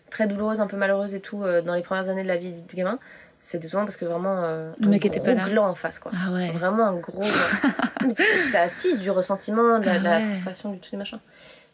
très 0.09 0.25
douloureuses, 0.25 0.61
un 0.61 0.67
peu 0.67 0.77
malheureuses 0.77 1.13
et 1.13 1.19
tout, 1.19 1.43
euh, 1.43 1.61
dans 1.61 1.75
les 1.75 1.83
premières 1.83 2.09
années 2.09 2.23
de 2.23 2.27
la 2.27 2.37
vie 2.37 2.53
du 2.53 2.75
gamin, 2.75 2.97
c'était 3.37 3.67
souvent 3.67 3.85
parce 3.85 3.97
que 3.97 4.05
vraiment 4.05 4.41
euh, 4.43 4.71
Le 4.79 4.87
mec 4.87 5.05
était 5.05 5.19
pas 5.19 5.33
là. 5.35 5.43
gland 5.45 5.67
en 5.67 5.75
face, 5.75 5.99
quoi. 5.99 6.11
Ah 6.15 6.31
ouais. 6.31 6.49
Vraiment 6.51 6.87
un 6.87 6.95
gros. 6.95 7.21
C'était 8.09 8.57
attise 8.57 8.97
du 8.99 9.11
ressentiment, 9.11 9.77
de 9.79 9.85
la, 9.85 9.99
la 9.99 10.15
Ah 10.15 10.17
ouais. 10.19 10.25
frustration, 10.25 10.71
du 10.71 10.79
tout 10.79 10.89
les 10.91 10.97
machins. 10.97 11.19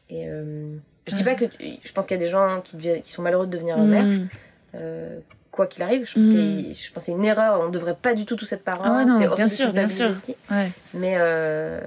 Et 0.09 0.27
euh, 0.29 0.75
je 1.07 1.15
dis 1.15 1.23
pas 1.23 1.35
que 1.35 1.45
je 1.59 1.91
pense 1.93 2.05
qu'il 2.05 2.15
y 2.17 2.19
a 2.19 2.23
des 2.23 2.29
gens 2.29 2.61
qui, 2.61 2.75
deviennent- 2.77 3.01
qui 3.01 3.11
sont 3.11 3.21
malheureux 3.21 3.45
de 3.47 3.51
devenir 3.51 3.77
mère, 3.77 4.03
Mm. 4.03 4.27
euh, 4.75 5.19
quoi 5.51 5.67
qu'il 5.67 5.83
arrive. 5.83 6.05
Je 6.07 6.13
pense, 6.13 6.25
Mm. 6.27 6.73
je 6.73 6.91
pense 6.91 6.93
que 6.93 6.99
c'est 7.01 7.11
une 7.11 7.25
erreur. 7.25 7.59
On 7.61 7.69
devrait 7.69 7.95
pas 7.95 8.13
du 8.13 8.25
tout 8.25 8.35
tous 8.35 8.51
être 8.53 8.63
parents. 8.63 8.83
Ah 8.85 8.97
ouais, 8.97 9.05
non, 9.05 9.19
c'est 9.19 9.35
bien 9.35 9.47
sûr, 9.47 9.73
bien 9.73 9.87
sûr. 9.87 10.07
culpabiliser. 10.07 10.37
Ouais. 10.51 10.71
Mais, 10.93 11.15
euh, 11.17 11.81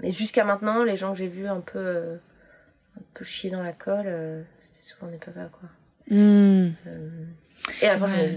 mais 0.00 0.10
jusqu'à 0.10 0.44
maintenant, 0.44 0.82
les 0.84 0.96
gens 0.96 1.12
que 1.12 1.18
j'ai 1.18 1.28
vus 1.28 1.46
un 1.46 1.60
peu, 1.60 1.78
euh, 1.78 2.16
un 2.98 3.02
peu 3.14 3.24
chier 3.24 3.50
dans 3.50 3.62
la 3.62 3.72
colle, 3.72 4.04
euh, 4.06 4.42
c'était 4.58 4.94
souvent 4.94 5.10
des 5.10 5.18
papas, 5.18 5.48
quoi. 5.50 5.68
Hmm. 6.10 6.70
Et 7.80 7.86
à 7.86 7.92
la 7.92 7.98
fin, 7.98 8.06
Ouais. 8.06 8.12
j'en 8.16 8.22
ai 8.22 8.28
vu 8.28 8.36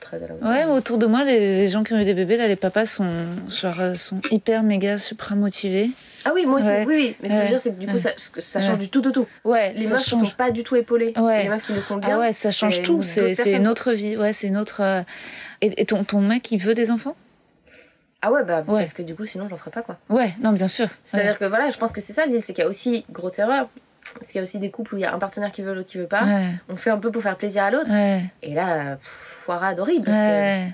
très 0.00 0.16
à 0.16 0.20
la. 0.28 0.34
Ouais, 0.34 0.64
mais 0.66 0.72
autour 0.72 0.98
de 0.98 1.06
moi, 1.06 1.24
les, 1.24 1.38
les 1.38 1.68
gens 1.68 1.82
qui 1.82 1.92
ont 1.94 1.98
eu 1.98 2.04
des 2.04 2.14
bébés, 2.14 2.36
là, 2.36 2.46
les 2.48 2.56
papas 2.56 2.86
sont, 2.86 3.06
genre, 3.48 3.80
euh, 3.80 3.94
sont 3.94 4.20
hyper 4.30 4.62
méga 4.62 4.98
supra 4.98 5.34
motivés. 5.34 5.90
Ah 6.24 6.32
oui, 6.34 6.46
moi 6.46 6.58
aussi, 6.58 6.68
Ouais. 6.68 6.84
oui, 6.86 6.94
oui. 6.96 7.16
Mais 7.22 7.28
ce 7.28 7.34
que 7.34 7.38
je 7.38 7.42
veux 7.44 7.48
dire, 7.50 7.60
c'est 7.60 7.74
que 7.74 7.80
du 7.80 7.86
coup, 7.86 7.98
ça, 7.98 8.10
ça 8.16 8.60
change 8.60 8.78
du 8.78 8.88
tout 8.90 9.06
au 9.06 9.10
tout. 9.10 9.26
Ouais, 9.44 9.72
Les 9.74 9.86
meufs 9.88 10.02
qui 10.02 10.10
change. 10.10 10.20
sont 10.30 10.36
pas 10.36 10.50
du 10.50 10.62
tout 10.62 10.76
épaulées. 10.76 11.12
Ouais. 11.16 11.44
Les 11.44 11.48
meufs 11.48 11.62
qui 11.64 11.72
le 11.72 11.80
sont 11.80 11.96
bien. 11.96 12.16
Ah 12.16 12.18
ouais, 12.18 12.32
ça 12.32 12.50
change 12.50 12.82
tout. 12.82 13.02
C'est 13.02 13.52
une 13.52 13.68
autre 13.68 13.92
vie. 13.92 14.16
Ouais, 14.16 14.32
c'est 14.32 14.46
une 14.48 14.56
autre. 14.56 14.80
euh, 14.82 15.02
Et, 15.60 15.80
et 15.82 15.84
ton, 15.86 16.02
ton 16.04 16.20
mec, 16.20 16.50
il 16.52 16.58
veut 16.58 16.74
des 16.74 16.90
enfants? 16.90 17.14
Ah 18.20 18.30
ouais, 18.30 18.44
bah, 18.44 18.62
Ouais. 18.68 18.82
parce 18.82 18.92
que 18.94 19.02
du 19.02 19.14
coup, 19.16 19.26
sinon, 19.26 19.48
j'en 19.48 19.56
ferais 19.56 19.70
pas, 19.72 19.82
quoi. 19.82 19.98
Ouais, 20.08 20.32
non, 20.42 20.52
bien 20.52 20.68
sûr. 20.68 20.86
C'est-à-dire 21.02 21.38
que 21.38 21.44
voilà, 21.44 21.70
je 21.70 21.76
pense 21.78 21.90
que 21.92 22.00
c'est 22.00 22.12
ça 22.12 22.24
l'île, 22.26 22.40
c'est 22.42 22.52
qu'il 22.54 22.62
y 22.62 22.66
a 22.66 22.70
aussi, 22.70 23.04
grosse 23.10 23.38
erreur, 23.40 23.68
c'est 24.20 24.28
qu'il 24.28 24.36
y 24.36 24.38
a 24.38 24.42
aussi 24.42 24.58
des 24.60 24.70
couples 24.70 24.94
où 24.94 24.98
il 24.98 25.00
y 25.00 25.04
a 25.04 25.12
un 25.12 25.18
partenaire 25.18 25.50
qui 25.50 25.62
veut, 25.62 25.74
l'autre 25.74 25.88
qui 25.88 25.98
veut 25.98 26.06
pas. 26.06 26.24
Ouais, 26.24 26.46
On 26.68 26.76
fait 26.76 26.90
un 26.90 26.98
peu 26.98 27.10
pour 27.10 27.20
faire 27.22 27.36
plaisir 27.36 27.64
à 27.64 27.70
l'autre. 27.72 27.90
Et 28.42 28.54
là, 28.54 28.96
pff, 28.96 29.31
foirade 29.42 29.78
horrible. 29.80 30.04
parce 30.06 30.16
que- 30.16 30.68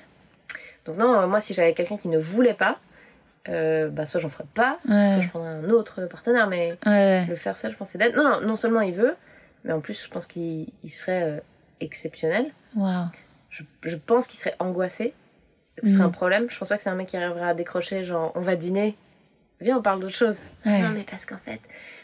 Donc 0.86 0.96
non, 0.96 1.14
euh, 1.20 1.26
moi, 1.26 1.40
si 1.40 1.54
j'avais 1.54 1.74
quelqu'un 1.74 1.96
qui 1.96 2.08
ne 2.08 2.18
voulait 2.18 2.54
pas, 2.54 2.78
euh, 3.48 3.88
bah, 3.88 4.04
soit 4.06 4.20
j'en 4.20 4.28
ferais 4.28 4.44
pas, 4.54 4.78
Ouais. 4.88 5.14
soit 5.14 5.22
je 5.22 5.28
prendrais 5.28 5.48
un 5.50 5.70
autre 5.70 6.02
partenaire. 6.06 6.46
Mais 6.48 6.76
ouais. 6.86 7.26
le 7.26 7.36
faire 7.36 7.56
seul, 7.56 7.72
je 7.72 7.76
pense, 7.76 7.90
c'est 7.90 7.98
d'être. 7.98 8.16
Non, 8.16 8.24
non, 8.24 8.40
non 8.46 8.56
seulement 8.56 8.80
il 8.82 8.94
veut, 8.94 9.16
mais 9.64 9.72
en 9.72 9.80
plus, 9.80 10.04
je 10.04 10.08
pense 10.10 10.26
qu'il 10.26 10.66
il 10.84 10.90
serait 10.90 11.22
euh, 11.22 11.38
exceptionnel. 11.80 12.46
Waouh. 12.76 13.06
Je, 13.50 13.62
je 13.84 13.96
pense 13.96 14.26
qu'il 14.26 14.38
serait 14.38 14.54
angoissé. 14.58 15.14
que 15.76 15.86
Ce 15.86 15.92
serait 15.94 16.02
Mm. 16.04 16.06
un 16.06 16.10
problème. 16.10 16.46
Je 16.50 16.58
pense 16.58 16.68
pas 16.68 16.76
que 16.76 16.82
c'est 16.82 16.90
un 16.90 16.94
mec 16.96 17.06
qui 17.08 17.16
arriverait 17.16 17.48
à 17.50 17.54
décrocher, 17.54 18.04
genre, 18.04 18.32
on 18.34 18.40
va 18.40 18.56
dîner. 18.56 18.96
Viens, 19.60 19.78
on 19.78 19.82
parle 19.82 20.00
d'autre 20.00 20.14
chose. 20.16 20.36
Ouais. 20.66 20.80
Non, 20.82 20.88
mais 20.90 21.04
parce 21.08 21.24
qu'en 21.24 21.36
fait, 21.38 21.60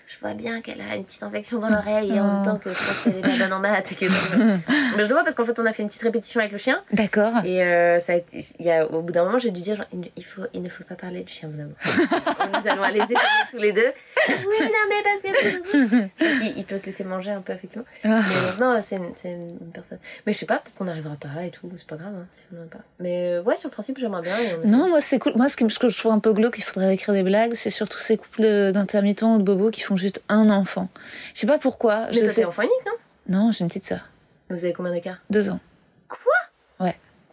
je 0.06 0.18
vois 0.20 0.34
bien 0.34 0.60
qu'elle 0.60 0.80
a 0.80 0.96
une 0.96 1.04
petite 1.04 1.22
infection 1.22 1.58
dans 1.58 1.68
l'oreille 1.68 2.12
et 2.12 2.20
en 2.20 2.34
même 2.34 2.44
temps 2.44 2.58
que 2.58 2.70
je 2.70 2.74
pense 2.74 3.02
qu'elle 3.04 3.18
est 3.18 3.22
pas 3.22 3.38
bonne 3.38 3.52
en 3.52 3.60
maths. 3.60 3.92
Et 3.92 3.94
que... 3.94 4.04
mais 4.96 5.04
je 5.04 5.08
le 5.08 5.14
vois 5.14 5.24
parce 5.24 5.34
qu'en 5.34 5.44
fait, 5.44 5.58
on 5.58 5.66
a 5.66 5.72
fait 5.72 5.82
une 5.82 5.88
petite 5.88 6.02
répétition 6.02 6.40
avec 6.40 6.52
le 6.52 6.58
chien. 6.58 6.82
D'accord. 6.92 7.44
Et 7.44 7.62
euh, 7.62 7.98
ça 8.00 8.12
a 8.12 8.16
été, 8.16 8.44
il 8.58 8.66
y 8.66 8.70
a, 8.70 8.86
au 8.86 9.02
bout 9.02 9.12
d'un 9.12 9.24
moment, 9.24 9.38
j'ai 9.38 9.50
dû 9.50 9.60
dire 9.60 9.76
genre, 9.76 9.86
il, 9.92 10.24
faut, 10.24 10.42
il 10.52 10.62
ne 10.62 10.68
faut 10.68 10.84
pas 10.84 10.94
parler 10.94 11.22
du 11.22 11.32
chien, 11.32 11.48
mon 11.48 11.62
amour. 11.62 11.76
Nous 11.84 12.70
allons 12.70 12.82
aller 12.82 13.00
déjeuner 13.00 13.44
tous 13.50 13.58
les 13.58 13.72
deux. 13.72 13.92
Oui, 14.28 14.60
non, 14.60 14.68
mais 14.88 15.02
parce 15.02 15.22
que. 15.22 16.54
Il 16.56 16.64
peut 16.64 16.78
se 16.78 16.86
laisser 16.86 17.04
manger 17.04 17.30
un 17.30 17.40
peu, 17.40 17.52
effectivement. 17.52 17.84
Ah. 18.04 18.20
Mais 18.58 18.64
non, 18.64 18.78
c'est 18.80 18.96
une, 18.96 19.12
une 19.24 19.72
personne. 19.72 19.98
Mais 20.26 20.32
je 20.32 20.38
sais 20.38 20.46
pas, 20.46 20.58
peut-être 20.58 20.76
qu'on 20.76 20.84
n'arrivera 20.84 21.16
pas 21.16 21.44
et 21.44 21.50
tout, 21.50 21.70
c'est 21.76 21.86
pas 21.86 21.96
grave 21.96 22.12
hein, 22.16 22.26
si 22.32 22.44
on 22.52 22.66
pas. 22.66 22.78
Mais 23.00 23.32
euh, 23.32 23.42
ouais, 23.42 23.56
sur 23.56 23.68
le 23.68 23.72
principe, 23.72 23.98
j'aimerais 23.98 24.22
bien. 24.22 24.34
Non, 24.64 24.88
moi 24.88 25.00
c'est 25.00 25.18
cool. 25.18 25.32
Moi, 25.36 25.48
ce 25.48 25.56
que 25.56 25.88
je 25.88 25.98
trouve 25.98 26.12
un 26.12 26.18
peu 26.18 26.32
glauque, 26.32 26.58
il 26.58 26.64
faudrait 26.64 26.94
écrire 26.94 27.14
des 27.14 27.22
blagues, 27.22 27.54
c'est 27.54 27.70
surtout 27.70 27.98
ces 27.98 28.16
couples 28.16 28.72
d'intermittents 28.72 29.36
ou 29.36 29.38
de 29.38 29.42
bobos 29.42 29.70
qui 29.70 29.80
font 29.80 29.93
juste 29.96 30.22
un 30.28 30.50
enfant. 30.50 30.88
Je 31.34 31.40
sais 31.40 31.46
pas 31.46 31.58
pourquoi. 31.58 32.06
Mais 32.06 32.14
je 32.14 32.20
toi, 32.20 32.28
sais... 32.28 32.34
t'es 32.36 32.44
enfant 32.44 32.62
unique, 32.62 32.86
non? 32.86 32.92
Non, 33.28 33.52
j'ai 33.52 33.62
une 33.62 33.68
petite 33.68 33.84
sœur. 33.84 34.08
Vous 34.50 34.64
avez 34.64 34.72
combien 34.74 34.92
d'écart? 34.92 35.18
Deux 35.30 35.50
ans. 35.50 35.60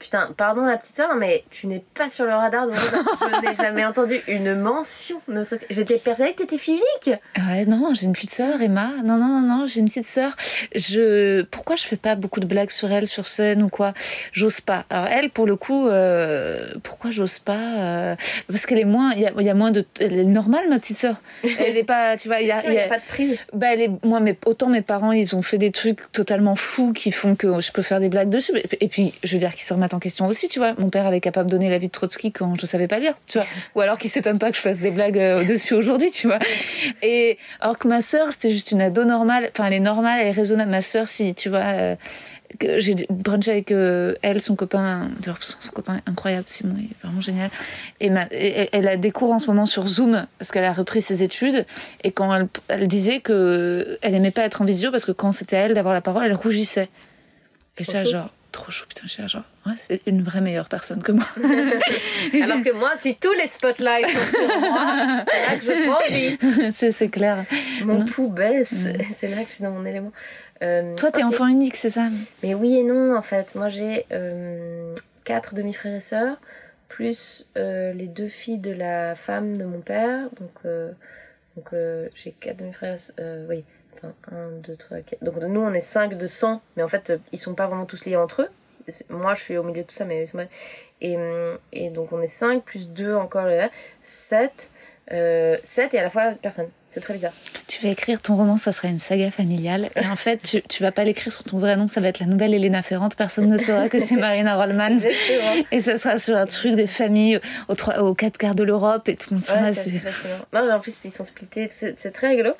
Putain, 0.02 0.32
pardon 0.36 0.66
la 0.66 0.78
petite 0.78 0.96
sœur, 0.96 1.14
mais 1.16 1.44
tu 1.52 1.68
n'es 1.68 1.84
pas 1.94 2.10
sur 2.10 2.26
le 2.26 2.32
radar 2.34 2.66
de 2.66 2.72
Rosa. 2.72 2.98
Je 3.22 3.48
n'ai 3.48 3.54
jamais 3.62 3.86
entendu 3.86 4.20
une 4.28 4.56
mention. 4.56 5.22
J'étais 5.70 6.00
persuadée 6.00 6.32
que 6.34 6.38
t'étais 6.40 6.58
fille 6.58 6.80
unique. 7.06 7.20
Ouais, 7.38 7.66
non, 7.66 7.94
j'ai 7.94 8.06
une 8.08 8.14
petite 8.14 8.32
sœur, 8.32 8.60
Emma. 8.62 8.90
Non, 9.04 9.18
non, 9.18 9.28
non, 9.28 9.42
non, 9.42 9.68
j'ai 9.68 9.80
une 9.82 9.86
petite 9.86 10.08
sœur. 10.08 10.36
Je, 10.76 11.44
pourquoi 11.44 11.76
je 11.76 11.84
fais 11.86 11.98
pas 11.98 12.16
beaucoup 12.16 12.40
de 12.40 12.48
blagues 12.48 12.72
sur 12.72 12.92
elle, 12.92 13.06
sur 13.06 13.28
scène 13.28 13.62
ou 13.62 13.70
quoi? 13.70 13.94
J'ose 14.32 14.60
pas. 14.60 14.86
Alors 14.90 15.06
elle, 15.08 15.30
pour 15.30 15.46
le 15.46 15.56
coup, 15.56 15.88
euh, 15.88 16.74
pourquoi 16.82 17.12
j'ose 17.12 17.38
pas 17.38 17.60
Euh, 17.78 18.16
Parce 18.50 18.66
qu'elle 18.66 18.80
est 18.80 18.86
moins, 18.86 19.12
il 19.14 19.22
y 19.22 19.28
a, 19.28 19.32
il 19.38 19.46
y 19.46 19.50
a 19.50 19.54
moins 19.54 19.72
de, 19.72 19.86
elle 20.00 20.18
est 20.18 20.24
normale, 20.24 20.68
ma 20.68 20.80
petite 20.80 20.98
sœur. 20.98 21.16
Elle 21.44 21.78
est 21.78 21.84
pas, 21.84 22.18
tu 22.18 22.28
vois, 22.28 22.42
il 22.42 22.48
y 22.48 22.52
a, 22.52 22.60
y 22.86 22.90
pas 22.90 22.98
de 22.98 23.06
prise. 23.08 23.38
bah, 23.54 23.68
elle 23.74 23.82
est, 23.82 23.92
moi, 24.04 24.20
mais 24.20 24.36
autant 24.48 24.68
mes 24.68 24.82
parents, 24.82 25.12
ils 25.12 25.36
ont 25.36 25.42
fait 25.44 25.60
des 25.60 25.72
trucs 25.72 26.12
totalement 26.12 26.56
fous 26.56 26.92
qui 26.94 27.12
font 27.12 27.36
que 27.36 27.62
je 27.62 27.72
peux 27.72 27.82
faire 27.84 28.00
des 28.00 28.10
blagues 28.10 28.30
dessus. 28.30 28.54
Et 28.80 28.88
puis, 28.88 29.14
je 29.24 29.34
veux 29.34 29.40
dire 29.40 29.54
qu'ils 29.54 29.64
se 29.66 29.74
en 29.94 30.00
question 30.00 30.28
aussi, 30.28 30.48
tu 30.48 30.60
vois. 30.60 30.74
Mon 30.78 30.90
père 30.90 31.06
avait 31.06 31.22
capable 31.22 31.50
de 31.50 31.56
donner 31.58 31.70
la 31.70 31.78
vie 31.78 31.88
de 31.88 31.92
Trotsky 31.92 32.32
quand 32.32 32.60
je 32.60 32.66
savais 32.66 32.88
pas 32.88 33.00
lire, 33.00 33.14
tu 33.28 33.38
vois. 33.38 33.48
Ou 33.76 33.82
alors 33.82 33.98
qu'il 33.98 34.10
s'étonne 34.10 34.38
pas 34.40 34.52
que 34.52 34.58
je 34.58 34.62
fasse 34.62 34.80
des 34.80 34.92
blagues 34.92 35.18
euh, 35.20 35.44
dessus 35.46 35.74
aujourd'hui, 35.74 36.12
tu 36.12 36.28
vois. 36.28 36.40
Et 37.02 37.38
alors 37.60 37.78
que 37.78 37.88
ma 37.88 38.02
sœur, 38.02 38.28
c'était 38.32 38.52
juste 38.52 38.72
une 38.72 38.82
ado 38.82 39.04
normale. 39.06 39.50
Enfin, 39.54 39.68
elle 39.68 39.74
est 39.74 39.80
normale, 39.80 40.20
elle 40.22 40.28
est 40.28 40.32
raisonnable. 40.32 40.72
Ma 40.72 40.82
sœur, 40.82 41.08
si, 41.08 41.34
tu 41.36 41.50
vois, 41.50 41.60
euh, 41.60 41.96
j'ai 42.78 42.96
brunché 43.10 43.52
avec 43.52 43.72
euh, 43.72 44.14
elle, 44.22 44.42
son 44.42 44.56
copain, 44.56 45.10
son, 45.40 45.72
copain 45.72 46.02
incroyable, 46.06 46.44
Simon, 46.48 46.76
il 46.78 46.86
est 46.86 47.02
vraiment 47.02 47.22
génial. 47.22 47.50
Et, 48.02 48.10
ma- 48.10 48.28
et- 48.32 48.70
elle 48.74 48.88
a 48.90 48.98
des 48.98 49.12
cours 49.12 49.32
en 49.32 49.40
ce 49.40 49.48
moment 49.48 49.66
sur 49.66 49.88
Zoom 49.88 50.26
parce 50.38 50.52
qu'elle 50.52 50.66
a 50.66 50.74
repris 50.74 51.02
ses 51.02 51.24
études. 51.24 51.66
Et 52.04 52.12
quand 52.12 52.36
elle, 52.36 52.48
elle 52.68 52.88
disait 52.90 53.22
que 53.22 53.98
elle 54.02 54.16
aimait 54.16 54.32
pas 54.32 54.44
être 54.44 54.62
en 54.62 54.66
visio 54.66 54.92
parce 54.92 55.06
que 55.06 55.12
quand 55.14 55.32
c'était 55.32 55.56
à 55.56 55.60
elle 55.62 55.74
d'avoir 55.74 55.94
la 55.94 56.02
parole, 56.02 56.26
elle 56.26 56.34
rougissait. 56.34 56.90
Et 57.78 57.84
chou. 57.86 58.04
genre, 58.06 58.30
trop 58.52 58.70
chou, 58.72 58.86
putain, 58.88 59.04
là, 59.20 59.28
genre, 59.28 59.44
ouais, 59.66 59.74
c'est 59.78 60.02
une 60.08 60.22
vraie 60.24 60.42
meilleure 60.42 60.68
personne 60.70 61.02
que 61.02 61.12
moi. 61.12 61.26
Alors 61.38 62.62
que 62.62 62.74
moi, 62.74 62.92
si 62.96 63.16
tous 63.16 63.34
les 63.34 63.48
spotlights 63.48 64.10
sont 64.10 64.38
sur 64.38 64.60
moi, 64.60 65.24
c'est 65.28 65.42
là 65.48 65.58
que 65.58 65.66
je 65.66 65.88
prends 65.88 66.62
vie. 66.68 66.72
c'est, 66.92 67.10
clair. 67.10 67.38
Mon 67.86 68.00
Non. 68.00 68.06
pouls 68.06 68.30
baisse. 68.32 68.88
C'est 69.14 69.28
là 69.30 69.44
que 69.44 69.50
je 69.50 69.56
suis 69.56 69.64
dans 69.64 69.72
mon 69.72 69.86
élément. 69.86 70.12
Euh, 70.64 70.96
Toi, 70.96 71.12
t'es 71.12 71.24
enfant 71.24 71.48
unique, 71.48 71.76
c'est 71.76 71.90
ça? 71.90 72.08
Mais 72.44 72.54
oui 72.54 72.76
et 72.78 72.84
non, 72.84 73.16
en 73.18 73.22
fait. 73.22 73.56
Moi, 73.56 73.70
j'ai 73.70 74.06
euh, 74.12 74.94
quatre 75.24 75.56
demi-frères 75.56 75.96
et 75.96 76.02
sœurs, 76.02 76.38
plus 76.88 77.50
euh, 77.58 77.94
les 77.94 78.08
deux 78.08 78.28
filles 78.28 78.60
de 78.60 78.72
la 78.72 79.16
femme 79.16 79.58
de 79.58 79.64
mon 79.66 79.80
père. 79.82 80.30
Donc, 80.40 80.52
euh, 80.66 80.92
donc 81.56 81.70
j'ai 82.16 82.32
quatre 82.32 82.58
demi-frères. 82.58 82.98
euh, 83.20 83.46
oui, 83.50 83.64
attends, 84.04 84.14
un, 84.32 84.50
deux, 84.60 84.76
trois, 84.76 85.00
quatre. 85.02 85.24
Donc, 85.24 85.36
nous, 85.38 85.62
on 85.62 85.74
est 85.74 85.80
cinq 85.80 86.18
de 86.18 86.28
sang, 86.28 86.62
mais 86.76 86.84
en 86.84 86.88
fait, 86.88 87.12
euh, 87.12 87.18
ils 87.32 87.40
sont 87.40 87.56
pas 87.56 87.68
vraiment 87.68 87.86
tous 87.86 88.06
liés 88.06 88.18
entre 88.18 88.44
eux. 88.44 88.50
Moi, 89.10 89.36
je 89.36 89.44
suis 89.44 89.58
au 89.58 89.64
milieu 89.64 89.84
de 89.84 89.88
tout 89.88 89.94
ça, 89.94 90.06
mais 90.06 90.24
ils 90.24 90.28
sont. 90.28 90.46
Et, 91.02 91.16
hum, 91.16 91.58
et 91.72 91.90
donc, 91.90 92.12
on 92.12 92.22
est 92.22 92.28
cinq, 92.28 92.64
plus 92.64 92.90
deux 92.90 93.14
encore, 93.14 93.46
là, 93.46 93.70
sept. 94.02 94.71
Euh, 95.14 95.58
sept 95.64 95.94
et 95.94 96.00
à 96.00 96.04
la 96.04 96.10
fois 96.10 96.32
personne. 96.42 96.68
C'est 96.88 97.00
très 97.00 97.14
bizarre. 97.14 97.32
Tu 97.68 97.82
vas 97.82 97.90
écrire 97.90 98.22
ton 98.22 98.36
roman, 98.36 98.58
ça 98.58 98.72
sera 98.72 98.90
une 98.90 99.00
saga 99.00 99.32
familiale. 99.32 99.90
Et 99.96 100.06
en 100.06 100.16
fait, 100.16 100.38
tu, 100.38 100.62
tu 100.62 100.84
vas 100.84 100.92
pas 100.92 101.04
l'écrire 101.06 101.32
sur 101.32 101.46
ton 101.46 101.58
vrai 101.58 101.78
nom, 101.78 101.88
ça 101.88 102.02
va 102.02 102.10
être 102.10 102.20
la 102.20 102.26
nouvelle 102.26 102.54
Elena 102.54 102.82
Ferrante. 102.82 103.16
Personne 103.16 103.48
ne 103.48 103.58
saura 103.58 103.88
que 103.88 104.00
c'est 104.00 104.16
Marina 104.16 104.58
Rollman. 104.58 105.00
Exactement. 105.00 105.66
Et 105.72 105.80
ça 105.80 105.98
sera 105.98 106.18
sur 106.18 106.36
un 106.36 106.46
truc 106.46 106.76
des 106.76 106.88
familles 106.88 107.40
aux, 107.70 107.76
trois, 107.76 108.00
aux 108.00 108.14
quatre 108.14 108.38
quarts 108.38 108.56
de 108.56 108.64
l'Europe 108.64 109.08
et 109.08 109.16
tout 109.16 109.30
le 109.32 109.36
monde 109.38 109.44
sera 109.44 109.62
Ouais, 109.62 109.74
c'est. 109.74 109.92
Non, 110.54 110.66
mais 110.66 110.72
en 110.72 110.80
plus, 110.80 111.06
ils 111.06 111.12
sont 111.12 111.26
splittés, 111.26 111.68
c'est 111.70 111.98
c'est 111.98 112.12
très 112.12 112.30
rigolo. 112.30 112.52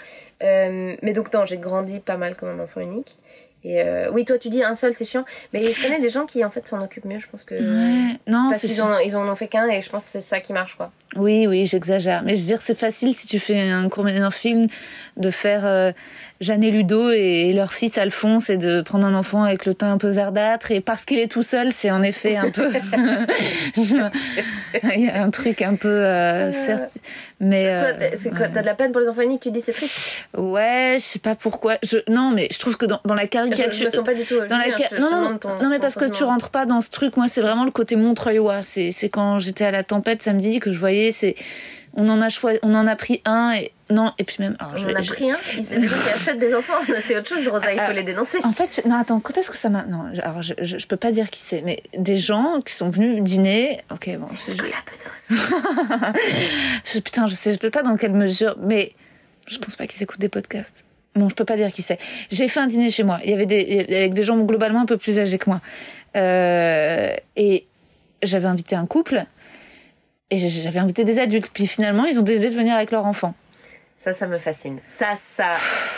Euh, 0.44 0.96
mais 1.02 1.14
donc, 1.14 1.34
non, 1.34 1.46
j'ai 1.46 1.58
grandi 1.58 2.00
pas 2.00 2.18
mal 2.18 2.36
comme 2.36 2.50
un 2.50 2.64
enfant 2.64 2.82
unique. 2.82 3.18
Et 3.64 3.82
euh, 3.82 4.10
oui, 4.12 4.26
toi, 4.26 4.38
tu 4.38 4.50
dis 4.50 4.64
un 4.64 4.76
seul, 4.76 4.94
c'est 4.94 5.06
chiant. 5.06 5.24
Mais 5.54 5.60
je 5.72 5.82
connais 5.82 6.00
des 6.00 6.10
gens 6.10 6.26
qui, 6.26 6.44
en 6.44 6.50
fait, 6.50 6.68
s'en 6.68 6.82
occupent 6.84 7.06
mieux, 7.06 7.20
je 7.20 7.28
pense 7.28 7.44
que. 7.44 7.56
Ouais, 7.56 8.18
non, 8.28 8.50
Parce 8.50 8.62
c'est 8.62 8.68
qu'ils 8.68 8.82
en, 8.82 8.98
ils 9.00 9.16
en 9.16 9.28
ont 9.28 9.36
fait 9.36 9.48
qu'un 9.48 9.68
et 9.68 9.82
je 9.82 9.90
pense 9.90 10.04
que 10.06 10.10
c'est 10.12 10.22
ça 10.22 10.40
qui 10.40 10.52
marche, 10.54 10.76
quoi. 10.76 10.92
Oui, 11.16 11.46
oui, 11.48 11.66
j'exagère. 11.66 12.24
Mais 12.24 12.36
je 12.36 12.42
veux 12.42 12.48
dire, 12.48 12.62
c'est 12.62 12.78
facile 12.78 13.14
si 13.14 13.28
tu 13.28 13.40
fais 13.40 13.60
un 13.60 13.88
court 13.90 14.08
un 14.08 14.32
film 14.32 14.68
de 15.18 15.30
faire 15.30 15.66
euh, 15.66 15.92
Jeanne 16.42 16.64
et 16.64 16.72
Ludo 16.72 17.10
et 17.12 17.54
leur 17.54 17.72
fils 17.74 17.98
Alphonse 17.98 18.50
et 18.50 18.58
de 18.58 18.82
prendre 18.82 19.06
un 19.06 19.14
enfant 19.14 19.44
avec 19.44 19.66
le 19.66 19.74
teint 19.74 19.92
un 19.94 19.98
peu 19.98 20.10
verdâtre. 20.10 20.72
Et 20.72 20.82
parce 20.82 21.06
qu'il 21.06 21.20
est 21.20 21.32
tout 21.32 21.44
seul, 21.44 21.72
c'est 21.72 21.92
en 21.92 22.02
effet 22.04 22.36
un 22.36 22.50
peu. 22.52 22.70
Il 23.78 25.02
y 25.02 25.10
a 25.10 25.24
un 25.24 25.30
truc 25.30 25.62
un 25.62 25.76
peu. 25.76 25.88
euh, 25.88 26.52
certes, 26.66 26.98
mais. 27.40 27.78
Toi, 27.78 27.88
euh, 27.88 27.94
t'as- 28.00 28.30
ouais. 28.40 28.50
De 28.50 28.66
la 28.66 28.74
peine 28.76 28.92
pour 28.92 29.02
les 29.02 29.08
enfants 29.08 29.22
uniques, 29.22 29.42
tu 29.42 29.52
dis 29.52 29.62
c'est 29.62 29.72
triste 29.74 30.26
Ouais, 30.38 30.98
je 31.00 31.04
sais 31.04 31.20
pas 31.20 31.36
pourquoi. 31.36 31.78
Je 31.84 31.98
non, 32.10 32.32
mais 32.32 32.48
je 32.52 32.60
trouve 32.60 32.78
que 32.78 32.86
dans, 32.86 33.00
dans 33.06 33.14
la 33.16 33.22
Je, 33.24 33.28
je 33.28 33.30
caricature. 33.32 33.86
me 33.88 33.92
sens 33.92 34.04
pas 34.06 34.14
du 34.14 34.24
tout. 34.24 34.40
Dans 34.50 34.58
la 34.58 34.76
ca- 34.78 34.88
je- 34.92 34.98
non, 35.02 35.10
je 35.10 35.32
non, 35.32 35.38
ton- 35.38 35.62
non, 35.62 35.70
mais 35.70 35.80
parce 35.80 35.96
que 35.96 36.10
tu 36.10 36.24
rentres 36.24 36.50
pas 36.50 36.66
dans 36.66 36.82
ce 36.82 36.90
truc. 36.90 37.18
Moi, 37.18 37.28
c'est 37.28 37.42
vraiment 37.42 37.66
le 37.66 37.72
côté 37.72 37.96
Montreuilois. 37.96 38.62
C'est, 38.62 38.92
c'est 38.92 39.10
quand 39.10 39.40
j'étais 39.40 39.66
à 39.66 39.72
la 39.72 39.84
tempête 39.84 40.24
samedi 40.24 40.60
que 40.60 40.72
je 40.72 40.80
voyais. 40.80 41.12
C'est, 41.12 41.36
on 41.96 42.08
en 42.10 42.22
a 42.22 42.30
choisi, 42.30 42.60
on 42.64 42.74
en 42.74 42.88
a 42.88 42.96
pris 42.96 43.22
un 43.26 43.52
et 43.54 43.74
non 43.90 44.14
et 44.18 44.24
puis 44.24 44.38
même. 44.40 44.56
alors, 44.60 44.78
je 44.78 44.84
On 44.84 44.88
vais- 44.88 44.96
en 44.96 45.00
a 45.00 45.02
je- 45.02 45.12
pris 45.12 45.30
un. 45.32 45.38
Ils 45.58 45.90
achètent 46.14 46.40
des 46.40 46.54
enfants. 46.56 46.74
C'est 47.04 47.18
autre 47.18 47.28
chose, 47.28 47.48
Rosa. 47.48 47.72
Il 47.74 47.78
faut 47.80 47.86
Ah, 47.90 47.94
les 47.94 48.04
dénoncer. 48.04 48.38
En 48.44 48.54
fait, 48.54 48.82
je- 48.84 48.88
non, 48.90 48.96
attends, 48.96 49.20
quand 49.20 49.38
est-ce 49.38 49.52
que 49.52 49.58
ça 49.58 49.70
m'a. 49.70 49.84
Non, 49.86 50.06
je- 50.14 50.22
alors 50.22 50.42
je, 50.42 50.54
je, 50.62 50.78
je 50.78 50.88
peux 50.88 50.96
pas 50.98 51.12
dire 51.12 51.30
qui 51.30 51.40
c'est, 51.40 51.62
mais 51.64 51.82
des 51.98 52.18
gens 52.18 52.62
qui 52.66 52.74
sont 52.74 52.90
venus 52.90 53.22
dîner. 53.22 53.82
Ok, 53.92 54.10
bon, 54.18 54.28
c'est. 54.38 54.54
Je, 54.56 54.64
Nicolas 54.64 54.78
je- 56.86 57.00
putain, 57.00 57.28
je 57.28 57.34
sais, 57.34 57.52
je 57.54 57.58
peux 57.60 57.70
pas 57.70 57.84
dans 57.84 57.98
quelle 57.98 58.14
mesure, 58.14 58.56
mais 58.62 58.94
je 59.48 59.58
pense 59.58 59.76
pas 59.76 59.88
qu'ils 59.88 60.02
écoutent 60.04 60.20
des 60.20 60.30
podcasts. 60.30 60.86
Bon, 61.16 61.28
je 61.28 61.36
peux 61.36 61.44
pas 61.46 61.58
dire 61.58 61.72
qui 61.74 61.82
c'est. 61.82 62.00
J'ai 62.32 62.48
fait 62.48 62.62
un 62.62 62.68
dîner 62.68 62.90
chez 62.90 63.04
moi. 63.04 63.20
Il 63.26 63.32
y 63.32 63.34
avait 63.34 63.46
des, 63.46 63.86
avec 63.90 64.14
des 64.14 64.24
gens 64.24 64.38
globalement 64.40 64.82
un 64.82 64.86
peu 64.86 64.98
plus 64.98 65.20
âgés 65.20 65.38
que 65.38 65.50
moi. 65.50 65.60
Euh, 66.16 67.14
et 67.36 67.66
j'avais 68.24 68.48
invité 68.48 68.76
un 68.76 68.86
couple. 68.86 69.26
Et 70.32 70.38
j'avais 70.38 70.80
invité 70.80 71.04
des 71.04 71.20
adultes. 71.20 71.52
Puis 71.54 71.68
finalement, 71.68 72.06
ils 72.06 72.18
ont 72.18 72.24
décidé 72.24 72.50
de 72.50 72.56
venir 72.56 72.76
avec 72.76 72.90
leur 72.92 73.06
enfant. 73.06 73.36
Ça, 73.98 74.14
ça 74.14 74.26
me 74.26 74.40
fascine. 74.40 74.80
Ça, 74.88 75.14
ça 75.16 75.52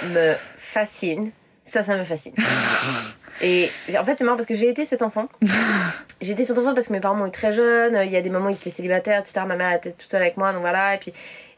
me 0.10 0.34
fascine. 0.58 1.32
Ça, 1.64 1.84
ça 1.84 1.96
me 1.96 2.04
fascine. 2.04 2.34
Et 3.42 3.70
en 3.98 4.04
fait, 4.04 4.18
c'est 4.18 4.26
marrant 4.26 4.36
parce 4.36 4.48
que 4.48 4.56
j'ai 4.56 4.70
été 4.70 4.84
cet 4.86 5.02
enfant. 5.02 5.28
J'ai 6.22 6.34
été 6.34 6.46
cet 6.46 6.58
enfant 6.58 6.74
parce 6.74 6.88
que 6.88 6.94
mes 6.94 7.00
parents 7.00 7.16
m'ont 7.16 7.28
eu 7.28 7.32
très 7.32 7.52
jeune. 7.52 8.00
Il 8.06 8.12
y 8.12 8.16
a 8.16 8.22
des 8.22 8.30
moments 8.30 8.48
où 8.48 8.50
ils 8.52 8.56
étaient 8.56 8.70
célibataires, 8.70 9.20
etc. 9.20 9.42
Ma 9.46 9.56
mère 9.56 9.74
était 9.74 9.92
toute 9.92 10.10
seule 10.10 10.22
avec 10.22 10.38
moi, 10.38 10.54
donc 10.54 10.62
voilà. 10.62 10.96
Et 10.96 10.98
puis, 10.98 11.12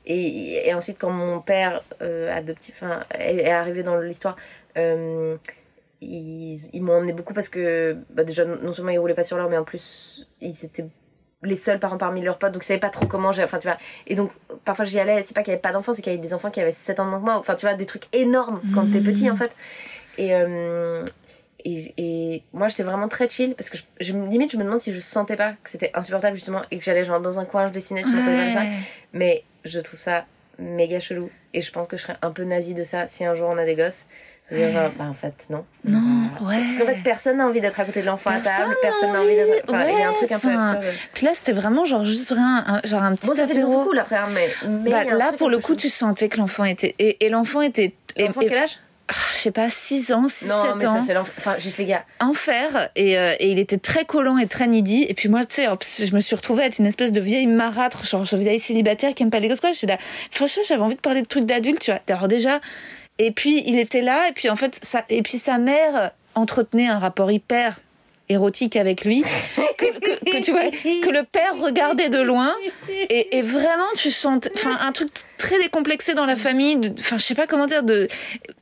et, 0.08 0.68
et 0.68 0.74
ensuite, 0.74 0.98
quand 1.00 1.12
mon 1.12 1.40
père 1.42 1.84
euh, 2.02 2.36
adoptif, 2.36 2.84
est, 3.20 3.36
est 3.38 3.52
arrivé 3.52 3.84
dans 3.84 3.98
l'histoire, 3.98 4.36
Euh, 4.78 5.38
ils 6.02 6.70
ils 6.74 6.84
m'ont 6.84 6.98
emmené 6.98 7.14
beaucoup 7.14 7.34
parce 7.34 7.48
que 7.48 7.96
bah, 8.10 8.26
déjà 8.26 8.44
non 8.46 8.74
seulement 8.74 8.92
ils 8.92 9.00
roulaient 9.00 9.14
pas 9.14 9.24
sur 9.24 9.38
l'or 9.38 9.50
mais 9.50 9.58
en 9.58 9.64
plus 9.64 10.28
ils 10.42 10.66
étaient 10.66 10.86
les 11.44 11.56
seuls 11.56 11.80
parents 11.80 11.98
parmi 11.98 12.22
leurs 12.22 12.38
potes 12.38 12.52
donc 12.54 12.64
ils 12.64 12.68
savaient 12.68 12.80
pas 12.80 12.90
trop 12.90 13.06
comment 13.06 13.32
gérer 13.32 13.46
enfin 13.46 13.60
tu 13.60 13.68
vois. 13.68 13.78
Et 14.08 14.16
donc 14.16 14.32
parfois 14.64 14.86
j'y 14.86 15.00
allais 15.00 15.22
c'est 15.22 15.34
pas 15.36 15.42
qu'il 15.42 15.52
y 15.52 15.54
avait 15.54 15.62
pas 15.62 15.72
d'enfants 15.72 15.94
c'est 15.94 16.02
qu'il 16.02 16.12
y 16.12 16.16
avait 16.16 16.26
des 16.26 16.34
enfants 16.34 16.50
qui 16.50 16.62
avaient 16.62 16.72
7 16.72 17.00
ans 17.00 17.06
de 17.06 17.10
moins 17.12 17.20
que 17.20 17.26
moi 17.26 17.38
enfin 17.38 17.56
tu 17.56 17.66
vois 17.66 17.76
des 17.76 17.86
trucs 17.86 18.06
énormes 18.14 18.62
quand 18.74 18.90
t'es 18.92 19.02
petit 19.02 19.30
en 19.30 19.36
fait. 19.36 19.52
Et 20.18 20.34
euh, 20.34 21.06
et, 21.66 21.94
et 21.98 22.44
moi 22.54 22.68
j'étais 22.68 22.84
vraiment 22.84 23.08
très 23.08 23.28
chill 23.30 23.56
parce 23.56 23.70
que 23.70 23.78
je, 23.78 23.84
je 24.00 24.14
limite 24.14 24.52
je 24.52 24.58
me 24.58 24.64
demande 24.64 24.80
si 24.80 24.94
je 24.94 25.00
sentais 25.00 25.36
pas 25.36 25.54
que 25.64 25.70
c'était 25.70 25.92
insupportable 25.94 26.36
justement 26.36 26.62
et 26.72 26.78
que 26.78 26.84
j'allais 26.84 27.04
genre 27.04 27.20
dans 27.20 27.40
un 27.40 27.46
coin 27.46 27.68
je 27.68 27.74
dessinais 27.74 28.04
tu 28.04 28.10
m'entendais 28.10 28.38
comme 28.46 28.54
ça. 28.54 28.64
Mais 29.14 29.44
je 29.64 29.80
trouve 29.80 30.00
ça 30.00 30.26
méga 30.58 31.00
chelou 31.00 31.30
et 31.54 31.62
je 31.62 31.72
pense 31.72 31.88
que 31.88 31.98
je 31.98 32.04
serais 32.04 32.18
un 32.22 32.32
peu 32.32 32.44
nazi 32.44 32.74
de 32.74 32.84
ça 32.84 33.08
si 33.08 33.26
un 33.26 33.34
jour 33.34 33.50
on 33.52 33.58
a 33.58 33.66
des 33.66 33.76
gosses 33.76 34.06
genre, 34.52 34.92
bah 34.98 35.06
en 35.10 35.14
fait 35.14 35.48
non. 35.50 35.66
Non, 35.86 36.00
Bah, 36.40 36.48
ouais. 36.50 36.60
parce 36.62 36.74
qu'en 36.78 36.86
fait 36.86 37.02
personne 37.04 37.38
n'a 37.38 37.48
envie 37.48 37.62
d'être 37.62 37.80
à 37.80 37.86
côté 37.86 38.02
de 38.02 38.06
l'enfant 38.06 38.30
à 38.30 38.34
Personne 38.40 38.66
table 38.66 38.76
personne 38.82 39.12
n'a 39.14 39.22
envie 39.22 39.36
d'être 39.36 39.64
enfin 39.68 39.86
il 39.88 39.98
y 39.98 40.02
a 40.02 40.08
un 40.08 40.12
ouais, 40.12 40.16
truc 40.18 40.32
un 40.32 40.40
peu 40.40 40.50
absurde. 40.50 40.86
Puis 41.14 41.26
là, 41.26 41.32
c'était 41.34 41.52
vraiment 41.54 41.86
genre 41.86 42.06
juste 42.06 42.30
rien, 42.32 42.64
un- 42.68 42.82
genre 42.88 43.04
un 43.04 43.16
petit 43.16 43.28
bon 43.28 43.34
ça 43.34 43.48
fait 43.48 43.56
des 43.56 43.62
cool 43.64 43.98
après 44.00 44.18
hein, 44.18 44.28
mais, 44.32 44.50
mais 44.84 44.92
Bah, 44.92 45.02
un 45.10 45.16
là, 45.18 45.32
pour 45.38 45.48
un 45.48 45.52
le 45.52 45.60
coup, 45.60 45.76
tu 45.76 45.90
sentais 45.90 46.30
que 46.30 46.38
l'enfant 46.38 46.64
était. 46.64 46.94
Et, 47.00 47.26
et 47.26 47.30
l'enfant 47.30 47.62
était. 47.62 47.94
et- 48.18 48.28
l'enfant 48.28 48.42
et- 48.42 48.48
quel 48.48 48.58
âge? 48.60 48.78
Ah, 49.08 49.14
je 49.34 49.38
sais 49.38 49.52
pas, 49.52 49.70
6 49.70 50.12
ans, 50.14 50.28
6, 50.28 50.48
non 50.50 50.64
7 50.64 50.72
mais 50.78 50.86
ans. 50.88 51.00
ça 51.00 51.06
c'est 51.06 51.14
l'enfant 51.14 51.32
enfin 51.38 51.56
juste 51.60 51.78
les 51.78 51.86
gars. 51.86 52.04
Enfer 52.20 52.90
et, 52.96 53.20
euh, 53.20 53.34
et 53.40 53.52
il 53.52 53.60
était 53.60 53.78
très 53.78 54.04
collant 54.04 54.40
et 54.40 54.48
très 54.48 54.66
needy. 54.66 55.06
Et 55.08 55.14
puis 55.14 55.30
moi 55.30 55.46
tu 55.46 55.62
sais 55.62 56.06
je 56.08 56.16
me 56.16 56.20
suis 56.20 56.36
retrouvée 56.36 56.64
à 56.64 56.66
être 56.66 56.80
une 56.80 56.88
espèce 56.88 57.12
de 57.12 57.20
vieille 57.22 57.46
marâtre 57.46 58.04
genre 58.04 58.26
je 58.26 58.36
vieille 58.36 58.60
célibataire 58.60 59.14
qui 59.14 59.22
aime 59.22 59.30
pas 59.30 59.40
les 59.40 59.48
gosses 59.48 59.60
quoi 59.60 59.74
j'étais 59.74 59.86
là 59.94 59.98
franchement 60.32 60.64
j'avais 60.68 60.82
envie 60.82 60.96
de 60.96 61.02
parler 61.02 61.22
de 61.22 61.28
trucs 61.28 61.46
d'adultes 61.46 61.82
tu 61.82 61.92
vois. 61.92 62.00
Alors 62.10 62.28
déjà 62.28 62.60
et 63.20 63.32
puis 63.32 63.64
il 63.66 63.80
était 63.80 64.02
là 64.02 64.30
et 64.30 64.34
puis 64.34 64.50
en 64.50 64.56
fait 64.56 64.78
ça 64.82 65.04
et 65.10 65.22
puis 65.22 65.38
sa 65.38 65.58
mère 65.58 66.12
entretenait 66.36 66.88
un 66.88 67.00
rapport 67.00 67.32
hyper 67.32 67.80
érotique 68.28 68.76
avec 68.76 69.06
lui 69.06 69.24
que, 69.78 70.42
tu 70.42 70.52
vois 70.52 70.72
que 70.72 71.10
le 71.10 71.24
père 71.24 71.58
regardait 71.62 72.10
de 72.10 72.20
loin. 72.20 72.52
Et, 73.10 73.42
vraiment 73.44 73.86
tu 73.96 74.10
sens 74.10 74.40
enfin 74.56 74.78
un 74.82 74.92
truc 74.92 75.10
très 75.38 75.60
décomplexé 75.60 76.14
dans 76.14 76.26
la 76.26 76.36
famille 76.36 76.94
enfin 77.00 77.18
je 77.18 77.24
sais 77.24 77.36
pas 77.36 77.46
comment 77.46 77.68
dire 77.68 77.84
de 77.84 78.08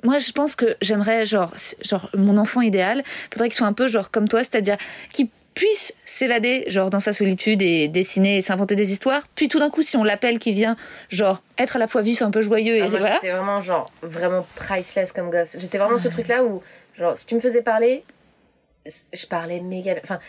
moi 0.03 0.19
je 0.19 0.31
pense 0.31 0.55
que 0.55 0.75
j'aimerais 0.81 1.25
genre 1.25 1.53
genre 1.81 2.09
mon 2.15 2.37
enfant 2.37 2.61
idéal 2.61 3.03
faudrait 3.31 3.49
qu'il 3.49 3.57
soit 3.57 3.67
un 3.67 3.73
peu 3.73 3.87
genre 3.87 4.11
comme 4.11 4.27
toi 4.27 4.39
c'est-à-dire 4.39 4.77
qu'il 5.13 5.29
puisse 5.55 5.93
s'évader 6.05 6.63
genre 6.67 6.89
dans 6.89 6.99
sa 6.99 7.13
solitude 7.13 7.61
et 7.61 7.87
dessiner 7.87 8.37
et 8.37 8.41
s'inventer 8.41 8.75
des 8.75 8.91
histoires. 8.91 9.27
Puis 9.35 9.47
tout 9.47 9.59
d'un 9.59 9.69
coup 9.69 9.81
si 9.81 9.97
on 9.97 10.03
l'appelle 10.03 10.39
qui 10.39 10.53
vient 10.53 10.75
genre 11.09 11.41
être 11.57 11.75
à 11.75 11.79
la 11.79 11.87
fois 11.87 12.01
vif 12.01 12.21
un 12.21 12.31
peu 12.31 12.41
joyeux 12.41 12.75
et 12.77 12.81
Ah, 12.81 12.89
moi 12.89 12.99
voilà. 12.99 13.15
j'étais 13.15 13.31
vraiment 13.31 13.61
genre 13.61 13.91
vraiment 14.01 14.45
priceless 14.55 15.11
comme 15.11 15.29
gosse. 15.29 15.55
J'étais 15.59 15.77
vraiment 15.77 15.97
ce 15.97 16.07
truc 16.07 16.27
là 16.27 16.43
où 16.43 16.61
genre 16.97 17.15
si 17.15 17.25
tu 17.27 17.35
me 17.35 17.39
faisais 17.39 17.61
parler 17.61 18.03
je 19.13 19.25
parlais 19.27 19.61
méga 19.61 19.95
enfin 20.03 20.19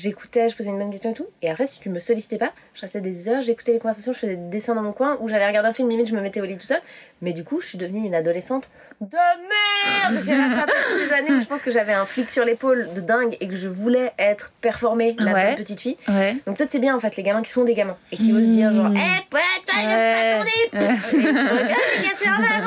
j'écoutais 0.00 0.48
je 0.48 0.56
posais 0.56 0.70
une 0.70 0.78
bonne 0.78 0.90
question 0.90 1.10
et 1.10 1.14
tout 1.14 1.26
et 1.42 1.50
après 1.50 1.66
si 1.66 1.78
tu 1.80 1.88
me 1.90 2.00
sollicitais 2.00 2.38
pas 2.38 2.52
je 2.74 2.80
restais 2.82 3.00
des 3.00 3.28
heures 3.28 3.42
j'écoutais 3.42 3.72
les 3.72 3.78
conversations 3.78 4.12
je 4.12 4.18
faisais 4.18 4.36
des 4.36 4.48
dessins 4.50 4.74
dans 4.74 4.82
mon 4.82 4.92
coin 4.92 5.18
ou 5.20 5.28
j'allais 5.28 5.46
regarder 5.46 5.68
un 5.68 5.72
film 5.72 5.88
limite 5.90 6.08
je 6.08 6.14
me 6.16 6.20
mettais 6.20 6.40
au 6.40 6.44
lit 6.44 6.56
tout 6.56 6.66
seul 6.66 6.80
mais 7.20 7.32
du 7.32 7.44
coup 7.44 7.60
je 7.60 7.66
suis 7.66 7.78
devenue 7.78 8.06
une 8.06 8.14
adolescente 8.14 8.70
de 9.00 9.16
merde 9.16 10.24
j'ai 10.24 10.34
rattrapé 10.34 10.72
toutes 10.88 11.08
ces 11.08 11.12
années 11.12 11.32
où 11.32 11.40
je 11.40 11.46
pense 11.46 11.62
que 11.62 11.70
j'avais 11.70 11.92
un 11.92 12.04
flic 12.06 12.30
sur 12.30 12.44
l'épaule 12.44 12.88
de 12.94 13.00
dingue 13.00 13.36
et 13.40 13.48
que 13.48 13.54
je 13.54 13.68
voulais 13.68 14.12
être 14.18 14.52
performée 14.60 15.16
la 15.18 15.32
Ouais. 15.32 15.46
bonne 15.48 15.56
petite 15.56 15.80
fille 15.80 15.96
ouais 16.08 16.36
donc 16.46 16.56
peut-être 16.56 16.70
c'est 16.70 16.78
bien 16.78 16.94
en 16.96 17.00
fait 17.00 17.16
les 17.16 17.22
gamins 17.22 17.42
qui 17.42 17.50
sont 17.50 17.64
des 17.64 17.74
gamins 17.74 17.96
et 18.12 18.16
qui 18.16 18.32
osent 18.32 18.48
dire 18.48 18.72
genre 18.72 18.90
Mmh. 18.90 18.96
eh 18.96 19.28
toi 19.30 19.40
toi 19.66 19.74
Ouais. 19.84 20.40
pas 20.40 21.60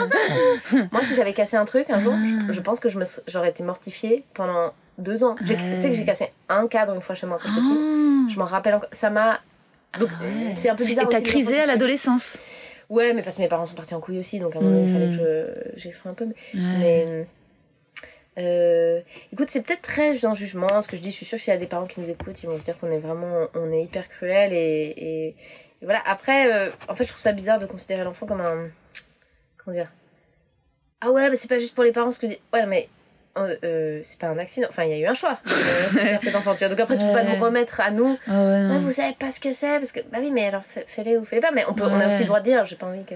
on 0.01 0.05
s'en 0.07 0.61
fout. 0.63 0.91
Moi, 0.91 1.01
si 1.03 1.15
j'avais 1.15 1.33
cassé 1.33 1.57
un 1.57 1.65
truc 1.65 1.89
un 1.89 1.99
jour, 1.99 2.13
je, 2.47 2.53
je 2.53 2.61
pense 2.61 2.79
que 2.79 2.89
je 2.89 2.99
j'aurais 3.27 3.49
été 3.49 3.63
mortifiée 3.63 4.23
pendant 4.33 4.73
deux 4.97 5.23
ans. 5.23 5.35
Ouais. 5.41 5.55
Tu 5.75 5.81
sais 5.81 5.89
que 5.89 5.95
j'ai 5.95 6.05
cassé 6.05 6.31
un 6.49 6.67
cadre 6.67 6.93
une 6.93 7.01
fois 7.01 7.15
chez 7.15 7.25
moi 7.27 7.37
quand 7.41 7.49
j'étais 7.49 7.61
petite. 7.61 7.77
Ah. 7.79 8.29
Je 8.31 8.39
m'en 8.39 8.45
rappelle 8.45 8.75
encore. 8.75 8.89
Ça 8.91 9.09
m'a. 9.09 9.39
Donc, 9.99 10.09
c'est 10.55 10.69
un 10.69 10.75
peu 10.75 10.85
bizarre. 10.85 11.05
et 11.05 11.09
t'as 11.09 11.21
crisé 11.21 11.59
à 11.59 11.65
l'adolescence 11.67 12.37
Ouais, 12.89 13.13
mais 13.13 13.21
parce 13.23 13.37
que 13.37 13.41
mes 13.41 13.47
parents 13.47 13.65
sont 13.65 13.75
partis 13.75 13.93
en 13.95 13.99
couille 14.01 14.19
aussi, 14.19 14.39
donc 14.39 14.55
à 14.55 14.59
un 14.59 14.61
moment 14.61 14.75
donné, 14.85 14.87
il 14.89 14.93
fallait 14.93 15.17
que 15.17 15.53
je- 15.73 15.79
j'exprime 15.79 16.11
un 16.11 16.15
peu. 16.15 16.25
Mais, 16.25 16.33
mais, 16.53 17.27
euh, 18.39 18.99
écoute, 19.31 19.49
c'est 19.49 19.61
peut-être 19.61 19.81
très 19.81 20.13
le 20.13 20.33
jugement 20.35 20.81
ce 20.81 20.87
que 20.87 20.97
je 20.97 21.01
dis. 21.01 21.11
Je 21.11 21.15
suis 21.15 21.25
sûre 21.25 21.37
que 21.37 21.43
s'il 21.43 21.53
y 21.53 21.55
a 21.55 21.59
des 21.59 21.67
parents 21.67 21.85
qui 21.85 22.01
nous 22.01 22.09
écoutent, 22.09 22.41
ils 22.43 22.49
vont 22.49 22.57
se 22.57 22.63
dire 22.63 22.77
qu'on 22.77 22.91
est 22.91 22.99
vraiment, 22.99 23.47
on 23.55 23.71
est 23.71 23.83
hyper 23.83 24.09
cruel 24.09 24.53
et, 24.53 24.55
et, 24.97 25.27
et 25.29 25.35
voilà. 25.83 26.01
Après, 26.05 26.51
euh, 26.53 26.69
en 26.89 26.95
fait, 26.95 27.05
je 27.05 27.09
trouve 27.09 27.21
ça 27.21 27.31
bizarre 27.31 27.59
de 27.59 27.65
considérer 27.65 28.03
l'enfant 28.03 28.25
comme 28.25 28.41
un, 28.41 28.67
comment 29.57 29.75
dire? 29.75 29.91
Ah 31.01 31.11
ouais, 31.11 31.29
mais 31.29 31.35
c'est 31.35 31.47
pas 31.49 31.59
juste 31.59 31.75
pour 31.75 31.83
les 31.83 31.91
parents 31.91 32.11
ce 32.11 32.19
que. 32.19 32.27
Ouais, 32.51 32.65
mais 32.67 32.89
euh, 33.37 33.55
euh, 33.63 34.01
c'est 34.03 34.19
pas 34.19 34.27
un 34.27 34.37
accident. 34.37 34.67
Enfin, 34.69 34.83
il 34.83 34.91
y 34.91 34.93
a 34.93 34.97
eu 34.99 35.07
un 35.07 35.13
choix 35.15 35.39
de 35.45 35.49
faire 35.99 36.21
cet 36.21 36.35
enfant. 36.35 36.53
Tu 36.53 36.59
vois. 36.59 36.69
Donc 36.69 36.79
après, 36.79 36.97
tu 36.97 37.03
peux 37.05 37.11
pas 37.13 37.23
nous 37.23 37.43
remettre 37.43 37.81
à 37.81 37.89
nous. 37.91 38.17
Ah 38.27 38.43
ouais, 38.45 38.79
vous 38.79 38.91
savez 38.91 39.15
pas 39.19 39.31
ce 39.31 39.39
que 39.39 39.51
c'est 39.51 39.79
parce 39.79 39.91
que 39.91 40.01
bah 40.11 40.19
oui, 40.21 40.29
mais 40.31 40.45
alors 40.47 40.61
fais- 40.63 40.85
fais-les 40.87 41.17
ou 41.17 41.25
fais-les 41.25 41.41
pas. 41.41 41.51
Mais 41.51 41.65
on 41.67 41.73
peut, 41.73 41.83
on 41.85 41.99
a 41.99 42.07
aussi 42.07 42.19
le 42.19 42.25
droit 42.27 42.39
de 42.39 42.45
dire. 42.45 42.63
J'ai 42.65 42.75
pas 42.75 42.85
envie 42.85 43.03
que. 43.05 43.15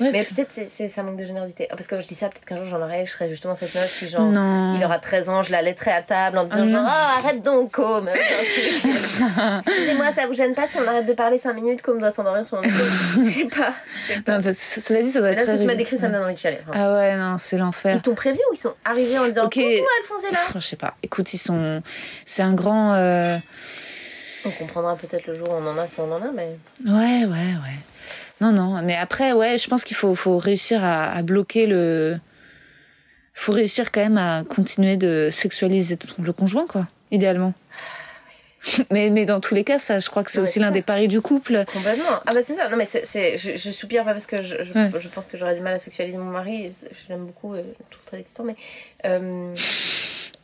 Mais 0.00 0.24
c'est, 0.30 0.48
c'est 0.68 0.88
ça 0.88 1.02
manque 1.02 1.16
de 1.18 1.24
générosité. 1.24 1.68
Parce 1.70 1.86
que 1.86 2.00
je 2.00 2.06
dis 2.06 2.14
ça, 2.14 2.28
peut-être 2.28 2.46
qu'un 2.46 2.56
jour 2.56 2.64
j'en 2.66 2.80
aurai, 2.80 3.04
je 3.06 3.12
serai 3.12 3.28
justement 3.28 3.54
cette 3.54 3.74
meuf 3.74 3.98
qui 3.98 4.08
genre. 4.08 4.22
non 4.22 4.74
Il 4.78 4.84
aura 4.84 4.98
13 4.98 5.28
ans, 5.28 5.42
je 5.42 5.52
la 5.52 5.60
laiterai 5.62 5.90
à 5.92 6.02
table 6.02 6.38
en 6.38 6.44
disant 6.44 6.56
Ah 6.58 6.62
non. 6.62 6.68
genre 6.68 6.84
oh, 6.86 7.18
arrête 7.26 7.42
donc 7.42 7.72
com. 7.72 8.08
Excusez-moi, 9.66 10.12
ça 10.12 10.26
vous 10.26 10.34
gêne 10.34 10.54
pas 10.54 10.66
si 10.66 10.78
on 10.78 10.86
arrête 10.88 11.06
de 11.06 11.12
parler 11.12 11.38
5 11.38 11.52
minutes 11.54 11.82
comme 11.82 11.98
doit 12.00 12.10
s'endormir 12.10 12.46
sur 12.46 12.58
épaule 12.58 12.70
Je 13.24 13.30
sais 13.30 13.44
pas. 13.44 13.72
Je 14.08 14.14
sais 14.14 14.20
pas. 14.22 14.36
Non, 14.38 14.42
parce 14.42 14.56
que 14.74 14.80
cela 14.80 15.02
dit, 15.02 15.10
ça 15.12 15.20
doit 15.20 15.30
être 15.30 15.40
là, 15.40 15.46
ce 15.46 15.52
que 15.52 15.60
tu 15.60 15.66
m'as 15.66 15.74
décrit, 15.74 15.98
ça 15.98 16.08
me 16.08 16.14
donne 16.14 16.24
envie 16.24 16.34
de 16.34 16.38
chialer. 16.38 16.58
Ah 16.72 16.94
ouais, 16.94 17.16
non, 17.16 17.36
c'est 17.38 17.58
l'enfer. 17.58 17.94
Ils 17.96 18.02
t'ont 18.02 18.14
prévenu 18.14 18.40
ou 18.50 18.54
ils 18.54 18.58
sont 18.58 18.74
arrivés 18.84 19.18
en 19.18 19.26
disant 19.26 19.48
Coucou 19.62 19.88
Alphonse 20.00 20.24
est 20.24 20.32
là 20.32 20.38
Pff, 20.46 20.52
Je 20.62 20.66
sais 20.66 20.76
pas. 20.76 20.94
Écoute, 21.02 21.32
ils 21.34 21.38
sont. 21.38 21.82
C'est 22.24 22.42
un 22.42 22.54
grand. 22.54 22.94
euh, 22.94 23.38
On 24.44 24.50
comprendra 24.50 24.96
peut-être 24.96 25.26
le 25.26 25.34
jour 25.34 25.48
où 25.50 25.52
on 25.52 25.66
en 25.66 25.78
a 25.78 25.86
si 25.88 26.00
on 26.00 26.10
en 26.12 26.22
a, 26.22 26.30
mais. 26.32 26.56
Ouais, 26.86 27.24
ouais, 27.24 27.54
ouais. 27.54 27.78
Non, 28.40 28.52
non. 28.52 28.80
Mais 28.82 28.94
après, 28.96 29.32
ouais, 29.32 29.58
je 29.58 29.68
pense 29.68 29.84
qu'il 29.84 29.96
faut, 29.96 30.14
faut 30.14 30.38
réussir 30.38 30.84
à, 30.84 31.10
à 31.10 31.22
bloquer 31.22 31.66
le. 31.66 32.18
Faut 33.34 33.52
réussir 33.52 33.92
quand 33.92 34.00
même 34.00 34.18
à 34.18 34.42
continuer 34.44 34.96
de 34.96 35.28
sexualiser 35.30 35.96
le 36.20 36.32
conjoint, 36.32 36.66
quoi, 36.66 36.88
idéalement. 37.12 37.54
Mais, 38.90 39.10
mais 39.10 39.24
dans 39.24 39.40
tous 39.40 39.54
les 39.54 39.62
cas, 39.64 39.78
ça, 39.78 39.98
je 40.00 40.10
crois 40.10 40.24
que 40.24 40.30
c'est 40.30 40.40
aussi 40.40 40.58
l'un 40.58 40.70
des 40.72 40.82
paris 40.82 41.06
du 41.08 41.20
couple. 41.20 41.64
Complètement. 41.72 42.20
Ah 42.26 42.32
bah 42.34 42.42
c'est 42.42 42.54
ça. 42.54 42.68
Non 42.68 42.76
mais 42.76 42.84
c'est, 42.86 43.36
je, 43.38 43.56
je 43.56 43.70
soupire 43.70 44.04
pas 44.04 44.12
parce 44.12 44.26
que 44.26 44.42
je, 44.42 44.62
je, 44.62 44.72
Ouais. 44.74 44.90
je 44.98 45.08
pense 45.08 45.26
que 45.26 45.36
j'aurais 45.36 45.54
du 45.54 45.60
mal 45.60 45.74
à 45.74 45.78
sexualiser 45.78 46.18
mon 46.18 46.24
mari. 46.30 46.72
Je 46.82 47.08
l'aime 47.12 47.26
beaucoup, 47.26 47.54
et 47.54 47.58
je 47.62 47.62
le 47.68 47.74
trouve 47.90 48.04
très 48.06 48.18
excitant, 48.18 48.44
mais 48.44 48.56
euh, 49.06 49.54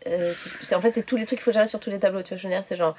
euh, 0.07 0.33
c'est- 0.63 0.75
en 0.75 0.81
fait 0.81 0.93
c'est 0.93 1.05
tous 1.05 1.17
les 1.17 1.27
trucs 1.27 1.39
qu'il 1.39 1.45
faut 1.45 1.53
gérer 1.53 1.67
sur 1.67 1.81
tous 1.81 1.91
les 1.91 1.99
tableaux. 1.99 2.23
Tu 2.23 2.29
vois, 2.31 2.39
je 2.39 2.43
veux 2.47 2.53
dire, 2.55 2.63
c'est 2.65 2.77
genre 2.77 2.95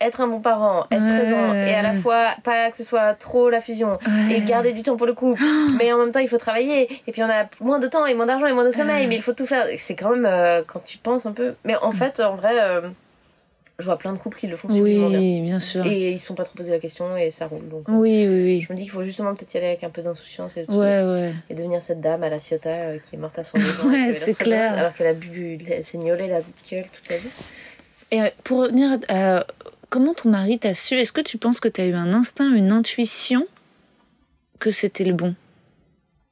être 0.00 0.20
un 0.22 0.28
bon 0.28 0.40
parent, 0.40 0.86
être 0.90 1.02
Ouais. 1.02 1.18
présent 1.20 1.52
et 1.54 1.74
à 1.74 1.82
la 1.82 1.92
fois 1.92 2.28
pas 2.42 2.70
que 2.70 2.76
ce 2.78 2.84
soit 2.84 3.12
trop 3.14 3.50
la 3.50 3.60
fusion 3.60 3.98
Ouais. 4.06 4.36
et 4.36 4.40
garder 4.42 4.72
du 4.72 4.82
temps 4.82 4.96
pour 4.96 5.06
le 5.06 5.12
couple. 5.14 5.42
mais 5.78 5.92
en 5.92 5.98
même 5.98 6.12
temps 6.12 6.20
il 6.20 6.28
faut 6.28 6.38
travailler 6.38 6.88
et 7.06 7.12
puis 7.12 7.22
on 7.22 7.28
a 7.28 7.46
moins 7.60 7.78
de 7.80 7.86
temps 7.88 8.06
et 8.06 8.14
moins 8.14 8.26
d'argent 8.26 8.46
et 8.46 8.52
moins 8.52 8.64
de 8.64 8.70
sommeil. 8.70 9.02
Ouais. 9.02 9.06
Mais 9.08 9.16
il 9.16 9.22
faut 9.22 9.32
tout 9.34 9.46
faire. 9.46 9.66
C'est 9.78 9.96
quand 9.96 10.10
même 10.10 10.26
euh, 10.26 10.62
quand 10.66 10.82
tu 10.84 10.96
penses 10.98 11.26
un 11.26 11.32
peu. 11.32 11.54
Mais 11.64 11.74
en 11.76 11.92
fait 11.92 12.20
en 12.20 12.36
vrai. 12.36 12.54
euh, 12.60 12.82
je 13.80 13.86
vois 13.86 13.98
plein 13.98 14.12
de 14.12 14.18
couples 14.18 14.38
qui 14.38 14.46
le 14.46 14.56
font 14.56 14.68
bien. 14.68 14.80
Oui, 14.82 15.40
bien 15.40 15.58
sûr. 15.60 15.86
Et 15.86 16.12
ils 16.12 16.18
se 16.18 16.26
sont 16.26 16.34
pas 16.34 16.44
trop 16.44 16.54
posé 16.54 16.70
la 16.70 16.78
question 16.78 17.16
et 17.16 17.30
ça 17.30 17.46
roule. 17.46 17.68
Donc, 17.68 17.88
euh, 17.88 17.92
Oui, 17.92 18.26
oui, 18.28 18.60
je 18.60 18.72
me 18.72 18.76
dis 18.76 18.84
qu'il 18.84 18.92
faut 18.92 19.02
justement 19.02 19.34
peut-être 19.34 19.52
y 19.54 19.56
aller 19.56 19.66
avec 19.68 19.84
un 19.84 19.90
peu 19.90 20.02
d'insouciance 20.02 20.56
et, 20.56 20.64
oui. 20.68 20.76
Ouais, 20.76 21.02
ouais. 21.02 21.34
et 21.48 21.54
devenir 21.54 21.82
cette 21.82 22.00
dame 22.00 22.22
à 22.22 22.28
la 22.28 22.38
Ciotat 22.38 22.70
euh, 22.70 22.98
qui 22.98 23.16
est 23.16 23.18
morte 23.18 23.38
à 23.38 23.44
son 23.44 23.58
maison. 23.58 23.70
Ouais, 23.90 24.12
c'est 24.12 24.34
clair. 24.34 24.78
Alors 24.78 24.94
qu'elle 24.94 25.08
a 25.08 25.14
bu. 25.14 25.58
Elle 25.68 25.84
s'est 25.84 25.98
miaulée 25.98 26.28
la 26.28 26.40
gueule 26.70 26.86
toute 26.92 27.08
la 27.08 27.16
vie. 27.16 27.28
Et 28.10 28.22
euh, 28.22 28.28
pour 28.44 28.60
revenir 28.60 28.98
à 29.08 29.46
comment 29.88 30.14
ton 30.14 30.30
mari 30.30 30.58
t'a 30.58 30.74
su, 30.74 30.94
est-ce 30.94 31.12
que 31.12 31.20
tu 31.20 31.38
penses 31.38 31.60
que 31.60 31.68
tu 31.68 31.80
as 31.80 31.86
eu 31.86 31.94
un 31.94 32.12
instinct, 32.12 32.52
une 32.52 32.72
intuition 32.72 33.46
que 34.58 34.70
c'était 34.70 35.04
le 35.04 35.14
bon? 35.14 35.34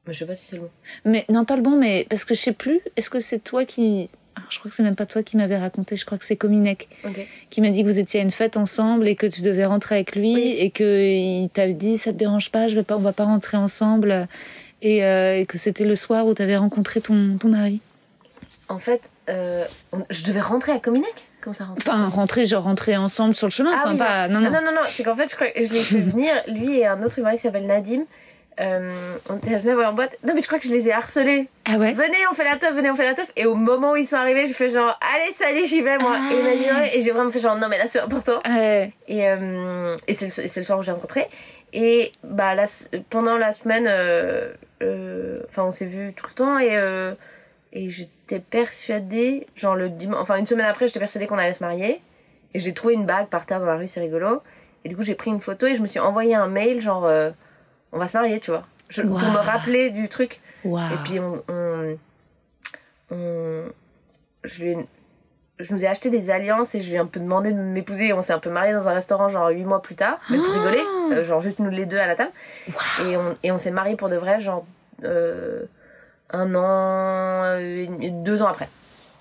Je 0.06 0.18
sais 0.18 0.26
pas 0.26 0.34
si 0.34 0.46
c'est 0.46 0.56
le 0.56 0.62
bon. 0.62 0.70
Mais 1.04 1.24
non, 1.28 1.44
pas 1.44 1.56
le 1.56 1.62
bon, 1.62 1.76
mais 1.76 2.06
parce 2.08 2.24
que 2.24 2.34
je 2.34 2.40
sais 2.40 2.52
plus, 2.52 2.80
est-ce 2.96 3.10
que 3.10 3.20
c'est 3.20 3.38
toi 3.42 3.64
qui. 3.64 4.08
Ah, 4.38 4.46
je 4.50 4.58
crois 4.58 4.70
que 4.70 4.76
c'est 4.76 4.82
même 4.82 4.94
pas 4.96 5.06
toi 5.06 5.22
qui 5.22 5.36
m'avais 5.36 5.56
raconté, 5.58 5.96
je 5.96 6.04
crois 6.06 6.16
que 6.18 6.24
c'est 6.24 6.36
Cominec 6.36 6.88
Ok. 7.04 7.26
qui 7.50 7.60
m'a 7.60 7.70
dit 7.70 7.82
que 7.82 7.88
vous 7.88 7.98
étiez 7.98 8.20
à 8.20 8.22
une 8.22 8.30
fête 8.30 8.56
ensemble 8.56 9.08
et 9.08 9.16
que 9.16 9.26
tu 9.26 9.42
devais 9.42 9.64
rentrer 9.64 9.96
avec 9.96 10.14
lui 10.16 10.34
Oui. 10.34 10.56
et 10.58 10.70
que 10.70 11.02
il 11.02 11.48
t'avait 11.50 11.72
dit 11.74 11.98
ça 11.98 12.12
te 12.12 12.16
dérange 12.18 12.50
pas, 12.50 12.68
je 12.68 12.74
vais 12.76 12.82
pas, 12.82 12.96
on 12.96 13.00
va 13.00 13.12
pas 13.12 13.24
rentrer 13.24 13.56
ensemble 13.56 14.28
et, 14.82 15.04
euh, 15.04 15.38
et 15.38 15.46
que 15.46 15.58
c'était 15.58 15.84
le 15.84 15.96
soir 15.96 16.26
où 16.26 16.34
tu 16.34 16.42
avais 16.42 16.56
rencontré 16.56 17.00
ton, 17.00 17.36
ton 17.38 17.48
mari. 17.48 17.80
En 18.68 18.78
fait, 18.78 19.10
euh, 19.30 19.64
on- 19.92 20.04
je 20.10 20.22
devais 20.24 20.40
rentrer 20.40 20.72
à 20.72 20.78
Cominac 20.78 21.10
Comment 21.40 21.54
ça 21.54 21.64
rentre 21.64 21.82
Enfin, 21.86 22.08
rentrer, 22.08 22.46
genre 22.46 22.64
rentrer 22.64 22.96
ensemble 22.96 23.34
sur 23.34 23.46
le 23.46 23.52
chemin, 23.52 23.70
enfin 23.74 23.92
oui, 23.92 23.98
pas. 23.98 24.28
Non, 24.28 24.40
Ah 24.44 24.50
non. 24.50 24.50
non, 24.50 24.60
non, 24.66 24.72
non, 24.72 24.80
c'est 24.90 25.04
qu'en 25.04 25.14
fait, 25.16 25.28
je 25.30 25.34
crois 25.36 25.46
que 25.48 25.64
je 25.64 25.72
l'ai 25.72 25.80
fait 25.80 25.98
venir, 26.00 26.32
lui 26.48 26.78
et 26.78 26.86
un 26.86 27.02
autre 27.02 27.18
humoriste 27.18 27.42
qui 27.42 27.48
s'appelle 27.48 27.66
Nadim. 27.66 28.02
Euh, 28.60 28.90
on 29.28 29.36
était 29.36 29.54
à 29.54 29.58
Genève 29.58 29.78
en 29.80 29.92
boîte. 29.92 30.16
Non, 30.24 30.34
mais 30.34 30.40
je 30.40 30.46
crois 30.46 30.58
que 30.58 30.66
je 30.66 30.72
les 30.72 30.88
ai 30.88 30.92
harcelés. 30.92 31.48
Ah 31.64 31.78
ouais 31.78 31.92
Venez, 31.92 32.26
on 32.30 32.34
fait 32.34 32.44
la 32.44 32.56
teuf, 32.56 32.74
venez, 32.74 32.90
on 32.90 32.94
fait 32.94 33.04
la 33.04 33.14
teuf. 33.14 33.30
Et 33.36 33.46
au 33.46 33.54
moment 33.54 33.92
où 33.92 33.96
ils 33.96 34.06
sont 34.06 34.16
arrivés, 34.16 34.46
j'ai 34.46 34.52
fait 34.52 34.68
genre, 34.68 34.98
allez, 35.14 35.32
salut, 35.32 35.64
j'y 35.64 35.80
vais, 35.80 35.98
moi. 35.98 36.16
Ah. 36.16 36.32
Et 36.32 36.72
ouais. 36.72 36.96
et 36.96 37.00
j'ai 37.00 37.12
vraiment 37.12 37.30
fait 37.30 37.40
genre, 37.40 37.56
non, 37.56 37.68
mais 37.68 37.78
là, 37.78 37.86
c'est 37.86 38.00
important. 38.00 38.40
Et, 38.44 38.90
euh, 39.10 39.96
et 40.08 40.14
c'est 40.14 40.56
le, 40.56 40.64
soir 40.64 40.78
où 40.78 40.82
j'ai 40.82 40.90
rencontré. 40.90 41.28
Et 41.72 42.10
bah, 42.24 42.54
la, 42.54 42.64
pendant 43.10 43.36
la 43.36 43.52
semaine, 43.52 43.86
euh, 43.88 44.52
enfin, 45.48 45.64
on 45.64 45.70
s'est 45.70 45.86
vu 45.86 46.12
tout 46.14 46.26
le 46.26 46.34
temps. 46.34 46.58
Et, 46.58 46.76
Et 47.72 47.90
j'étais 47.90 48.40
persuadée, 48.40 49.46
genre 49.54 49.76
le 49.76 49.88
dimanche, 49.88 50.18
enfin 50.20 50.36
une 50.36 50.46
semaine 50.46 50.66
après, 50.66 50.88
j'étais 50.88 51.00
persuadée 51.00 51.26
qu'on 51.26 51.38
allait 51.38 51.52
se 51.52 51.62
marier. 51.62 52.00
Et 52.54 52.58
j'ai 52.58 52.72
trouvé 52.72 52.94
une 52.94 53.04
bague 53.06 53.28
par 53.28 53.46
terre 53.46 53.60
dans 53.60 53.66
la 53.66 53.76
rue, 53.76 53.86
c'est 53.86 54.00
rigolo. 54.00 54.42
Et 54.84 54.88
du 54.88 54.96
coup, 54.96 55.02
j'ai 55.02 55.14
pris 55.14 55.30
une 55.30 55.40
photo 55.40 55.66
et 55.66 55.74
je 55.74 55.82
me 55.82 55.86
suis 55.86 56.00
envoyé 56.00 56.34
un 56.34 56.48
mail, 56.48 56.80
genre, 56.80 57.06
on 57.92 57.98
va 57.98 58.08
se 58.08 58.16
marier, 58.16 58.40
tu 58.40 58.50
vois. 58.50 58.64
Je, 58.88 59.02
Pour 59.02 59.18
me 59.30 59.38
rappeler 59.38 59.90
du 59.90 60.08
truc. 60.08 60.40
Et 60.92 60.96
puis, 61.04 61.20
on, 61.20 61.42
on, 61.48 61.98
on- 63.10 63.64
je, 64.44 64.62
lui 64.62 64.70
ai- 64.72 64.86
je 65.58 65.72
nous 65.74 65.84
ai 65.84 65.88
acheté 65.88 66.10
des 66.10 66.30
alliances 66.30 66.74
et 66.74 66.80
je 66.80 66.88
lui 66.88 66.94
ai 66.96 66.98
un 66.98 67.06
peu 67.06 67.20
demandé 67.20 67.52
de 67.52 67.58
m'épouser. 67.58 68.12
On 68.12 68.22
s'est 68.22 68.32
un 68.32 68.38
peu 68.38 68.50
mariés 68.50 68.72
dans 68.72 68.88
un 68.88 68.94
restaurant, 68.94 69.28
genre, 69.28 69.48
huit 69.48 69.64
mois 69.64 69.82
plus 69.82 69.94
tard. 69.94 70.18
Mais 70.30 70.38
pour 70.38 70.52
rigoler, 70.52 70.82
euh, 71.12 71.24
genre, 71.24 71.40
juste 71.40 71.58
nous 71.58 71.70
les 71.70 71.86
deux 71.86 71.98
à 71.98 72.06
la 72.06 72.14
table. 72.16 72.30
Et 73.06 73.16
on, 73.16 73.36
et 73.42 73.52
on 73.52 73.58
s'est 73.58 73.70
mariés 73.70 73.96
pour 73.96 74.08
de 74.08 74.16
vrai, 74.16 74.40
genre, 74.40 74.64
euh, 75.04 75.64
un 76.30 76.54
an, 76.54 77.42
euh, 77.44 77.86
deux 78.24 78.42
ans 78.42 78.48
après. 78.48 78.68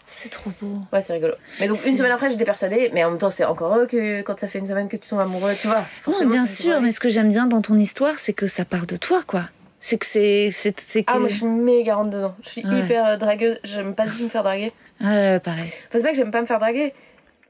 C'est 0.10 0.30
trop 0.30 0.52
beau. 0.62 0.80
Ouais, 0.94 1.02
c'est 1.02 1.14
rigolo. 1.14 1.34
Mais 1.60 1.68
donc, 1.68 1.78
une 1.86 1.98
semaine 1.98 2.12
après, 2.12 2.30
j'étais 2.30 2.46
persuadée, 2.46 2.90
mais 2.94 3.04
en 3.04 3.10
même 3.10 3.20
temps, 3.20 3.30
c'est 3.30 3.44
encore 3.44 3.76
heureux 3.76 3.88
que 3.88 4.22
quand 4.22 4.40
ça 4.40 4.48
fait 4.48 4.60
une 4.60 4.66
semaine 4.66 4.88
que 4.88 4.96
tu 4.96 5.10
tombes 5.10 5.20
amoureux, 5.20 5.52
tu 5.60 5.68
vois. 5.68 5.86
Non, 6.08 6.26
bien 6.28 6.46
sûr, 6.46 6.80
mais 6.82 6.92
ce 6.92 7.00
que 7.00 7.10
j'aime 7.10 7.30
bien 7.30 7.46
dans 7.46 7.62
ton 7.62 7.76
histoire, 7.78 8.18
c'est 8.18 8.34
que 8.34 8.48
ça 8.48 8.64
part 8.66 8.88
de 8.88 8.96
toi, 8.96 9.22
quoi. 9.28 9.50
C'est 9.80 9.98
que 9.98 10.06
c'est. 10.06 10.50
c'est 10.52 10.80
c'est 10.80 11.04
que... 11.04 11.12
Ah, 11.14 11.20
moi, 11.20 11.28
je 11.30 11.36
suis 11.36 11.46
méga 11.46 11.96
rentre 11.96 12.10
dedans. 12.10 12.36
Je 12.42 12.50
suis 12.50 12.66
Ouais. 12.66 12.80
hyper 12.80 13.06
euh, 13.06 13.18
dragueuse. 13.18 13.60
J'aime 13.64 13.94
pas 13.94 14.06
du 14.08 14.12
tout 14.18 14.24
me 14.24 14.30
faire 14.30 14.44
draguer. 14.44 14.72
Ouais, 15.02 15.40
pareil. 15.40 15.66
Enfin, 15.66 15.74
c'est 15.92 16.02
pas 16.04 16.10
que 16.12 16.16
j'aime 16.16 16.32
pas 16.32 16.42
me 16.42 16.48
faire 16.48 16.60
draguer. 16.60 16.94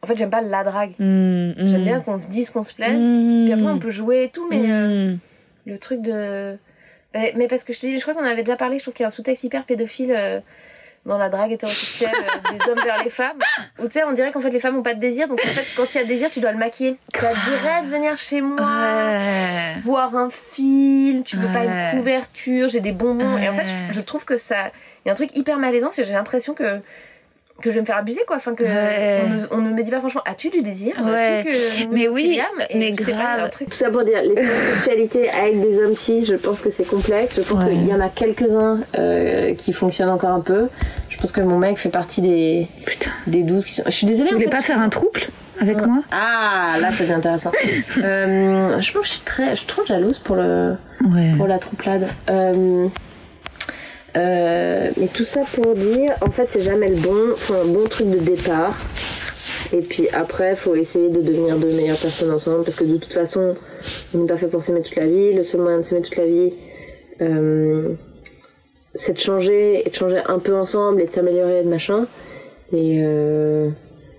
En 0.03 0.07
fait, 0.07 0.17
j'aime 0.17 0.29
pas 0.29 0.41
la 0.41 0.63
drague. 0.63 0.91
Mm, 0.99 1.53
J'aime 1.57 1.81
mm. 1.81 1.85
bien 1.85 1.99
qu'on 2.01 2.19
se 2.19 2.27
dise 2.27 2.49
qu'on 2.49 2.63
se 2.63 2.73
plaise. 2.73 2.99
Mm. 2.99 3.45
Puis 3.45 3.53
après, 3.53 3.71
on 3.71 3.79
peut 3.79 3.91
jouer 3.91 4.23
et 4.25 4.29
tout, 4.29 4.47
mais 4.49 4.71
euh, 4.71 5.11
Mm. 5.13 5.19
le 5.67 5.77
truc 5.77 6.01
de. 6.01 6.57
Mais, 7.13 7.33
mais 7.37 7.47
parce 7.47 7.63
que 7.63 7.71
je 7.73 7.79
te 7.79 7.85
dis, 7.85 7.95
je 7.97 8.01
crois 8.01 8.13
qu'on 8.13 8.21
en 8.21 8.29
avait 8.29 8.43
déjà 8.43 8.57
parlé, 8.57 8.77
je 8.77 8.83
trouve 8.83 8.93
qu'il 8.93 9.03
y 9.03 9.05
a 9.05 9.07
un 9.07 9.11
sous-texte 9.11 9.43
hyper 9.45 9.63
pédophile 9.63 10.13
euh, 10.15 10.39
dans 11.07 11.17
la 11.17 11.29
drague 11.29 11.51
hétérosexuelle 11.51 12.11
euh, 12.13 12.51
des 12.57 12.69
hommes 12.69 12.83
vers 12.83 13.03
les 13.03 13.09
femmes. 13.09 13.39
Où 13.79 13.87
tu 13.87 13.93
sais, 13.93 14.03
on 14.03 14.11
dirait 14.11 14.31
qu'en 14.31 14.41
fait, 14.41 14.49
les 14.49 14.59
femmes 14.59 14.77
ont 14.77 14.83
pas 14.83 14.93
de 14.93 14.99
désir, 14.99 15.27
donc 15.27 15.39
en 15.43 15.49
fait, 15.49 15.65
quand 15.75 15.95
il 15.95 15.97
y 15.97 16.01
a 16.01 16.03
désir, 16.03 16.29
tu 16.29 16.39
dois 16.39 16.51
le 16.51 16.57
maquiller. 16.57 16.97
Tu 17.13 17.21
vas 17.21 17.33
direct 17.33 17.85
venir 17.87 18.17
chez 18.17 18.41
moi. 18.41 18.57
Ouais. 18.59 19.19
voir 19.81 20.15
un 20.15 20.29
film, 20.29 21.23
tu 21.23 21.37
veux 21.37 21.47
pas 21.47 21.63
une 21.63 21.99
couverture, 21.99 22.67
j'ai 22.67 22.81
des 22.81 22.91
bonbons. 22.91 23.37
Et 23.37 23.49
en 23.49 23.53
fait, 23.53 23.65
je, 23.65 23.93
je 23.93 24.01
trouve 24.01 24.25
que 24.25 24.37
ça. 24.37 24.71
Il 25.03 25.07
y 25.07 25.09
a 25.09 25.13
un 25.13 25.15
truc 25.15 25.35
hyper 25.35 25.57
malaisant, 25.57 25.89
c'est 25.91 26.03
que 26.03 26.07
j'ai 26.07 26.13
l'impression 26.13 26.53
que. 26.53 26.81
Que 27.61 27.71
je 27.71 27.75
vais 27.75 27.81
me 27.81 27.85
faire 27.87 27.97
abuser, 27.97 28.21
quoi. 28.27 28.35
Enfin, 28.35 28.53
que 28.53 28.63
Ouais. 28.63 29.21
on, 29.25 29.29
ne, 29.29 29.45
on 29.51 29.67
ne 29.69 29.73
me 29.73 29.81
dit 29.81 29.89
pas 29.89 29.97
franchement, 29.99 30.21
as-tu 30.25 30.49
du 30.49 30.61
désir? 30.61 30.93
Ouais. 31.03 31.39
As-tu 31.39 31.87
que. 31.87 31.93
Mais 31.95 32.07
oui, 32.07 32.39
mais 32.75 32.95
sais 32.95 33.03
pas, 33.05 33.09
il 33.09 33.09
y 33.09 33.13
a 33.13 33.29
un 33.33 33.37
grave. 33.37 33.49
truc. 33.49 33.69
Tout 33.69 33.77
ça 33.77 33.89
pour 33.89 34.03
dire, 34.03 34.21
les 34.21 34.35
sexualités 34.75 35.29
avec 35.29 35.59
des 35.59 35.79
hommes 35.81 35.95
cis, 35.95 36.23
je 36.25 36.35
pense 36.35 36.61
que 36.61 36.69
c'est 36.69 36.85
complexe. 36.87 37.35
Je 37.41 37.47
pense 37.47 37.63
Ouais. 37.63 37.69
qu'il 37.71 37.87
y 37.87 37.93
en 37.93 37.99
a 37.99 38.09
quelques-uns 38.09 38.81
euh, 38.99 39.55
qui 39.55 39.73
fonctionnent 39.73 40.09
encore 40.11 40.29
un 40.29 40.39
peu. 40.41 40.67
Je 41.09 41.17
pense 41.17 41.31
que 41.31 41.41
mon 41.41 41.57
mec 41.57 41.79
fait 41.79 41.89
partie 41.89 42.21
des, 42.21 42.67
Putain. 42.85 43.09
des 43.25 43.41
12 43.41 43.65
qui 43.65 43.73
sont. 43.73 43.83
Je 43.87 43.91
suis 43.91 44.05
désolée. 44.05 44.29
Voulais 44.31 44.43
fait, 44.43 44.49
pas 44.51 44.61
faire 44.61 44.79
un 44.79 44.89
trouble 44.89 45.21
avec 45.59 45.81
moi? 45.83 46.03
Ah, 46.11 46.75
là, 46.79 46.91
ça 46.91 47.03
devient 47.05 47.13
intéressant. 47.13 47.51
Euh, 48.03 48.79
je 48.79 48.91
pense 48.91 49.01
que 49.01 49.07
je 49.07 49.11
suis 49.13 49.21
très. 49.21 49.49
Je 49.51 49.55
suis 49.55 49.65
trop 49.67 49.83
jalouse 49.85 50.19
pour 50.19 50.35
le 50.35 50.75
Ouais. 51.11 51.31
pour 51.37 51.47
la 51.47 51.57
trouplade. 51.57 52.07
Euh, 52.29 52.87
euh, 54.15 54.91
mais 54.97 55.07
tout 55.07 55.23
ça 55.23 55.41
pour 55.53 55.73
dire, 55.75 56.13
en 56.21 56.31
fait, 56.31 56.47
c'est 56.49 56.63
jamais 56.63 56.87
le 56.87 56.95
bon, 56.95 57.31
enfin, 57.33 57.55
un 57.63 57.67
bon 57.67 57.87
truc 57.87 58.09
de 58.09 58.19
départ. 58.19 58.75
Et 59.73 59.81
puis 59.81 60.07
après, 60.13 60.55
faut 60.55 60.75
essayer 60.75 61.09
de 61.09 61.21
devenir 61.21 61.57
de 61.57 61.65
meilleures 61.65 61.97
personnes 61.99 62.31
ensemble, 62.31 62.63
parce 62.63 62.77
que 62.77 62.85
de 62.85 62.97
toute 62.97 63.11
façon, 63.11 63.55
on 64.13 64.19
n'est 64.19 64.27
pas 64.27 64.37
fait 64.37 64.47
pour 64.47 64.63
s'aimer 64.63 64.81
toute 64.81 64.95
la 64.95 65.07
vie. 65.07 65.33
Le 65.33 65.43
seul 65.43 65.61
moyen 65.61 65.79
de 65.79 65.83
s'aimer 65.83 66.01
toute 66.01 66.15
la 66.15 66.25
vie, 66.25 66.53
euh, 67.21 67.89
c'est 68.95 69.13
de 69.13 69.19
changer 69.19 69.85
et 69.85 69.89
de 69.89 69.95
changer 69.95 70.21
un 70.25 70.39
peu 70.39 70.55
ensemble 70.55 71.01
et 71.01 71.07
de 71.07 71.11
s'améliorer 71.11 71.59
et 71.59 71.63
de 71.63 71.69
machin. 71.69 72.07
Et 72.71 73.01
euh, 73.03 73.69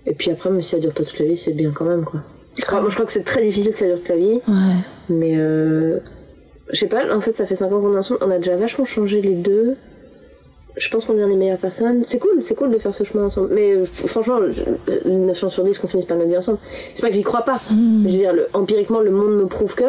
et 0.07 0.15
puis 0.15 0.31
après, 0.31 0.51
même 0.51 0.63
si 0.63 0.71
ça 0.71 0.79
dure 0.79 0.93
pas 0.93 1.05
toute 1.05 1.19
la 1.19 1.27
vie, 1.27 1.37
c'est 1.37 1.53
bien 1.53 1.71
quand 1.71 1.85
même, 1.85 2.05
quoi. 2.05 2.21
Je 2.57 2.65
crois, 2.65 2.81
moi, 2.81 2.89
je 2.89 2.95
crois 2.95 3.07
que 3.07 3.13
c'est 3.13 3.25
très 3.25 3.43
difficile 3.43 3.73
que 3.73 3.79
ça 3.79 3.87
dure 3.87 3.99
toute 3.99 4.09
la 4.09 4.17
vie. 4.17 4.41
Ouais. 4.49 4.75
Mais 5.11 5.35
euh, 5.37 5.99
je 6.71 6.79
sais 6.79 6.87
pas, 6.87 7.13
en 7.15 7.21
fait, 7.21 7.37
ça 7.37 7.47
fait 7.47 7.57
5 7.57 7.67
ans 7.73 7.81
qu'on 7.81 7.95
est 7.95 7.99
ensemble, 7.99 8.21
on 8.23 8.31
a 8.31 8.39
déjà 8.39 8.57
vachement 8.57 8.85
changé 8.85 9.21
les 9.23 9.35
deux. 9.35 9.77
Je 10.77 10.89
pense 10.91 11.05
qu'on 11.07 11.15
devient 11.15 11.27
des 11.29 11.35
meilleures 11.35 11.59
personnes. 11.59 12.05
C'est 12.07 12.19
cool, 12.21 12.41
c'est 12.41 12.55
cool 12.55 12.71
de 12.71 12.79
faire 12.79 12.95
ce 12.95 13.03
chemin 13.03 13.25
ensemble. 13.25 13.49
Mais 13.53 13.73
euh, 13.73 13.85
franchement, 13.85 14.39
je- 14.53 15.09
9 15.09 15.37
chances 15.37 15.55
sur 15.55 15.65
10 15.65 15.77
qu'on 15.79 15.89
finisse 15.89 16.07
par 16.07 16.17
notre 16.17 16.29
vie 16.31 16.37
ensemble. 16.37 16.59
C'est 16.95 17.03
pas 17.03 17.09
que 17.09 17.15
j'y 17.15 17.23
crois 17.25 17.43
pas. 17.43 17.61
Mm. 17.71 18.03
Je 18.07 18.13
veux 18.13 18.19
dire, 18.19 18.33
le- 18.33 18.47
empiriquement, 18.55 19.01
le 19.01 19.11
monde 19.11 19.33
me 19.39 19.47
prouve 19.47 19.75
que. 19.75 19.83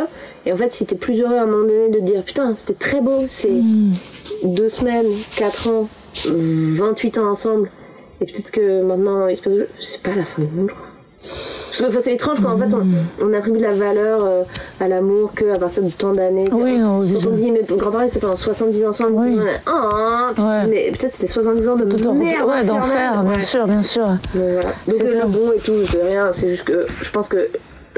Et 0.48 0.54
en 0.54 0.58
fait, 0.58 0.74
si 0.74 0.88
t'es 0.88 0.96
plus 0.96 1.22
heureux 1.22 1.36
à 1.36 1.44
un 1.44 1.46
moment 1.46 1.68
donné 1.68 1.90
de 1.90 2.00
te 2.00 2.04
dire 2.06 2.24
putain, 2.24 2.56
c'était 2.56 2.74
très 2.74 3.02
beau, 3.02 3.20
c'est 3.28 3.52
Mm. 3.52 3.92
deux 4.46 4.70
semaines, 4.70 5.06
4 5.38 5.68
ans, 5.68 5.88
28 6.26 7.20
ans 7.20 7.30
ensemble, 7.30 7.70
et 8.22 8.26
peut-être 8.26 8.50
que 8.50 8.82
maintenant 8.82 9.28
il 9.28 9.38
se 9.38 9.44
passe. 9.44 9.54
C'est 9.80 10.02
pas 10.02 10.16
la 10.16 10.26
fin 10.26 10.42
du 10.42 10.48
monde. 10.48 10.72
Je 11.22 11.28
trouve- 11.28 11.38
c'est 12.02 12.14
étrange 12.14 12.40
quand 12.42 12.54
en 12.54 12.58
fait 12.58 12.74
on, 12.74 13.26
on 13.26 13.34
attribue 13.34 13.60
la 13.60 13.74
valeur 13.74 14.24
euh, 14.26 14.44
à 14.80 14.88
l'amour 14.88 15.32
que 15.36 15.46
à 15.54 15.58
partir 15.60 15.84
de 15.84 15.90
tant 15.90 16.12
d'années. 16.12 16.50
Oui, 16.52 16.78
non, 16.78 17.00
Quand 17.22 17.30
on 17.30 17.34
dit 17.34 17.52
mes 17.52 17.62
grands-parents 17.64 18.06
étaient 18.06 18.20
pendant 18.20 18.36
70 18.36 18.86
ans 18.86 18.90
ensemble, 18.90 19.14
Oui. 19.16 19.38
Ah, 19.66 20.30
Ouais. 20.38 20.68
mais 20.70 20.92
peut-être 20.92 21.14
c'était 21.14 21.28
70 21.28 21.68
ans 21.68 21.76
de 21.76 21.86
merde. 21.86 22.48
ouais, 22.48 22.64
d'enfer, 22.66 23.24
bien 23.24 23.34
Ouais. 23.34 23.42
sûr, 23.42 23.66
bien 23.66 23.84
sûr. 23.84 24.06
Mais 24.36 24.54
voilà. 24.54 24.68
Donc 24.88 24.96
C'est 24.98 25.06
euh, 25.08 25.22
le 25.24 25.28
bon 25.28 25.52
et 25.56 25.60
tout, 25.60 25.74
je 25.86 25.92
sais 25.92 26.04
rien, 26.04 26.30
c'est 26.34 26.50
juste 26.50 26.64
que 26.66 26.86
je 27.02 27.12
pense 27.12 27.28
que 27.28 27.50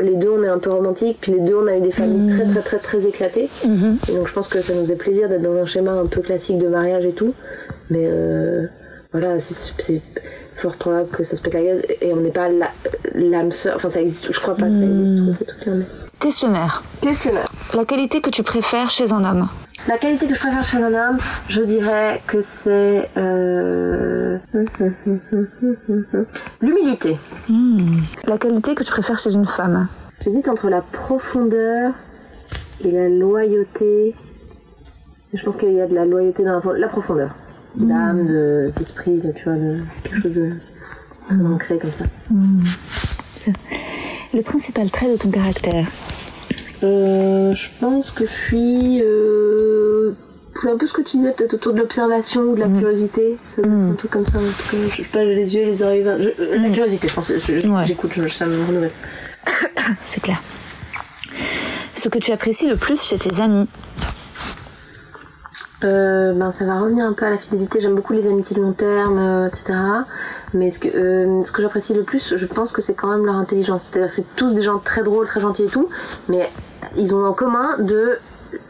les 0.02 0.16
deux 0.16 0.30
on 0.30 0.42
est 0.44 0.48
un 0.48 0.58
peu 0.58 0.70
romantiques, 0.72 1.18
puis 1.22 1.34
les 1.34 1.40
deux 1.42 1.56
on 1.56 1.68
a 1.68 1.76
eu 1.78 1.82
des 1.82 1.92
familles 1.92 2.34
très 2.36 2.46
très 2.46 2.62
très 2.62 2.78
très 2.80 3.08
éclatées. 3.08 3.50
Et 3.66 4.14
donc 4.16 4.28
je 4.28 4.34
pense 4.34 4.48
que 4.48 4.60
ça 4.62 4.74
nous 4.74 4.86
fait 4.88 4.96
plaisir 4.96 5.28
d'être 5.30 5.42
dans 5.44 5.54
un 5.56 5.66
schéma 5.66 5.92
un 5.92 6.06
peu 6.06 6.22
classique 6.22 6.58
de 6.58 6.68
mariage 6.68 7.06
et 7.06 7.12
tout. 7.12 7.34
Mais 7.90 8.04
euh, 8.06 8.66
voilà, 9.12 9.40
c'est- 9.40 9.74
c'est 9.80 10.02
fort 10.62 10.76
probable 10.78 11.10
que 11.10 11.24
ça 11.24 11.36
se 11.36 11.42
pète 11.42 11.54
la 11.56 11.62
gueule 11.62 11.86
et 12.02 12.14
on 12.14 12.18
n'est 12.18 12.32
pas 12.32 12.48
l'âme 13.16 13.52
sœur. 13.52 13.76
Enfin, 13.78 13.90
ça 13.90 14.02
existe, 14.02 14.32
je 14.32 14.40
crois 14.40 14.56
pas 14.56 14.68
que 14.68 14.76
ça 14.78 14.84
existe 14.84 15.18
trop, 15.24 15.34
ces 15.34 15.46
trucs-là. 15.46 15.74
mais- 15.76 15.86
Questionnaire. 16.20 16.84
Questionnaire. 17.02 17.50
La 17.74 17.84
qualité 17.86 18.22
que 18.22 18.30
tu 18.30 18.44
préfères 18.44 18.90
chez 18.92 19.12
un 19.12 19.24
homme 19.24 19.48
La 19.88 19.98
qualité 19.98 20.28
que 20.28 20.36
je 20.36 20.40
préfère 20.40 20.64
chez 20.66 20.78
un 20.78 20.94
homme, 20.94 21.18
je 21.50 21.62
dirais 21.64 22.22
que 22.28 22.42
c'est 22.42 23.10
euh... 23.18 24.38
l'humilité. 26.62 27.18
La 28.28 28.38
qualité 28.38 28.76
que 28.76 28.84
tu 28.84 28.92
préfères 28.92 29.18
chez 29.20 29.34
une 29.34 29.46
femme 29.48 29.88
J'hésite 30.24 30.48
entre 30.50 30.70
la 30.70 30.82
profondeur 30.82 31.94
et 32.86 32.92
la 32.92 33.10
loyauté. 33.10 34.14
Je 35.34 35.44
pense 35.44 35.56
qu'il 35.56 35.72
y 35.72 35.82
a 35.82 35.88
de 35.88 35.96
la 35.96 36.06
loyauté 36.06 36.44
dans 36.44 36.60
la, 36.60 36.78
la 36.78 36.88
profondeur. 36.88 37.32
D'âme, 37.76 38.28
de- 38.28 38.72
d'esprit, 38.78 39.18
de, 39.18 39.32
tu 39.32 39.44
vois, 39.46 39.54
de, 39.56 39.78
quelque 40.04 40.22
chose 40.24 40.36
de 40.36 40.52
très 41.26 41.36
ancré 41.46 41.78
comme 41.80 41.92
ça. 41.94 42.06
Le 44.34 44.42
principal 44.42 44.90
trait 44.92 45.12
de 45.12 45.18
ton 45.18 45.30
caractère 45.32 45.88
Euh, 46.84 47.54
je 47.54 47.68
pense 47.80 48.12
que 48.12 48.26
je 48.26 48.32
suis. 48.32 49.02
euh, 49.04 50.12
C'est 50.62 50.70
un 50.70 50.78
peu 50.78 50.86
ce 50.86 50.94
que 50.94 51.02
tu 51.02 51.18
disais, 51.18 51.32
peut-être 51.32 51.54
autour 51.54 51.74
de 51.74 51.80
l'observation 51.80 52.42
ou 52.42 52.56
de 52.56 52.60
la 52.60 52.68
curiosité. 52.68 53.38
Ça 53.50 53.62
un 53.66 53.94
truc 53.94 54.12
comme 54.12 54.26
ça. 54.26 54.38
En 54.38 54.42
tout 54.42 54.48
cas, 54.72 54.78
je 54.90 54.96
sais 54.98 55.04
pas, 55.04 55.26
j'ai 55.26 55.36
les 55.36 55.56
yeux, 55.56 55.66
les 55.66 55.82
oreilles. 55.82 56.04
je- 56.04 56.44
euh, 56.44 56.58
La 56.58 56.70
curiosité, 56.70 57.08
je 57.08 57.14
pense. 57.14 57.32
je- 57.32 57.60
je- 57.60 57.68
Ouais. 57.68 57.86
J'écoute, 57.86 58.12
je- 58.16 58.28
ça 58.28 58.46
me 58.46 58.66
renouvelle. 58.66 58.92
C'est 60.08 60.22
clair. 60.22 60.42
Ce 61.96 62.10
que 62.10 62.20
tu 62.20 62.32
apprécies 62.32 62.68
le 62.68 62.76
plus 62.76 63.02
chez 63.02 63.18
tes 63.18 63.40
amis 63.42 63.68
Euh, 65.84 66.34
ben, 66.34 66.52
ça 66.52 66.66
va 66.66 66.80
revenir 66.80 67.06
un 67.06 67.14
peu 67.14 67.26
à 67.26 67.30
la 67.30 67.38
fidélité. 67.38 67.82
J'aime 67.82 67.96
beaucoup 67.96 68.14
les 68.14 68.28
amitiés 68.28 68.56
de 68.56 68.62
long 68.62 68.74
terme, 68.74 69.18
euh, 69.18 69.48
etc. 69.48 69.74
Mais 70.54 70.70
ce 70.70 70.80
que, 70.80 70.90
euh, 70.94 71.44
ce 71.44 71.52
que 71.52 71.62
j'apprécie 71.62 71.94
le 71.94 72.04
plus, 72.04 72.36
je 72.36 72.46
pense 72.46 72.72
que 72.72 72.82
c'est 72.82 72.94
quand 72.94 73.08
même 73.08 73.26
leur 73.26 73.36
intelligence. 73.36 73.90
C'est-à-dire 73.92 74.10
que 74.10 74.16
c'est 74.16 74.36
tous 74.36 74.54
des 74.54 74.62
gens 74.62 74.80
très 74.80 75.04
drôles, 75.04 75.26
très 75.26 75.40
gentils 75.42 75.64
et 75.64 75.68
tout, 75.70 75.90
mais 76.30 76.50
ils 76.98 77.16
ont 77.16 77.26
en 77.26 77.34
commun 77.34 77.78
de 77.80 78.18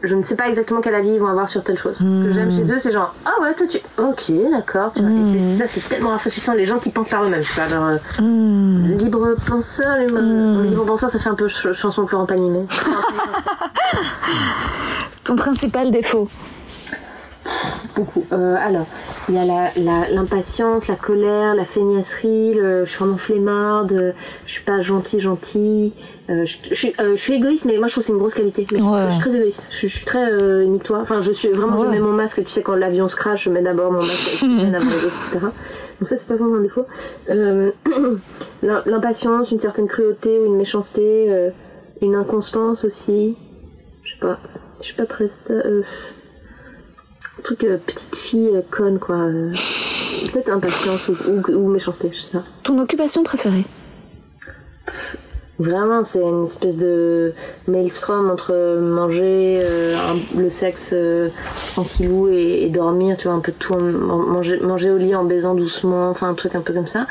je 0.04 0.14
ne 0.14 0.22
sais 0.22 0.36
pas 0.36 0.48
exactement 0.48 0.80
quel 0.80 0.94
avis 0.94 1.08
ils 1.10 1.18
vont 1.18 1.26
avoir 1.26 1.48
sur 1.48 1.64
telle 1.64 1.76
chose. 1.76 1.96
Ce 1.98 2.26
que 2.28 2.32
j'aime 2.32 2.52
chez 2.52 2.72
eux, 2.72 2.78
c'est 2.78 2.92
genre 2.92 3.12
ah 3.24 3.32
ouais 3.42 3.52
toi 3.54 3.66
tu 3.66 3.78
ok 3.98 4.30
d'accord. 4.52 4.92
c'est- 4.94 5.56
ça 5.56 5.64
c'est 5.66 5.88
tellement 5.88 6.10
rafraîchissant 6.10 6.54
les 6.54 6.66
gens 6.66 6.78
qui 6.78 6.90
pensent 6.90 7.08
par 7.08 7.24
eux-mêmes. 7.24 7.42
Leur, 7.72 7.82
euh, 7.88 7.96
libre 8.96 9.34
penseur, 9.44 9.96
les 9.98 10.06
libre 10.06 10.84
penseur, 10.86 11.10
ça 11.10 11.18
fait 11.18 11.30
un 11.30 11.34
peu 11.34 11.48
ch- 11.48 11.74
chanson 11.76 12.06
Pagny. 12.26 12.48
mais- 12.48 12.66
Ton 15.24 15.34
principal 15.34 15.90
défaut 15.90 16.28
Beaucoup. 17.94 18.24
Euh, 18.32 18.56
alors, 18.58 18.86
il 19.28 19.34
y 19.34 19.38
a 19.38 19.44
la- 19.44 19.70
la- 19.76 20.08
l'impatience, 20.10 20.88
la, 20.88 20.94
colère, 20.96 21.54
la 21.54 21.64
feignasserie, 21.66 22.54
le, 22.54 22.84
je 22.86 22.90
suis 22.90 22.98
vraiment 22.98 23.18
flemmarde, 23.18 23.92
euh, 23.92 24.12
je 24.46 24.52
suis 24.52 24.64
pas 24.64 24.80
gentil, 24.80 25.20
gentil. 25.20 25.92
euh, 26.30 26.46
je, 26.46 26.56
je 26.70 26.74
suis, 26.74 26.94
euh, 27.00 27.16
je 27.16 27.20
suis 27.20 27.34
égoïste, 27.34 27.64
mais 27.66 27.76
moi 27.78 27.88
je 27.88 27.92
trouve 27.92 28.02
que 28.02 28.06
c'est 28.06 28.12
une 28.12 28.18
grosse 28.18 28.34
qualité. 28.34 28.64
Mais 28.72 28.78
je, 28.78 28.84
Ouais. 28.84 29.04
je 29.06 29.10
suis 29.10 29.20
très 29.20 29.36
égoïste. 29.36 29.66
Je, 29.70 29.86
je 29.88 29.94
suis 29.96 30.04
très 30.06 30.24
euh, 30.32 30.64
nique-toi. 30.64 31.00
Enfin, 31.02 31.20
je 31.20 31.32
suis 31.32 31.48
vraiment, 31.48 31.76
je 31.76 31.86
mets 31.86 31.98
mon 31.98 32.12
masque. 32.12 32.42
Tu 32.44 32.50
sais, 32.50 32.62
quand 32.62 32.76
l'avion 32.76 33.08
se 33.08 33.16
crache, 33.16 33.44
je 33.44 33.50
mets 33.50 33.60
d'abord 33.62 33.92
mon 33.92 33.98
masque 33.98 34.38
avant 34.42 34.54
les 34.56 34.76
autres, 35.04 35.28
etc. 35.28 35.46
Donc 36.00 36.08
ça, 36.08 36.16
c'est 36.16 36.26
pas 36.26 36.36
vraiment 36.36 36.56
un 36.56 36.60
défaut. 36.62 36.86
L'im- 38.62 38.82
l'impatience, 38.86 39.50
une 39.50 39.60
certaine 39.60 39.88
cruauté 39.88 40.38
ou 40.38 40.46
une 40.46 40.56
méchanceté, 40.56 41.50
une 42.00 42.14
inconstance 42.14 42.84
aussi. 42.84 43.36
Je 44.04 44.12
sais 44.12 44.18
pas. 44.20 44.38
Je 44.80 44.86
suis 44.86 44.94
pas 44.94 45.06
très. 45.06 45.26
Truc 47.42 47.64
euh, 47.64 47.76
petite 47.78 48.14
fille 48.16 48.50
euh, 48.54 48.60
conne 48.70 48.98
quoi. 48.98 49.16
euh. 49.16 49.52
peut-être 50.32 50.50
impatience 50.50 51.08
ou, 51.08 51.12
ou, 51.30 51.52
ou 51.54 51.68
méchanceté, 51.68 52.10
je 52.12 52.20
sais 52.20 52.30
pas. 52.38 52.44
Ton 52.62 52.78
occupation 52.78 53.22
préférée 53.22 53.64
Vraiment, 55.58 56.02
c'est 56.02 56.20
une 56.22 56.44
espèce 56.44 56.76
de 56.76 57.34
maelstrom 57.68 58.30
entre 58.30 58.80
manger, 58.80 59.60
euh, 59.62 59.94
un- 59.96 60.38
le 60.40 60.48
sexe 60.48 60.90
euh, 60.92 61.28
tranquillou 61.74 62.28
et, 62.28 62.62
et 62.64 62.68
dormir, 62.68 63.16
tu 63.16 63.28
vois, 63.28 63.36
un 63.36 63.40
peu 63.40 63.52
tout, 63.52 63.74
en- 63.74 63.78
en- 64.10 64.18
manger, 64.26 64.58
manger 64.60 64.90
au 64.90 64.96
lit 64.96 65.14
en 65.14 65.24
baisant 65.24 65.54
doucement, 65.54 66.08
enfin 66.10 66.28
un 66.30 66.34
truc 66.34 66.54
un 66.56 66.62
peu 66.62 66.72
comme 66.72 66.86
ça. 66.88 67.06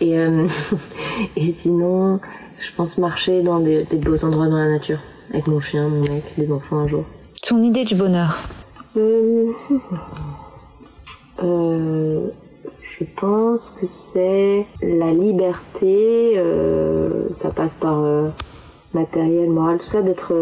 Et, 0.00 0.18
euh, 0.18 0.48
et 1.36 1.52
sinon, 1.52 2.18
je 2.58 2.70
pense 2.76 2.98
marcher 2.98 3.42
dans 3.42 3.60
des, 3.60 3.84
des 3.84 3.98
beaux 3.98 4.24
endroits 4.24 4.48
dans 4.48 4.56
la 4.56 4.68
nature, 4.68 4.98
avec 5.32 5.46
mon 5.46 5.60
chien, 5.60 5.86
mon 5.88 6.00
mec, 6.00 6.24
des 6.38 6.50
enfants 6.50 6.78
un 6.78 6.88
jour. 6.88 7.04
Ton 7.46 7.62
idée 7.62 7.84
du 7.84 7.94
bonheur 7.94 8.38
Euh, 11.42 12.28
je 12.98 13.04
pense 13.16 13.70
que 13.80 13.86
c'est 13.86 14.66
la 14.82 15.12
liberté, 15.12 16.34
euh, 16.36 17.28
ça 17.34 17.50
passe 17.50 17.74
par 17.74 18.02
euh, 18.04 18.28
matériel, 18.92 19.48
moral, 19.50 19.78
tout 19.78 19.86
ça, 19.86 20.02
d'être 20.02 20.32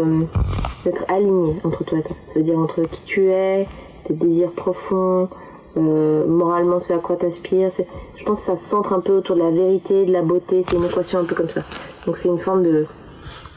aligné 1.07 1.55
entre 1.63 1.83
toi 1.85 1.99
et 1.99 2.03
toi. 2.03 2.15
Ça 2.27 2.39
veut 2.39 2.43
dire 2.45 2.59
entre 2.59 2.81
qui 2.83 3.01
tu 3.05 3.29
es, 3.29 3.67
tes 4.05 4.13
désirs 4.13 4.51
profonds, 4.51 5.29
moralement 5.75 6.79
ce 6.81 6.91
à 6.93 6.97
quoi 6.97 7.15
t'aspires. 7.15 7.71
C'est- 7.71 7.87
Je 8.17 8.23
pense 8.25 8.39
que 8.41 8.45
ça 8.47 8.57
centre 8.57 8.93
un 8.93 8.99
peu 8.99 9.13
autour 9.13 9.35
de 9.37 9.41
la 9.41 9.51
vérité, 9.51 10.05
de 10.05 10.11
la 10.11 10.21
beauté, 10.21 10.63
c'est 10.67 10.75
une 10.75 10.83
équation 10.83 11.19
un 11.19 11.23
peu 11.23 11.33
comme 11.35 11.49
ça. 11.49 11.61
Donc 12.05 12.17
c'est 12.17 12.27
une 12.29 12.37
forme 12.39 12.63
de, 12.63 12.85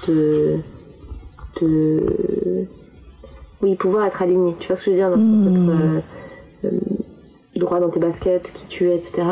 de 0.06 0.60
oui, 3.62 3.74
pouvoir 3.74 4.06
être 4.06 4.22
aligné. 4.22 4.54
Tu 4.60 4.68
vois 4.68 4.76
ce 4.76 4.84
que 4.84 4.90
je 4.90 4.90
veux 4.90 4.96
dire 4.96 5.10
dans 5.10 5.16
le 5.16 5.24
sens 5.24 5.40
d'être, 5.44 5.68
euh, 5.68 6.00
euh, 6.64 6.70
droit 7.56 7.80
dans 7.80 7.88
tes 7.88 8.00
baskets, 8.00 8.52
qui 8.52 8.66
tu 8.68 8.90
es, 8.90 8.96
etc. 8.96 9.22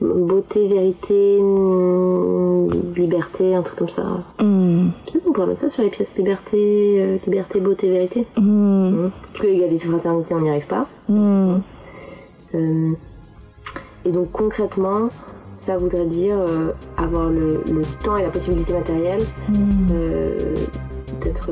Beauté, 0.00 0.66
vérité, 0.66 1.40
mm, 1.40 2.94
liberté, 2.96 3.54
un 3.54 3.62
truc 3.62 3.78
comme 3.78 3.88
ça. 3.88 4.04
Peut-être 4.38 5.24
qu'on 5.24 5.32
pourrait 5.32 5.46
mettre 5.46 5.60
ça 5.60 5.70
sur 5.70 5.82
les 5.82 5.90
pièces 5.90 6.16
liberté, 6.16 6.96
euh, 6.98 7.18
liberté, 7.26 7.60
beauté, 7.60 7.90
vérité. 7.90 8.26
Mm. 8.36 9.08
Parce 9.20 9.40
que 9.40 9.46
égalité, 9.46 9.86
fraternité, 9.86 10.34
on 10.34 10.40
n'y 10.40 10.50
arrive 10.50 10.66
pas. 10.66 10.86
Euh, 12.54 12.90
et 14.04 14.10
donc 14.12 14.32
concrètement, 14.32 15.08
ça 15.58 15.76
voudrait 15.76 16.06
dire 16.06 16.36
euh, 16.36 16.72
avoir 16.96 17.30
le, 17.30 17.62
le 17.72 17.82
temps 18.02 18.16
et 18.16 18.22
la 18.22 18.30
possibilité 18.30 18.74
matérielle 18.74 19.22
euh, 19.92 20.36
d'être. 21.22 21.50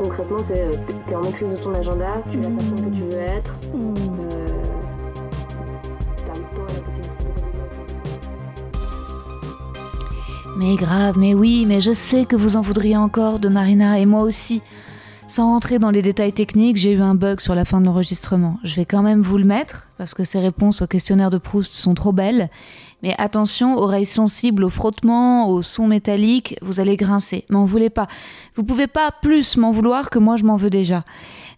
Euh, 0.00 0.04
concrètement, 0.04 0.38
c'est 0.38 0.62
euh, 0.62 0.70
t'es 1.06 1.14
en 1.14 1.20
maîtrise 1.20 1.48
de 1.48 1.56
ton 1.56 1.72
agenda, 1.74 2.22
tu 2.30 2.38
es 2.38 2.42
la 2.42 2.50
personne 2.50 2.90
que 2.90 2.96
tu 2.96 3.02
veux 3.02 3.22
être. 3.22 3.54
euh, 3.74 4.46
possibilité 6.66 7.24
de 7.26 7.40
Mais 10.56 10.76
grave, 10.76 11.16
mais 11.18 11.34
oui, 11.34 11.64
mais 11.66 11.80
je 11.80 11.92
sais 11.92 12.26
que 12.26 12.36
vous 12.36 12.56
en 12.56 12.60
voudriez 12.60 12.96
encore 12.96 13.38
de 13.38 13.48
Marina 13.48 13.98
et 13.98 14.06
moi 14.06 14.22
aussi. 14.22 14.62
Sans 15.26 15.46
rentrer 15.46 15.78
dans 15.78 15.90
les 15.90 16.02
détails 16.02 16.32
techniques, 16.32 16.76
j'ai 16.76 16.92
eu 16.92 17.00
un 17.00 17.14
bug 17.14 17.40
sur 17.40 17.54
la 17.54 17.64
fin 17.64 17.80
de 17.80 17.86
l'enregistrement. 17.86 18.58
Je 18.64 18.74
vais 18.74 18.84
quand 18.84 19.02
même 19.02 19.20
vous 19.20 19.38
le 19.38 19.44
mettre, 19.44 19.88
parce 19.96 20.12
que 20.12 20.24
ces 20.24 20.40
réponses 20.40 20.82
au 20.82 20.88
questionnaire 20.88 21.30
de 21.30 21.38
Proust 21.38 21.72
sont 21.72 21.94
trop 21.94 22.10
belles. 22.10 22.50
Mais 23.02 23.14
attention, 23.18 23.76
oreilles 23.76 24.06
sensibles 24.06 24.64
au 24.64 24.68
frottement, 24.68 25.48
au 25.48 25.62
son 25.62 25.86
métallique, 25.86 26.56
vous 26.62 26.80
allez 26.80 26.96
grincer. 26.96 27.44
M'en 27.48 27.64
voulez 27.64 27.90
pas. 27.90 28.08
Vous 28.56 28.64
pouvez 28.64 28.86
pas 28.86 29.10
plus 29.22 29.56
m'en 29.56 29.70
vouloir 29.70 30.10
que 30.10 30.18
moi 30.18 30.36
je 30.36 30.44
m'en 30.44 30.56
veux 30.56 30.70
déjà. 30.70 31.04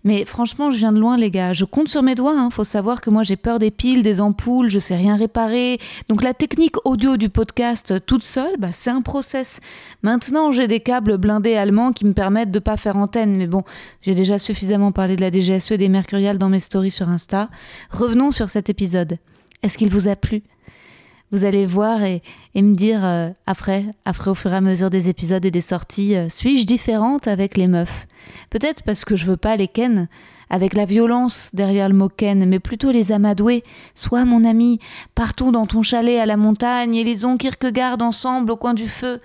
Mais 0.04 0.24
franchement, 0.24 0.70
je 0.70 0.78
viens 0.78 0.92
de 0.92 0.98
loin, 0.98 1.16
les 1.16 1.30
gars. 1.30 1.52
Je 1.52 1.64
compte 1.64 1.88
sur 1.88 2.02
mes 2.02 2.14
doigts. 2.14 2.34
Hein. 2.36 2.50
Faut 2.50 2.64
savoir 2.64 3.00
que 3.00 3.10
moi, 3.10 3.22
j'ai 3.22 3.36
peur 3.36 3.58
des 3.58 3.70
piles, 3.70 4.02
des 4.02 4.20
ampoules. 4.20 4.68
Je 4.68 4.80
sais 4.80 4.96
rien 4.96 5.14
réparer. 5.14 5.78
Donc, 6.08 6.24
la 6.24 6.34
technique 6.34 6.74
audio 6.84 7.16
du 7.16 7.28
podcast 7.28 7.92
euh, 7.92 8.00
toute 8.04 8.24
seule, 8.24 8.56
bah, 8.58 8.70
c'est 8.72 8.90
un 8.90 9.02
process. 9.02 9.60
Maintenant, 10.02 10.50
j'ai 10.50 10.66
des 10.66 10.80
câbles 10.80 11.18
blindés 11.18 11.54
allemands 11.54 11.92
qui 11.92 12.04
me 12.04 12.14
permettent 12.14 12.50
de 12.50 12.58
pas 12.58 12.76
faire 12.76 12.96
antenne. 12.96 13.36
Mais 13.36 13.46
bon, 13.46 13.62
j'ai 14.00 14.14
déjà 14.14 14.40
suffisamment 14.40 14.90
parlé 14.90 15.14
de 15.14 15.20
la 15.20 15.30
DGSE 15.30 15.70
et 15.70 15.78
des 15.78 15.88
Mercuriales 15.88 16.38
dans 16.38 16.48
mes 16.48 16.60
stories 16.60 16.90
sur 16.90 17.08
Insta. 17.08 17.48
Revenons 17.90 18.32
sur 18.32 18.50
cet 18.50 18.68
épisode. 18.68 19.18
Est-ce 19.62 19.78
qu'il 19.78 19.90
vous 19.90 20.08
a 20.08 20.16
plu? 20.16 20.42
Vous 21.32 21.44
allez 21.44 21.66
voir 21.66 22.04
et, 22.04 22.22
me 22.54 22.74
dire 22.74 23.00
euh, 23.02 23.30
après, 23.46 23.86
après 24.04 24.30
au 24.30 24.34
fur 24.34 24.52
et 24.52 24.56
à 24.56 24.60
mesure 24.60 24.90
des 24.90 25.08
épisodes 25.08 25.44
et 25.44 25.50
des 25.50 25.62
sorties, 25.62 26.14
euh, 26.14 26.28
suis-je 26.28 26.66
différente 26.66 27.26
avec 27.26 27.56
les 27.56 27.66
meufs? 27.66 28.06
Peut-être 28.50 28.82
parce 28.82 29.04
que 29.04 29.16
je 29.16 29.24
veux 29.24 29.38
pas 29.38 29.56
les 29.56 29.66
ken, 29.66 30.08
avec 30.50 30.74
la 30.74 30.84
violence 30.84 31.50
derrière 31.54 31.88
le 31.88 31.94
mot 31.94 32.10
ken, 32.10 32.46
mais 32.46 32.60
plutôt 32.60 32.92
les 32.92 33.10
amadouer. 33.10 33.64
Sois 33.94 34.26
mon 34.26 34.44
ami, 34.44 34.78
partons 35.14 35.50
dans 35.50 35.66
ton 35.66 35.82
chalet 35.82 36.20
à 36.20 36.26
la 36.26 36.36
montagne 36.36 36.94
et 36.94 37.02
lisons 37.02 37.38
Kierkegaard 37.38 38.02
ensemble 38.02 38.50
au 38.50 38.56
coin 38.56 38.74
du 38.74 38.86
feu. 38.86 39.20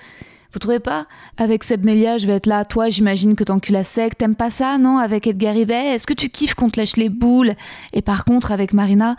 Vous 0.54 0.60
trouvez 0.60 0.80
pas? 0.80 1.08
Avec 1.38 1.66
Seb 1.66 1.84
Melia, 1.84 2.18
je 2.18 2.26
vais 2.26 2.34
être 2.34 2.46
là. 2.46 2.64
Toi, 2.64 2.90
j'imagine 2.90 3.36
que 3.36 3.44
t'encules 3.44 3.74
la 3.74 3.84
sec. 3.84 4.18
T'aimes 4.18 4.34
pas 4.34 4.50
ça, 4.50 4.78
non? 4.78 4.98
Avec 4.98 5.28
Edgar 5.28 5.54
Rivet? 5.54 5.94
Est-ce 5.94 6.08
que 6.08 6.14
tu 6.14 6.30
kiffes 6.30 6.56
qu'on 6.56 6.70
te 6.70 6.80
lèche 6.80 6.96
les 6.96 7.10
boules? 7.10 7.54
Et 7.92 8.02
par 8.02 8.24
contre, 8.24 8.54
avec 8.54 8.74
Marina? 8.74 9.18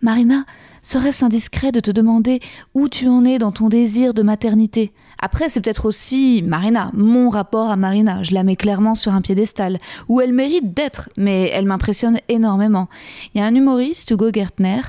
Marina, 0.00 0.44
serait-ce 0.82 1.24
indiscret 1.24 1.72
de 1.72 1.80
te 1.80 1.90
demander 1.90 2.40
où 2.74 2.88
tu 2.88 3.08
en 3.08 3.24
es 3.24 3.38
dans 3.38 3.52
ton 3.52 3.68
désir 3.68 4.14
de 4.14 4.22
maternité? 4.22 4.92
Après, 5.18 5.48
c'est 5.48 5.60
peut-être 5.60 5.86
aussi 5.86 6.42
Marina, 6.42 6.90
mon 6.94 7.30
rapport 7.30 7.70
à 7.70 7.76
Marina. 7.76 8.22
Je 8.24 8.34
la 8.34 8.42
mets 8.42 8.56
clairement 8.56 8.96
sur 8.96 9.14
un 9.14 9.20
piédestal, 9.20 9.78
où 10.08 10.20
elle 10.20 10.32
mérite 10.32 10.74
d'être, 10.74 11.10
mais 11.16 11.48
elle 11.54 11.66
m'impressionne 11.66 12.18
énormément. 12.28 12.88
Il 13.34 13.38
y 13.38 13.40
a 13.40 13.46
un 13.46 13.54
humoriste, 13.54 14.10
Hugo 14.10 14.30
Gertner, 14.32 14.80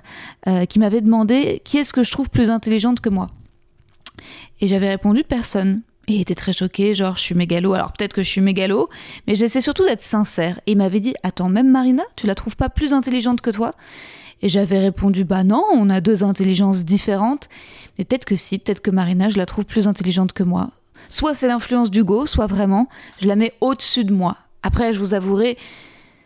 euh, 0.48 0.66
qui 0.66 0.80
m'avait 0.80 1.02
demandé 1.02 1.62
qui 1.64 1.78
est-ce 1.78 1.94
que 1.94 2.04
je 2.04 2.12
trouve 2.12 2.30
plus 2.30 2.50
intelligente 2.50 3.00
que 3.00 3.10
moi? 3.10 3.28
Et 4.60 4.68
j'avais 4.68 4.90
répondu 4.90 5.24
personne. 5.24 5.82
Et 6.08 6.16
il 6.16 6.22
était 6.22 6.36
très 6.36 6.52
choqué, 6.52 6.96
genre 6.96 7.16
je 7.16 7.22
suis 7.22 7.36
mégalo. 7.36 7.74
Alors 7.74 7.94
peut-être 7.94 8.14
que 8.14 8.24
je 8.24 8.30
suis 8.30 8.42
mégalo, 8.42 8.90
mais 9.26 9.36
j'essaie 9.36 9.62
surtout 9.62 9.86
d'être 9.86 10.02
sincère. 10.02 10.60
Et 10.68 10.74
il 10.74 10.78
m'avait 10.78 11.00
dit 11.00 11.14
Attends, 11.24 11.48
même 11.48 11.70
Marina, 11.70 12.04
tu 12.18 12.28
la 12.28 12.36
trouves 12.36 12.58
pas 12.58 12.70
plus 12.70 12.92
intelligente 12.92 13.40
que 13.40 13.52
toi? 13.52 13.74
Et 14.44 14.50
j'avais 14.50 14.78
répondu 14.78 15.24
Bah 15.24 15.46
non, 15.46 15.64
on 15.72 15.90
a 15.90 16.02
deux 16.02 16.24
intelligences 16.26 16.84
différentes. 16.84 17.48
Mais 17.98 18.04
peut-être 18.04 18.26
que 18.26 18.36
si, 18.36 18.60
peut-être 18.60 18.82
que 18.82 18.92
Marina, 18.92 19.30
je 19.30 19.38
la 19.38 19.46
trouve 19.46 19.66
plus 19.66 19.88
intelligente 19.88 20.34
que 20.34 20.44
moi. 20.44 20.72
Soit 21.08 21.34
c'est 21.34 21.48
l'influence 21.48 21.90
d'Hugo, 21.90 22.26
soit 22.26 22.46
vraiment, 22.46 22.90
je 23.22 23.28
la 23.28 23.38
mets 23.38 23.54
au-dessus 23.62 24.04
de 24.04 24.14
moi. 24.14 24.36
Après, 24.62 24.92
je 24.92 25.00
vous 25.00 25.14
avouerai, 25.14 25.58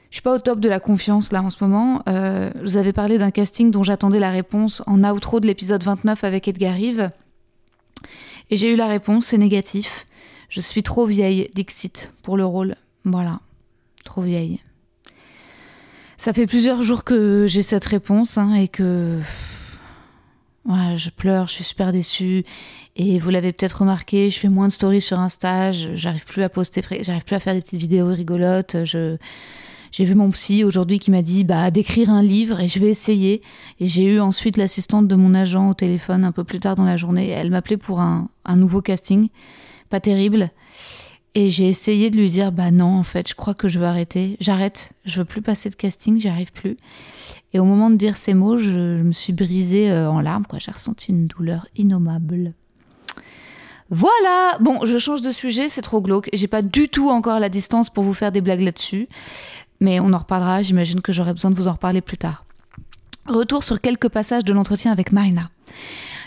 je 0.10 0.16
suis 0.16 0.24
pas 0.24 0.34
au 0.34 0.40
top 0.40 0.60
de 0.60 0.68
la 0.68 0.80
confiance 0.80 1.32
là 1.32 1.44
en 1.44 1.52
ce 1.52 1.64
moment. 1.64 2.02
Euh, 2.10 2.50
je 2.56 2.62
vous 2.62 2.78
avais 2.78 2.92
parlé 2.92 3.20
d'un 3.20 3.30
casting 3.30 3.70
dont 3.70 3.84
j'attendais 3.84 4.20
la 4.20 4.32
réponse 4.32 4.82
en 4.88 5.04
outro 5.04 5.40
de 5.40 5.46
l'épisode 5.46 5.84
29 5.84 6.24
avec 6.24 6.48
Edgar 6.48 6.74
Rive. 6.74 7.12
Et 8.50 8.58
j'ai 8.58 8.74
eu 8.74 8.76
la 8.76 8.88
réponse, 8.88 9.28
c'est 9.28 9.38
négatif. 9.38 10.08
Je 10.50 10.62
suis 10.62 10.82
trop 10.82 11.06
vieille, 11.06 11.52
Dixit, 11.54 12.12
pour 12.24 12.36
le 12.36 12.46
rôle. 12.46 12.78
Voilà, 13.06 13.42
trop 14.06 14.22
vieille. 14.24 14.60
Ça 16.18 16.34
fait 16.34 16.48
plusieurs 16.48 16.82
jours 16.82 17.04
que 17.04 17.46
j'ai 17.48 17.62
cette 17.62 17.86
réponse 17.86 18.40
hein, 18.40 18.54
et 18.56 18.68
que 18.68 19.20
ouais, 20.66 20.98
je 20.98 21.12
pleure, 21.12 21.48
je 21.48 21.54
suis 21.54 21.64
super 21.64 21.92
déçue. 21.94 22.44
Et 22.96 23.20
vous 23.20 23.30
l'avez 23.30 23.54
peut-être 23.54 23.82
remarqué, 23.82 24.32
je 24.32 24.40
fais 24.40 24.50
moins 24.50 24.68
de 24.68 24.74
stories 24.74 25.02
sur 25.02 25.20
Insta, 25.20 25.72
j'arrive 25.72 26.26
plus 26.26 26.42
à 26.42 26.50
poster, 26.50 26.82
j'arrive 27.02 27.24
plus 27.24 27.36
à 27.36 27.40
faire 27.40 27.54
des 27.54 27.62
petites 27.62 27.80
vidéos 27.80 28.08
rigolotes. 28.08 28.78
Je, 28.84 29.18
j'ai 29.92 30.06
vu 30.06 30.16
mon 30.16 30.32
psy 30.32 30.64
aujourd'hui 30.64 30.98
qui 30.98 31.12
m'a 31.12 31.22
dit 31.22 31.44
bah 31.44 31.70
d'écrire 31.70 32.10
un 32.10 32.24
livre 32.24 32.60
et 32.60 32.68
je 32.68 32.80
vais 32.80 32.90
essayer. 32.90 33.44
Et 33.80 33.86
j'ai 33.86 34.16
eu 34.16 34.20
ensuite 34.20 34.58
l'assistante 34.58 35.08
de 35.08 35.16
mon 35.16 35.36
agent 35.36 35.70
au 35.70 35.76
téléphone 35.76 36.26
un 36.26 36.32
peu 36.32 36.44
plus 36.44 36.60
tard 36.60 36.76
dans 36.76 36.84
la 36.84 36.98
journée. 36.98 37.30
Elle 37.30 37.52
m'appelait 37.52 37.78
pour 37.78 38.00
un 38.00 38.28
nouveau 38.56 38.82
casting, 38.82 39.30
pas 39.92 40.00
terrible. 40.00 40.50
Et 41.36 41.50
j'ai 41.50 41.68
essayé 41.68 42.10
de 42.10 42.18
lui 42.18 42.30
dire 42.30 42.52
bah 42.52 42.72
non 42.72 42.98
en 42.98 43.04
fait 43.04 43.30
je 43.30 43.36
crois 43.36 43.54
que 43.54 43.68
je 43.68 43.78
veux 43.78 43.86
arrêter, 43.86 44.38
j'arrête, 44.40 44.94
je 45.06 45.20
veux 45.20 45.26
plus 45.26 45.42
passer 45.42 45.70
de 45.70 45.76
casting, 45.76 46.20
j'y 46.20 46.30
arrive 46.30 46.52
plus. 46.52 46.78
Et 47.54 47.60
au 47.60 47.66
moment 47.66 47.90
de 47.90 47.96
dire 47.96 48.18
ces 48.18 48.34
mots, 48.34 48.58
je, 48.58 49.02
me 49.02 49.12
suis 49.12 49.34
brisée 49.34 49.92
euh, 49.92 50.10
en 50.10 50.20
larmes 50.20 50.46
quoi, 50.46 50.60
j'ai 50.60 50.72
ressenti 50.72 51.12
une 51.12 51.28
douleur 51.28 51.68
innommable. 51.76 52.54
Voilà, 53.90 54.58
bon, 54.60 54.84
je 54.84 54.98
change 54.98 55.22
de 55.22 55.32
sujet, 55.32 55.70
c'est 55.70 55.82
trop 55.82 56.02
glauque. 56.02 56.30
J'ai 56.34 56.48
pas 56.48 56.62
du 56.62 56.90
tout 56.90 57.10
encore 57.10 57.40
la 57.40 57.48
distance 57.48 57.90
pour 57.90 58.04
vous 58.04 58.14
faire 58.14 58.34
des 58.34 58.42
blagues 58.42 58.62
là-dessus, 58.62 59.08
mais 59.80 60.00
on 60.02 60.12
en 60.12 60.18
reparlera. 60.18 60.62
J'imagine 60.62 61.02
que 61.02 61.14
j'aurai 61.14 61.34
besoin 61.34 61.52
de 61.52 61.56
vous 61.56 61.70
en 61.70 61.74
reparler 61.74 62.02
plus 62.02 62.18
tard. 62.18 62.44
Retour 63.28 63.64
sur 63.64 63.80
quelques 63.80 64.10
passages 64.10 64.44
de 64.44 64.54
l'entretien 64.54 64.92
avec 64.92 65.12
Marina. 65.12 65.50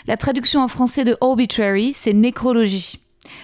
La 0.07 0.17
traduction 0.17 0.61
en 0.61 0.67
français 0.67 1.03
de 1.03 1.17
obituary, 1.21 1.93
c'est 1.93 2.13
nécrologie. 2.13 2.99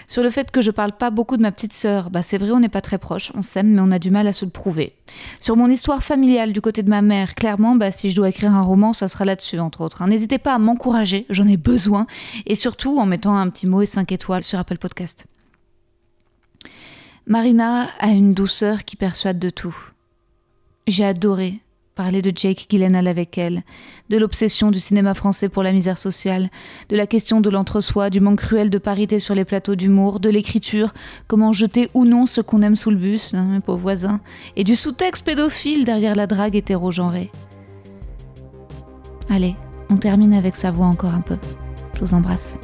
Sur 0.07 0.23
le 0.23 0.29
fait 0.29 0.51
que 0.51 0.61
je 0.61 0.71
parle 0.71 0.93
pas 0.93 1.09
beaucoup 1.09 1.37
de 1.37 1.41
ma 1.41 1.51
petite 1.51 1.73
sœur, 1.73 2.09
bah 2.09 2.23
c'est 2.23 2.37
vrai, 2.37 2.51
on 2.51 2.59
n'est 2.59 2.69
pas 2.69 2.81
très 2.81 2.97
proches, 2.97 3.31
on 3.35 3.41
s'aime, 3.41 3.67
mais 3.73 3.81
on 3.81 3.91
a 3.91 3.99
du 3.99 4.11
mal 4.11 4.27
à 4.27 4.33
se 4.33 4.45
le 4.45 4.51
prouver. 4.51 4.95
Sur 5.39 5.57
mon 5.57 5.69
histoire 5.69 6.03
familiale 6.03 6.53
du 6.53 6.61
côté 6.61 6.83
de 6.83 6.89
ma 6.89 7.01
mère, 7.01 7.35
clairement, 7.35 7.75
bah 7.75 7.91
si 7.91 8.09
je 8.09 8.15
dois 8.15 8.29
écrire 8.29 8.53
un 8.53 8.61
roman, 8.61 8.93
ça 8.93 9.07
sera 9.09 9.25
là-dessus, 9.25 9.59
entre 9.59 9.81
autres. 9.81 10.01
hein. 10.01 10.07
N'hésitez 10.07 10.37
pas 10.37 10.53
à 10.53 10.59
m'encourager, 10.59 11.25
j'en 11.29 11.47
ai 11.47 11.57
besoin, 11.57 12.07
et 12.45 12.55
surtout 12.55 12.97
en 12.99 13.05
mettant 13.05 13.35
un 13.35 13.49
petit 13.49 13.67
mot 13.67 13.81
et 13.81 13.85
5 13.85 14.11
étoiles 14.11 14.43
sur 14.43 14.59
Apple 14.59 14.77
Podcast. 14.77 15.25
Marina 17.25 17.89
a 17.99 18.07
une 18.07 18.33
douceur 18.33 18.85
qui 18.85 18.95
persuade 18.95 19.39
de 19.39 19.49
tout. 19.49 19.75
J'ai 20.87 21.03
adoré 21.03 21.59
Parler 21.97 22.21
de 22.21 22.31
Jake 22.33 22.67
Gyllenhaal 22.69 23.07
avec 23.07 23.39
elle, 23.39 23.63
de 24.11 24.19
l'obsession 24.19 24.69
du 24.69 24.79
cinéma 24.79 25.15
français 25.15 25.49
pour 25.49 25.63
la 25.63 25.73
misère 25.73 25.97
sociale, 25.97 26.51
de 26.89 26.95
la 26.95 27.07
question 27.07 27.41
de 27.41 27.49
l'entre-soi, 27.49 28.11
du 28.11 28.19
manque 28.19 28.37
cruel 28.37 28.69
de 28.69 28.77
parité 28.77 29.17
sur 29.17 29.33
les 29.33 29.45
plateaux 29.45 29.73
d'humour, 29.73 30.19
de 30.19 30.29
l'écriture, 30.29 30.93
comment 31.25 31.53
jeter 31.53 31.89
ou 31.95 32.05
non 32.05 32.27
ce 32.27 32.39
qu'on 32.39 32.61
aime 32.61 32.75
sous 32.75 32.91
le 32.91 32.97
bus, 32.97 33.33
hein, 33.33 33.45
mes 33.45 33.61
pauvres 33.61 33.81
voisins, 33.81 34.19
et 34.55 34.63
du 34.63 34.75
sous-texte 34.75 35.25
pédophile 35.25 35.85
derrière 35.85 36.13
la 36.13 36.27
drague 36.27 36.55
hétérogenrée. 36.55 37.31
Allez, 39.31 39.55
on 39.89 39.97
termine 39.97 40.35
avec 40.35 40.55
sa 40.55 40.69
voix 40.69 40.85
encore 40.85 41.15
un 41.15 41.21
peu. 41.21 41.37
Je 41.95 42.05
vous 42.05 42.13
embrasse. 42.13 42.59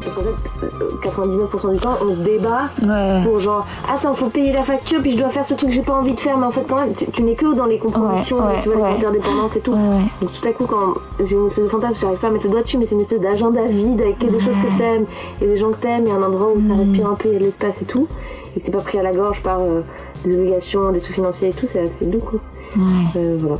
Parce 0.00 0.14
qu'en 0.16 0.22
fait, 0.22 1.08
99% 1.10 1.72
du 1.72 1.78
temps, 1.80 1.90
on 2.04 2.08
se 2.10 2.20
débat 2.22 2.70
Ouais. 2.82 3.22
pour 3.24 3.40
genre, 3.40 3.66
attends, 3.92 4.14
faut 4.14 4.26
payer 4.28 4.52
la 4.52 4.62
facture, 4.62 5.00
puis 5.00 5.12
je 5.16 5.20
dois 5.22 5.30
faire 5.30 5.46
ce 5.46 5.54
truc 5.54 5.68
que 5.70 5.74
j'ai 5.74 5.82
pas 5.82 5.94
envie 5.94 6.12
de 6.12 6.20
faire, 6.20 6.38
mais 6.38 6.46
en 6.46 6.50
fait, 6.50 6.64
quand 6.68 6.76
même, 6.80 6.94
tu, 6.94 7.06
tu 7.10 7.22
n'es 7.22 7.34
que 7.34 7.54
dans 7.54 7.66
les 7.66 7.78
contradictions, 7.78 8.38
Ouais, 8.38 8.44
ouais, 8.44 8.60
tu 8.62 8.68
vois, 8.70 8.88
les 8.90 8.96
interdépendances 8.96 9.56
et 9.56 9.60
tout. 9.60 9.74
Donc 9.74 10.32
tout 10.32 10.48
à 10.48 10.52
coup, 10.52 10.66
quand 10.66 10.92
j'ai 11.24 11.36
une 11.36 11.46
espèce 11.46 11.64
de 11.64 11.68
fantasme, 11.68 11.94
j'arrive 12.00 12.20
pas 12.20 12.26
à 12.28 12.30
mettre 12.30 12.44
le 12.44 12.50
doigt 12.50 12.62
dessus, 12.62 12.78
mais 12.78 12.84
c'est 12.84 12.94
une 12.94 13.00
espèce 13.00 13.20
d'agenda 13.20 13.64
vide 13.66 14.00
avec 14.00 14.18
que 14.18 14.26
des 14.26 14.40
choses 14.40 14.56
que 14.56 14.78
t'aimes, 14.78 15.06
et 15.40 15.46
des 15.46 15.54
gens 15.56 15.70
que 15.70 15.76
t'aimes, 15.78 16.06
et 16.06 16.10
un 16.12 16.22
endroit 16.22 16.52
où 16.54 16.58
ça 16.58 16.74
respire 16.74 17.06
un 17.08 17.14
peu, 17.14 17.28
il 17.28 17.32
y 17.32 17.36
a 17.36 17.38
de 17.38 17.44
l'espace 17.44 17.74
et 17.82 17.84
tout, 17.84 18.06
et 18.56 18.60
t'es 18.60 18.70
pas 18.70 18.78
pris 18.78 18.98
à 18.98 19.02
la 19.02 19.12
gorge 19.12 19.42
par 19.42 19.60
euh, 19.60 19.82
des 20.24 20.36
obligations, 20.38 20.90
des 20.92 21.00
sous-financiers 21.00 21.48
et 21.48 21.52
tout, 21.52 21.66
c'est 21.72 21.80
assez 21.80 22.06
doux, 22.06 22.18
quoi. 22.18 22.40
Ouais. 22.76 22.82
Euh, 23.16 23.36
voilà. 23.40 23.56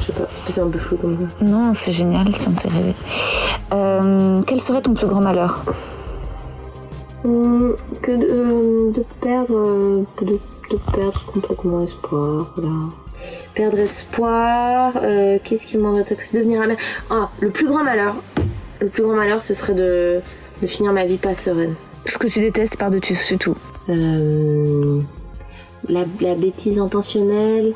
Je 0.00 0.12
sais 0.12 0.18
pas, 0.20 0.28
c'est 0.48 0.60
un 0.62 0.68
peu 0.68 0.78
flou 0.78 0.96
comme 0.96 1.18
ça. 1.28 1.36
Non, 1.44 1.72
c'est 1.74 1.92
génial, 1.92 2.32
ça 2.34 2.50
me 2.50 2.56
fait 2.56 2.68
rêver. 2.68 2.94
Euh, 3.72 4.36
quel 4.46 4.60
serait 4.62 4.80
ton 4.82 4.94
plus 4.94 5.08
grand 5.08 5.22
malheur 5.22 5.62
Hum, 7.24 7.74
que 8.02 8.12
de, 8.12 8.26
euh, 8.30 8.92
de 8.92 9.04
perdre 9.20 9.56
euh, 9.56 10.02
de, 10.20 10.34
de 10.34 10.78
perdre 10.94 11.24
complètement 11.32 11.82
espoir 11.84 12.52
voilà. 12.54 12.74
perdre 13.54 13.78
espoir 13.80 14.92
euh, 15.02 15.38
qu'est-ce 15.42 15.66
qui 15.66 15.78
m'en 15.78 16.00
triste 16.04 16.34
devenir 16.36 16.62
amère 16.62 16.76
ah 17.10 17.30
le 17.40 17.50
plus 17.50 17.66
grand 17.66 17.82
malheur 17.82 18.14
le 18.80 18.88
plus 18.88 19.02
grand 19.02 19.16
malheur 19.16 19.40
ce 19.42 19.54
serait 19.54 19.74
de, 19.74 20.20
de 20.62 20.66
finir 20.68 20.92
ma 20.92 21.04
vie 21.04 21.16
pas 21.16 21.34
sereine 21.34 21.74
Ce 22.06 22.16
que 22.16 22.28
tu 22.28 22.38
détestes 22.40 22.76
par-dessus 22.76 23.38
tout. 23.38 23.56
Euh, 23.88 25.00
la, 25.88 26.02
la 26.20 26.34
bêtise 26.36 26.78
intentionnelle 26.78 27.72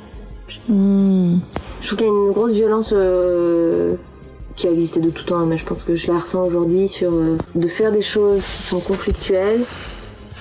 Hmm. 0.68 1.38
je 1.80 1.86
trouve 1.86 1.99
qu'il 1.99 2.07
y 2.07 2.11
a 2.11 2.12
une 2.12 2.32
grosse 2.32 2.53
violence 2.53 2.93
euh, 2.93 3.91
qui 4.61 4.66
a 4.66 4.70
existé 4.70 5.00
de 5.00 5.08
tout 5.08 5.24
temps, 5.24 5.46
mais 5.46 5.56
je 5.56 5.64
pense 5.64 5.82
que 5.82 5.96
je 5.96 6.12
la 6.12 6.18
ressens 6.18 6.42
aujourd'hui 6.46 6.86
sur 6.88 7.12
euh, 7.12 7.38
de 7.54 7.68
faire 7.68 7.92
des 7.92 8.02
choses 8.02 8.44
qui 8.44 8.62
sont 8.62 8.80
conflictuelles 8.80 9.62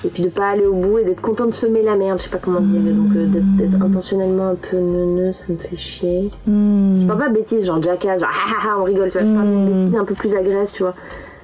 et 0.04 0.08
puis 0.08 0.22
de 0.22 0.28
pas 0.28 0.50
aller 0.50 0.66
au 0.66 0.74
bout 0.74 0.98
et 0.98 1.04
d'être 1.04 1.20
content 1.20 1.46
de 1.46 1.52
semer 1.52 1.82
la 1.82 1.96
merde, 1.96 2.18
je 2.18 2.24
sais 2.24 2.30
pas 2.30 2.38
comment 2.38 2.60
dire, 2.60 2.94
donc 2.94 3.16
euh, 3.16 3.24
d'être 3.24 3.82
intentionnellement 3.82 4.48
un 4.50 4.54
peu 4.54 4.78
neuneux, 4.78 5.32
ça 5.32 5.44
me 5.48 5.56
fait 5.56 5.76
chier. 5.76 6.30
Hmm. 6.46 6.96
Je 6.96 7.06
parle 7.06 7.18
pas 7.18 7.28
bêtises, 7.28 7.66
genre 7.66 7.82
jackass, 7.82 8.20
genre 8.20 8.30
ah, 8.30 8.50
ah, 8.50 8.68
ah, 8.68 8.76
on 8.80 8.84
rigole, 8.84 9.10
tu 9.10 9.18
vois, 9.18 9.26
je 9.26 9.34
parle 9.34 9.50
de 9.50 9.72
bêtises 9.72 9.96
un 9.96 10.04
peu 10.04 10.14
plus 10.14 10.34
agresse, 10.34 10.72
tu 10.72 10.82
vois. 10.82 10.94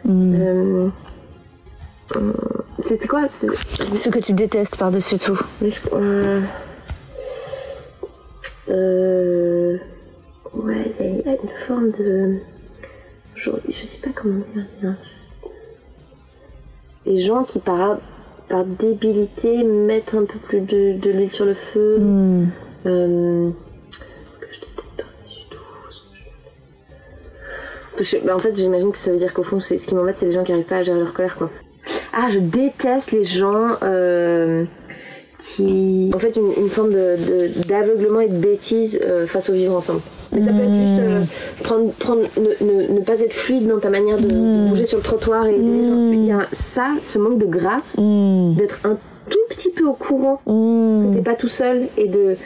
Hmm. 0.04 0.34
Euh, 0.34 0.86
euh, 2.16 2.32
C'était 2.78 3.08
quoi 3.08 3.26
Ce 3.26 4.08
que 4.08 4.18
tu 4.18 4.32
détestes 4.32 4.76
par-dessus 4.76 5.18
tout. 5.18 5.38
ouais, 10.54 10.94
il 11.00 11.22
y 11.24 11.28
a 11.28 11.32
une 11.32 11.48
forme 11.66 11.90
de. 11.92 12.38
Je 13.36 13.50
sais 13.86 13.98
pas 14.00 14.10
comment 14.14 14.38
dire. 14.54 14.64
mince. 14.82 15.28
Les 17.04 17.18
gens 17.18 17.44
qui, 17.44 17.58
par, 17.60 17.98
par 18.48 18.64
débilité, 18.64 19.62
mettent 19.62 20.14
un 20.14 20.24
peu 20.24 20.38
plus 20.38 20.60
de, 20.62 20.96
de 20.98 21.10
l'huile 21.10 21.30
sur 21.30 21.44
le 21.44 21.54
feu. 21.54 21.98
Hmm. 21.98 22.46
Euh, 22.86 23.50
que 24.40 24.46
je 24.50 24.60
déteste 24.60 24.96
pas 24.96 25.02
du 25.28 25.44
tout. 25.50 25.60
Je 28.00 28.18
bah, 28.26 28.34
en 28.34 28.38
fait, 28.38 28.56
j'imagine 28.56 28.90
que 28.92 28.98
ça 28.98 29.12
veut 29.12 29.18
dire 29.18 29.32
qu'au 29.32 29.42
fond, 29.44 29.60
ce 29.60 29.74
qui 29.74 29.94
m'embête, 29.94 30.18
c'est 30.18 30.26
les 30.26 30.32
gens 30.32 30.44
qui 30.44 30.52
arrivent 30.52 30.64
pas 30.66 30.78
à 30.78 30.82
gérer 30.82 30.98
leur 30.98 31.12
colère, 31.12 31.36
quoi. 31.36 31.50
Ah, 32.12 32.28
je 32.28 32.38
déteste 32.40 33.12
les 33.12 33.22
gens 33.22 33.76
euh, 33.82 34.64
qui. 35.38 36.10
En 36.14 36.18
fait, 36.18 36.34
une, 36.36 36.52
une 36.56 36.68
forme 36.70 36.90
de, 36.90 37.16
de- 37.16 37.68
d'aveuglement 37.68 38.20
et 38.20 38.28
de 38.28 38.36
bêtise 38.38 38.98
euh, 39.02 39.26
face 39.26 39.50
au 39.50 39.52
vivre 39.52 39.74
ensemble. 39.76 40.00
Mais 40.36 40.42
ça 40.44 40.52
peut 40.52 40.62
être 40.62 40.74
juste 40.74 41.00
euh, 41.00 41.22
prendre, 41.64 41.90
prendre, 41.92 42.20
ne, 42.36 42.64
ne, 42.66 42.92
ne 42.98 43.00
pas 43.00 43.20
être 43.20 43.32
fluide 43.32 43.66
dans 43.66 43.78
ta 43.80 43.88
manière 43.90 44.18
de, 44.18 44.28
de 44.28 44.68
bouger 44.68 44.84
sur 44.86 44.98
le 44.98 45.02
trottoir. 45.04 45.46
Et 45.46 45.52
gens- 45.54 46.12
il 46.12 46.26
y 46.26 46.30
a 46.32 46.46
ça, 46.52 46.90
ce 47.06 47.18
manque 47.18 47.38
de 47.38 47.46
grâce, 47.46 47.96
d'être 47.98 48.80
un 48.84 48.96
tout 49.30 49.38
petit 49.48 49.70
peu 49.70 49.84
au 49.86 49.94
courant 49.94 50.40
que 50.46 51.14
t'es 51.14 51.22
pas 51.22 51.34
tout 51.34 51.48
seul 51.48 51.84
et 51.96 52.06
de 52.06 52.36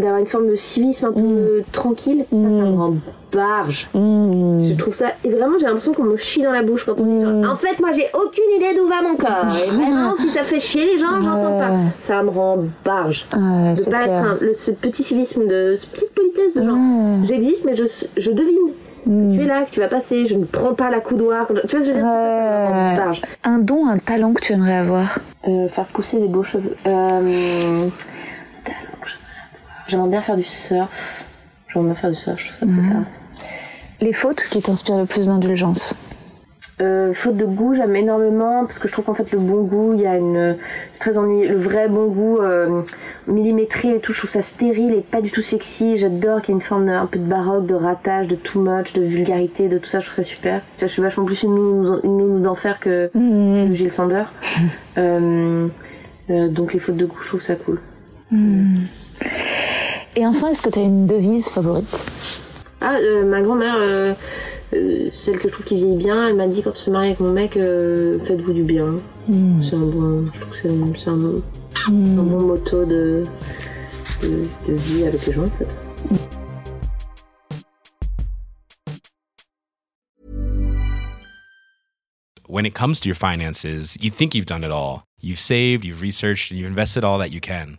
d'avoir 0.00 0.18
une 0.20 0.26
forme 0.26 0.48
de 0.48 0.56
civisme 0.56 1.06
un 1.06 1.12
peu 1.12 1.62
tranquille, 1.72 2.24
ça, 2.30 2.36
ça 2.36 2.40
me 2.46 2.76
rend 2.76 2.94
barge. 3.32 3.88
Je 3.94 4.74
trouve 4.74 4.94
ça. 4.94 5.06
Et 5.24 5.28
vraiment, 5.30 5.58
j'ai 5.58 5.66
l'impression 5.66 5.92
qu'on 5.92 6.04
me 6.04 6.16
chie 6.16 6.42
dans 6.42 6.50
la 6.52 6.62
bouche 6.62 6.84
quand 6.84 6.98
on 7.00 7.04
dit 7.04 7.20
genre, 7.24 7.52
En 7.52 7.56
fait, 7.56 7.78
moi, 7.80 7.90
j'ai 7.92 8.06
aucune 8.14 8.50
idée 8.56 8.76
d'où 8.76 8.86
va 8.88 9.02
mon 9.02 9.16
corps. 9.16 9.54
Et 9.56 9.70
vraiment, 9.70 10.14
si 10.16 10.28
ça 10.30 10.42
fait 10.42 10.58
chier 10.60 10.84
les 10.84 10.98
gens, 10.98 11.20
j'entends 11.22 11.58
pas. 11.58 11.70
Ça 12.00 12.22
me 12.22 12.30
rend 12.30 12.64
barge. 12.84 13.26
Ouais, 13.34 13.74
De 13.74 13.90
pas 13.90 13.96
être 13.98 14.04
clair. 14.04 14.24
un- 14.24 14.38
le- 14.40 14.54
ce 14.54 14.70
petit 14.72 15.02
civisme, 15.02 15.46
de, 15.46 15.76
cette 15.78 15.90
petite 15.90 16.14
politesse 16.14 16.54
de 16.54 16.62
genre, 16.62 17.26
j'existe, 17.26 17.64
mais 17.64 17.76
je, 17.76 17.84
je 18.16 18.30
devine. 18.30 18.56
que 19.04 19.34
Tu 19.34 19.42
es 19.42 19.46
là, 19.46 19.62
que 19.62 19.70
tu 19.70 19.80
vas 19.80 19.88
passer, 19.88 20.26
je 20.26 20.34
ne 20.36 20.44
prends 20.44 20.74
pas 20.74 20.90
la 20.90 21.00
coudoir. 21.00 21.46
Tu 21.46 21.52
vois 21.54 21.62
ce 21.66 21.72
que 21.72 21.82
je 21.82 21.88
veux 21.88 21.94
dire? 21.94 22.02
Tout 22.02 22.08
ça, 22.08 22.66
ça 22.66 22.70
me 22.70 22.74
rend 22.98 23.04
barge. 23.06 23.22
Un 23.44 23.58
don, 23.58 23.86
un 23.86 23.98
talent 23.98 24.32
que 24.34 24.42
tu 24.42 24.52
aimerais 24.52 24.76
avoir? 24.76 25.18
Euh, 25.48 25.68
faire 25.68 25.86
pousser 25.86 26.18
des 26.18 26.28
beaux 26.28 26.42
cheveux. 26.42 26.74
Euh, 26.86 27.86
j'aimerais 29.90 30.08
bien 30.08 30.22
faire 30.22 30.36
du 30.36 30.44
surf. 30.44 31.24
J'aimerais 31.68 31.88
bien 31.88 31.94
faire 31.94 32.10
du 32.10 32.16
surf, 32.16 32.38
je 32.38 32.46
trouve 32.46 32.58
ça 32.58 32.66
très 32.66 32.90
classe. 32.90 33.20
Les 34.00 34.12
fautes 34.12 34.42
qui 34.42 34.62
t'inspirent 34.62 34.98
le 34.98 35.06
plus 35.06 35.26
d'indulgence. 35.26 35.94
Euh, 36.80 37.12
faute 37.12 37.36
de 37.36 37.44
goût, 37.44 37.74
j'aime 37.74 37.94
énormément 37.94 38.62
parce 38.64 38.78
que 38.78 38.88
je 38.88 38.92
trouve 38.92 39.04
qu'en 39.04 39.12
fait 39.12 39.30
le 39.32 39.38
bon 39.38 39.64
goût, 39.64 39.92
il 39.92 40.00
y 40.00 40.06
a 40.06 40.16
une, 40.16 40.56
c'est 40.90 41.00
très 41.00 41.18
ennuyeux. 41.18 41.48
Le 41.50 41.58
vrai 41.58 41.88
bon 41.88 42.06
goût, 42.06 42.38
euh, 42.38 42.80
millimétré 43.26 43.96
et 43.96 44.00
tout, 44.00 44.14
je 44.14 44.18
trouve 44.18 44.30
ça 44.30 44.40
stérile 44.40 44.94
et 44.94 45.02
pas 45.02 45.20
du 45.20 45.30
tout 45.30 45.42
sexy. 45.42 45.98
J'adore 45.98 46.40
qu'il 46.40 46.54
y 46.54 46.56
ait 46.56 46.60
une 46.60 46.66
forme 46.66 46.86
de, 46.86 46.92
un 46.92 47.04
peu 47.04 47.18
de 47.18 47.24
baroque, 47.24 47.66
de 47.66 47.74
ratage, 47.74 48.28
de 48.28 48.34
too 48.34 48.60
much, 48.60 48.94
de 48.94 49.02
vulgarité, 49.02 49.68
de 49.68 49.76
tout 49.76 49.90
ça. 49.90 50.00
Je 50.00 50.06
trouve 50.06 50.16
ça 50.16 50.24
super. 50.24 50.62
Je 50.80 50.86
suis 50.86 51.02
vachement 51.02 51.24
plus 51.26 51.42
une 51.42 51.54
nounou, 51.54 52.40
d'enfer 52.40 52.80
que 52.80 53.10
que 53.12 53.74
Gilles 53.74 53.92
Sander. 53.92 54.24
Euh, 56.28 56.46
donc 56.46 56.74
les 56.74 56.78
fautes 56.78 56.96
de 56.96 57.06
goût, 57.06 57.16
je 57.20 57.26
trouve 57.26 57.40
ça 57.40 57.56
cool. 57.56 57.80
Et 60.16 60.26
enfin, 60.26 60.48
est-ce 60.48 60.60
que 60.62 60.70
tu 60.70 60.78
as 60.80 60.82
une 60.82 61.06
devise 61.06 61.48
favorite? 61.48 62.04
Ah, 62.80 62.96
euh, 62.96 63.24
ma 63.24 63.40
grand-mère, 63.40 63.76
euh, 63.78 64.14
euh, 64.72 65.06
celle 65.12 65.38
que 65.38 65.48
je 65.48 65.52
trouve 65.52 65.64
qui 65.64 65.76
vieillit 65.76 65.96
bien, 65.96 66.26
elle 66.26 66.34
m'a 66.34 66.48
dit 66.48 66.62
quand 66.62 66.72
tu 66.72 66.84
te 66.84 66.90
maries 66.90 67.08
avec 67.08 67.20
mon 67.20 67.32
mec, 67.32 67.56
euh, 67.56 68.18
faites-vous 68.24 68.52
du 68.52 68.62
bien. 68.62 68.96
C'est 69.62 69.76
un 69.76 69.80
bon, 69.80 70.26
je 70.26 70.40
trouve 70.40 70.50
que 70.50 70.98
c'est 70.98 71.08
un, 71.08 71.16
bon, 71.16 71.42
un 71.88 72.22
bon 72.22 72.46
motto 72.46 72.84
de, 72.84 73.22
de, 74.22 74.42
de 74.68 74.74
vie 74.74 75.06
avec 75.06 75.26
les 75.26 75.32
gens 75.32 75.44
en 75.44 75.46
fait. 75.46 75.68
When 82.48 82.66
it 82.66 82.74
comes 82.74 82.98
to 83.00 83.08
your 83.08 83.14
finances, 83.14 83.96
you 84.00 84.10
think 84.10 84.34
you've 84.34 84.46
done 84.46 84.64
it 84.64 84.72
all. 84.72 85.04
You've 85.20 85.38
saved, 85.38 85.84
you've 85.84 86.00
researched, 86.00 86.50
and 86.50 86.58
you've 86.58 86.68
invested 86.68 87.04
all 87.04 87.18
that 87.18 87.30
you 87.30 87.40
can. 87.40 87.78